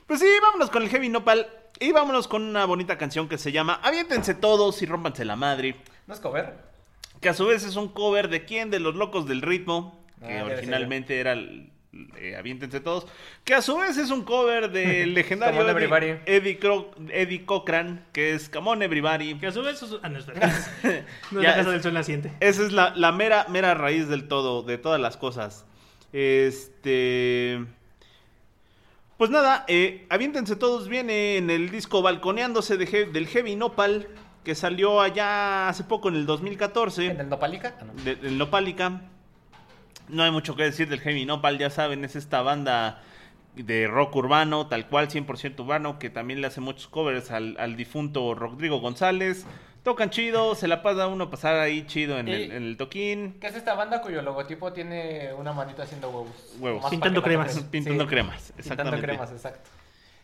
Pues 0.07 0.21
sí, 0.21 0.27
vámonos 0.43 0.71
con 0.71 0.83
el 0.83 0.89
Heavy 0.89 1.09
Nopal. 1.09 1.47
Y 1.81 1.93
vámonos 1.93 2.29
con 2.29 2.43
una 2.43 2.65
bonita 2.67 2.99
canción 2.99 3.29
que 3.29 3.39
se 3.39 3.53
llama 3.53 3.81
Aviéntense 3.83 4.35
todos 4.35 4.83
y 4.83 4.87
rómpanse 4.87 5.25
la 5.25 5.35
madre. 5.37 5.77
¿No 6.07 6.13
es 6.15 6.21
cover? 6.21 6.55
Que 7.21 7.31
a 7.31 7.35
su 7.35 7.47
vez 7.47 7.65
es 7.65 7.77
un 7.77 7.89
cover 7.89 8.29
de 8.29 8.45
quién? 8.45 8.71
De 8.71 8.79
los 8.81 8.95
locos 8.95 9.27
del 9.27 9.41
ritmo. 9.43 9.99
Que 10.27 10.39
Ah, 10.39 10.45
originalmente 10.45 11.19
era 11.21 11.33
el- 11.33 11.71
eh, 12.19 12.37
Aviéntense 12.37 12.81
todos. 12.81 13.07
Que 13.45 13.55
a 13.55 13.63
su 13.63 13.79
vez 13.79 13.97
es 13.97 14.11
un 14.11 14.25
cover 14.25 14.71
del 14.71 15.15
legendario 15.15 15.59
Come 15.59 15.71
on, 15.71 15.77
Eddie, 15.79 15.87
everybody. 15.87 16.23
Eddie, 16.27 16.61
Cro- 16.61 16.91
Eddie 17.11 17.45
Cochran. 17.47 18.05
Que 18.13 18.35
es 18.35 18.51
Come 18.51 18.71
on 18.71 18.83
Everybody. 18.83 19.37
Que 19.39 19.47
a 19.47 19.53
su 19.53 19.63
vez... 19.63 19.83
es- 19.83 19.97
Ah, 20.03 20.09
no, 20.11 20.19
espera. 20.19 20.41
No 21.31 21.41
es 21.41 21.47
Ya, 21.47 21.51
la 21.51 21.57
casa 21.57 21.61
es- 21.61 21.67
del 21.73 21.83
sol 21.83 21.95
naciente. 21.95 22.31
Esa 22.41 22.63
es 22.63 22.73
la, 22.73 22.93
la 22.95 23.11
mera, 23.13 23.47
mera 23.49 23.73
raíz 23.75 24.07
del 24.09 24.29
todo, 24.29 24.63
de 24.63 24.77
todas 24.77 25.01
las 25.01 25.17
cosas. 25.17 25.65
Este. 26.13 27.65
Pues 29.21 29.29
nada, 29.29 29.67
eh, 29.69 30.07
Aviéntense 30.09 30.57
Todos 30.57 30.89
viene 30.89 31.37
en 31.37 31.51
el 31.51 31.69
disco 31.71 32.01
Balconeándose 32.01 32.79
de 32.79 32.85
He- 32.85 33.05
del 33.05 33.27
Heavy 33.27 33.55
Nopal, 33.55 34.09
que 34.45 34.55
salió 34.55 35.03
allá 35.03 35.69
hace 35.69 35.85
poco, 35.85 36.09
en 36.09 36.15
el 36.15 36.25
2014. 36.25 37.05
¿En 37.09 37.21
el 37.21 37.29
Nopalica? 37.29 37.75
Ah, 37.79 37.85
no. 37.85 38.03
de- 38.03 38.17
del 38.17 38.39
Nopalica. 38.39 39.03
No 40.09 40.23
hay 40.23 40.31
mucho 40.31 40.57
que 40.57 40.63
decir 40.63 40.89
del 40.89 41.01
Heavy 41.01 41.27
Nopal, 41.27 41.59
ya 41.59 41.69
saben, 41.69 42.03
es 42.03 42.17
esta 42.17 42.41
banda 42.41 43.03
de 43.57 43.87
rock 43.89 44.17
urbano, 44.17 44.69
tal 44.69 44.87
cual, 44.89 45.11
100% 45.11 45.61
urbano, 45.65 45.99
que 45.99 46.09
también 46.09 46.41
le 46.41 46.47
hace 46.47 46.63
muchos 46.63 46.89
covers 46.89 47.31
al, 47.31 47.59
al 47.61 47.77
difunto 47.77 48.35
Rodrigo 48.35 48.81
González. 48.81 49.45
Tocan 49.83 50.11
chido, 50.11 50.55
se 50.55 50.69
la 50.69 50.83
pasa 50.83 51.07
uno 51.07 51.25
a 51.25 51.31
pasar 51.31 51.57
ahí 51.59 51.87
chido 51.87 52.19
en, 52.19 52.29
el, 52.29 52.41
Y- 52.41 52.45
en 52.45 52.63
el 52.65 52.77
toquín. 52.77 53.37
¿Qué 53.41 53.47
es 53.47 53.55
esta 53.57 53.75
banda 53.75 54.03
cuyo 54.03 54.21
logotipo 54.21 54.73
tiene 54.73 55.33
una 55.33 55.53
manita 55.55 55.85
haciendo 55.85 56.11
huevos? 56.11 56.55
Huevos. 56.59 56.83
Más 56.83 56.91
Pintando 56.91 57.23
cremas. 57.23 57.59
Pintando 57.71 58.05
Sí. 58.05 58.11
cremas, 58.11 58.37
Pintando 58.43 58.61
exactamente. 58.61 59.07
cremas, 59.07 59.33
exacto. 59.33 59.71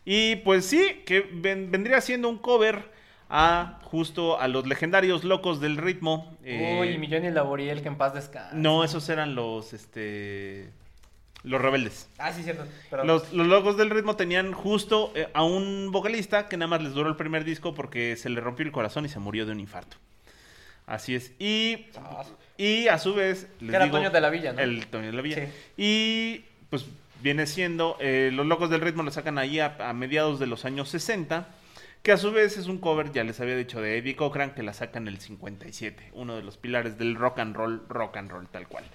Y 0.05 0.37
pues 0.37 0.65
sí, 0.65 1.01
que 1.05 1.27
ven- 1.33 1.71
vendría 1.71 1.99
siendo 2.01 2.29
un 2.29 2.37
cover 2.37 2.91
a 3.29 3.79
justo 3.83 4.39
a 4.39 4.47
los 4.47 4.67
legendarios 4.67 5.23
locos 5.23 5.59
del 5.59 5.77
ritmo. 5.77 6.37
eh, 6.45 6.77
Uy, 6.79 6.97
Millón 6.99 7.25
y 7.25 7.31
Laboriel, 7.31 7.81
que 7.81 7.87
en 7.89 7.97
paz 7.97 8.13
descanse. 8.13 8.55
no, 8.55 8.83
esos 8.83 9.09
eran 9.09 9.33
los, 9.35 9.73
este, 9.73 10.69
los 11.47 11.61
rebeldes. 11.61 12.09
Ah, 12.17 12.31
sí, 12.33 12.43
cierto. 12.43 12.65
Los, 13.03 13.31
los 13.33 13.47
locos 13.47 13.77
del 13.77 13.89
ritmo 13.89 14.15
tenían 14.15 14.51
justo 14.53 15.11
eh, 15.15 15.27
a 15.33 15.43
un 15.43 15.91
vocalista 15.91 16.47
que 16.47 16.57
nada 16.57 16.67
más 16.69 16.83
les 16.83 16.93
duró 16.93 17.09
el 17.09 17.15
primer 17.15 17.43
disco 17.43 17.73
porque 17.73 18.15
se 18.17 18.29
le 18.29 18.39
rompió 18.41 18.65
el 18.65 18.71
corazón 18.71 19.05
y 19.05 19.09
se 19.09 19.19
murió 19.19 19.45
de 19.45 19.51
un 19.53 19.59
infarto. 19.59 19.97
Así 20.85 21.15
es. 21.15 21.31
Y, 21.39 21.87
Ah, 21.97 22.23
y 22.57 22.87
a 22.87 22.97
su 22.97 23.13
vez... 23.13 23.47
les 23.59 23.73
era 23.75 23.85
digo- 23.85 23.97
Toño 23.97 24.09
de 24.09 24.21
la 24.21 24.29
Villa, 24.29 24.53
¿no? 24.53 24.59
El 24.61 24.87
Toño 24.87 25.07
de 25.07 25.13
la 25.13 25.21
Villa. 25.21 25.35
Sí. 25.47 25.51
Y 25.77 26.45
pues 26.69 26.85
viene 27.21 27.45
siendo... 27.45 27.97
eh, 27.99 28.29
los 28.33 28.45
locos 28.45 28.69
del 28.69 28.81
ritmo 28.81 29.03
lo 29.03 29.11
sacan 29.11 29.37
ahí 29.37 29.59
a, 29.59 29.75
a 29.79 29.93
mediados 29.93 30.39
de 30.39 30.47
los 30.47 30.63
años 30.65 30.89
60. 30.89 31.47
Que 32.03 32.11
a 32.13 32.17
su 32.17 32.31
vez 32.31 32.57
es 32.57 32.67
un 32.67 32.77
cover, 32.77 33.11
ya 33.11 33.23
les 33.25 33.41
había 33.41 33.57
dicho, 33.57 33.81
de 33.81 33.97
Eddie 33.97 34.15
Cochran, 34.15 34.51
que 34.53 34.63
la 34.63 34.71
sacan 34.73 35.07
en 35.09 35.15
el 35.15 35.19
57. 35.19 36.11
Uno 36.13 36.37
de 36.37 36.43
los 36.43 36.55
pilares 36.55 36.97
del 36.97 37.15
rock 37.15 37.39
and 37.39 37.55
roll, 37.55 37.83
rock 37.89 38.15
and 38.17 38.31
roll 38.31 38.47
tal 38.47 38.67
cual. 38.69 38.85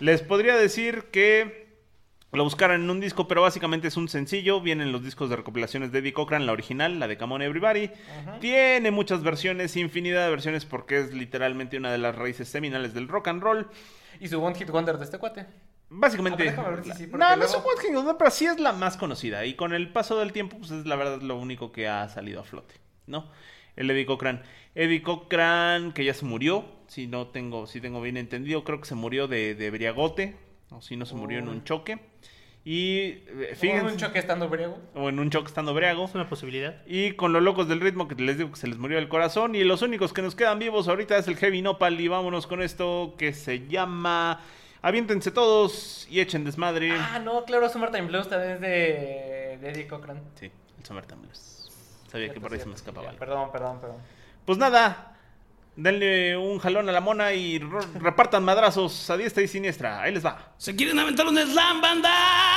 Les 0.00 0.22
podría 0.22 0.56
decir 0.56 1.04
que 1.12 1.63
lo 2.34 2.44
buscaran 2.44 2.82
en 2.82 2.90
un 2.90 3.00
disco, 3.00 3.28
pero 3.28 3.42
básicamente 3.42 3.88
es 3.88 3.96
un 3.96 4.08
sencillo. 4.08 4.60
Vienen 4.60 4.92
los 4.92 5.04
discos 5.04 5.30
de 5.30 5.36
recopilaciones 5.36 5.92
de 5.92 6.00
Eddie 6.00 6.12
Cochran, 6.12 6.46
la 6.46 6.52
original, 6.52 6.98
la 6.98 7.08
de 7.08 7.16
Come 7.16 7.34
On 7.34 7.42
Everybody. 7.42 7.90
Tiene 8.40 8.90
muchas 8.90 9.22
versiones, 9.22 9.76
infinidad 9.76 10.24
de 10.24 10.30
versiones, 10.30 10.64
porque 10.64 11.00
es 11.00 11.14
literalmente 11.14 11.76
una 11.76 11.92
de 11.92 11.98
las 11.98 12.14
raíces 12.14 12.48
seminales 12.48 12.94
del 12.94 13.08
rock 13.08 13.28
and 13.28 13.42
roll. 13.42 13.68
Y 14.20 14.28
su 14.28 14.42
One 14.42 14.56
Hit 14.56 14.70
Wonder 14.70 14.98
de 14.98 15.04
este 15.04 15.18
cuate. 15.18 15.46
Básicamente. 15.88 16.42
A 16.42 16.46
ver, 16.46 16.56
déjame 16.56 16.76
ver 16.76 16.84
si 16.84 16.92
sí, 16.92 17.06
porque 17.06 17.24
no, 17.24 17.36
no 17.36 17.44
es 17.44 17.54
un 17.54 17.60
One 17.60 17.82
Hit 17.82 17.94
Wonder, 17.94 18.16
pero 18.18 18.30
sí 18.30 18.46
es 18.46 18.58
la 18.58 18.72
más 18.72 18.96
conocida. 18.96 19.44
Y 19.44 19.54
con 19.54 19.72
el 19.72 19.92
paso 19.92 20.18
del 20.18 20.32
tiempo, 20.32 20.58
pues 20.58 20.70
es 20.70 20.86
la 20.86 20.96
verdad 20.96 21.20
lo 21.20 21.36
único 21.36 21.72
que 21.72 21.88
ha 21.88 22.08
salido 22.08 22.40
a 22.40 22.44
flote, 22.44 22.74
¿no? 23.06 23.30
El 23.76 23.90
Eddie 23.90 24.06
Cochran. 24.06 24.42
Eddie 24.74 25.02
Cochran, 25.02 25.92
que 25.92 26.04
ya 26.04 26.14
se 26.14 26.24
murió, 26.24 26.64
si 26.88 27.06
no 27.06 27.28
tengo, 27.28 27.66
si 27.66 27.80
tengo 27.80 28.00
bien 28.00 28.16
entendido, 28.16 28.64
creo 28.64 28.80
que 28.80 28.86
se 28.86 28.94
murió 28.94 29.28
de, 29.28 29.54
de 29.54 29.70
briagote, 29.70 30.36
o 30.70 30.82
si 30.82 30.96
no 30.96 31.06
se 31.06 31.14
murió 31.14 31.38
en 31.38 31.48
un 31.48 31.62
choque. 31.64 32.00
Y 32.64 33.22
eh, 33.26 33.54
fíjense. 33.56 33.86
¿O 33.86 33.90
un 33.90 33.96
choque 33.98 34.18
estando 34.18 34.48
briego? 34.48 34.78
O 34.94 35.08
en 35.10 35.18
un 35.18 35.30
choque 35.30 35.48
estando 35.48 35.74
briago. 35.74 36.04
Es 36.06 36.14
una 36.14 36.28
posibilidad. 36.28 36.82
Y 36.86 37.12
con 37.12 37.32
los 37.32 37.42
locos 37.42 37.68
del 37.68 37.80
ritmo 37.80 38.08
que 38.08 38.14
les 38.14 38.38
digo 38.38 38.50
que 38.50 38.56
se 38.56 38.66
les 38.66 38.78
murió 38.78 38.98
el 38.98 39.08
corazón. 39.08 39.54
Y 39.54 39.64
los 39.64 39.82
únicos 39.82 40.12
que 40.12 40.22
nos 40.22 40.34
quedan 40.34 40.58
vivos 40.58 40.88
ahorita 40.88 41.16
es 41.16 41.28
el 41.28 41.36
Heavy 41.36 41.60
Nopal. 41.60 42.00
Y 42.00 42.08
vámonos 42.08 42.46
con 42.46 42.62
esto 42.62 43.14
que 43.18 43.34
se 43.34 43.68
llama 43.68 44.40
Aviéntense 44.84 45.30
todos 45.30 46.06
y 46.10 46.20
echen 46.20 46.44
desmadre. 46.44 46.92
Ah, 46.92 47.18
no, 47.18 47.44
claro, 47.44 47.68
Summertime 47.70 48.06
Blues 48.06 48.28
también 48.28 48.52
es 48.52 48.60
de, 48.60 49.58
de 49.60 49.70
Eddie 49.70 49.86
Cochran. 49.86 50.20
Sí, 50.38 50.50
el 50.78 50.84
Summertime 50.84 51.22
Blues. 51.22 51.70
Sabía 52.08 52.30
que 52.30 52.38
por 52.38 52.52
ahí 52.52 52.60
se 52.60 52.66
me 52.66 52.74
escapaba. 52.74 53.10
Perdón, 53.12 53.50
perdón, 53.50 53.80
perdón. 53.80 53.96
Pues 54.44 54.58
nada, 54.58 55.16
denle 55.74 56.36
un 56.36 56.58
jalón 56.58 56.86
a 56.88 56.92
la 56.92 57.00
mona 57.00 57.32
y 57.32 57.58
repartan 57.58 58.44
madrazos 58.44 59.08
a 59.08 59.16
diestra 59.16 59.42
y 59.42 59.48
siniestra. 59.48 60.02
Ahí 60.02 60.12
les 60.12 60.24
va. 60.24 60.52
¿Se 60.58 60.76
quieren 60.76 60.98
aventar 60.98 61.26
un 61.26 61.38
slam, 61.38 61.80
banda? 61.80 62.53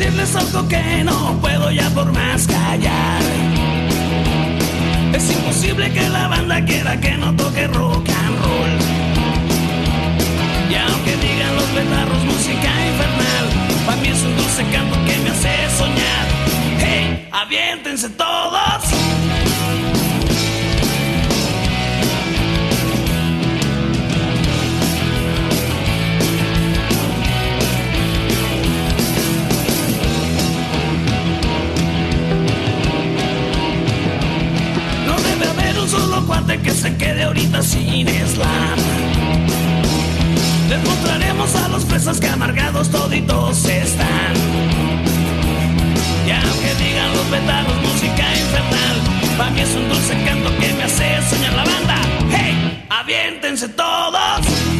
Decirles 0.00 0.34
algo 0.34 0.66
que 0.66 1.04
no 1.04 1.38
puedo 1.42 1.70
ya 1.70 1.90
por 1.90 2.10
más 2.10 2.46
callar. 2.46 3.22
Es 5.12 5.30
imposible 5.30 5.92
que 5.92 6.08
la 6.08 6.26
banda 6.26 6.64
quiera 6.64 6.98
que 6.98 7.18
no 7.18 7.36
toque 7.36 7.66
rock 7.66 8.08
and 8.08 8.38
roll. 8.42 8.72
Y 10.70 10.74
aunque 10.74 11.16
digan 11.16 11.54
los 11.54 11.74
betarros 11.74 12.24
música 12.24 12.70
infernal, 12.88 13.46
para 13.84 14.00
mí 14.00 14.08
es 14.08 14.22
un 14.22 14.36
dulce 14.38 14.64
canto 14.72 14.96
que 15.04 15.18
me 15.18 15.30
hace 15.30 15.68
soñar. 15.76 16.26
¡Hey! 16.78 17.28
¡Aviéntense 17.30 18.08
todos! 18.08 18.99
Cuate 36.40 36.60
que 36.62 36.70
se 36.70 36.96
quede 36.96 37.22
ahorita 37.24 37.62
sin 37.62 38.08
slam. 38.08 38.78
Les 40.68 40.82
mostraremos 40.84 41.54
a 41.56 41.68
los 41.68 41.84
fresas 41.84 42.20
que 42.20 42.28
amargados 42.28 42.88
toditos 42.90 43.64
están. 43.64 44.34
Y 46.26 46.30
aunque 46.30 46.74
digan 46.84 47.12
los 47.14 47.30
betalos 47.30 47.76
música 47.82 48.24
infernal, 48.38 48.96
para 49.36 49.50
mí 49.50 49.60
es 49.60 49.74
un 49.74 49.88
dulce 49.88 50.14
canto 50.24 50.50
que 50.58 50.72
me 50.74 50.84
hace 50.84 51.20
soñar 51.28 51.54
la 51.54 51.64
banda. 51.64 51.96
¡Hey! 52.30 52.84
¡Aviéntense 52.88 53.68
todos! 53.70 54.79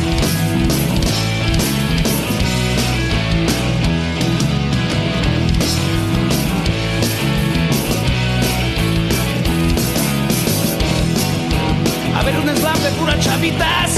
de 12.82 12.90
puras 12.92 13.20
chavitas, 13.20 13.90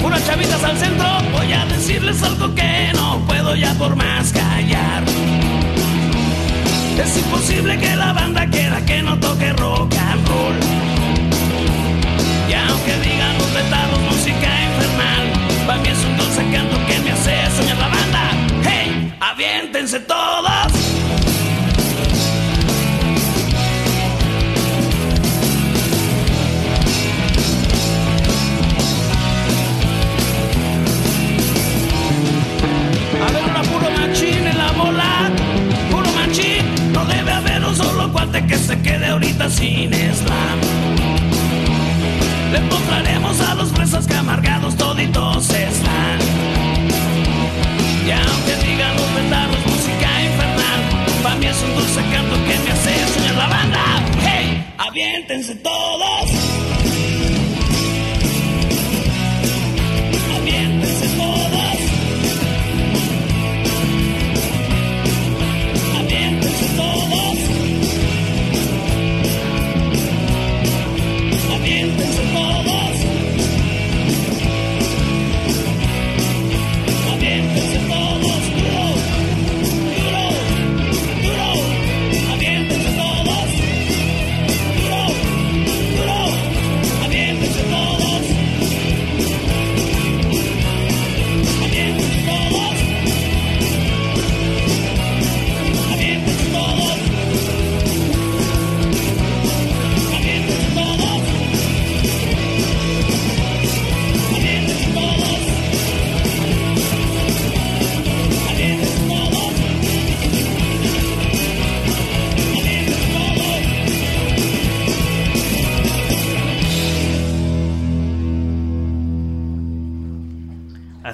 puras 0.00 0.24
chavitas 0.24 0.62
al 0.62 0.76
centro. 0.76 1.06
Voy 1.32 1.52
a 1.52 1.64
decirles 1.66 2.22
algo 2.22 2.54
que 2.54 2.92
no 2.94 3.18
puedo 3.26 3.56
ya 3.56 3.74
por 3.74 3.96
más 3.96 4.32
callar. 4.32 5.02
Es 7.02 7.16
imposible 7.16 7.78
que 7.78 7.96
la 7.96 8.12
banda 8.12 8.46
quiera 8.46 8.84
que 8.84 9.02
no 9.02 9.18
toque 9.18 9.52
rock 9.54 9.94
and 9.96 10.28
roll. 10.28 10.54
Y 12.48 12.52
aunque 12.52 12.94
digan 13.00 13.38
los 13.38 13.52
letardos 13.52 14.00
música 14.00 14.48
infernal, 14.64 15.66
para 15.66 15.80
mí 15.80 15.88
es 15.88 16.04
un 16.04 16.16
dulce 16.16 16.42
canto 16.52 16.76
que 16.86 16.98
me 17.00 17.12
hace 17.12 17.34
soñar 17.56 17.78
la 17.78 17.88
banda. 17.88 18.30
¡Hey! 18.62 19.12
¡Aviéntense 19.18 20.00
todos! 20.00 20.69
Cuate 38.30 38.46
que 38.46 38.56
se 38.56 38.80
quede 38.80 39.06
ahorita 39.06 39.48
sin 39.50 39.92
slam. 39.92 40.60
Le 42.52 42.60
mostraremos 42.60 43.40
a 43.40 43.54
los 43.54 43.70
fresas 43.70 44.06
que 44.06 44.14
amargados 44.14 44.76
toditos 44.76 45.50
están. 45.50 46.18
Y 48.06 48.10
aunque 48.10 48.66
digan 48.66 48.94
los 48.96 49.06
petardos 49.06 49.66
música 49.66 50.22
infernal, 50.22 50.80
para 51.22 51.34
mí 51.36 51.46
es 51.46 51.62
un 51.62 51.74
dulce 51.74 52.00
canto 52.12 52.36
que 52.46 52.58
me 52.58 52.70
hace 52.70 53.14
soñar 53.14 53.34
la 53.36 53.48
banda. 53.48 53.80
¡Hey! 54.22 54.64
¡Aviéntense 54.78 55.54
todos! 55.56 56.69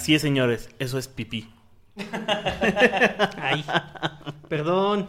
Así 0.06 0.14
es, 0.14 0.22
señores. 0.22 0.70
Eso 0.78 0.98
es 0.98 1.08
pipí. 1.08 1.52
Ay, 3.38 3.64
perdón. 4.48 5.08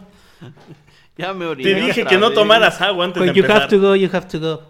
Ya 1.16 1.32
me 1.34 1.46
oriné 1.46 1.72
Te 1.72 1.80
dije 1.80 2.00
otra 2.02 2.10
que 2.10 2.18
no 2.18 2.30
vez. 2.30 2.34
tomaras 2.34 2.80
agua 2.80 3.04
antes 3.04 3.20
When 3.20 3.28
de 3.32 3.38
you 3.38 3.44
empezar. 3.44 3.62
have 3.62 3.70
to 3.70 3.80
go, 3.80 3.94
you 3.94 4.08
have 4.12 4.26
to 4.26 4.40
go. 4.40 4.64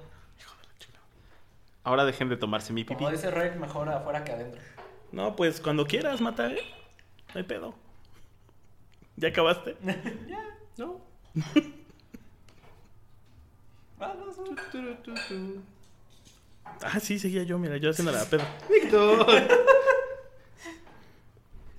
Ahora 1.83 2.05
dejen 2.05 2.29
de 2.29 2.37
tomarse 2.37 2.75
mi 2.75 2.85
pipí. 2.85 2.97
Como 2.97 3.11
dice 3.11 3.31
Rick, 3.31 3.57
mejor 3.57 3.89
afuera 3.89 4.23
que 4.23 4.33
adentro. 4.33 4.61
No, 5.13 5.35
pues 5.35 5.63
cuando 5.63 5.87
quieras, 5.87 6.21
mata, 6.21 6.53
¿eh? 6.53 6.61
No 7.33 7.39
hay 7.39 7.45
pedo. 7.45 7.75
¿Ya 9.17 9.29
acabaste? 9.29 9.79
No. 10.77 11.01
Ah, 16.83 17.01
sí, 17.01 17.19
seguía 17.19 17.45
yo, 17.45 17.59
mira, 17.59 17.79
yo 17.79 17.89
haciendo 17.89 18.13
la 18.13 18.27
pedo. 18.27 18.45
Víctor. 18.69 19.27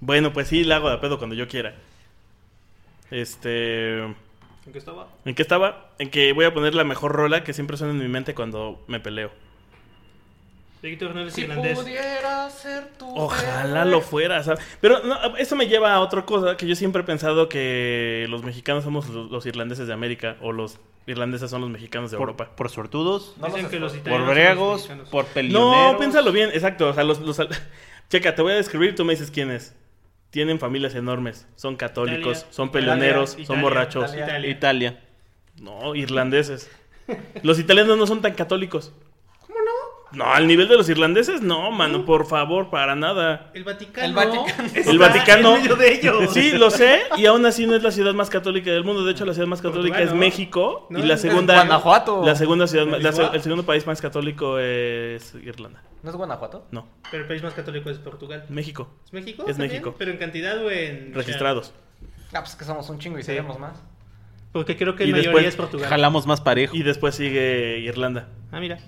Bueno, 0.09 0.33
pues 0.33 0.47
sí, 0.47 0.63
la 0.63 0.77
hago 0.77 0.89
de 0.89 0.97
pedo 0.97 1.19
cuando 1.19 1.35
yo 1.35 1.47
quiera. 1.47 1.75
Este. 3.11 3.99
¿En 3.99 4.15
qué 4.73 4.79
estaba? 4.79 5.07
¿En 5.23 5.35
qué 5.35 5.41
estaba? 5.43 5.91
En 5.99 6.09
que 6.09 6.33
voy 6.33 6.45
a 6.45 6.53
poner 6.53 6.73
la 6.73 6.83
mejor 6.83 7.11
rola 7.11 7.43
que 7.43 7.53
siempre 7.53 7.77
suena 7.77 7.93
en 7.93 7.99
mi 7.99 8.07
mente 8.07 8.33
cuando 8.33 8.83
me 8.87 8.99
peleo. 8.99 9.29
Víctor 10.81 11.13
no 11.13 11.21
eres 11.21 11.33
Si 11.35 11.41
irlandés. 11.41 11.77
pudiera 11.77 12.49
ser 12.49 12.87
tu 12.97 13.07
Ojalá 13.15 13.85
lo 13.85 14.01
fuera, 14.01 14.41
¿sabes? 14.41 14.65
Pero 14.81 15.03
no, 15.03 15.37
eso 15.37 15.55
me 15.55 15.67
lleva 15.67 15.93
a 15.93 15.99
otra 15.99 16.25
cosa, 16.25 16.57
que 16.57 16.65
yo 16.65 16.75
siempre 16.75 17.03
he 17.03 17.05
pensado 17.05 17.47
que 17.47 18.25
los 18.29 18.41
mexicanos 18.41 18.83
somos 18.85 19.09
los, 19.09 19.29
los 19.29 19.45
irlandeses 19.45 19.85
de 19.85 19.93
América 19.93 20.37
o 20.41 20.53
los 20.53 20.79
irlandeses 21.05 21.51
son 21.51 21.61
los 21.61 21.69
mexicanos 21.69 22.09
de 22.09 22.17
Por, 22.17 22.29
Europa. 22.29 22.49
por 22.55 22.69
suertudos, 22.71 23.35
No 23.39 23.45
Dicen 23.45 23.69
que 23.69 23.79
los 23.79 23.93
por 23.93 24.21
mexicanos. 24.25 24.89
por 25.11 25.25
pelioneros. 25.27 25.93
No, 25.93 25.99
piénsalo 25.99 26.31
bien, 26.31 26.49
exacto. 26.51 26.87
O 26.89 26.93
sea, 26.95 27.03
los, 27.03 27.19
los- 27.19 27.37
Checa, 28.09 28.33
te 28.33 28.41
voy 28.41 28.53
a 28.53 28.55
describir, 28.55 28.95
tú 28.95 29.05
me 29.05 29.13
dices 29.13 29.29
quiénes. 29.29 29.75
Tienen 30.29 30.59
familias 30.59 30.93
enormes, 30.95 31.47
son 31.55 31.75
católicos, 31.75 32.39
Italia, 32.39 32.53
son 32.53 32.67
Italia, 32.67 32.93
peleoneros, 32.93 33.29
son 33.31 33.41
Italia, 33.41 33.61
borrachos. 33.63 34.13
Italia. 34.13 34.49
Italia. 34.49 34.99
No, 35.59 35.95
irlandeses. 35.95 36.69
Los 37.41 37.59
italianos 37.59 37.97
no 37.97 38.05
son 38.05 38.21
tan 38.21 38.33
católicos. 38.33 38.93
¿Cómo 40.11 40.23
no? 40.25 40.33
Al 40.33 40.47
nivel 40.47 40.67
de 40.67 40.75
los 40.77 40.89
irlandeses, 40.89 41.41
no, 41.41 41.69
mano, 41.71 42.03
por 42.05 42.25
favor, 42.25 42.69
para 42.69 42.95
nada. 42.95 43.51
El 43.53 43.63
Vaticano. 43.63 44.07
El 44.07 44.13
Vaticano. 44.13 44.67
está 44.73 44.91
El 44.91 44.97
Vaticano. 44.99 45.55
en 45.55 45.61
medio 45.63 45.75
de 45.75 45.93
ellos. 45.93 46.33
Sí, 46.33 46.51
lo 46.53 46.69
sé, 46.71 47.01
y 47.17 47.25
aún 47.25 47.45
así 47.45 47.65
no 47.67 47.75
es 47.75 47.83
la 47.83 47.91
ciudad 47.91 48.13
más 48.13 48.29
católica 48.29 48.71
del 48.71 48.83
mundo. 48.83 49.03
De 49.05 49.11
hecho, 49.11 49.25
la 49.25 49.33
ciudad 49.33 49.47
más 49.47 49.61
católica 49.61 49.97
Portugal, 49.97 50.03
es 50.07 50.13
¿no? 50.13 50.19
México 50.19 50.87
No, 50.89 50.99
y 50.99 51.03
la 51.03 51.13
es 51.15 51.21
segunda 51.21 51.53
Guanajuato. 51.55 52.25
La 52.25 52.35
segunda 52.35 52.67
ciudad, 52.67 52.85
¿No 52.85 52.91
ma- 52.91 52.97
es 52.97 53.17
la 53.17 53.27
el 53.27 53.41
segundo 53.41 53.63
país 53.65 53.85
más 53.87 54.01
católico 54.01 54.57
es 54.59 55.35
Irlanda. 55.35 55.83
¿No 56.01 56.09
es 56.09 56.15
Guanajuato? 56.15 56.65
No, 56.71 56.87
Pero 57.11 57.23
el 57.23 57.27
país 57.27 57.43
más 57.43 57.53
católico 57.53 57.89
es 57.89 57.97
Portugal. 57.99 58.45
México. 58.49 58.89
¿Es 59.05 59.13
México? 59.13 59.43
Es 59.47 59.57
también? 59.57 59.71
México. 59.71 59.95
Pero 59.97 60.11
en 60.11 60.17
cantidad 60.17 60.57
o 60.63 60.71
en. 60.71 61.13
Registrados. 61.13 61.73
Ah, 62.33 62.39
pues 62.41 62.55
que 62.55 62.63
somos 62.65 62.89
un 62.89 62.99
chingo 62.99 63.19
y 63.19 63.23
seríamos 63.23 63.59
más. 63.59 63.81
Porque 64.51 64.77
creo 64.77 64.95
que 64.95 65.05
la 65.05 65.11
mayoría 65.11 65.29
después 65.31 65.45
es 65.45 65.55
Portugal. 65.55 65.89
Jalamos 65.89 66.25
más 66.25 66.41
parejo. 66.41 66.75
Y 66.75 66.83
después 66.83 67.15
sigue 67.15 67.79
Irlanda. 67.79 68.29
Ah, 68.51 68.59
mira. 68.59 68.79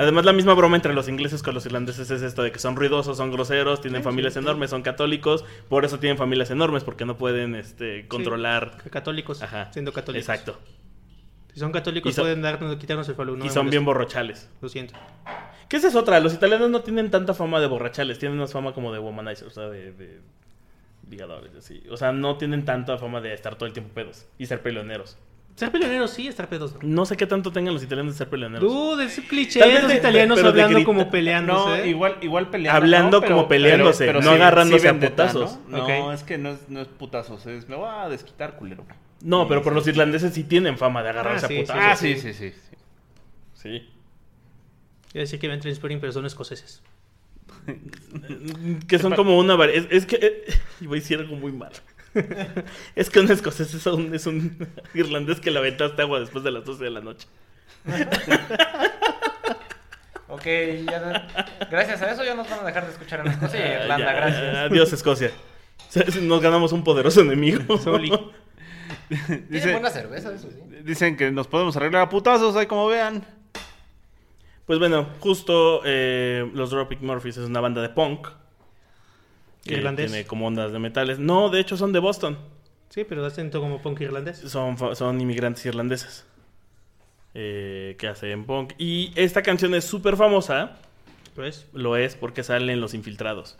Además, 0.00 0.24
la 0.24 0.32
misma 0.32 0.54
broma 0.54 0.76
entre 0.76 0.94
los 0.94 1.08
ingleses 1.08 1.42
con 1.42 1.52
los 1.52 1.66
irlandeses 1.66 2.10
es 2.10 2.22
esto 2.22 2.42
de 2.42 2.50
que 2.50 2.58
son 2.58 2.74
ruidosos, 2.74 3.18
son 3.18 3.30
groseros, 3.30 3.82
tienen 3.82 4.02
familias 4.02 4.34
enormes, 4.34 4.70
son 4.70 4.80
católicos, 4.80 5.44
por 5.68 5.84
eso 5.84 5.98
tienen 5.98 6.16
familias 6.16 6.50
enormes, 6.50 6.84
porque 6.84 7.04
no 7.04 7.18
pueden 7.18 7.54
este, 7.54 8.08
controlar. 8.08 8.78
Católicos. 8.90 9.42
Ajá. 9.42 9.70
Siendo 9.72 9.92
católicos. 9.92 10.26
Exacto. 10.26 10.58
Si 11.52 11.60
son 11.60 11.70
católicos 11.70 12.14
son- 12.14 12.22
pueden 12.22 12.40
darnos, 12.40 12.76
quitarnos 12.76 13.08
el 13.10 13.14
falú. 13.14 13.36
no 13.36 13.44
y 13.44 13.50
son 13.50 13.68
bien 13.68 13.84
borrachales. 13.84 14.48
Lo 14.62 14.70
siento. 14.70 14.94
Esa 15.68 15.88
es 15.88 15.94
otra, 15.94 16.18
los 16.18 16.32
italianos 16.32 16.70
no 16.70 16.80
tienen 16.80 17.10
tanta 17.10 17.34
fama 17.34 17.60
de 17.60 17.66
borrachales, 17.66 18.18
tienen 18.18 18.38
más 18.38 18.52
fama 18.52 18.72
como 18.72 18.92
de 18.94 18.98
womanizers, 18.98 19.48
o 19.48 19.50
sea, 19.50 19.68
de, 19.68 19.92
de 19.92 20.20
ligadores, 21.10 21.54
así. 21.54 21.82
O 21.90 21.98
sea, 21.98 22.12
no 22.12 22.38
tienen 22.38 22.64
tanta 22.64 22.96
fama 22.96 23.20
de 23.20 23.34
estar 23.34 23.56
todo 23.56 23.66
el 23.66 23.74
tiempo 23.74 23.92
pedos 23.92 24.26
y 24.38 24.46
ser 24.46 24.62
peleoneros. 24.62 25.18
Ser 25.60 25.70
peleonero 25.70 26.08
sí, 26.08 26.26
estar 26.26 26.48
pedos. 26.48 26.74
no. 26.82 27.04
Sé 27.04 27.18
qué 27.18 27.26
tanto 27.26 27.52
tengan 27.52 27.74
los 27.74 27.82
italianos 27.82 28.14
de 28.14 28.18
ser 28.18 28.30
peleoneros. 28.30 28.72
Dude, 28.72 29.04
es 29.04 29.18
un 29.18 29.24
cliché 29.24 29.60
Tal 29.60 29.70
vez 29.72 29.82
los 29.82 29.92
italianos 29.92 30.36
pero 30.38 30.48
hablando 30.48 30.74
grita- 30.78 30.86
como 30.86 31.10
peleándose. 31.10 31.78
No, 31.80 31.84
igual, 31.84 32.16
igual 32.22 32.48
peleando. 32.48 32.76
Hablando 32.78 33.16
¿no? 33.18 33.20
Pero- 33.20 33.34
como 33.36 33.48
peleándose, 33.48 34.06
pero- 34.06 34.22
no 34.22 34.30
sí- 34.30 34.34
agarrándose 34.36 34.80
sí 34.80 34.86
a 34.88 34.98
putazos. 34.98 35.58
¿no? 35.68 36.12
Es 36.14 36.22
que 36.22 36.38
no 36.38 36.48
es, 36.52 36.68
no 36.70 36.80
es 36.80 36.88
putazos, 36.88 37.44
es 37.46 37.68
me 37.68 37.76
voy 37.76 37.88
a 37.90 38.08
desquitar, 38.08 38.56
culero. 38.56 38.86
No, 39.20 39.46
pero 39.46 39.62
por 39.62 39.74
los 39.74 39.86
irlandeses 39.86 40.32
sí 40.32 40.44
tienen 40.44 40.78
fama 40.78 41.02
de 41.02 41.10
agarrarse 41.10 41.44
Ah, 41.44 41.48
sí, 41.48 41.54
a 41.54 41.58
sí, 41.58 41.62
putazos. 41.62 41.82
Ah, 41.84 41.96
sí, 41.96 42.16
sí, 42.16 42.32
sí. 42.32 42.50
sí. 42.52 42.76
Sí. 43.52 43.90
Ya 45.12 45.20
decía 45.20 45.38
que 45.38 45.46
ven 45.48 45.60
Transporting, 45.60 45.98
pero 46.00 46.12
son 46.14 46.24
escoceses. 46.24 46.82
Que 48.88 48.98
son 48.98 49.14
como 49.14 49.38
una... 49.38 49.62
Es, 49.66 49.86
es 49.90 50.06
que... 50.06 50.16
eh, 50.16 50.44
iba 50.80 50.92
a 50.92 50.94
decir 50.94 51.18
algo 51.18 51.36
muy 51.36 51.52
malo. 51.52 51.76
es 52.96 53.10
que 53.10 53.20
un 53.20 53.30
escocés 53.30 53.72
es 53.74 53.86
un, 53.86 54.14
es 54.14 54.26
un 54.26 54.68
irlandés 54.94 55.40
que 55.40 55.50
le 55.50 55.58
aventaste 55.58 56.02
agua 56.02 56.20
después 56.20 56.42
de 56.44 56.50
las 56.50 56.64
12 56.64 56.84
de 56.84 56.90
la 56.90 57.00
noche. 57.00 57.26
Ok, 60.32 60.44
ya 60.44 61.00
no- 61.00 61.66
gracias 61.70 62.00
a 62.02 62.12
eso 62.12 62.24
ya 62.24 62.34
nos 62.36 62.48
van 62.48 62.60
a 62.60 62.62
dejar 62.64 62.86
de 62.86 62.92
escuchar 62.92 63.20
en 63.20 63.32
Escocia 63.32 63.58
y 63.58 63.62
Ah, 63.62 63.82
Irlanda, 63.82 64.06
ya, 64.06 64.12
gracias. 64.12 64.56
Adiós, 64.56 64.92
Escocia. 64.92 65.30
Nos 66.22 66.40
ganamos 66.40 66.70
un 66.72 66.84
poderoso 66.84 67.20
enemigo. 67.22 67.76
Soli. 67.78 68.10
Tiene 69.08 69.46
Dice- 69.48 69.72
buena 69.72 69.90
cerveza, 69.90 70.32
eso 70.32 70.48
sí. 70.48 70.56
Dicen 70.84 71.16
que 71.16 71.32
nos 71.32 71.48
podemos 71.48 71.76
arreglar 71.76 72.02
a 72.02 72.08
putazos, 72.08 72.54
ahí 72.54 72.66
como 72.66 72.86
vean. 72.86 73.24
Pues 74.66 74.78
bueno, 74.78 75.08
justo 75.18 75.82
eh, 75.84 76.48
los 76.54 76.70
Dropkick 76.70 77.00
Murphys 77.00 77.36
es 77.38 77.46
una 77.48 77.60
banda 77.60 77.82
de 77.82 77.88
punk. 77.88 78.28
Que 79.64 79.74
¿Irlandés? 79.74 80.10
tiene 80.10 80.26
como 80.26 80.46
ondas 80.46 80.72
de 80.72 80.78
metales. 80.78 81.18
No, 81.18 81.50
de 81.50 81.60
hecho 81.60 81.76
son 81.76 81.92
de 81.92 81.98
Boston. 81.98 82.38
Sí, 82.88 83.04
pero 83.04 83.24
hacen 83.24 83.50
todo 83.50 83.62
como 83.62 83.80
punk 83.80 84.00
irlandés. 84.00 84.38
Son, 84.38 84.76
son 84.96 85.20
inmigrantes 85.20 85.64
irlandeses 85.64 86.26
eh, 87.34 87.94
que 87.98 88.08
hacen 88.08 88.44
punk. 88.44 88.72
Y 88.78 89.12
esta 89.14 89.42
canción 89.42 89.74
es 89.74 89.84
súper 89.84 90.16
famosa. 90.16 90.78
Pues. 91.34 91.68
Lo 91.72 91.96
es 91.96 92.16
porque 92.16 92.42
salen 92.42 92.80
los 92.80 92.94
infiltrados. 92.94 93.58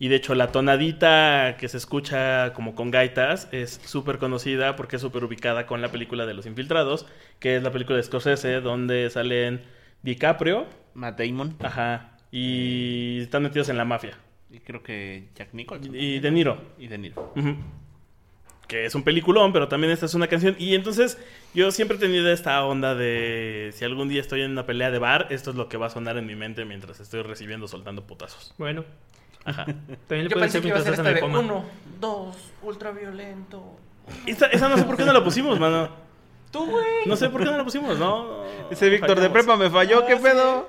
Y 0.00 0.08
de 0.08 0.16
hecho 0.16 0.34
la 0.34 0.50
tonadita 0.50 1.56
que 1.60 1.68
se 1.68 1.76
escucha 1.76 2.52
como 2.54 2.74
con 2.74 2.90
gaitas 2.90 3.48
es 3.52 3.80
súper 3.84 4.18
conocida 4.18 4.74
porque 4.74 4.96
es 4.96 5.02
súper 5.02 5.22
ubicada 5.22 5.64
con 5.64 5.80
la 5.80 5.92
película 5.92 6.26
de 6.26 6.34
los 6.34 6.44
infiltrados, 6.46 7.06
que 7.38 7.54
es 7.54 7.62
la 7.62 7.70
película 7.70 7.98
de 7.98 8.02
Scorsese 8.02 8.60
donde 8.60 9.08
salen 9.10 9.62
DiCaprio. 10.02 10.66
Matt 10.94 11.20
Damon. 11.20 11.56
Ajá. 11.60 12.16
Y 12.32 13.20
están 13.20 13.44
metidos 13.44 13.68
en 13.68 13.76
la 13.76 13.84
mafia. 13.84 14.18
Y 14.52 14.60
creo 14.60 14.82
que 14.82 15.28
Jack 15.34 15.48
Nicholson. 15.52 15.94
Y 15.94 16.20
De 16.20 16.30
Niro. 16.30 16.58
Y 16.78 16.86
De 16.88 16.98
Niro. 16.98 17.32
Que 18.68 18.84
es 18.86 18.94
un 18.94 19.02
peliculón, 19.02 19.52
pero 19.52 19.68
también 19.68 19.92
esta 19.92 20.06
es 20.06 20.14
una 20.14 20.28
canción. 20.28 20.54
Y 20.58 20.74
entonces 20.74 21.18
yo 21.54 21.70
siempre 21.72 21.96
he 21.96 22.00
tenido 22.00 22.30
esta 22.32 22.62
onda 22.64 22.94
de 22.94 23.70
si 23.74 23.84
algún 23.84 24.08
día 24.08 24.20
estoy 24.20 24.42
en 24.42 24.52
una 24.52 24.64
pelea 24.66 24.90
de 24.90 24.98
bar, 24.98 25.26
esto 25.30 25.50
es 25.50 25.56
lo 25.56 25.68
que 25.68 25.76
va 25.76 25.86
a 25.86 25.90
sonar 25.90 26.16
en 26.16 26.26
mi 26.26 26.36
mente 26.36 26.64
mientras 26.64 27.00
estoy 27.00 27.22
recibiendo, 27.22 27.66
soltando 27.68 28.04
putazos. 28.06 28.54
Bueno. 28.58 28.84
Ajá. 29.44 29.64
También 29.66 30.24
le 30.24 30.28
Yo 30.28 30.38
pensé 30.38 30.60
que 30.60 30.68
iba 30.68 30.76
a 30.78 30.82
mientras 30.82 30.84
ser 30.84 30.92
estás 30.94 30.98
esta 30.98 31.08
en 31.08 31.14
de 31.14 31.20
el 31.20 31.20
coma. 31.20 31.38
uno, 31.40 31.64
dos, 32.00 32.36
ultraviolento. 32.62 33.76
Esta- 34.26 34.46
esa 34.46 34.68
no 34.68 34.76
sé 34.76 34.84
por 34.84 34.96
qué 34.96 35.04
no 35.04 35.12
la 35.12 35.24
pusimos, 35.24 35.58
mano. 35.58 35.88
Tú, 36.50 36.66
güey. 36.66 36.84
No 37.06 37.16
sé 37.16 37.28
por 37.30 37.40
qué 37.42 37.46
no 37.50 37.56
la 37.56 37.64
pusimos, 37.64 37.98
¿no? 37.98 38.44
Ese 38.70 38.88
Víctor 38.90 39.18
de 39.18 39.28
prepa 39.30 39.56
me 39.56 39.70
falló, 39.70 40.06
¿qué 40.06 40.16
pedo? 40.16 40.68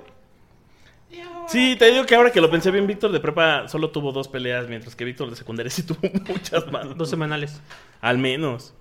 Sí, 1.47 1.75
te 1.77 1.91
digo 1.91 2.05
que 2.05 2.15
ahora 2.15 2.31
que 2.31 2.41
lo 2.41 2.49
pensé 2.49 2.71
bien, 2.71 2.87
Víctor 2.87 3.11
de 3.11 3.19
prepa 3.19 3.67
solo 3.67 3.91
tuvo 3.91 4.11
dos 4.11 4.27
peleas, 4.27 4.67
mientras 4.67 4.95
que 4.95 5.05
Víctor 5.05 5.29
de 5.29 5.35
secundaria 5.35 5.69
sí 5.69 5.83
tuvo 5.83 5.99
muchas 6.27 6.71
más. 6.71 6.95
Dos 6.97 7.09
semanales. 7.09 7.61
Al 8.01 8.17
menos. 8.17 8.73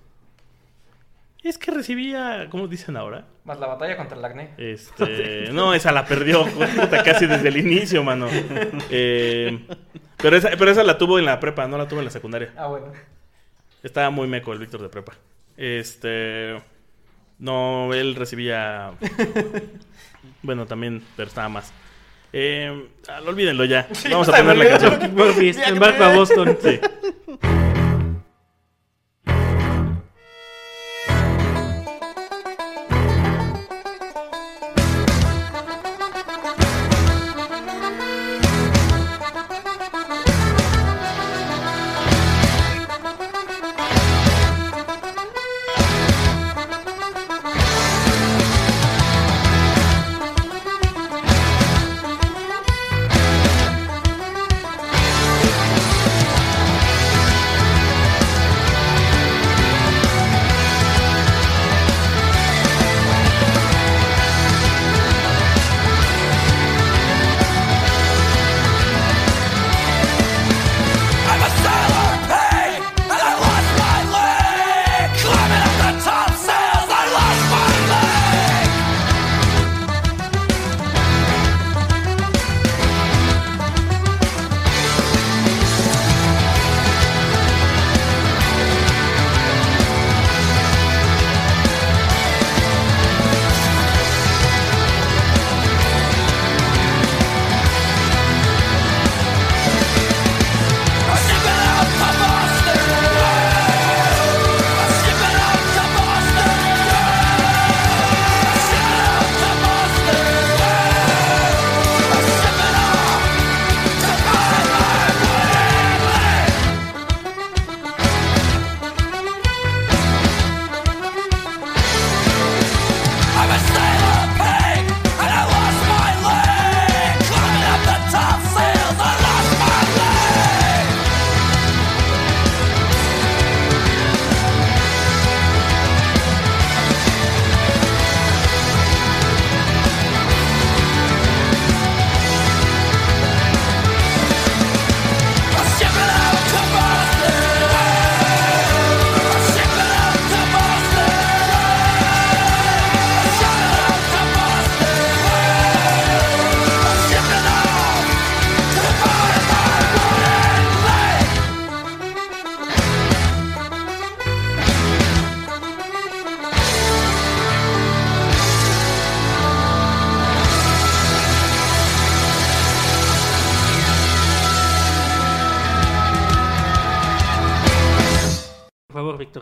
Es 1.43 1.57
que 1.57 1.71
recibía, 1.71 2.47
¿cómo 2.49 2.69
dicen 2.69 2.95
ahora? 2.95 3.25
Más 3.43 3.59
la 3.59 3.67
batalla 3.67 3.97
contra 3.97 4.17
el 4.17 4.23
acné. 4.23 4.53
Este, 4.57 5.51
no, 5.51 5.73
esa 5.73 5.91
la 5.91 6.05
perdió 6.05 6.45
casi 7.03 7.25
desde 7.25 7.49
el 7.49 7.57
inicio, 7.57 8.01
mano. 8.01 8.27
Eh, 8.89 9.65
pero, 10.17 10.37
esa, 10.37 10.51
pero 10.57 10.71
esa 10.71 10.83
la 10.83 10.97
tuvo 10.97 11.19
en 11.19 11.25
la 11.25 11.41
prepa, 11.41 11.67
no 11.67 11.77
la 11.77 11.85
tuvo 11.85 11.99
en 11.99 12.05
la 12.05 12.11
secundaria. 12.11 12.53
Ah, 12.55 12.67
bueno. 12.67 12.93
Estaba 13.83 14.09
muy 14.09 14.27
meco 14.29 14.53
el 14.53 14.59
Víctor 14.59 14.81
de 14.81 14.87
prepa. 14.87 15.15
Este, 15.57 16.61
no, 17.39 17.93
él 17.93 18.15
recibía, 18.15 18.93
bueno, 20.41 20.65
también, 20.65 21.03
pero 21.17 21.27
estaba 21.27 21.49
más. 21.49 21.73
Eh, 22.35 22.89
ah, 23.07 23.21
olvídenlo 23.25 23.63
ya. 23.65 23.87
Vamos 24.09 24.27
a 24.27 24.31
poner 24.37 24.57
la 24.57 24.69
canción. 24.69 25.15
Murphys, 25.15 25.57
embarco 25.67 26.03
a 26.03 26.15
Boston. 26.15 26.57
Sí. 26.61 26.79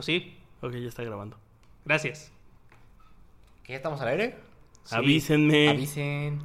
Sí. 0.02 0.38
Ok, 0.62 0.74
ya 0.74 0.88
está 0.88 1.04
grabando. 1.04 1.38
Gracias. 1.86 2.32
¿Qué? 3.64 3.76
¿Estamos 3.76 4.02
al 4.02 4.10
aire? 4.10 4.36
Sí. 4.84 4.96
Avísenme. 4.96 5.70
Avisen. 5.70 6.42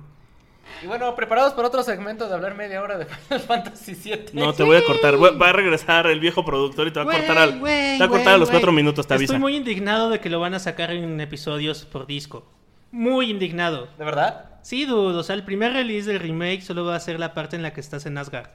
Y 0.82 0.86
bueno, 0.86 1.14
preparados 1.14 1.54
para 1.54 1.68
otro 1.68 1.82
segmento 1.82 2.28
de 2.28 2.34
hablar 2.34 2.54
media 2.54 2.82
hora 2.82 2.98
de 2.98 3.06
Final 3.06 3.40
Fantasy 3.40 3.94
VII. 3.94 4.26
No, 4.32 4.52
te 4.52 4.62
voy 4.62 4.76
a 4.76 4.84
cortar. 4.84 5.14
Va 5.16 5.48
a 5.48 5.52
regresar 5.52 6.06
el 6.06 6.20
viejo 6.20 6.44
productor 6.44 6.88
y 6.88 6.90
te 6.92 7.02
va 7.02 7.12
a 7.12 7.16
cortar, 7.16 7.38
al, 7.38 7.62
te 7.62 7.98
va 7.98 8.04
a 8.04 8.08
cortar 8.08 8.34
a 8.34 8.38
los 8.38 8.48
güey. 8.48 8.58
cuatro 8.58 8.72
minutos, 8.72 9.06
te 9.06 9.14
avisa. 9.14 9.32
Estoy 9.34 9.40
muy 9.40 9.56
indignado 9.56 10.10
de 10.10 10.20
que 10.20 10.28
lo 10.28 10.40
van 10.40 10.54
a 10.54 10.58
sacar 10.58 10.90
en 10.90 11.20
episodios 11.20 11.84
por 11.84 12.06
disco. 12.06 12.44
Muy 12.90 13.30
indignado. 13.30 13.88
¿De 13.98 14.04
verdad? 14.04 14.50
Sí, 14.62 14.84
dude. 14.84 15.16
O 15.16 15.22
sea, 15.22 15.34
el 15.34 15.44
primer 15.44 15.72
release 15.72 16.10
del 16.10 16.20
remake 16.20 16.62
solo 16.62 16.84
va 16.84 16.96
a 16.96 17.00
ser 17.00 17.20
la 17.20 17.32
parte 17.34 17.56
en 17.56 17.62
la 17.62 17.72
que 17.72 17.80
estás 17.80 18.04
en 18.06 18.18
Asgard. 18.18 18.50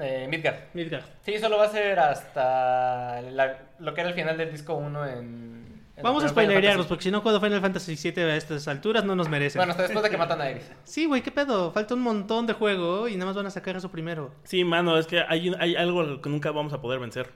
Eh, 0.00 0.26
Midgard. 0.30 0.56
Midgard. 0.74 1.04
Sí, 1.22 1.38
solo 1.38 1.58
va 1.58 1.64
a 1.66 1.68
ser 1.68 1.98
hasta 1.98 3.20
la- 3.22 3.58
lo 3.78 3.94
que 3.94 4.00
era 4.00 4.10
el 4.10 4.14
final 4.16 4.36
del 4.38 4.50
disco 4.50 4.74
1 4.74 5.06
en... 5.06 5.82
en 5.96 6.02
Vamos 6.02 6.24
a 6.24 6.28
spoilerearlos, 6.28 6.86
porque 6.86 7.04
si 7.04 7.10
no 7.10 7.20
juego 7.20 7.40
Final 7.40 7.60
Fantasy 7.60 7.96
VII 8.10 8.22
a 8.24 8.36
estas 8.36 8.66
alturas 8.68 9.04
no 9.04 9.14
nos 9.14 9.28
merecen. 9.28 9.58
Bueno, 9.58 9.72
hasta 9.72 9.82
después 9.82 10.02
de 10.02 10.08
que 10.10 10.16
matan 10.16 10.40
a 10.40 10.50
Iris. 10.50 10.70
Sí, 10.84 11.04
güey, 11.06 11.20
¿qué 11.22 11.30
pedo? 11.30 11.72
Falta 11.72 11.94
un 11.94 12.00
montón 12.00 12.46
de 12.46 12.54
juego 12.54 13.06
y 13.08 13.14
nada 13.16 13.26
más 13.26 13.36
van 13.36 13.46
a 13.46 13.50
sacar 13.50 13.76
eso 13.76 13.90
primero. 13.90 14.32
Sí, 14.44 14.64
mano, 14.64 14.96
es 14.98 15.06
que 15.06 15.20
hay, 15.28 15.52
hay 15.58 15.76
algo 15.76 16.20
que 16.22 16.30
nunca 16.30 16.50
vamos 16.52 16.72
a 16.72 16.80
poder 16.80 16.98
vencer. 16.98 17.30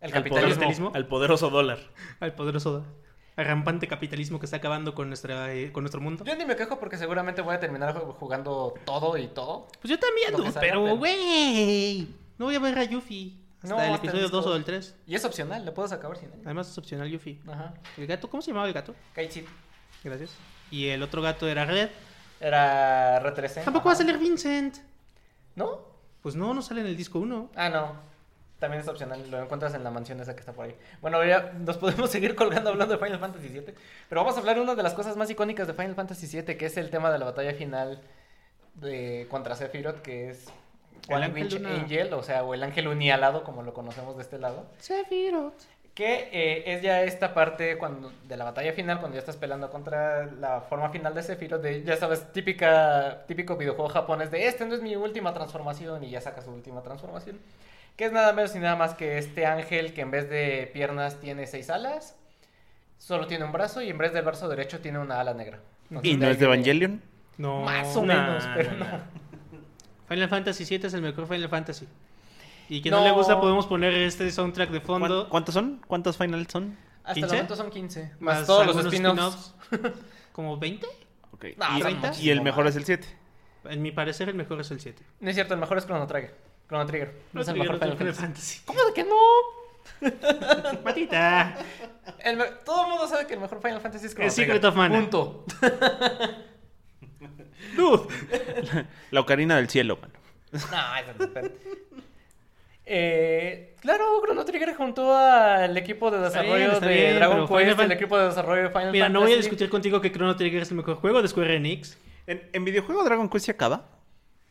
¿El 0.00 0.08
Al 0.08 0.12
capitalismo? 0.22 0.88
poder- 0.90 0.96
al 1.02 1.06
poderoso 1.06 1.48
dólar. 1.48 1.78
Al 2.20 2.34
poderoso, 2.34 2.84
al 2.84 3.01
rampante 3.36 3.88
capitalismo 3.88 4.38
que 4.38 4.46
está 4.46 4.58
acabando 4.58 4.94
con, 4.94 5.08
nuestra, 5.08 5.52
eh, 5.54 5.72
con 5.72 5.82
nuestro 5.84 6.00
mundo. 6.00 6.24
Yo 6.24 6.36
ni 6.36 6.44
me 6.44 6.54
quejo 6.56 6.78
porque 6.78 6.96
seguramente 6.98 7.40
voy 7.42 7.54
a 7.54 7.60
terminar 7.60 7.94
ju- 7.94 8.12
jugando 8.14 8.74
todo 8.84 9.16
y 9.16 9.28
todo. 9.28 9.68
Pues 9.80 9.90
yo 9.90 9.98
también, 9.98 10.32
salga, 10.52 10.60
pero 10.60 10.96
güey. 10.96 12.08
No 12.38 12.46
voy 12.46 12.54
a 12.54 12.58
ver 12.58 12.78
a 12.78 12.84
Yuffie. 12.84 13.38
Hasta 13.62 13.76
No, 13.76 13.80
el 13.82 13.94
episodio 13.94 14.22
2 14.28 14.32
disco. 14.32 14.50
o 14.50 14.54
del 14.54 14.64
3. 14.64 14.94
Y 15.06 15.14
es 15.14 15.24
opcional, 15.24 15.64
lo 15.64 15.72
puedes 15.72 15.92
acabar 15.92 16.16
sin 16.16 16.32
él. 16.32 16.40
Además 16.44 16.68
es 16.70 16.76
opcional 16.78 17.08
Yuffie. 17.08 17.38
Ajá. 17.48 17.74
¿El 17.96 18.06
gato? 18.06 18.28
¿Cómo 18.28 18.42
se 18.42 18.50
llamaba 18.50 18.66
el 18.66 18.72
gato? 18.74 18.94
Kaichi. 19.14 19.44
Gracias. 20.02 20.30
Y 20.70 20.88
el 20.88 21.02
otro 21.02 21.22
gato 21.22 21.46
era 21.48 21.64
Red. 21.64 21.90
Era 22.40 23.22
R13. 23.22 23.62
Tampoco 23.64 23.86
va 23.86 23.92
a 23.92 23.96
salir 23.96 24.18
Vincent. 24.18 24.78
¿No? 25.54 25.78
Pues 26.22 26.34
no, 26.34 26.52
no 26.54 26.62
sale 26.62 26.80
en 26.80 26.88
el 26.88 26.96
disco 26.96 27.20
1. 27.20 27.50
Ah, 27.54 27.68
no. 27.68 27.92
También 28.62 28.80
es 28.80 28.86
opcional, 28.86 29.28
lo 29.28 29.42
encuentras 29.42 29.74
en 29.74 29.82
la 29.82 29.90
mansión 29.90 30.20
esa 30.20 30.34
que 30.34 30.38
está 30.38 30.52
por 30.52 30.66
ahí. 30.66 30.76
Bueno, 31.00 31.24
ya 31.24 31.52
nos 31.58 31.78
podemos 31.78 32.08
seguir 32.12 32.36
colgando 32.36 32.70
hablando 32.70 32.96
de 32.96 33.04
Final 33.04 33.18
Fantasy 33.18 33.48
VII. 33.48 33.74
Pero 34.08 34.20
vamos 34.20 34.36
a 34.36 34.38
hablar 34.38 34.54
de 34.54 34.62
una 34.62 34.76
de 34.76 34.84
las 34.84 34.94
cosas 34.94 35.16
más 35.16 35.28
icónicas 35.28 35.66
de 35.66 35.74
Final 35.74 35.96
Fantasy 35.96 36.28
VII, 36.28 36.56
que 36.56 36.66
es 36.66 36.76
el 36.76 36.88
tema 36.88 37.10
de 37.10 37.18
la 37.18 37.24
batalla 37.24 37.54
final 37.54 38.00
de 38.74 39.26
contra 39.28 39.56
Sephiroth, 39.56 40.00
que 40.00 40.30
es 40.30 40.46
El 41.08 41.34
Witch 41.34 41.54
luna. 41.54 41.74
Angel, 41.74 42.14
o 42.14 42.22
sea, 42.22 42.44
o 42.44 42.54
el 42.54 42.62
ángel 42.62 42.86
unialado, 42.86 43.42
como 43.42 43.64
lo 43.64 43.74
conocemos 43.74 44.14
de 44.14 44.22
este 44.22 44.38
lado. 44.38 44.64
Sephiroth. 44.78 45.60
Que 45.92 46.28
eh, 46.30 46.62
es 46.72 46.82
ya 46.82 47.02
esta 47.02 47.34
parte 47.34 47.78
cuando, 47.78 48.12
de 48.28 48.36
la 48.36 48.44
batalla 48.44 48.72
final, 48.74 49.00
cuando 49.00 49.16
ya 49.16 49.20
estás 49.20 49.36
peleando 49.36 49.70
contra 49.70 50.26
la 50.26 50.60
forma 50.60 50.88
final 50.90 51.16
de 51.16 51.24
Sephiroth, 51.24 51.62
de, 51.62 51.82
ya 51.82 51.96
sabes, 51.96 52.32
típica, 52.32 53.24
típico 53.26 53.56
videojuego 53.56 53.88
japonés 53.88 54.30
de 54.30 54.46
este 54.46 54.64
no 54.66 54.74
es 54.76 54.82
mi 54.82 54.94
última 54.94 55.34
transformación 55.34 56.04
y 56.04 56.10
ya 56.10 56.20
saca 56.20 56.40
su 56.42 56.52
última 56.52 56.80
transformación. 56.80 57.40
Que 57.96 58.06
es 58.06 58.12
nada 58.12 58.32
menos 58.32 58.54
y 58.56 58.58
nada 58.58 58.76
más 58.76 58.94
que 58.94 59.18
este 59.18 59.46
ángel 59.46 59.92
que 59.94 60.00
en 60.00 60.10
vez 60.10 60.28
de 60.30 60.70
piernas 60.72 61.20
tiene 61.20 61.46
seis 61.46 61.70
alas, 61.70 62.16
solo 62.98 63.26
tiene 63.26 63.44
un 63.44 63.52
brazo 63.52 63.82
y 63.82 63.90
en 63.90 63.98
vez 63.98 64.12
del 64.12 64.24
brazo 64.24 64.48
derecho 64.48 64.80
tiene 64.80 64.98
una 64.98 65.20
ala 65.20 65.34
negra. 65.34 65.60
Entonces, 65.90 66.12
¿Y 66.12 66.16
no 66.16 66.26
es 66.28 66.38
de 66.38 66.44
Evangelion? 66.46 67.02
No. 67.36 67.60
Más 67.62 67.94
o 67.96 68.00
No, 68.00 68.06
menos, 68.06 68.44
no, 68.46 68.52
pero 68.56 68.72
no. 68.72 68.84
no. 68.84 69.00
Final 70.08 70.28
Fantasy 70.28 70.64
7 70.64 70.86
es 70.86 70.94
el 70.94 71.02
mejor 71.02 71.26
Final 71.28 71.48
Fantasy. 71.48 71.86
Y 72.68 72.80
que 72.80 72.90
No. 72.90 72.98
no, 73.00 73.04
le 73.04 73.12
gusta, 73.12 73.38
podemos 73.40 73.66
poner 73.66 73.92
este 73.94 74.30
soundtrack 74.30 74.70
de 74.70 74.80
¿Cuán- 74.82 75.00
fondo. 75.00 75.28
¿Cuántos 75.28 75.52
son? 75.54 75.82
¿Cuántos 75.86 76.16
finals 76.16 76.50
son? 76.50 76.76
Hasta 77.04 77.12
el 77.12 77.16
15? 77.26 77.34
momento 77.34 77.56
son 77.56 77.70
15. 77.70 78.02
Más, 78.20 78.38
Más 78.38 78.46
todos 78.46 78.66
los 78.66 78.84
spin-offs. 78.86 79.54
¿Como 80.32 80.56
20? 80.56 80.86
Ok. 81.32 81.44
No, 81.58 81.66
y, 82.20 82.30
el 82.30 82.40
mejor 82.40 82.66
es 82.66 82.76
el 82.76 82.84
7. 82.84 83.06
En 83.64 83.82
mi 83.82 83.90
parecer, 83.92 84.28
el 84.28 84.34
mejor 84.34 84.60
es 84.60 84.70
el 84.70 84.80
7. 84.80 85.02
No 85.20 85.28
es 85.28 85.34
cierto, 85.34 85.54
el 85.54 85.60
mejor 85.60 85.76
es 85.78 85.86
Chrono 85.86 86.06
Trigger. 86.06 86.34
Chrono 86.72 86.86
Trigger. 86.86 87.12
No 87.34 87.42
es 87.42 87.48
el 87.48 87.56
mejor 87.58 87.78
Final 87.78 87.98
Fantasy. 87.98 88.18
Fantasy. 88.22 88.60
¿Cómo 88.64 88.82
de 88.82 88.94
que 88.94 89.04
no? 89.04 89.14
Matita. 90.84 91.54
El 92.24 92.38
me- 92.38 92.46
todo 92.64 92.84
el 92.84 92.88
mundo 92.88 93.06
sabe 93.06 93.26
que 93.26 93.34
el 93.34 93.40
mejor 93.40 93.60
Final 93.60 93.78
Fantasy 93.82 94.06
es 94.06 94.12
Chrono 94.14 94.24
El 94.24 94.30
Secret 94.32 94.52
Trigger. 94.62 94.70
of 94.70 94.76
Mana. 94.76 95.00
Punto. 95.00 95.44
Dude. 97.76 98.08
La 99.10 99.20
ocarina 99.20 99.56
del 99.56 99.68
cielo, 99.68 99.98
mano. 100.00 100.14
No, 100.52 100.96
eso 100.96 101.12
no 101.18 101.24
es 101.40 101.50
eh, 102.86 103.76
Claro, 103.80 104.22
Chrono 104.24 104.44
Trigger 104.46 104.74
juntó 104.74 105.14
al 105.14 105.76
equipo 105.76 106.10
de 106.10 106.26
Está 106.26 106.40
desarrollo 106.40 106.56
bien, 106.58 106.70
está 106.72 106.86
de 106.86 106.94
bien, 106.94 107.16
Dragon 107.16 107.36
pero 107.36 107.48
Final 107.48 107.64
Quest, 107.76 107.80
el 107.80 107.92
equipo 107.92 108.18
de 108.18 108.24
desarrollo 108.26 108.62
de 108.62 108.68
Final 108.70 108.92
Mira, 108.92 109.04
Fantasy. 109.06 109.12
no 109.12 109.20
voy 109.20 109.32
a 109.32 109.36
discutir 109.36 109.68
contigo 109.70 110.00
que 110.00 110.10
Chrono 110.10 110.36
Trigger 110.36 110.62
es 110.62 110.70
el 110.70 110.76
mejor 110.78 110.94
juego 110.96 111.20
de 111.20 111.28
Square 111.28 111.54
Enix. 111.56 111.98
¿En, 112.26 112.48
en 112.52 112.64
videojuego 112.64 113.04
Dragon 113.04 113.28
Quest 113.28 113.44
se 113.46 113.50
acaba? 113.52 113.84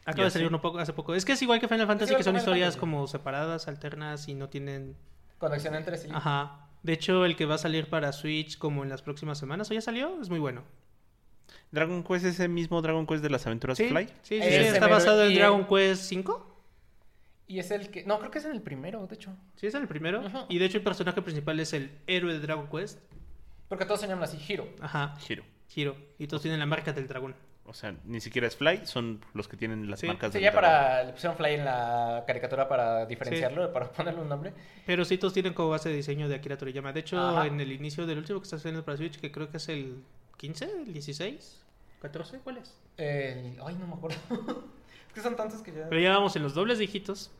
Acaba 0.06 0.26
de 0.26 0.32
salir 0.32 0.48
uno 0.48 0.62
poco, 0.62 0.80
hace 0.80 0.94
poco. 0.94 1.14
Es 1.14 1.26
que 1.26 1.34
es 1.34 1.42
igual 1.42 1.60
que 1.60 1.68
Final 1.68 1.88
Fantasy, 1.88 2.16
que 2.16 2.24
son 2.24 2.32
Final 2.34 2.42
historias 2.42 2.74
Fantasy. 2.76 2.80
como 2.80 3.08
separadas, 3.08 3.68
alternas 3.68 4.28
y 4.28 4.34
no 4.34 4.50
tienen... 4.50 4.96
Conexión 5.38 5.76
entre 5.76 5.98
sí. 5.98 6.08
Ajá. 6.12 6.68
De 6.84 6.94
hecho, 6.94 7.26
el 7.26 7.36
que 7.36 7.46
va 7.46 7.56
a 7.56 7.60
salir 7.60 7.88
para 7.90 8.12
Switch 8.12 8.58
como 8.58 8.84
en 8.84 8.90
las 8.90 9.02
próximas 9.04 9.38
semanas, 9.38 9.70
¿o 9.70 9.74
ya 9.74 9.82
salió? 9.82 10.20
Es 10.22 10.30
muy 10.30 10.40
bueno. 10.40 10.64
¿Dragon 11.72 12.04
Quest 12.04 12.26
es 12.26 12.40
el 12.40 12.50
mismo 12.50 12.82
Dragon 12.82 13.06
Quest 13.06 13.24
de 13.24 13.30
las 13.30 13.46
aventuras 13.46 13.78
Sí, 13.78 13.88
Fly? 13.90 14.08
sí, 14.24 14.42
sí, 14.42 14.48
está 14.48 14.88
basado 14.88 15.24
en 15.26 15.36
Dragon 15.36 15.66
Quest 15.68 16.04
5. 16.04 16.48
Y 17.48 17.60
es 17.60 17.70
el 17.72 17.90
que. 17.92 18.04
No, 18.06 18.18
creo 18.20 18.32
que 18.32 18.40
es 18.40 18.46
en 18.46 18.52
el 18.52 18.62
primero, 18.62 19.06
de 19.08 19.16
hecho. 19.16 19.36
Sí, 19.56 19.68
es 19.68 19.74
el 19.76 19.88
primero. 19.88 20.26
Ajá. 20.26 20.46
Y 20.50 20.58
de 20.58 20.66
hecho 20.66 20.78
el 20.78 20.84
personaje 20.84 21.22
principal 21.22 21.60
es 21.60 21.74
el 21.74 21.92
héroe 22.08 22.34
de 22.34 22.40
Dragon 22.40 22.68
Quest. 22.70 23.00
Porque 23.68 23.86
todos 23.86 24.00
se 24.02 24.08
llaman 24.08 24.24
así, 24.24 24.38
Hiro. 24.48 24.68
Ajá, 24.82 25.16
Hiro. 25.28 25.44
Hiro. 25.76 25.96
Y 26.18 26.28
todos 26.28 26.42
tienen 26.42 26.60
la 26.60 26.66
marca 26.66 26.92
del 26.94 27.08
dragón. 27.08 27.36
O 27.72 27.74
sea, 27.74 27.96
ni 28.04 28.20
siquiera 28.20 28.48
es 28.50 28.58
Fly, 28.58 28.86
son 28.86 29.22
los 29.34 29.48
que 29.48 29.56
tienen 29.56 29.90
las 29.90 30.02
Sí. 30.02 30.08
marcas 30.08 30.34
Sí, 30.34 30.40
del 30.40 30.44
ya 30.44 30.52
para. 30.52 31.06
Le 31.06 31.14
pusieron 31.14 31.38
Fly 31.38 31.54
en 31.54 31.64
la 31.64 32.26
caricatura 32.28 32.68
para 32.68 33.06
diferenciarlo, 33.06 33.72
para 33.72 33.90
ponerle 33.94 34.20
un 34.20 34.28
nombre. 34.28 34.52
Pero 34.86 35.06
sí, 35.06 35.18
todos 35.18 35.34
tienen 35.34 35.54
como 35.54 35.70
base 35.70 35.88
de 35.88 35.96
diseño 35.96 36.28
de 36.28 36.36
Akira 36.36 36.58
Toriyama. 36.58 36.92
De 36.92 37.00
hecho, 37.00 37.18
Ajá. 37.18 37.48
en 37.48 37.62
el 37.62 37.72
inicio 37.72 38.06
del 38.06 38.18
último 38.18 38.42
que 38.42 38.44
está 38.44 38.58
haciendo 38.58 38.84
para 38.84 38.98
Switch, 38.98 39.18
que 39.22 39.32
creo 39.32 39.50
que 39.50 39.56
es 39.56 39.70
el 39.70 40.04
15, 40.36 40.66
el 40.86 40.92
16, 40.92 41.64
14, 42.02 42.40
¿cuál 42.40 42.58
es? 42.58 42.76
El- 42.98 43.58
Ay, 43.66 43.76
no 43.80 43.88
me 43.88 43.94
acuerdo. 43.94 44.18
es 45.08 45.14
que 45.14 45.22
son 45.22 45.38
tantos 45.38 45.62
que 45.62 45.72
ya. 45.72 45.88
Pero 45.88 46.02
ya 46.02 46.12
vamos 46.12 46.36
en 46.36 46.44
los 46.44 46.54
dobles 46.54 46.78
dígitos. 46.78 47.32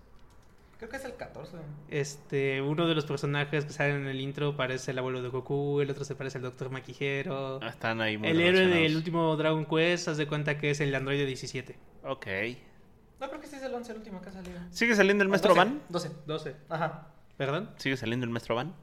Creo 0.82 0.90
que 0.90 0.98
es 0.98 1.06
el 1.06 1.14
14. 1.16 1.58
Este, 1.90 2.60
uno 2.60 2.88
de 2.88 2.96
los 2.96 3.06
personajes 3.06 3.66
que 3.66 3.72
salen 3.72 3.98
en 3.98 4.08
el 4.08 4.20
intro 4.20 4.58
parece 4.58 4.90
el 4.90 4.98
abuelo 4.98 5.22
de 5.22 5.30
Goku, 5.30 5.80
el 5.80 5.92
otro 5.92 6.04
se 6.04 6.16
parece 6.16 6.40
al 6.40 6.44
Doctor 6.44 6.72
Maquijero. 6.72 7.60
Ah, 7.62 7.68
Están 7.68 8.02
ahí 8.02 8.18
muy 8.18 8.30
el 8.30 8.42
héroe 8.42 8.66
del 8.66 8.96
último 8.96 9.36
Dragon 9.38 9.64
Quest, 9.66 10.08
haz 10.08 10.18
de 10.18 10.26
cuenta 10.28 10.58
que 10.58 10.72
es 10.72 10.80
el 10.82 10.96
androide 10.96 11.28
17. 11.28 11.78
Ok. 12.04 12.26
No, 13.20 13.30
creo 13.30 13.40
que 13.40 13.46
sí 13.46 13.58
es 13.58 13.62
el 13.62 13.72
11, 13.76 13.92
el 13.92 13.98
último 14.00 14.22
que 14.24 14.30
ha 14.30 14.32
salido. 14.32 14.60
¿Sigue 14.72 14.96
saliendo 14.96 15.22
el 15.24 15.30
maestro 15.30 15.54
12, 15.54 15.60
Van? 15.70 15.82
12. 15.90 16.12
12. 16.26 16.56
Ajá. 16.70 17.10
¿Perdón? 17.38 17.70
¿Sigue 17.78 17.96
saliendo 17.96 18.24
el 18.24 18.32
maestro 18.32 18.56
Van? 18.56 18.74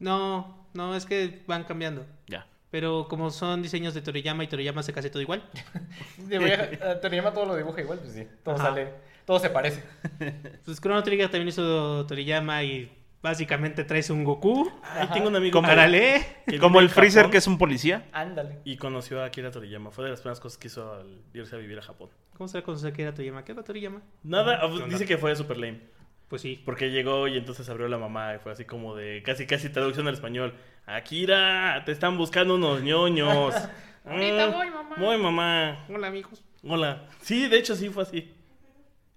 No, 0.00 0.66
no, 0.74 0.94
es 0.94 1.06
que 1.06 1.44
van 1.46 1.64
cambiando. 1.64 2.04
Ya. 2.26 2.46
Pero 2.70 3.08
como 3.08 3.30
son 3.30 3.62
diseños 3.62 3.94
de 3.94 4.02
Toriyama 4.02 4.44
y 4.44 4.48
Toriyama 4.48 4.82
se 4.82 4.92
casi 4.92 5.08
todo 5.08 5.22
igual. 5.22 5.42
Debería- 6.18 7.00
Toriyama 7.00 7.32
todo 7.32 7.46
lo 7.46 7.56
dibuja 7.56 7.80
igual, 7.80 8.00
pues 8.00 8.12
sí. 8.12 8.28
Todo 8.44 8.56
Ajá. 8.56 8.64
sale. 8.64 9.07
Todo 9.28 9.38
se 9.40 9.50
parece. 9.50 9.82
Pues 10.64 10.80
Chrono 10.80 11.02
Trigger 11.02 11.28
también 11.28 11.48
hizo 11.48 12.06
Toriyama 12.06 12.62
y 12.64 12.90
básicamente 13.20 13.84
traes 13.84 14.08
un 14.08 14.24
Goku. 14.24 14.72
Ahí 14.82 15.06
tengo 15.12 15.28
un 15.28 15.36
amigo 15.36 15.52
Como- 15.60 15.68
que 15.68 16.58
Como 16.58 16.80
el 16.80 16.88
Freezer 16.88 17.22
Japón 17.24 17.32
que 17.32 17.36
es 17.38 17.46
un 17.46 17.58
policía. 17.58 18.06
Ándale. 18.12 18.60
Y 18.64 18.78
conoció 18.78 19.20
a 19.22 19.26
Akira 19.26 19.50
Toriyama. 19.50 19.90
Fue 19.90 20.04
de 20.04 20.10
las 20.12 20.20
primeras 20.20 20.40
cosas 20.40 20.56
que 20.56 20.68
hizo 20.68 20.94
al 20.94 21.20
irse 21.34 21.54
a 21.56 21.58
vivir 21.58 21.78
a 21.78 21.82
Japón. 21.82 22.08
¿Cómo 22.38 22.48
se 22.48 22.56
va 22.56 22.60
a 22.60 22.64
conocer 22.64 22.94
que 22.94 23.02
era 23.02 23.12
Toriyama? 23.12 23.44
¿Qué 23.44 23.52
era 23.52 23.62
Toriyama? 23.62 24.00
Nada, 24.22 24.60
¿Qué 24.60 24.64
onda? 24.66 24.86
dice 24.86 25.04
que 25.04 25.18
fue 25.18 25.36
super 25.36 25.58
lame. 25.58 25.80
Pues 26.28 26.40
sí. 26.40 26.62
Porque 26.64 26.90
llegó 26.90 27.28
y 27.28 27.36
entonces 27.36 27.68
abrió 27.68 27.86
la 27.88 27.98
mamá 27.98 28.34
y 28.34 28.38
fue 28.38 28.52
así 28.52 28.64
como 28.64 28.96
de 28.96 29.22
casi 29.22 29.46
casi 29.46 29.68
traducción 29.68 30.08
al 30.08 30.14
español. 30.14 30.54
Akira, 30.86 31.82
te 31.84 31.92
están 31.92 32.16
buscando 32.16 32.54
unos 32.54 32.80
ñoños. 32.82 33.54
Ahorita 34.06 34.46
Mm, 34.48 34.52
voy, 34.52 34.70
mamá. 34.70 34.96
Voy, 34.98 35.18
mamá. 35.18 35.84
Hola, 35.90 36.06
amigos. 36.06 36.42
Hola. 36.66 37.06
Sí, 37.20 37.46
de 37.46 37.58
hecho 37.58 37.76
sí 37.76 37.90
fue 37.90 38.04
así. 38.04 38.34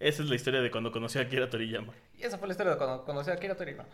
Esa 0.01 0.23
es 0.23 0.29
la 0.29 0.35
historia 0.35 0.61
de 0.61 0.71
cuando 0.71 0.91
conoció 0.91 1.21
a 1.21 1.25
Akira 1.25 1.49
Toriyama. 1.49 1.93
Y 2.17 2.23
esa 2.23 2.37
fue 2.37 2.47
la 2.47 2.53
historia 2.53 2.71
de 2.73 2.77
cuando 2.77 3.05
conocí 3.05 3.29
a 3.29 3.33
Akira 3.33 3.55
Toriyama. 3.55 3.85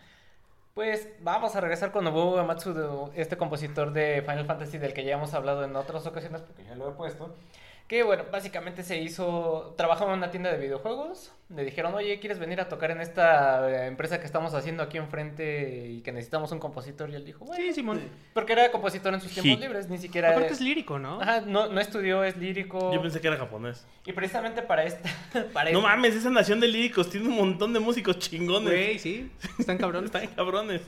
Pues 0.73 1.09
vamos 1.21 1.55
a 1.55 1.61
regresar 1.61 1.91
con 1.91 2.03
Nobuo 2.05 2.35
Uematsu, 2.35 2.73
de- 2.73 3.21
este 3.21 3.35
compositor 3.35 3.91
de 3.91 4.21
Final 4.21 4.45
Fantasy 4.45 4.77
del 4.77 4.93
que 4.93 5.03
ya 5.03 5.15
hemos 5.15 5.33
hablado 5.33 5.63
en 5.65 5.75
otras 5.75 6.05
ocasiones, 6.05 6.41
porque 6.41 6.63
ya 6.63 6.75
lo 6.75 6.89
he 6.89 6.91
puesto. 6.93 7.35
Que 7.87 8.03
bueno, 8.03 8.25
básicamente 8.29 8.83
se 8.83 8.97
hizo, 8.97 9.73
trabajaba 9.77 10.11
en 10.11 10.17
una 10.17 10.29
tienda 10.29 10.51
de 10.51 10.57
videojuegos, 10.57 11.31
le 11.55 11.63
dijeron, 11.63 11.93
oye, 11.95 12.19
¿quieres 12.19 12.37
venir 12.37 12.59
a 12.59 12.67
tocar 12.67 12.91
en 12.91 12.99
esta 12.99 13.69
eh, 13.69 13.87
empresa 13.87 14.19
que 14.19 14.25
estamos 14.25 14.53
haciendo 14.53 14.83
aquí 14.83 14.97
enfrente 14.97 15.87
y 15.87 16.01
que 16.01 16.11
necesitamos 16.11 16.51
un 16.51 16.59
compositor? 16.59 17.09
Y 17.09 17.15
él 17.15 17.23
dijo, 17.23 17.45
bueno, 17.45 17.63
Sí, 17.63 17.71
Simón. 17.73 18.01
porque 18.33 18.51
era 18.51 18.69
compositor 18.73 19.13
en 19.13 19.21
sus 19.21 19.31
tiempos 19.31 19.53
Sí. 19.55 19.61
libres, 19.65 19.87
ni 19.87 19.97
siquiera... 19.99 20.31
Aparte 20.31 20.51
es 20.51 20.59
lírico, 20.59 20.99
¿no? 20.99 21.21
Ajá, 21.21 21.39
no, 21.39 21.67
no 21.69 21.79
estudió, 21.79 22.25
es 22.25 22.35
lírico. 22.35 22.93
Yo 22.93 23.01
pensé 23.01 23.21
que 23.21 23.27
era 23.29 23.37
japonés. 23.37 23.87
Y 24.05 24.11
precisamente 24.11 24.61
para 24.63 24.83
esta... 24.83 25.09
Para 25.53 25.71
No 25.71 25.79
mames, 25.79 26.13
esa 26.13 26.29
nación 26.29 26.59
de 26.59 26.67
líricos 26.67 27.09
tiene 27.09 27.29
un 27.29 27.37
montón 27.37 27.71
de 27.71 27.79
músicos 27.79 28.19
chingones. 28.19 28.69
Güey, 28.69 28.99
sí. 28.99 29.31
Están 29.57 29.77
cabrones. 29.77 30.11
Están 30.13 30.27
cabrones. 30.35 30.81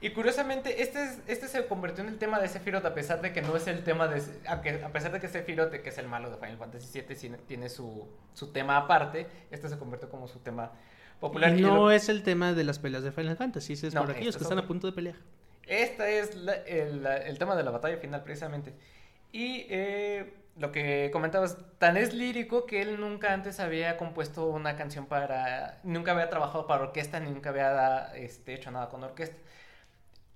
Y 0.00 0.10
curiosamente, 0.10 0.80
este, 0.82 1.02
es- 1.02 1.18
este 1.26 1.48
se 1.48 1.66
convirtió 1.66 2.04
en 2.04 2.10
el 2.10 2.18
tema 2.18 2.38
de 2.38 2.48
Sephiroth 2.48 2.84
a 2.84 2.94
pesar 2.94 3.20
de 3.20 3.32
que 3.32 3.42
no 3.42 3.56
es 3.56 3.66
el 3.66 3.82
tema 3.82 4.06
de... 4.06 4.22
A, 4.46 4.60
que- 4.60 4.82
a 4.84 4.92
pesar 4.92 5.10
de 5.10 5.18
que 5.20 5.26
Sephiroth, 5.28 5.72
que 5.72 5.88
es 5.88 5.98
el 5.98 6.06
malo 6.06 6.30
de 6.30 6.36
Final 6.36 6.56
Fantasy 6.56 7.00
VII, 7.00 7.36
tiene 7.48 7.68
su, 7.68 8.06
su 8.32 8.52
tema 8.52 8.76
aparte, 8.76 9.26
este 9.50 9.68
se 9.68 9.76
convirtió 9.76 10.08
como 10.08 10.28
su 10.28 10.38
tema 10.38 10.70
popular. 11.18 11.50
Y 11.54 11.58
Y 11.58 11.62
no 11.62 11.74
lo- 11.74 11.90
es 11.90 12.08
el 12.08 12.22
tema 12.22 12.52
de 12.52 12.62
las 12.62 12.78
peleas 12.78 13.02
de 13.02 13.10
Final 13.10 13.36
Fantasy, 13.36 13.72
es 13.72 13.92
No, 13.92 14.02
por 14.02 14.10
aquellos 14.12 14.28
este 14.36 14.38
que 14.38 14.44
es 14.44 14.50
están 14.50 14.58
a 14.64 14.66
punto 14.68 14.86
de 14.86 14.92
pelear. 14.92 15.16
Esta 15.66 16.08
es 16.08 16.34
la- 16.36 16.54
el, 16.54 17.02
la- 17.02 17.16
el 17.16 17.36
tema 17.38 17.56
de 17.56 17.64
la 17.64 17.72
batalla 17.72 17.96
final, 17.98 18.22
precisamente. 18.22 18.74
Y 19.32 19.66
eh, 19.68 20.32
lo 20.56 20.70
que 20.70 21.10
comentabas, 21.12 21.58
tan 21.78 21.96
es 21.96 22.14
lírico 22.14 22.66
que 22.66 22.82
él 22.82 23.00
nunca 23.00 23.32
antes 23.32 23.58
había 23.58 23.96
compuesto 23.96 24.46
una 24.46 24.76
canción 24.76 25.06
para... 25.06 25.80
Nunca 25.82 26.12
había 26.12 26.30
trabajado 26.30 26.68
para 26.68 26.84
orquesta, 26.84 27.18
ni 27.18 27.30
nunca 27.32 27.50
había 27.50 28.12
este, 28.14 28.54
hecho 28.54 28.70
nada 28.70 28.88
con 28.90 29.02
orquesta. 29.02 29.36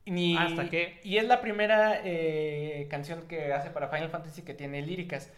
Ni, 0.07 0.37
Hasta 0.37 0.69
que- 0.69 1.01
Y 1.05 1.19
es 1.19 1.25
la 1.27 1.41
primera 1.41 2.01
eh, 2.05 2.87
canción 2.91 3.23
que 3.29 3.53
hace 3.53 3.71
para 3.71 3.89
Final 3.89 4.09
Fantasy 4.11 4.43
que 4.43 4.55
tiene 4.55 4.83
líricas. 4.83 5.31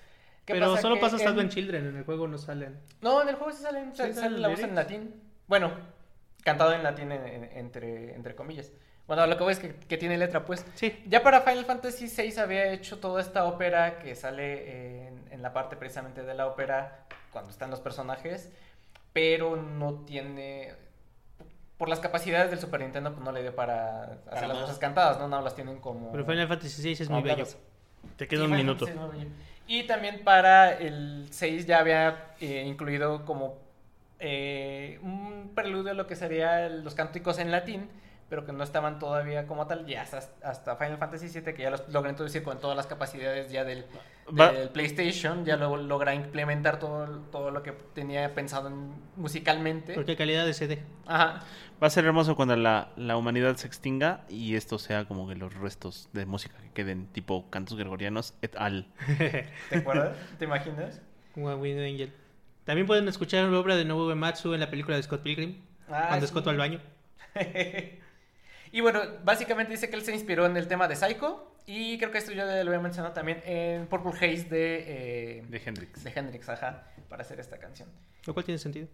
¿Qué 0.47 0.55
Pero 0.55 0.71
pasa? 0.71 0.83
solo 0.83 1.01
pasa 1.01 1.17
hasta 1.17 1.29
en- 1.31 1.35
Advent 1.35 1.53
Children, 1.53 1.87
en 1.89 1.97
el 1.97 2.05
juego 2.05 2.29
no 2.29 2.39
salen. 2.39 2.79
No, 3.01 3.23
en 3.23 3.29
el 3.29 3.35
juego 3.37 3.53
sí 3.53 3.63
salen, 3.63 3.91
¿Sí 3.93 3.99
sale, 3.99 4.15
salen 4.15 4.43
la 4.43 4.49
voz 4.49 4.61
en 4.61 4.75
latín. 4.75 5.15
Bueno, 5.47 5.73
cantado 6.43 6.73
en 6.75 6.83
latín 6.83 7.13
en- 7.13 7.27
en- 7.27 7.45
entre, 7.59 8.15
entre 8.15 8.35
comillas. 8.35 8.73
Bueno, 9.07 9.27
lo 9.27 9.37
que 9.37 9.43
voy 9.45 9.53
es 9.53 9.59
que, 9.59 9.75
que 9.75 9.99
tiene 9.99 10.17
letra, 10.17 10.47
pues. 10.47 10.65
Sí. 10.77 11.03
Ya 11.09 11.23
para 11.23 11.43
Final 11.43 11.67
Fantasy 11.67 12.07
VI 12.09 12.39
había 12.41 12.73
hecho 12.73 12.99
toda 12.99 13.21
esta 13.21 13.45
ópera 13.45 13.99
que 13.99 14.15
sale 14.15 15.07
en, 15.09 15.25
en 15.31 15.43
la 15.43 15.53
parte 15.53 15.77
precisamente 15.77 16.23
de 16.23 16.33
la 16.35 16.47
ópera 16.47 17.05
cuando 17.31 17.51
están 17.51 17.71
los 17.71 17.81
personajes, 17.81 18.51
pero 19.13 19.57
no 19.57 20.05
tiene... 20.07 20.73
por 21.85 21.91
las 21.91 22.01
capacidades 22.01 22.49
del 22.51 22.59
Super 22.59 22.81
Nintendo, 22.81 23.13
pues 23.13 23.23
no 23.23 23.31
le 23.31 23.43
dio 23.43 23.55
para 23.55 24.05
hacer 24.05 24.19
Para 24.25 24.41
las 24.49 24.57
más. 24.57 24.61
voces 24.63 24.79
cantadas, 24.79 25.19
¿no? 25.19 25.29
No 25.29 25.43
las 25.43 25.55
tienen 25.55 25.81
como. 25.81 26.11
Pero 26.13 26.25
Final 26.25 26.49
Fantasy 26.49 26.83
VI 26.83 26.93
es 27.03 27.11
muy 27.11 27.21
bello. 27.21 27.45
Te 28.17 28.27
queda 28.27 28.41
Sí, 28.41 28.47
un 28.51 28.57
minuto. 28.57 28.87
Y 29.67 29.83
también 29.83 30.25
para 30.25 30.73
el 30.79 31.27
6 31.31 31.67
ya 31.67 31.81
había 31.81 32.29
eh, 32.41 32.65
incluido 32.67 33.27
como 33.27 33.59
eh, 34.19 34.99
un 35.03 35.53
preludio 35.55 35.91
a 35.91 35.95
lo 35.95 36.07
que 36.07 36.17
serían 36.17 36.85
los 36.85 36.95
cánticos 36.95 37.39
en 37.39 37.51
latín, 37.51 37.91
pero 38.29 38.45
que 38.47 38.53
no 38.53 38.65
estaban 38.65 38.99
todavía 38.99 39.47
como 39.47 39.67
tal, 39.67 39.87
ya 39.87 40.03
hasta, 40.03 40.21
hasta 40.43 40.77
Final 40.77 40.99
Fantasy 40.99 41.29
VII, 41.29 41.55
que 41.55 41.63
ya 41.63 41.71
los 41.71 41.89
logré 41.89 42.11
introducir 42.11 42.43
con 42.43 42.59
todas 42.59 42.77
las 42.77 42.87
capacidades 42.87 43.51
ya 43.53 43.65
del, 43.65 43.85
PlayStation, 44.73 45.45
ya 45.45 45.57
lo 45.57 45.77
logra 45.77 46.15
implementar 46.15 46.79
todo, 46.79 47.07
todo 47.31 47.51
lo 47.51 47.63
que 47.63 47.73
tenía 47.73 48.35
pensado 48.35 48.69
en- 48.69 48.95
musicalmente. 49.17 49.95
Porque 49.95 50.17
calidad 50.17 50.47
de 50.47 50.55
CD. 50.55 50.83
Ajá. 51.07 51.43
Va 51.83 51.87
a 51.89 51.91
ser 51.91 52.05
hermoso 52.07 52.35
cuando 52.37 52.57
la, 52.57 52.89
la 52.97 53.17
humanidad 53.17 53.57
se 53.57 53.67
extinga 53.67 54.25
y 54.29 54.55
esto 54.55 54.79
sea 54.79 55.05
como 55.05 55.29
que 55.29 55.35
los 55.35 55.53
restos 55.55 56.09
de 56.13 56.25
música 56.25 56.57
que 56.63 56.71
queden 56.71 57.07
tipo 57.09 57.51
cantos 57.51 57.77
gregorianos 57.77 58.35
et 58.43 58.57
al. 58.57 58.87
¿Te 59.69 59.77
acuerdas? 59.77 60.17
¿Te 60.39 60.47
imaginas? 60.47 61.03
Como 61.35 61.51
a 61.51 61.57
Wind 61.57 61.81
Angel. 61.81 62.13
También 62.65 62.87
pueden 62.87 63.07
escuchar 63.09 63.45
la 63.45 63.59
obra 63.59 63.77
de 63.77 63.85
Nobuo 63.85 64.07
Uematsu 64.07 64.55
en 64.55 64.61
la 64.61 64.71
película 64.71 64.97
de 64.97 65.03
Scott 65.03 65.23
Pilgrim. 65.23 65.61
Ah, 65.91 66.07
cuando 66.09 66.27
sí. 66.27 66.31
Scott 66.31 66.47
va 66.47 66.53
al 66.53 66.59
baño. 66.59 66.81
y 68.77 68.81
bueno, 68.81 69.01
básicamente 69.25 69.73
dice 69.73 69.89
que 69.89 69.97
él 69.97 70.03
se 70.03 70.13
inspiró 70.13 70.47
en 70.47 70.57
el 70.57 70.67
tema 70.69 70.89
de 70.89 70.97
Psycho. 70.97 71.51
Y 71.67 71.97
creo 71.99 72.11
que 72.11 72.19
esto 72.19 72.33
yo 72.33 72.45
lo 72.45 72.51
había 72.53 72.79
mencionado 72.81 73.15
también 73.15 73.41
en 73.47 73.87
Purple 73.87 74.13
Haze 74.13 74.45
de, 74.51 74.85
eh, 75.39 75.45
De 75.49 75.63
Hendrix. 75.65 76.05
de 76.05 76.13
Hendrix, 76.15 76.49
ajá, 76.49 76.89
para 77.09 77.23
hacer 77.23 77.41
esta 77.41 77.59
canción. 77.59 77.89
Lo 78.27 78.35
cual 78.35 78.45
tiene 78.45 78.59
sentido. 78.59 78.87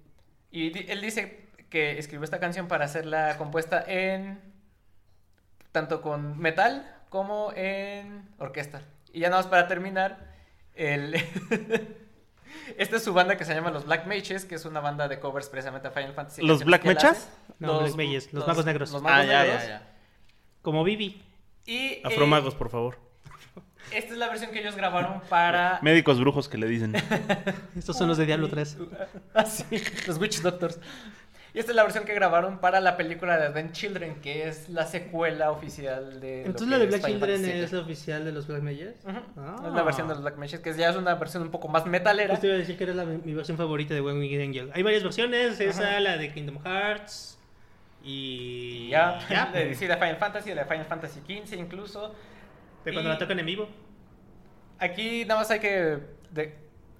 Y 0.53 0.71
di- 0.71 0.87
él 0.89 1.01
dice 1.01 1.47
que 1.69 1.99
escribió 1.99 2.23
esta 2.25 2.39
canción 2.39 2.69
para 2.69 2.85
hacerla 2.85 3.37
compuesta 3.39 3.83
en. 3.87 4.41
tanto 5.73 6.01
con 6.03 6.39
metal 6.39 6.97
como 7.09 7.53
en 7.57 8.29
orquesta. 8.39 8.83
Y 9.13 9.21
ya 9.21 9.31
nada 9.31 9.43
más 9.43 9.51
para 9.51 9.67
terminar, 9.67 10.33
el. 10.75 11.15
Esta 12.77 12.97
es 12.97 13.05
su 13.05 13.13
banda 13.13 13.37
que 13.37 13.45
se 13.45 13.55
llama 13.55 13.71
Los 13.71 13.85
Black 13.87 14.07
Mages, 14.07 14.45
que 14.45 14.55
es 14.55 14.65
una 14.65 14.81
banda 14.81 15.09
de 15.09 15.19
covers 15.21 15.49
precisamente 15.49 15.89
a 15.89 15.91
Final 15.91 16.13
Fantasy. 16.15 16.43
¿Los 16.43 16.65
Black 16.65 16.85
Mechas? 16.85 17.29
No, 17.59 17.81
Black 17.81 17.95
Mages, 17.97 18.33
los 18.33 18.47
magos 18.47 18.65
negros. 18.65 18.91
Los 18.93 19.03
magos 19.03 19.21
Ah, 19.21 19.25
ya, 19.25 19.43
negros. 19.43 19.63
ya, 19.63 19.69
ya. 19.69 19.93
Como 20.63 20.85
Vivi. 20.85 21.23
Y 21.67 21.77
eh, 21.77 22.03
Afromagos, 22.05 22.55
por 22.55 22.71
favor. 22.71 22.99
esta 23.93 24.13
es 24.13 24.19
la 24.19 24.29
versión 24.29 24.51
que 24.51 24.61
ellos 24.61 24.77
grabaron 24.77 25.21
para. 25.29 25.79
Médicos 25.83 26.19
brujos 26.21 26.49
que 26.49 26.59
le 26.59 26.67
dicen. 26.69 26.95
Estos 27.77 27.97
son 27.99 28.09
los 28.09 28.19
de 28.19 28.27
Diablo 28.27 28.49
3. 28.49 28.79
Ah, 29.35 29.45
sí, 29.45 29.65
los 30.07 30.19
Witch 30.19 30.41
Doctors. 30.41 30.79
Y 31.53 31.59
esta 31.59 31.73
es 31.73 31.77
la 31.77 31.83
versión 31.83 32.05
que 32.05 32.15
grabaron 32.15 32.59
para 32.59 32.81
la 32.81 32.97
película 32.97 33.37
de 33.37 33.47
Advent 33.47 33.73
Children, 33.73 34.21
que 34.21 34.47
es 34.49 34.69
la 34.69 34.87
secuela 34.87 35.51
oficial 35.51 36.21
de. 36.21 36.43
Entonces 36.45 36.69
la 36.69 36.79
de 36.79 36.87
Black 36.87 37.05
Children 37.05 37.45
es 37.45 37.73
la 37.73 37.81
oficial 37.81 38.25
de 38.25 38.33
los 38.33 38.47
Black 38.47 38.63
Mages. 38.63 38.95
Ah. 39.37 39.57
Es 39.67 39.73
la 39.73 39.83
versión 39.83 40.07
de 40.07 40.15
los 40.15 40.23
Black 40.23 40.37
Mages, 40.37 40.61
que 40.61 40.73
ya 40.75 40.91
es 40.91 40.97
una 40.97 41.15
versión 41.17 41.43
un 41.43 41.51
poco 41.51 41.67
más 41.69 41.87
metalera. 41.87 42.31
Justo 42.31 42.47
iba 42.47 42.55
a 42.55 42.59
decir 42.59 42.77
que 42.77 42.85
era 42.85 42.95
la- 42.95 43.05
mi 43.05 43.35
versión 43.35 43.57
favorita 43.57 43.95
de 43.95 44.01
Wind 44.01 44.41
Angel. 44.41 44.71
Hay 44.75 44.83
varias 44.85 45.03
versiones, 45.03 45.59
esa, 45.61 45.99
la 45.99 46.17
de 46.17 46.33
Kingdom 46.33 46.63
Hearts 46.65 47.39
y... 48.05 48.87
Y 48.87 48.89
ya, 48.91 49.19
ya. 49.29 49.47
de, 49.53 49.75
sí, 49.75 49.87
de 49.87 49.95
Final 49.97 50.17
Fantasy, 50.17 50.51
de 50.55 50.65
Final 50.65 50.87
Fantasy 50.87 51.21
XV 51.21 51.55
incluso. 51.59 52.15
De 52.85 52.93
cuando 52.93 53.11
Y 53.11 53.13
la 53.13 53.19
tocan 53.19 53.39
en 53.41 53.47
vivo. 53.47 53.69
Aquí 54.79 55.25
nada 55.27 55.41
más 55.41 55.51
hay 55.51 55.59
que. 55.61 55.99
de- 56.31 56.55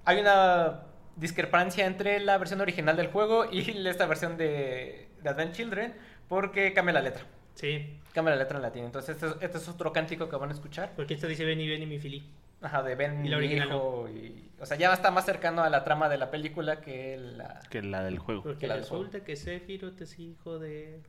hay 0.05 0.19
una 0.21 0.81
discrepancia 1.21 1.87
entre 1.87 2.19
la 2.21 2.37
versión 2.39 2.61
original 2.61 2.97
del 2.97 3.09
juego 3.09 3.45
y 3.51 3.61
esta 3.87 4.07
versión 4.07 4.37
de, 4.37 5.09
de 5.23 5.29
Advent 5.29 5.55
Children, 5.55 5.95
porque 6.29 6.73
cambia 6.73 6.95
la 6.95 7.03
letra. 7.03 7.23
Sí, 7.55 7.97
Cambia 8.13 8.35
la 8.35 8.43
letra 8.43 8.57
en 8.57 8.63
latín. 8.63 8.85
Entonces, 8.85 9.15
este, 9.15 9.27
es- 9.29 9.37
este 9.41 9.59
es 9.59 9.69
otro 9.69 9.93
cántico 9.93 10.29
que 10.29 10.35
van 10.37 10.49
a 10.51 10.53
escuchar. 10.53 10.91
porque 10.97 11.15
esta 11.15 11.29
dice 11.29 11.45
Benny, 11.45 11.69
Benny, 11.69 11.87
mi 11.87 11.99
fili. 12.01 12.25
Ajá, 12.63 12.83
de 12.83 12.95
Ben 12.97 13.25
Y 13.25 13.29
la 13.29 13.39
mi 13.39 13.45
original 13.47 13.69
hijo, 13.69 14.09
y- 14.09 14.51
o 14.61 14.67
sea, 14.67 14.77
ya 14.77 14.93
está 14.93 15.11
más 15.13 15.25
cercano 15.25 15.63
a 15.63 15.71
la 15.71 15.85
trama 15.85 16.09
de 16.09 16.19
la 16.19 16.31
película 16.31 16.81
que 16.81 17.17
la... 17.19 17.61
Que 17.71 17.83
la 17.83 18.03
del 18.03 18.19
juego. 18.19 18.43
Porque 18.43 18.67
la 18.67 18.75
del 18.75 18.83
resulta 18.83 19.21
que 19.23 19.37
Sephiroth 19.37 20.01
es 20.01 20.19
hijo 20.19 20.59
de... 20.59 21.01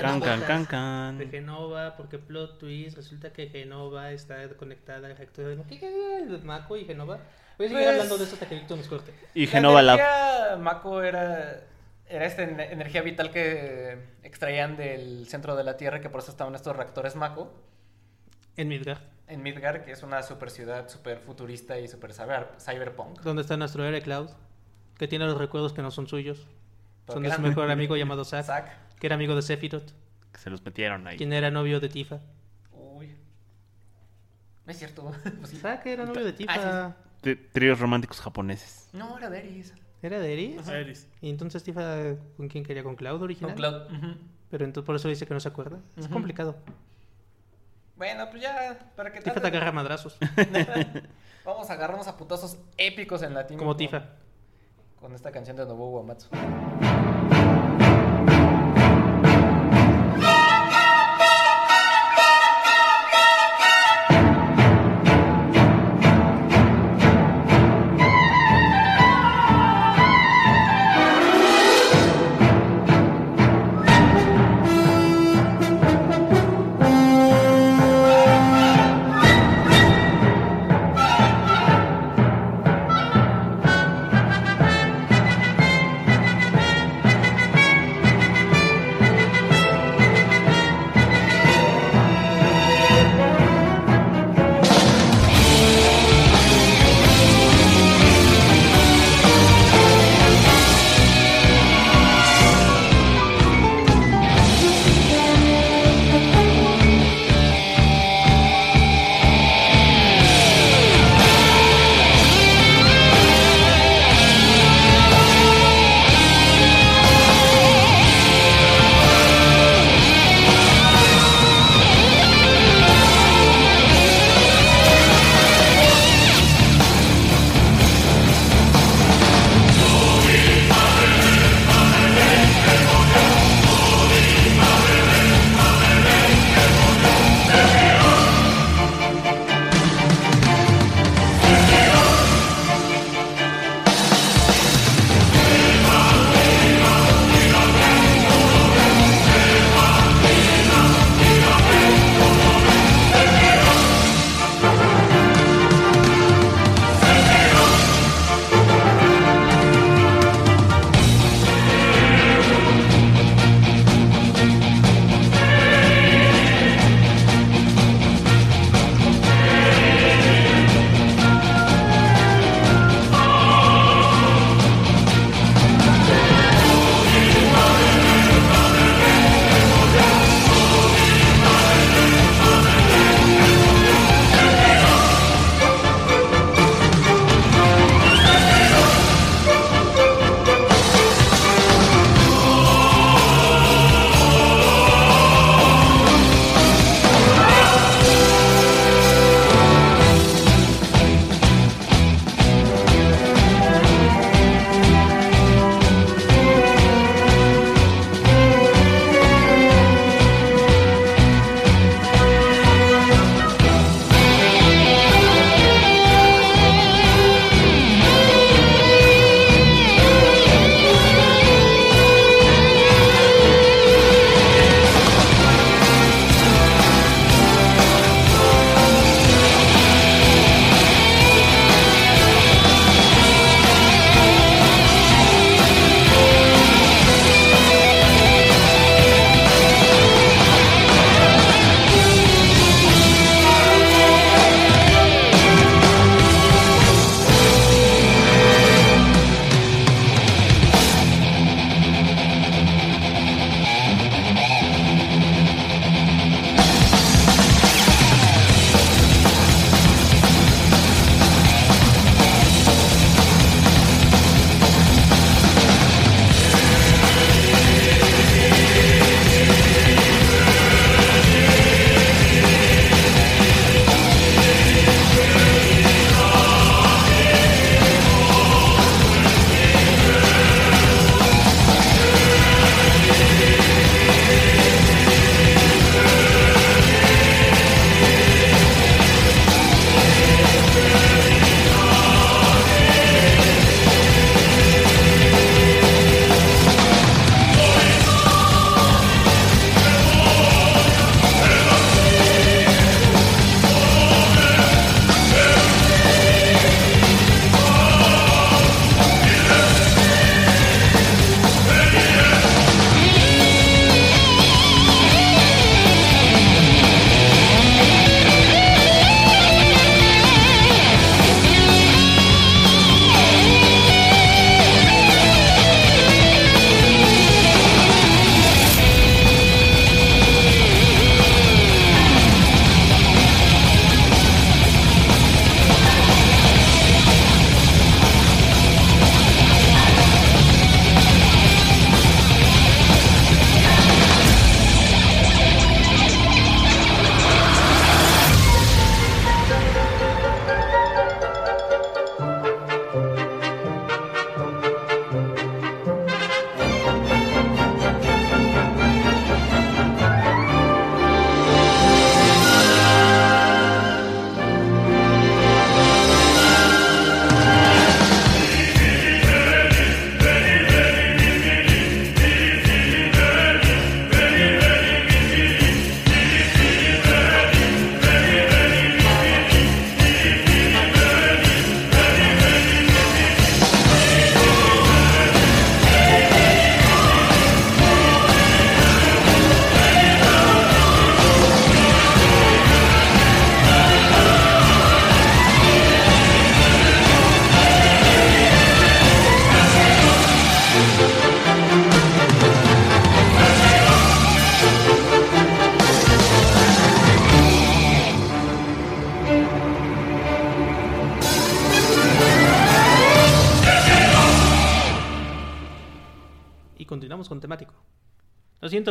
Can, 0.00 0.20
can, 0.20 0.40
can, 0.42 0.64
can. 0.64 1.18
De 1.18 1.26
Genova, 1.26 1.96
porque 1.96 2.18
plot 2.18 2.58
twist, 2.58 2.96
resulta 2.96 3.32
que 3.32 3.48
Genova 3.48 4.12
está 4.12 4.48
conectada 4.56 5.08
al 5.08 5.16
reactor 5.16 5.44
de... 5.46 6.38
Mako 6.44 6.76
y 6.76 6.84
Genova? 6.84 7.18
Voy 7.58 7.66
a 7.66 7.68
seguir 7.70 7.84
Pues- 7.84 7.88
hablando 7.94 8.18
de 8.18 8.24
eso 8.24 8.34
hasta 8.34 8.46
que 8.48 8.54
Víctor 8.56 8.78
nos 8.78 8.88
corte. 8.88 9.12
Y 9.34 9.46
Genova 9.46 9.82
la 9.82 9.96
Lab. 9.96 9.98
energía 9.98 10.56
Mako 10.58 11.02
era, 11.02 11.60
era 12.08 12.24
esta 12.26 12.42
en- 12.42 12.60
energía 12.60 13.02
vital 13.02 13.30
que 13.30 13.98
extraían 14.22 14.76
del 14.76 15.26
centro 15.28 15.56
de 15.56 15.64
la 15.64 15.76
Tierra, 15.76 16.00
que 16.00 16.10
por 16.10 16.20
eso 16.20 16.30
estaban 16.30 16.54
estos 16.54 16.76
reactores 16.76 17.16
Mako 17.16 17.52
En 18.56 18.68
Midgard, 18.68 19.00
en 19.28 19.42
Midgar, 19.42 19.84
que 19.84 19.92
es 19.92 20.02
una 20.02 20.22
super 20.22 20.50
ciudad 20.50 20.88
super 20.88 21.18
futurista 21.18 21.78
y 21.78 21.88
super 21.88 22.12
cyber, 22.12 22.48
cyberpunk. 22.60 23.20
donde 23.22 23.42
está 23.42 23.56
nuestro 23.56 23.84
héroe 23.84 24.00
Cloud, 24.02 24.30
que 24.98 25.08
tiene 25.08 25.26
los 25.26 25.36
recuerdos 25.38 25.72
que 25.72 25.82
no 25.82 25.90
son 25.90 26.06
suyos. 26.06 26.46
Son 27.08 27.22
de 27.22 27.32
su 27.32 27.40
mejor 27.40 27.70
amigo 27.70 27.96
llamado 27.96 28.24
Zack, 28.24 28.44
Zack. 28.46 28.96
que 28.98 29.06
era 29.06 29.14
amigo 29.14 29.34
de 29.36 29.42
Sephiroth, 29.42 29.90
Que 30.32 30.38
se 30.40 30.50
los 30.50 30.64
metieron 30.64 31.06
ahí. 31.06 31.16
quien 31.16 31.32
era 31.32 31.50
novio 31.50 31.80
de 31.80 31.88
Tifa. 31.88 32.20
Uy. 32.72 33.14
No 34.64 34.72
es 34.72 34.78
cierto. 34.78 35.12
Pues. 35.40 35.50
Zack 35.60 35.86
era 35.86 36.04
novio 36.04 36.24
de 36.24 36.32
Tifa. 36.32 36.52
Ah, 36.56 36.96
Tríos 37.34 37.80
románticos 37.80 38.20
japoneses. 38.20 38.88
No, 38.92 39.18
era 39.18 39.28
Deris. 39.30 39.74
¿Era 40.02 40.20
de 40.20 40.32
Eris? 40.32 40.68
Eris. 40.68 41.08
Y 41.20 41.30
entonces 41.30 41.64
Tifa, 41.64 42.14
¿con 42.36 42.48
quién 42.48 42.62
quería? 42.62 42.84
¿Con 42.84 42.94
Cloud 42.94 43.22
original? 43.22 43.50
Con 43.52 43.56
Cloud. 43.56 44.16
Pero 44.50 44.64
entonces 44.64 44.86
por 44.86 44.94
eso 44.94 45.08
dice 45.08 45.26
que 45.26 45.34
no 45.34 45.40
se 45.40 45.48
acuerda. 45.48 45.80
Es 45.96 46.06
complicado. 46.06 46.56
Bueno, 47.96 48.28
pues 48.30 48.42
ya, 48.42 48.78
para 48.94 49.10
que 49.10 49.20
Tifa 49.20 49.40
te 49.40 49.46
agarra 49.48 49.72
madrazos. 49.72 50.16
Vamos 51.44 51.70
a 51.70 51.72
agarrarnos 51.72 52.06
a 52.06 52.16
putazos 52.16 52.58
épicos 52.76 53.22
en 53.22 53.34
latín. 53.34 53.56
Como 53.58 53.70
con- 53.70 53.78
Tifa. 53.78 54.04
Con 55.00 55.14
esta 55.14 55.32
canción 55.32 55.56
de 55.56 55.64
Nobuo 55.66 55.98
Uematsu. 56.00 56.28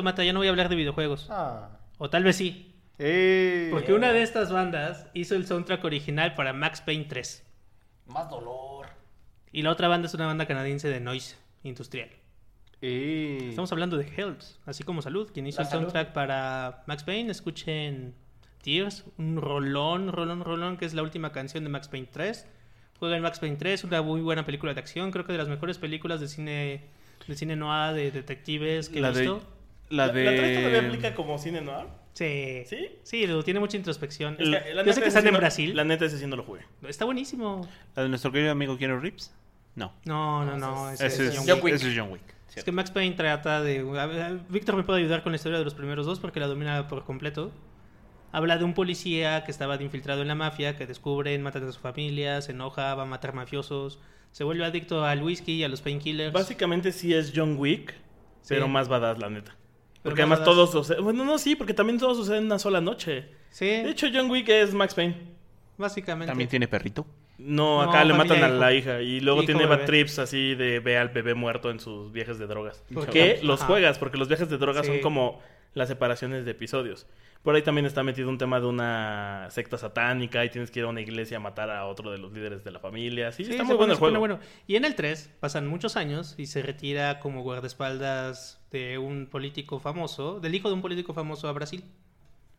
Lo 0.06 0.12
siento, 0.12 0.22
Mata, 0.22 0.24
ya 0.24 0.34
no 0.34 0.40
voy 0.40 0.48
a 0.48 0.52
hablar 0.52 0.70
de 0.70 0.76
videojuegos. 0.76 1.28
Ah. 1.30 1.70
O 1.98 2.10
tal 2.10 2.24
vez 2.24 2.36
sí. 2.36 2.74
Eh, 2.98 3.70
Porque 3.72 3.94
una 3.94 4.12
de 4.14 4.22
estas 4.22 4.52
bandas 4.52 5.08
hizo 5.14 5.36
el 5.36 5.46
soundtrack 5.46 5.84
original 5.84 6.34
para 6.36 6.54
Max 6.54 6.82
Payne 6.82 7.06
3. 7.06 7.44
Más 8.08 8.30
dolor. 8.30 8.88
Y 9.52 9.62
la 9.64 9.72
otra 9.72 9.88
banda 9.88 10.08
es 10.08 10.14
una 10.14 10.26
banda 10.28 10.46
canadiense 10.46 10.88
de 10.90 11.00
noise 11.00 11.36
industrial. 11.64 12.10
eh. 12.82 13.48
Estamos 13.50 13.72
hablando 13.72 13.98
de 13.98 14.06
Hells, 14.16 14.60
así 14.66 14.84
como 14.84 15.02
Salud, 15.02 15.30
quien 15.34 15.48
hizo 15.48 15.58
La 15.60 15.64
el 15.64 15.70
Salud. 15.70 15.84
soundtrack 15.84 16.14
para 16.14 16.84
Max 16.88 17.04
Payne. 17.04 17.32
Escuchen 17.32 18.14
Tears, 18.64 19.04
un 19.18 19.38
rolón, 19.42 20.12
rolón, 20.12 20.44
rolón, 20.44 20.78
que 20.78 20.86
es 20.86 20.94
la 20.94 21.02
última 21.04 21.32
canción 21.32 21.64
de 21.64 21.70
Max 21.70 21.88
Payne 21.88 22.08
3. 22.12 22.48
Jueguen 23.00 23.22
Max 23.22 23.40
Payne 23.40 23.58
3, 23.58 23.84
una 23.84 24.02
muy 24.02 24.22
buena 24.22 24.46
película 24.46 24.74
de 24.74 24.80
acción. 24.80 25.12
Creo 25.12 25.26
que 25.26 25.32
de 25.34 25.38
las 25.38 25.48
mejores 25.50 25.78
películas 25.78 26.20
de 26.22 26.28
cine, 26.28 26.86
de 27.28 27.36
cine 27.36 27.56
noir, 27.56 27.94
de 27.94 28.12
detectives 28.12 28.88
que 28.90 29.02
La 29.02 29.10
he 29.10 29.14
de- 29.14 29.26
La 29.90 30.08
¿La 30.08 30.14
3 30.14 30.58
todavía 30.58 30.82
de. 30.82 30.88
aplica 30.88 31.16
como 31.16 31.38
cine 31.38 31.62
noir? 31.62 31.86
Sí. 32.14 32.64
¿Sí? 32.66 32.90
Sí, 33.04 33.28
lo- 33.28 33.44
tiene 33.44 33.60
mucha 33.60 33.78
introspección. 33.78 34.36
Es 34.40 34.50
que 34.50 34.52
la 34.52 34.60
Yo 34.62 34.76
neta 34.84 34.94
sé 34.94 35.02
que 35.02 35.08
están 35.10 35.28
en 35.28 35.34
no- 35.34 35.40
Brasil. 35.40 35.76
La 35.76 35.84
neta 35.84 36.06
ese 36.06 36.18
sí 36.18 36.26
no 36.28 36.36
lo 36.36 36.44
jugué. 36.44 36.62
Está 36.88 37.06
buenísimo. 37.06 37.68
La 37.96 38.04
de 38.04 38.10
nuestro 38.10 38.32
querido 38.32 38.52
amigo 38.52 38.78
Keanu 38.78 39.00
Reeves. 39.00 39.34
No. 39.76 39.94
No, 40.06 40.46
no, 40.46 40.58
no. 40.58 40.90
ese 40.92 41.06
ese 41.08 41.24
Ese 41.24 41.28
es 41.28 41.40
es 41.40 41.50
John 41.50 41.60
Wick. 41.62 41.76
Ese 41.76 41.90
es 41.92 41.98
John 41.98 42.12
Wick. 42.12 42.22
Es 42.56 42.64
que 42.64 42.72
Max 42.72 42.90
Payne 42.90 43.16
trata 43.16 43.62
de... 43.62 43.84
Víctor 44.48 44.78
me 44.78 44.84
puede 44.84 45.00
ayudar 45.00 45.24
con 45.24 45.34
la 45.34 45.36
historia 45.36 45.58
de 45.58 45.66
los 45.66 45.74
primeros 45.74 46.06
dos 46.06 46.20
porque 46.22 46.40
la 46.40 46.48
domina 46.48 46.88
por 46.88 47.04
completo. 47.04 47.52
Habla 48.32 48.58
de 48.58 48.64
un 48.64 48.74
policía 48.74 49.44
que 49.44 49.52
estaba 49.52 49.78
de 49.78 49.84
infiltrado 49.84 50.22
en 50.22 50.30
la 50.30 50.36
mafia, 50.36 50.78
que 50.78 50.86
descubren, 50.88 51.42
matan 51.42 51.68
a 51.68 51.72
su 51.74 51.80
familia, 51.82 52.42
se 52.42 52.54
enoja, 52.54 52.96
va 52.96 53.04
a 53.04 53.06
matar 53.06 53.34
mafiosos, 53.34 54.00
se 54.32 54.44
vuelve 54.46 54.64
adicto 54.66 55.04
al 55.04 55.22
whisky 55.22 55.54
y 55.54 55.64
a 55.66 55.68
los 55.70 55.82
painkillers. 55.82 56.32
Básicamente 56.32 56.92
sí 56.94 57.14
es 57.14 57.34
John 57.36 57.56
Wick, 57.58 57.94
pero 58.48 58.68
más 58.70 58.88
badass, 58.88 59.20
la 59.20 59.30
neta. 59.30 59.56
Porque 60.06 60.26
más 60.26 60.40
además 60.40 60.46
todos 60.56 60.72
sucede- 60.72 61.02
Bueno, 61.02 61.26
no, 61.26 61.38
sí, 61.38 61.56
porque 61.56 61.74
también 61.74 62.00
todo 62.00 62.16
sucede 62.16 62.38
en 62.38 62.46
una 62.46 62.60
sola 62.60 62.80
noche. 62.82 63.26
Sí, 63.50 63.66
De 63.66 63.90
hecho, 63.90 64.08
John 64.14 64.30
Wick 64.30 64.48
es 64.50 64.74
Max 64.74 64.94
Payne. 64.94 65.16
básicamente. 65.78 66.28
También 66.32 66.50
tiene 66.50 66.68
perrito. 66.68 67.06
No, 67.38 67.84
No, 67.84 67.90
acá 67.90 68.06
le 68.06 68.14
matan 68.14 68.42
a 68.44 68.48
hijo. 68.48 68.58
la 68.58 68.74
hija 68.74 69.02
y 69.02 69.20
luego 69.20 69.42
Hijo, 69.44 69.48
tiene 69.48 69.66
bad 69.66 69.84
trips 69.86 70.20
así 70.20 70.56
de 70.56 70.80
ve 70.80 70.98
al 70.98 71.10
bebé 71.10 71.34
muerto 71.34 71.70
en 71.70 71.82
sus 71.82 72.12
viajes 72.14 72.40
de 72.40 72.48
drogas. 72.48 72.82
¿Por 72.94 73.08
Que 73.08 73.12
qué? 73.12 73.40
los 73.44 73.60
Ajá. 73.60 73.68
juegas, 73.68 74.00
porque 74.00 74.18
los 74.18 74.30
viajes 74.30 74.50
de 74.50 74.58
drogas 74.58 74.86
Sí. 74.86 74.92
son 74.94 75.02
como 75.02 75.42
las 75.74 75.90
separaciones 75.90 76.46
de 76.46 76.52
episodios. 76.52 77.08
Por 77.46 77.54
ahí 77.56 77.62
también 77.62 77.86
está 77.86 78.02
metido 78.02 78.28
un 78.28 78.40
tema 78.40 78.60
de 78.60 78.66
una 78.66 79.48
secta 79.52 79.78
satánica 79.78 80.44
y 80.44 80.50
tienes 80.50 80.72
que 80.72 80.80
ir 80.80 80.86
a 80.86 80.90
una 80.90 81.02
iglesia 81.02 81.38
a 81.38 81.40
matar 81.40 81.70
a 81.70 81.86
otro 81.86 82.12
de 82.12 82.18
los 82.18 82.34
líderes 82.34 82.64
de 82.64 82.72
la 82.72 82.80
familia. 82.80 83.32
Sí, 83.32 83.46
Sí, 83.46 83.52
está 83.52 83.64
muy 83.64 83.76
bueno 83.76 83.94
el 83.94 84.00
juego. 84.00 84.18
bueno. 84.18 84.40
Y 84.66 84.78
en 84.78 84.84
el 84.84 84.96
3 84.96 85.30
pasan 85.40 85.68
muchos 85.68 85.96
años 85.96 86.34
y 86.40 86.48
se 86.48 86.64
retira 86.64 87.20
como 87.20 87.44
guardaespaldas 87.44 88.60
de 88.72 88.98
un 88.98 89.28
político 89.28 89.80
famoso, 89.80 90.40
del 90.40 90.56
hijo 90.56 90.70
de 90.70 90.74
un 90.74 90.82
político 90.82 91.14
famoso 91.14 91.48
a 91.48 91.52
Brasil. 91.52 91.86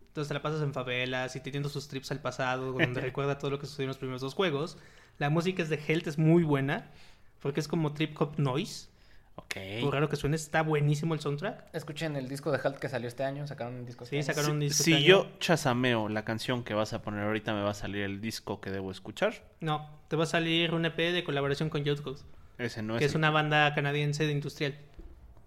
Entonces 0.07 0.29
te 0.29 0.35
la 0.35 0.41
pasas 0.43 0.63
en 0.63 0.73
favelas 0.73 1.35
y 1.35 1.41
teniendo 1.41 1.69
sus 1.69 1.89
trips 1.89 2.13
al 2.13 2.21
pasado, 2.21 2.71
donde 2.73 3.01
recuerda 3.03 3.39
todo 3.39 3.51
lo 3.51 3.59
que 3.59 3.67
sucedió 3.67 3.87
en 3.87 3.89
los 3.89 3.99
primeros 3.99 4.21
dos 4.21 4.35
juegos. 4.35 4.79
La 5.19 5.31
música 5.31 5.65
es 5.65 5.69
de 5.69 5.81
Health, 5.85 6.07
es 6.07 6.17
muy 6.17 6.45
buena, 6.45 6.93
porque 7.41 7.59
es 7.59 7.67
como 7.67 7.93
trip 7.93 8.15
hop 8.23 8.39
noise. 8.39 8.89
Ok. 9.37 9.55
Por 9.83 9.93
raro 9.93 10.09
que 10.09 10.17
suene, 10.17 10.37
está 10.37 10.63
buenísimo 10.63 11.13
el 11.15 11.21
soundtrack. 11.21 11.75
Escuchen 11.75 12.17
el 12.17 12.29
disco 12.29 12.51
de 12.51 12.59
Halt 12.63 12.79
que 12.79 12.89
salió 12.89 13.07
este 13.07 13.23
año. 13.23 13.47
Sacaron 13.47 13.75
un 13.75 13.85
disco 13.87 14.05
este 14.05 14.17
Sí, 14.17 14.19
año. 14.21 14.27
sacaron 14.35 14.51
un 14.53 14.61
disco. 14.61 14.83
Si 14.83 14.93
este 14.95 15.05
yo 15.05 15.23
año. 15.23 15.31
chasameo 15.41 16.09
la 16.09 16.25
canción 16.25 16.65
que 16.65 16.73
vas 16.75 16.93
a 16.95 17.03
poner 17.03 17.25
ahorita, 17.25 17.53
me 17.55 17.63
va 17.63 17.71
a 17.71 17.75
salir 17.75 18.03
el 18.03 18.21
disco 18.21 18.61
que 18.61 18.71
debo 18.71 18.91
escuchar. 18.91 19.45
No, 19.61 19.89
te 20.09 20.17
va 20.17 20.25
a 20.25 20.27
salir 20.27 20.73
un 20.75 20.85
EP 20.87 20.97
de 21.13 21.23
colaboración 21.23 21.69
con 21.69 21.85
Youth 21.85 22.01
Ghost, 22.01 22.25
Ese 22.59 22.83
no 22.83 22.95
que 22.99 23.05
es. 23.05 23.11
es 23.11 23.15
el- 23.15 23.19
una 23.19 23.31
banda 23.31 23.75
canadiense 23.75 24.25
de 24.27 24.33
industrial 24.33 24.75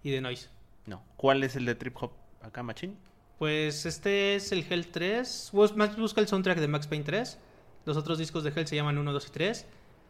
y 0.03 0.11
de 0.11 0.21
noise. 0.21 0.49
No. 0.85 1.03
¿Cuál 1.17 1.43
es 1.43 1.55
el 1.55 1.65
de 1.65 1.75
trip 1.75 1.95
hop 2.01 2.11
acá, 2.41 2.61
machín? 2.63 2.97
Pues 3.39 3.85
este 3.87 4.35
es 4.35 4.51
el 4.51 4.65
Hell 4.69 4.87
3. 4.87 5.49
Bus- 5.53 5.75
Más 5.75 5.97
busca 5.97 6.21
el 6.21 6.27
soundtrack 6.27 6.59
de 6.59 6.67
Max 6.67 6.85
Payne 6.87 7.05
3. 7.05 7.39
Los 7.85 7.97
otros 7.97 8.17
discos 8.19 8.43
de 8.43 8.51
Hell 8.55 8.67
se 8.67 8.75
llaman 8.75 8.97
1, 8.97 9.13
2 9.13 9.27
y 9.27 9.31
3. 9.31 9.65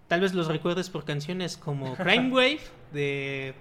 Tal 0.08 0.22
vez 0.22 0.34
los 0.34 0.48
recuerdes 0.48 0.90
por 0.90 1.06
canciones 1.06 1.56
como 1.56 1.96
Crime 2.28 2.32
Wave 2.34 2.60
de, 2.92 3.54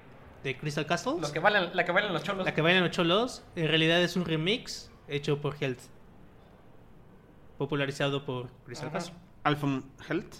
de 0.42 0.56
Crystal 0.56 0.86
Castles. 0.86 1.20
Los 1.20 1.32
que 1.32 1.38
bailan, 1.38 1.70
la 1.74 1.84
que 1.84 1.92
bailan 1.92 2.12
los 2.12 2.22
cholos. 2.22 2.44
La 2.44 2.54
que 2.54 2.62
bailan 2.62 2.84
los 2.84 2.92
cholos. 2.92 3.42
En 3.56 3.68
realidad 3.68 4.02
es 4.02 4.16
un 4.16 4.24
remix 4.24 4.90
hecho 5.08 5.40
por 5.40 5.56
Health. 5.60 5.80
Popularizado 7.56 8.24
por 8.24 8.50
Crystal 8.64 8.88
Ajá. 8.88 8.98
Castles. 8.98 9.18
Alphon 9.44 9.84
Health. 10.08 10.34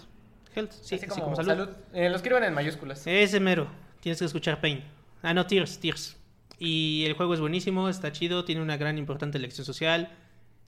Health, 0.55 0.71
sí, 0.71 0.95
así, 0.95 1.05
así 1.05 1.07
como, 1.07 1.23
como, 1.23 1.35
salud. 1.35 1.49
salud. 1.49 1.69
Eh, 1.93 2.09
lo 2.09 2.15
escriben 2.15 2.43
en 2.43 2.53
mayúsculas. 2.53 3.05
Ese 3.05 3.39
mero. 3.39 3.67
Tienes 3.99 4.19
que 4.19 4.25
escuchar 4.25 4.61
Pain. 4.61 4.83
Ah, 5.21 5.33
no, 5.33 5.45
Tears, 5.45 5.79
Tears. 5.79 6.17
Y 6.57 7.03
el 7.05 7.13
juego 7.13 7.33
es 7.33 7.39
buenísimo, 7.39 7.87
está 7.87 8.11
chido, 8.11 8.45
tiene 8.45 8.61
una 8.61 8.77
gran 8.77 8.97
importante 8.97 9.39
lección 9.39 9.65
social. 9.65 10.11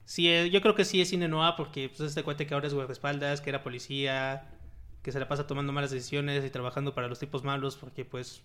Sí, 0.04 0.28
eh, 0.28 0.50
yo 0.50 0.60
creo 0.62 0.74
que 0.74 0.84
sí 0.84 1.00
es 1.00 1.08
cine 1.08 1.28
noir 1.28 1.54
porque 1.56 1.88
pues, 1.88 2.00
este 2.00 2.22
cuate 2.22 2.46
que 2.46 2.54
ahora 2.54 2.66
es 2.66 2.74
guardaespaldas, 2.74 3.40
que 3.40 3.50
era 3.50 3.62
policía, 3.62 4.48
que 5.02 5.12
se 5.12 5.20
la 5.20 5.28
pasa 5.28 5.46
tomando 5.46 5.72
malas 5.72 5.90
decisiones 5.90 6.44
y 6.44 6.50
trabajando 6.50 6.94
para 6.94 7.08
los 7.08 7.18
tipos 7.18 7.44
malos 7.44 7.76
porque 7.76 8.04
pues 8.04 8.42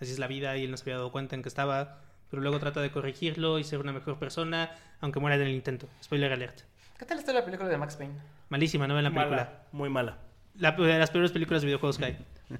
así 0.00 0.12
es 0.12 0.18
la 0.18 0.26
vida 0.26 0.56
y 0.56 0.64
él 0.64 0.70
no 0.70 0.76
se 0.76 0.82
había 0.84 0.96
dado 0.96 1.12
cuenta 1.12 1.34
en 1.36 1.42
que 1.42 1.48
estaba. 1.48 2.00
Pero 2.30 2.42
luego 2.42 2.58
trata 2.58 2.80
de 2.82 2.90
corregirlo 2.90 3.58
y 3.58 3.64
ser 3.64 3.78
una 3.78 3.92
mejor 3.92 4.18
persona, 4.18 4.70
aunque 5.00 5.18
muera 5.18 5.36
en 5.36 5.42
el 5.42 5.48
intento. 5.54 5.88
Spoiler 6.04 6.32
alert. 6.32 6.60
¿Qué 6.98 7.06
tal 7.06 7.18
está 7.18 7.32
la 7.32 7.44
película 7.44 7.68
de 7.70 7.78
Max 7.78 7.96
Payne? 7.96 8.14
Malísima, 8.50 8.86
no 8.86 8.94
ven 8.94 9.04
la 9.04 9.10
película. 9.10 9.36
Mala, 9.44 9.62
muy 9.72 9.88
mala. 9.88 10.18
La, 10.56 10.72
de 10.72 10.98
las 10.98 11.10
peores 11.10 11.30
películas 11.32 11.62
de 11.62 11.66
videojuegos 11.66 11.96
que 11.98 12.04
hay. 12.04 12.18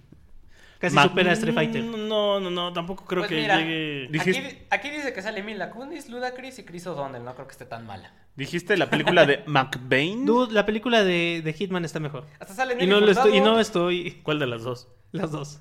Casi 0.79 0.95
Ma- 0.95 1.03
supera 1.03 1.31
a 1.31 1.35
Street 1.35 1.55
Fighter. 1.55 1.83
No, 1.85 2.39
no, 2.39 2.51
no, 2.51 2.73
tampoco 2.73 3.05
creo 3.05 3.23
Pues 3.23 3.31
que 3.31 3.41
mira, 3.43 3.59
llegue. 3.59 4.05
Aquí, 4.05 4.13
Dijiste- 4.31 4.67
aquí 4.71 4.91
dice 4.91 5.13
que 5.13 5.21
sale 5.23 5.43
Mila 5.43 5.71
Kunis, 5.71 6.09
Ludacris 6.09 6.61
y 6.61 6.65
Chris 6.65 6.87
O'Donnell. 6.87 7.25
No 7.25 7.35
creo 7.35 7.47
que 7.49 7.53
esté 7.53 7.67
tan 7.67 7.85
mala. 7.85 8.13
¿Dijiste 8.37 8.77
la 8.77 8.89
película 8.89 9.27
de 9.27 9.43
McBain? 9.47 10.25
Dude, 10.25 10.53
la 10.55 10.65
película 10.65 11.03
de, 11.03 11.43
de 11.45 11.53
Hitman 11.53 11.85
está 11.85 11.99
mejor. 11.99 12.27
Hasta 12.39 12.55
sale 12.55 12.77
Y 12.83 12.87
no, 12.87 13.01
lo 13.01 13.11
estoy, 13.11 13.37
y 13.37 13.41
no 13.41 13.59
estoy. 13.59 14.21
¿Cuál 14.23 14.39
de 14.39 14.47
las 14.47 14.63
dos? 14.63 14.87
Las 15.11 15.33
dos. 15.33 15.61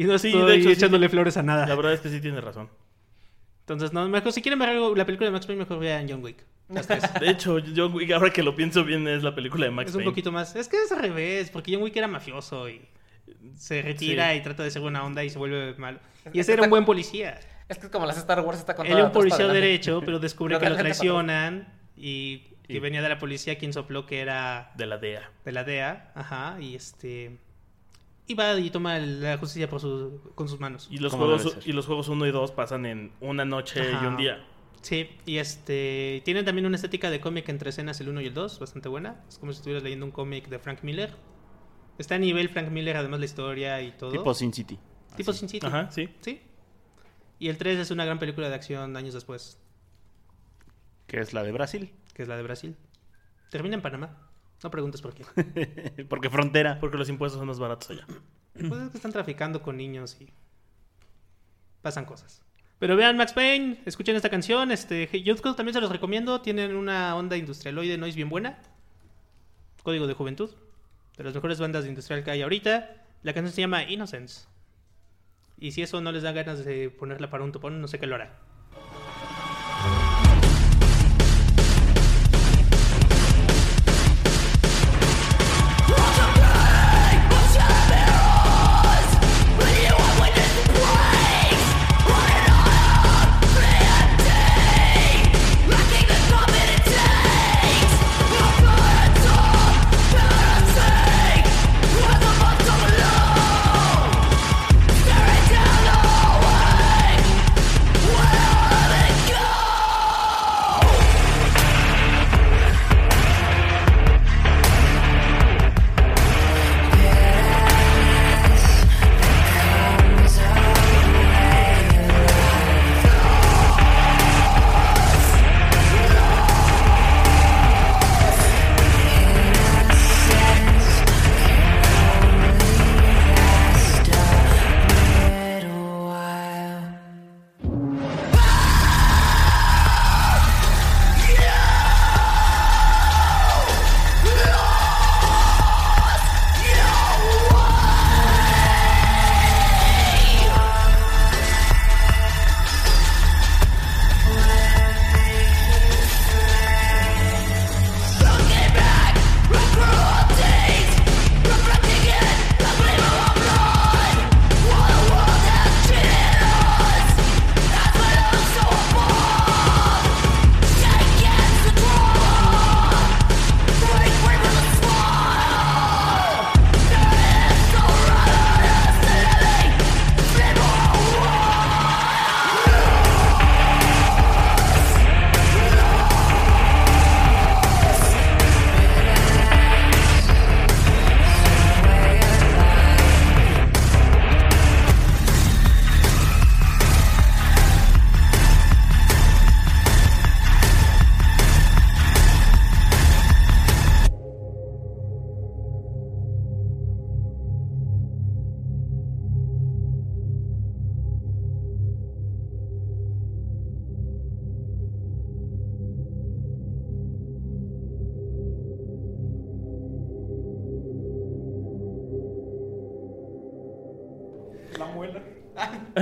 Y 0.00 0.04
no 0.04 0.18
Sí, 0.18 0.28
estoy 0.28 0.46
de 0.48 0.54
hecho, 0.56 0.68
sí 0.68 0.72
echándole 0.74 1.00
tiene- 1.08 1.10
flores 1.10 1.36
a 1.36 1.42
nada. 1.42 1.66
La 1.66 1.74
verdad 1.74 1.92
es 1.92 2.00
que 2.00 2.08
sí 2.08 2.20
tiene 2.20 2.40
razón. 2.40 2.70
Entonces, 3.60 3.92
no, 3.92 4.08
mejor, 4.08 4.32
si 4.32 4.42
quieren 4.42 4.58
ver 4.58 4.70
algo, 4.70 4.94
la 4.94 5.04
película 5.04 5.26
de 5.28 5.32
Max 5.32 5.46
Payne, 5.46 5.60
mejor 5.60 5.78
vean 5.78 6.06
John 6.08 6.22
Wick. 6.24 6.44
De 7.20 7.30
hecho, 7.30 7.58
John 7.76 7.92
Wick, 7.94 8.10
ahora 8.12 8.30
que 8.30 8.42
lo 8.42 8.54
pienso 8.56 8.84
bien, 8.84 9.06
es 9.08 9.22
la 9.22 9.34
película 9.34 9.66
de 9.66 9.70
Max 9.72 9.90
es 9.90 9.94
un 9.96 10.00
Payne. 10.00 10.10
poquito 10.10 10.32
más. 10.32 10.56
Es 10.56 10.68
que 10.68 10.76
es 10.82 10.90
al 10.92 11.00
revés, 11.00 11.50
porque 11.50 11.72
John 11.74 11.82
Wick 11.82 11.96
era 11.96 12.08
mafioso 12.08 12.68
y 12.68 12.80
se 13.56 13.82
retira 13.82 14.32
Sí. 14.32 14.38
y 14.38 14.42
trata 14.42 14.62
de 14.62 14.70
ser 14.70 14.82
buena 14.82 15.04
onda 15.04 15.22
y 15.22 15.30
se 15.30 15.38
vuelve 15.38 15.74
malo. 15.74 15.98
Y 16.32 16.40
ese 16.40 16.52
era 16.54 16.62
un 16.62 16.70
buen 16.70 16.84
policía. 16.84 17.38
Es 17.68 17.78
que 17.78 17.86
es 17.86 17.92
como 17.92 18.06
las 18.06 18.16
Star 18.18 18.40
Wars 18.40 18.58
está 18.58 18.72
Él 18.72 18.76
contada 18.76 18.98
era 18.98 19.06
un 19.06 19.12
policía 19.12 19.44
adelante. 19.44 19.60
derecho, 19.66 20.00
pero 20.04 20.18
descubre 20.18 20.54
Pero 20.58 20.60
que 20.60 20.64
de 20.70 20.70
lo 20.70 20.78
traicionan 20.80 21.68
y 21.96 22.38
que 22.66 22.74
Y- 22.76 22.80
venía 22.80 23.02
de 23.02 23.08
la 23.08 23.18
policía 23.18 23.58
quien 23.58 23.72
sopló 23.72 24.06
que 24.06 24.20
era 24.20 24.72
De 24.76 24.86
la 24.86 24.98
DEA. 24.98 25.30
de 25.44 25.52
la 25.52 25.62
DEA, 25.64 26.10
ajá, 26.14 26.56
y 26.60 26.74
este 26.74 27.38
y 28.30 28.34
va 28.34 28.56
y 28.60 28.70
toma 28.70 28.96
la 29.00 29.38
justicia 29.38 29.68
por 29.68 29.80
su, 29.80 30.20
con 30.36 30.48
sus 30.48 30.60
manos. 30.60 30.86
Y 30.88 30.98
los, 30.98 31.12
juegos, 31.12 31.58
y 31.66 31.72
los 31.72 31.84
juegos 31.86 32.08
1 32.08 32.26
y 32.26 32.30
2 32.30 32.52
pasan 32.52 32.86
en 32.86 33.12
una 33.20 33.44
noche 33.44 33.82
y 33.90 34.06
un 34.06 34.16
día. 34.16 34.46
Sí, 34.82 35.10
y 35.26 35.38
este 35.38 36.22
tienen 36.24 36.44
también 36.44 36.64
una 36.64 36.76
estética 36.76 37.10
de 37.10 37.20
cómic 37.20 37.48
entre 37.48 37.70
escenas 37.70 38.00
el 38.00 38.08
1 38.08 38.20
y 38.20 38.26
el 38.26 38.34
2, 38.34 38.60
bastante 38.60 38.88
buena. 38.88 39.24
Es 39.28 39.38
como 39.38 39.52
si 39.52 39.56
estuvieras 39.56 39.82
leyendo 39.82 40.06
un 40.06 40.12
cómic 40.12 40.48
de 40.48 40.60
Frank 40.60 40.82
Miller. 40.82 41.12
Está 41.98 42.14
a 42.14 42.18
nivel 42.18 42.48
Frank 42.48 42.70
Miller, 42.70 42.96
además 42.96 43.18
la 43.18 43.26
historia 43.26 43.82
y 43.82 43.90
todo. 43.90 44.12
Tipo 44.12 44.32
Sin 44.32 44.52
City. 44.54 44.78
Tipo 45.16 45.32
Sin 45.32 45.48
City. 45.48 45.66
Ajá, 45.66 45.90
sí. 45.90 46.08
Sí. 46.20 46.40
Y 47.40 47.48
el 47.48 47.58
3 47.58 47.80
es 47.80 47.90
una 47.90 48.04
gran 48.04 48.20
película 48.20 48.48
de 48.48 48.54
acción 48.54 48.96
años 48.96 49.12
después, 49.12 49.58
Que 51.08 51.18
es 51.18 51.34
la 51.34 51.42
de 51.42 51.50
Brasil. 51.50 51.92
que 52.14 52.22
es 52.22 52.28
la 52.28 52.36
de 52.36 52.44
Brasil. 52.44 52.76
Termina 53.50 53.74
en 53.74 53.82
Panamá. 53.82 54.29
No 54.62 54.70
preguntes 54.70 55.00
por 55.00 55.14
qué. 55.14 56.04
Porque 56.08 56.28
frontera. 56.28 56.78
Porque 56.80 56.98
los 56.98 57.08
impuestos 57.08 57.38
son 57.38 57.48
más 57.48 57.58
baratos 57.58 57.90
allá. 57.90 58.06
Pues 58.52 58.72
es 58.82 58.90
que 58.90 58.96
están 58.98 59.12
traficando 59.12 59.62
con 59.62 59.76
niños 59.76 60.16
y 60.20 60.28
pasan 61.82 62.04
cosas. 62.04 62.42
Pero 62.78 62.96
vean 62.96 63.16
Max 63.16 63.32
Payne, 63.32 63.82
escuchen 63.84 64.16
esta 64.16 64.30
canción, 64.30 64.70
este 64.70 65.08
Code 65.42 65.54
también 65.54 65.74
se 65.74 65.80
los 65.80 65.92
recomiendo, 65.92 66.40
tienen 66.40 66.74
una 66.74 67.14
onda 67.14 67.36
industrialoide 67.36 67.98
noise 67.98 68.16
bien 68.16 68.30
buena. 68.30 68.58
Código 69.82 70.06
de 70.06 70.14
Juventud, 70.14 70.50
de 71.16 71.24
las 71.24 71.34
mejores 71.34 71.58
bandas 71.58 71.84
de 71.84 71.90
industrial 71.90 72.24
que 72.24 72.30
hay 72.30 72.42
ahorita. 72.42 72.96
La 73.22 73.34
canción 73.34 73.52
se 73.52 73.60
llama 73.60 73.84
Innocence. 73.84 74.46
Y 75.58 75.72
si 75.72 75.82
eso 75.82 76.00
no 76.00 76.10
les 76.10 76.22
da 76.22 76.32
ganas 76.32 76.64
de 76.64 76.88
ponerla 76.88 77.28
para 77.28 77.44
un 77.44 77.52
topón, 77.52 77.80
no 77.80 77.88
sé 77.88 77.98
qué 77.98 78.06
lo 78.06 78.14
hará. 78.14 78.38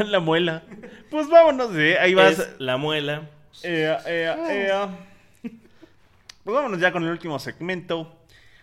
la 0.06 0.20
muela. 0.20 0.62
Pues 1.10 1.28
vámonos, 1.28 1.74
eh, 1.76 1.98
ahí 1.98 2.14
vas. 2.14 2.38
Es 2.38 2.60
la 2.60 2.76
muela. 2.76 3.30
Eh, 3.62 3.96
eh, 4.06 4.34
eh, 4.50 4.88
Pues 6.44 6.54
vámonos 6.54 6.80
ya 6.80 6.92
con 6.92 7.04
el 7.04 7.10
último 7.10 7.38
segmento. 7.38 8.14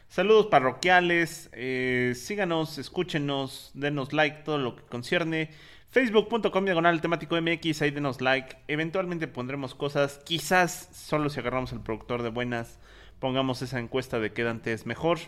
Saludos 0.08 0.48
parroquiales. 0.48 1.50
eh, 1.54 2.14
síganos, 2.16 2.78
escúchenos, 2.78 3.72
denos 3.74 4.14
like, 4.14 4.44
todo 4.44 4.58
lo 4.58 4.76
que 4.76 4.84
concierne. 4.84 5.52
Facebook.com 5.92 6.66
diagonal 6.66 7.00
temático 7.02 7.40
MX, 7.40 7.82
ahí 7.82 7.92
denos 7.92 8.22
like. 8.22 8.58
Eventualmente 8.68 9.28
pondremos 9.28 9.76
cosas. 9.76 10.20
Quizás 10.26 10.90
solo 10.94 11.30
si 11.30 11.40
agarramos 11.40 11.74
al 11.74 11.82
productor 11.84 12.24
de 12.24 12.30
buenas, 12.30 12.80
pongamos 13.20 13.62
esa 13.62 13.80
encuesta 13.80 14.20
de 14.20 14.34
qué 14.34 14.44
Dante 14.44 14.74
es 14.74 14.86
mejor. 14.86 15.20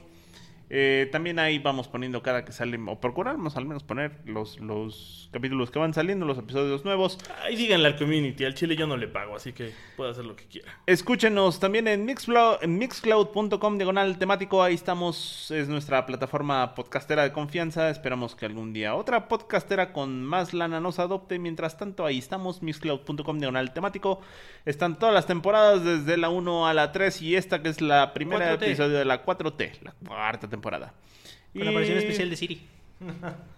Eh, 0.69 1.07
también 1.11 1.39
ahí 1.39 1.60
vamos 1.60 1.88
poniendo 1.88 2.22
cada 2.22 2.44
que 2.44 2.52
sale, 2.52 2.77
o 2.88 2.99
procuramos 2.99 3.56
al 3.56 3.65
menos 3.65 3.84
poner 3.84 4.18
los, 4.26 4.60
los 4.60 5.30
capítulos 5.31 5.72
que 5.72 5.80
van 5.80 5.94
saliendo, 5.94 6.26
los 6.26 6.38
episodios 6.38 6.84
nuevos. 6.84 7.18
Ahí 7.44 7.56
díganle 7.56 7.88
al 7.88 7.95
community, 7.95 8.44
al 8.44 8.53
chile 8.53 8.76
yo 8.76 8.85
no 8.85 8.98
le 8.98 9.07
pago, 9.07 9.35
así 9.35 9.53
que 9.53 9.72
puede 9.95 10.11
hacer 10.11 10.26
lo 10.26 10.35
que 10.35 10.45
quiera. 10.45 10.77
Escúchenos 10.85 11.60
también 11.60 11.88
en, 11.88 12.07
en 12.10 12.77
mixcloud.com 12.77 13.77
diagonal 13.77 14.18
temático. 14.18 14.61
Ahí 14.61 14.76
estamos, 14.76 15.52
es 15.52 15.69
nuestra 15.69 16.06
plataforma 16.06 16.76
podcastera 16.76 17.23
de 17.23 17.31
confianza. 17.31 17.89
Esperamos 17.89 18.35
que 18.35 18.45
algún 18.45 18.73
día 18.73 18.95
otra 18.95 19.27
podcastera 19.27 19.94
con 19.94 20.23
más 20.23 20.53
lana 20.53 20.81
nos 20.81 20.99
adopte. 20.99 21.39
Mientras 21.39 21.77
tanto, 21.77 22.06
ahí 22.06 22.18
estamos, 22.18 22.61
mixcloud.com 22.61 23.39
diagonal 23.39 23.73
temático. 23.73 24.22
Están 24.65 24.99
todas 24.99 25.14
las 25.14 25.26
temporadas 25.26 25.84
desde 25.84 26.18
la 26.18 26.30
1 26.30 26.68
a 26.68 26.73
la 26.73 26.91
3 26.91 27.22
y 27.22 27.35
esta 27.35 27.61
que 27.61 27.69
es 27.69 27.80
la 27.80 28.14
primera 28.14 28.57
4T. 28.57 28.64
episodio 28.64 28.98
de 28.98 29.06
la 29.06 29.26
4T, 29.26 29.81
la 29.81 29.94
cuarta 30.06 30.48
temporada. 30.48 30.56
Con 31.53 31.65
la 31.65 31.71
aparición 31.71 31.97
especial 31.97 32.29
de 32.29 32.35
Siri. 32.35 32.61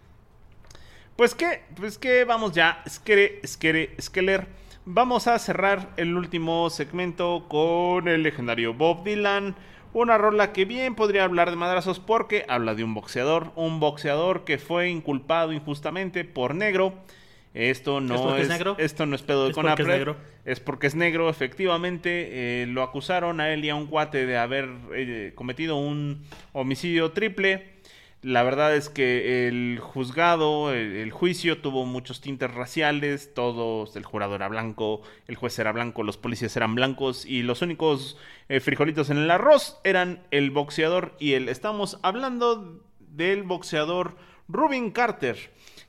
Pues 1.15 1.35
que, 1.35 1.63
pues 1.75 1.97
que 1.97 2.23
vamos 2.23 2.53
ya, 2.53 2.81
Skere, 2.87 3.41
Skere, 3.45 3.93
Skeller. 3.99 4.47
Vamos 4.85 5.27
a 5.27 5.37
cerrar 5.37 5.89
el 5.97 6.15
último 6.15 6.69
segmento 6.69 7.45
con 7.49 8.07
el 8.07 8.23
legendario 8.23 8.73
Bob 8.73 9.03
Dylan. 9.03 9.53
Una 9.91 10.17
rola 10.17 10.53
que 10.53 10.63
bien 10.63 10.95
podría 10.95 11.25
hablar 11.25 11.49
de 11.49 11.57
madrazos 11.57 11.99
porque 11.99 12.45
habla 12.47 12.73
de 12.73 12.85
un 12.85 12.93
boxeador. 12.93 13.51
Un 13.57 13.81
boxeador 13.81 14.45
que 14.45 14.57
fue 14.57 14.89
inculpado 14.89 15.51
injustamente 15.51 16.23
por 16.23 16.55
negro. 16.55 16.93
Esto 17.53 17.99
no 17.99 18.35
es, 18.35 18.43
es 18.43 18.49
negro? 18.49 18.75
esto 18.77 19.05
no 19.05 19.15
es 19.15 19.21
pedo 19.23 19.45
de 19.45 19.49
¿Es 19.49 19.55
porque 19.55 19.69
es 19.71 19.75
Conapred. 19.77 19.95
negro? 19.97 20.17
Es 20.45 20.59
porque 20.59 20.87
es 20.87 20.95
negro, 20.95 21.29
efectivamente. 21.29 22.61
eh, 22.63 22.67
lo 22.67 22.83
acusaron 22.83 23.39
a 23.41 23.51
él 23.51 23.65
y 23.65 23.69
a 23.69 23.75
un 23.75 23.87
cuate 23.87 24.25
de 24.25 24.37
haber 24.37 24.69
eh, 24.95 25.31
cometido 25.35 25.75
un 25.77 26.23
homicidio 26.53 27.11
triple. 27.11 27.79
La 28.21 28.43
verdad 28.43 28.75
es 28.75 28.89
que 28.89 29.47
el 29.47 29.79
juzgado, 29.81 30.73
el, 30.73 30.97
el 30.97 31.11
juicio 31.11 31.59
tuvo 31.59 31.85
muchos 31.85 32.19
tintes 32.19 32.51
raciales, 32.53 33.33
todos, 33.33 33.95
el 33.95 34.03
jurado 34.03 34.35
era 34.35 34.49
blanco, 34.49 35.01
el 35.27 35.35
juez 35.37 35.57
era 35.57 35.71
blanco, 35.71 36.03
los 36.03 36.17
policías 36.17 36.55
eran 36.57 36.75
blancos 36.75 37.25
y 37.25 37.43
los 37.43 37.61
únicos 37.61 38.17
eh, 38.49 38.59
frijolitos 38.59 39.09
en 39.09 39.19
el 39.19 39.31
arroz 39.31 39.79
eran 39.85 40.21
el 40.31 40.51
boxeador 40.51 41.15
y 41.17 41.33
él. 41.33 41.47
Estamos 41.47 41.97
hablando 42.03 42.83
del 42.99 43.43
boxeador 43.43 44.17
Rubin 44.49 44.91
Carter. 44.91 45.37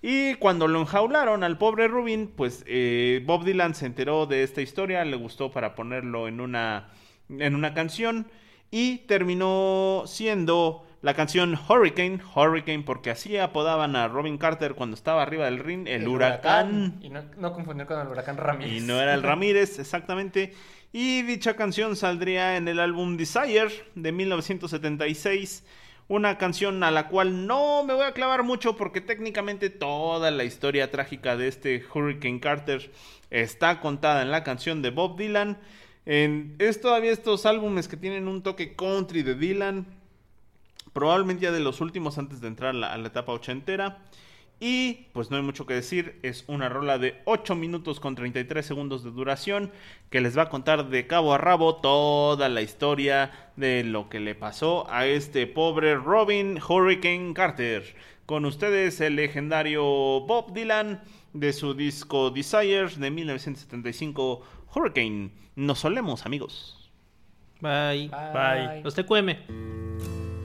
Y 0.03 0.35
cuando 0.37 0.67
lo 0.67 0.81
enjaularon 0.81 1.45
al 1.45 1.59
pobre 1.59 1.89
Rubin, 1.89 2.29
pues 2.29 2.65
eh, 2.67 3.23
Bob 3.27 3.45
Dylan 3.45 3.75
se 3.75 3.87
enteró 3.87 4.27
de 4.27 4.43
esta 4.43 4.63
historia, 4.63 5.05
le 5.05 5.17
gustó 5.17 5.51
para 5.51 5.75
ponerlo 5.75 6.27
en 6.27 6.41
una, 6.41 6.89
en 7.29 7.55
una 7.55 7.75
canción 7.75 8.27
y 8.71 8.99
terminó 8.99 10.05
siendo 10.07 10.87
la 11.03 11.15
canción 11.15 11.59
Hurricane, 11.69 12.21
Hurricane 12.35 12.83
porque 12.83 13.11
así 13.11 13.37
apodaban 13.37 13.97
a 13.97 14.09
Robin 14.09 14.39
Carter 14.39 14.75
cuando 14.75 14.95
estaba 14.95 15.23
arriba 15.23 15.47
del 15.47 15.59
ring, 15.59 15.87
el, 15.87 16.07
huracán. 16.07 16.99
Y 17.03 17.09
no, 17.09 17.23
no 17.37 17.53
confundir 17.53 17.87
con 17.87 18.01
el 18.01 18.09
huracán 18.09 18.37
Ramírez. 18.37 18.73
Y 18.73 18.87
no 18.87 19.01
era 19.01 19.15
el 19.15 19.23
Ramírez, 19.23 19.79
exactamente. 19.79 20.55
Y 20.93 21.23
dicha 21.23 21.57
canción 21.57 21.97
saldría 21.97 22.57
en 22.57 22.69
el 22.69 22.81
álbum 22.81 23.17
Desire 23.17 23.71
de 23.95 24.13
1976. 24.13 25.65
Una 26.11 26.39
canción 26.39 26.83
a 26.83 26.91
la 26.91 27.07
cual 27.07 27.47
no 27.47 27.85
me 27.85 27.95
voy 27.95 28.03
a 28.03 28.15
clavar 28.15 28.43
mucho 28.43 28.75
porque 28.77 29.01
técnicamente 29.01 29.71
toda 29.71 30.33
la 30.33 30.43
historia 30.43 30.91
trágica 30.91 31.37
de 31.37 31.47
este 31.47 31.85
Hurricane 31.95 32.41
Carter 32.41 32.91
está 33.31 33.79
contada 33.79 34.23
en 34.23 34.33
la 34.33 34.43
canción 34.43 34.83
de 34.83 34.91
Bob 34.91 35.17
Dylan. 35.17 35.57
En, 36.07 36.57
es 36.59 36.81
todavía 36.81 37.13
estos 37.13 37.47
álbumes 37.47 37.87
que 37.87 37.97
tienen 37.97 38.27
un 38.27 38.43
toque 38.43 38.75
country 38.75 39.23
de 39.23 39.37
Dylan. 39.37 39.87
Probablemente 40.93 41.45
ya 41.45 41.53
de 41.53 41.61
los 41.61 41.81
últimos 41.81 42.19
antes 42.19 42.41
de 42.41 42.49
entrar 42.49 42.75
la, 42.75 42.93
a 42.93 42.99
la 42.99 43.07
etapa 43.07 43.31
ochentera. 43.31 43.99
Y 44.63 45.07
pues 45.15 45.31
no 45.31 45.39
hay 45.39 45.43
mucho 45.43 45.65
que 45.65 45.73
decir, 45.73 46.21
es 46.23 46.45
una 46.47 46.69
rola 46.69 46.99
de 46.99 47.23
8 47.25 47.55
minutos 47.55 47.99
con 47.99 48.15
33 48.15 48.65
segundos 48.65 49.03
de 49.03 49.11
duración 49.11 49.73
que 50.11 50.21
les 50.21 50.37
va 50.37 50.43
a 50.43 50.49
contar 50.51 50.91
de 50.91 51.07
cabo 51.07 51.33
a 51.33 51.39
rabo 51.39 51.77
toda 51.77 52.51
la 52.51 52.61
historia 52.61 53.53
de 53.57 53.85
lo 53.85 54.11
que 54.11 54.21
le 54.21 54.35
pasó 54.35 54.87
a 54.91 55.07
este 55.07 55.47
pobre 55.47 55.95
Robin 55.95 56.61
Hurricane 56.61 57.33
Carter. 57.33 57.97
Con 58.27 58.45
ustedes 58.45 59.01
el 59.01 59.17
legendario 59.17 59.83
Bob 59.83 60.53
Dylan 60.53 61.03
de 61.33 61.55
su 61.55 61.73
disco 61.73 62.31
Desires 62.31 63.01
de 63.01 63.11
1975 63.11 64.43
Hurricane. 64.75 65.31
Nos 65.57 65.79
solemos 65.79 66.27
amigos. 66.27 66.93
Bye. 67.61 68.09
Bye. 68.09 68.83
Los 68.83 68.95
TQM. 68.95 70.40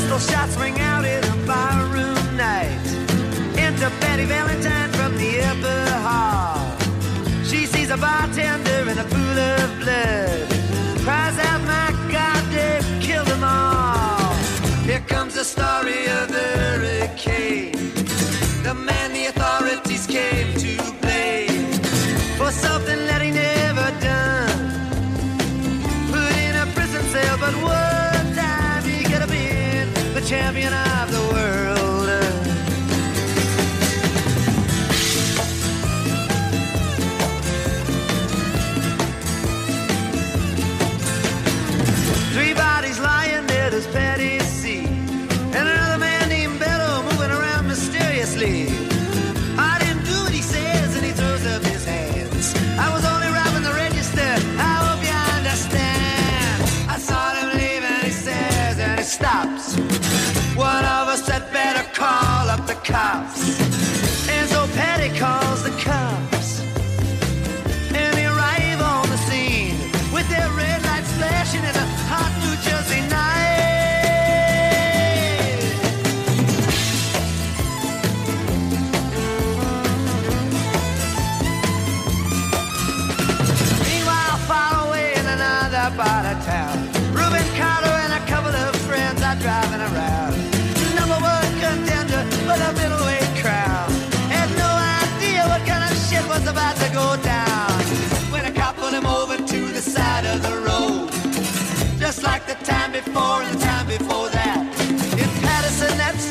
Pistol 0.00 0.18
shots 0.18 0.56
ring 0.56 0.80
out 0.80 1.04
in 1.04 1.22
a 1.24 1.36
barroom 1.46 2.24
night. 2.34 2.86
Enter 3.58 3.90
Betty 4.00 4.24
Valentine 4.24 4.90
from 4.92 5.14
the 5.18 5.42
upper 5.42 5.90
hall. 6.06 6.58
She 7.44 7.66
sees 7.66 7.90
a 7.90 7.98
bartender 7.98 8.90
in 8.90 8.96
a 8.96 9.04
pool 9.04 9.38
of 9.54 9.78
blood. 9.78 10.48
Cries 11.04 11.38
out, 11.48 11.59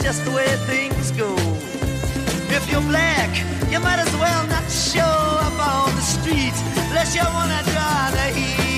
just 0.10 0.26
the 0.26 0.32
way 0.32 0.48
things 0.66 1.12
go. 1.12 1.36
If 2.50 2.68
you're 2.72 2.82
black, 2.82 3.30
you 3.70 3.80
might 3.80 4.00
as 4.00 4.12
well 4.16 4.48
not 4.48 4.68
show 4.72 5.02
up 5.02 5.54
on 5.60 5.96
the 5.96 6.02
street 6.02 6.56
unless 6.88 7.14
you 7.14 7.22
wanna 7.32 7.62
draw 7.72 8.10
the 8.10 8.34
heat. 8.34 8.69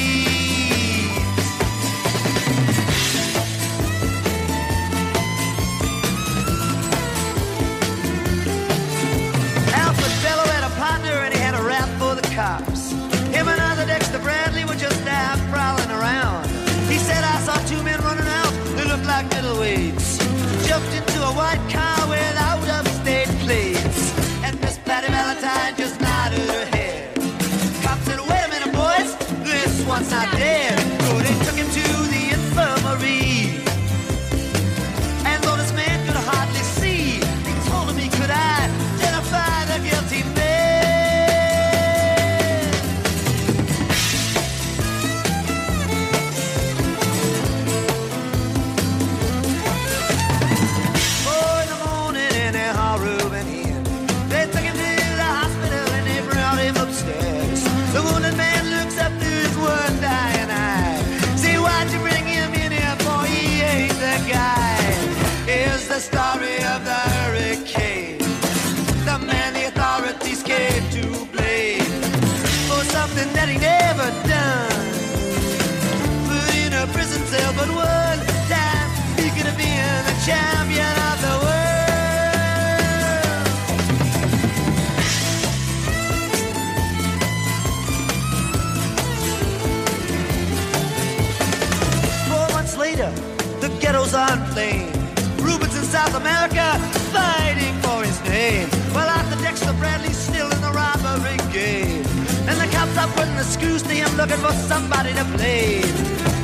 Rubens 95.42 95.76
in 95.76 95.84
South 95.84 96.14
America 96.14 96.78
fighting 97.12 97.74
for 97.82 98.04
his 98.04 98.22
name. 98.30 98.68
While 98.94 99.10
Arthur 99.10 99.42
Dexter 99.42 99.74
Bradley's 99.74 100.18
still 100.18 100.52
in 100.52 100.62
the 100.62 100.72
robbery 100.72 101.38
game. 101.52 102.06
And 102.48 102.58
the 102.62 102.70
cops 102.76 102.96
are 102.98 103.08
putting 103.18 103.36
the 103.36 103.44
screws 103.44 103.82
to 103.84 103.94
him 103.94 104.10
looking 104.18 104.38
for 104.38 104.54
somebody 104.54 105.14
to 105.14 105.26
blame. 105.36 105.96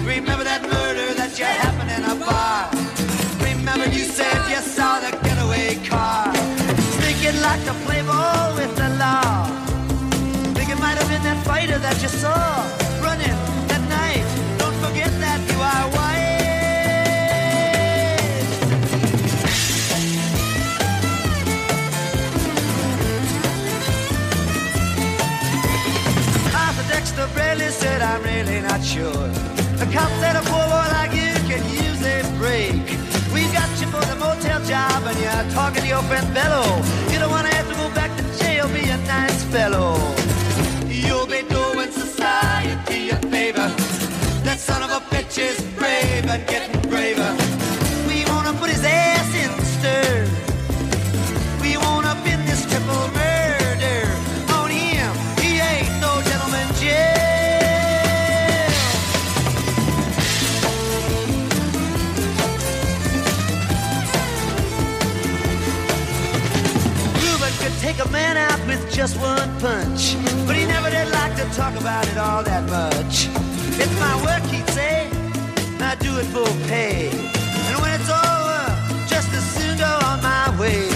Remember 0.04 0.44
that 0.44 0.64
murder 0.64 1.14
that 1.14 1.38
you 1.38 1.46
happened 1.46 1.92
in 1.92 2.04
a 2.10 2.16
bar. 2.26 2.72
Remember 3.46 3.86
you 3.86 4.06
said 4.18 4.38
you 4.50 4.62
saw 4.62 5.00
the 5.00 5.12
getaway 5.24 5.76
car. 5.86 6.34
Thinking 7.02 7.40
like 7.42 7.64
to 7.66 7.74
play 7.86 8.02
ball 8.02 8.56
with 8.56 8.74
the 8.82 8.90
law. 8.98 9.46
Think 10.56 10.70
it 10.70 10.80
might 10.80 10.98
have 10.98 11.10
been 11.10 11.24
that 11.30 11.40
fighter 11.46 11.78
that 11.78 12.02
you 12.02 12.10
saw 12.10 12.87
really 28.38 28.62
not 28.62 28.84
sure. 28.84 29.28
The 29.82 29.88
cop 29.94 30.12
said 30.22 30.36
a 30.36 30.44
poor 30.50 30.66
boy 30.74 30.88
like 30.98 31.14
you 31.14 31.34
can 31.50 31.64
use 31.86 32.02
a 32.06 32.22
break. 32.38 32.86
We 33.34 33.42
got 33.58 33.70
you 33.82 33.88
for 33.88 34.04
the 34.12 34.16
motel 34.16 34.62
job 34.64 35.04
and 35.10 35.18
you're 35.20 35.54
talking 35.54 35.82
to 35.82 35.88
your 35.88 36.04
friend 36.04 36.28
Bello. 36.34 36.64
You 37.12 37.18
don't 37.20 37.32
want 37.32 37.48
to 37.48 37.56
have 37.56 37.68
to 37.70 37.76
go 37.76 37.88
back 37.96 38.12
to 38.18 38.24
jail, 38.40 38.68
be 38.68 38.84
a 38.90 38.98
nice 39.08 39.44
fellow. 39.46 39.96
You'll 40.88 41.28
be 41.28 41.42
doing 41.50 41.92
society 41.92 43.10
a 43.10 43.18
favor. 43.34 43.70
That 44.46 44.60
son 44.60 44.84
of 44.84 44.92
a 44.92 45.02
bitch 45.12 45.38
is 45.40 45.67
just 69.08 69.22
one 69.22 69.60
punch, 69.60 70.16
but 70.46 70.56
he 70.56 70.66
never 70.66 70.90
did 70.90 71.10
like 71.12 71.34
to 71.38 71.46
talk 71.56 71.74
about 71.80 72.06
it 72.10 72.18
all 72.18 72.44
that 72.44 72.64
much. 72.70 73.30
It's 73.82 73.96
my 74.00 74.16
work, 74.26 74.44
he'd 74.52 74.68
say. 74.72 75.10
and 75.76 75.84
I 75.84 75.96
do 75.96 76.12
it 76.18 76.28
for 76.36 76.46
pay. 76.68 77.10
And 77.70 77.76
when 77.82 77.92
it's 77.98 78.10
over, 78.10 78.64
just 79.08 79.30
as 79.40 79.46
soon 79.56 79.78
go 79.78 79.92
on 80.10 80.22
my 80.22 80.48
way 80.60 80.90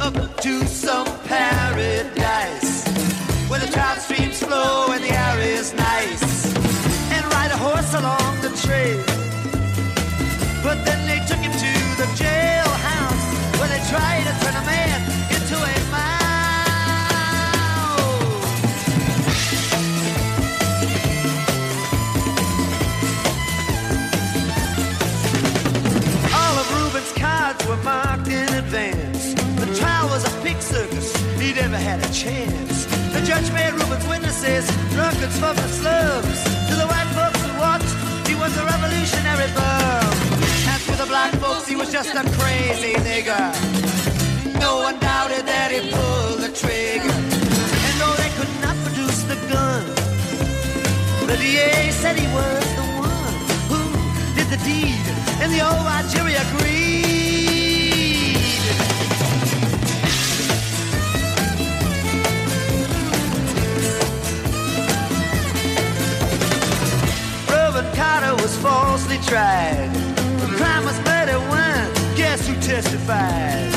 up 0.00 0.14
to 0.40 0.66
some 0.66 1.06
paradise 1.24 2.86
where 3.48 3.60
the 3.60 3.70
trout 3.74 3.98
streams 3.98 4.42
flow 4.42 4.86
and 4.92 5.04
the 5.04 5.12
air 5.12 5.38
is 5.40 5.74
nice, 5.74 6.54
and 7.12 7.22
ride 7.34 7.50
a 7.50 7.58
horse 7.58 7.92
along 7.94 8.40
the 8.40 8.52
trail. 8.64 9.13
Never 31.74 31.90
had 31.90 31.98
a 31.98 32.12
chance. 32.12 32.86
The 33.12 33.20
judge 33.26 33.50
made 33.52 33.72
Reuben's 33.72 34.06
witnesses 34.06 34.64
drunkards 34.94 35.36
from 35.38 35.56
slums. 35.78 36.38
To 36.68 36.74
the 36.80 36.86
white 36.86 37.10
folks 37.18 37.40
who 37.42 37.50
watched, 37.58 37.94
he 38.28 38.34
was 38.34 38.52
a 38.56 38.64
revolutionary 38.64 39.50
bum. 39.58 40.06
As 40.70 40.80
for 40.86 40.96
the 41.02 41.06
black 41.06 41.32
folks, 41.42 41.66
he 41.66 41.76
was 41.76 41.90
just 41.90 42.10
a 42.14 42.22
crazy 42.38 42.94
nigger. 43.08 43.46
No 44.60 44.76
one 44.86 44.98
doubted 45.00 45.46
that 45.46 45.70
he 45.74 45.80
pulled 45.90 46.40
the 46.46 46.52
trigger. 46.62 47.16
And 47.86 47.94
though 48.00 48.16
they 48.22 48.30
could 48.38 48.54
not 48.64 48.76
produce 48.84 49.22
the 49.30 49.38
gun, 49.52 49.82
the 51.26 51.36
DA 51.36 51.90
said 51.90 52.14
he 52.18 52.28
was 52.38 52.64
the 52.78 52.86
one 53.02 53.34
who 53.70 53.80
did 54.36 54.48
the 54.54 54.60
deed, 54.68 55.04
and 55.42 55.50
the 55.52 55.62
old 55.68 55.84
jury 56.12 56.34
agreed. 56.34 56.83
Carter 67.94 68.34
was 68.42 68.56
falsely 68.58 69.18
tried. 69.18 69.90
The 70.40 70.48
crime 70.58 70.84
was 70.84 70.98
murder 71.04 71.38
one. 71.48 71.88
Guess 72.16 72.48
who 72.48 72.54
testified? 72.60 73.70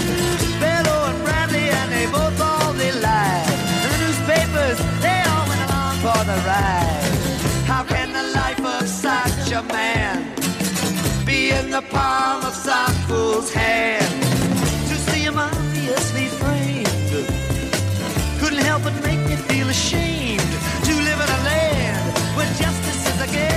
Bellow 0.59 0.99
and 1.09 1.23
Bradley, 1.23 1.69
and 1.69 1.91
they 1.91 2.05
both 2.07 2.39
all 2.41 2.73
they 2.73 2.91
lied. 2.91 3.47
And 3.83 3.91
the 3.93 3.99
newspapers, 4.05 4.77
they 5.01 5.19
all 5.31 5.45
went 5.47 5.61
along 5.69 5.95
for 6.05 6.19
the 6.29 6.37
ride. 6.51 7.11
How 7.71 7.83
can 7.83 8.11
the 8.13 8.25
life 8.39 8.63
of 8.75 8.87
such 8.87 9.51
a 9.51 9.63
man 9.63 10.15
be 11.25 11.51
in 11.51 11.69
the 11.69 11.81
palm 11.81 12.43
of 12.43 12.53
some 12.53 12.93
fool's 13.07 13.51
hand? 13.53 14.11
To 14.89 14.95
see 15.09 15.21
him 15.21 15.37
obviously 15.37 16.25
framed 16.39 16.87
couldn't 18.39 18.63
help 18.63 18.83
but 18.83 18.93
make 19.03 19.19
me 19.27 19.35
feel 19.35 19.67
ashamed 19.69 20.39
to 20.87 20.93
live 20.93 21.19
in 21.25 21.29
a 21.29 21.43
land 21.43 22.17
where 22.37 22.47
justice 22.53 23.07
is 23.13 23.21
a 23.21 23.33
game. 23.33 23.56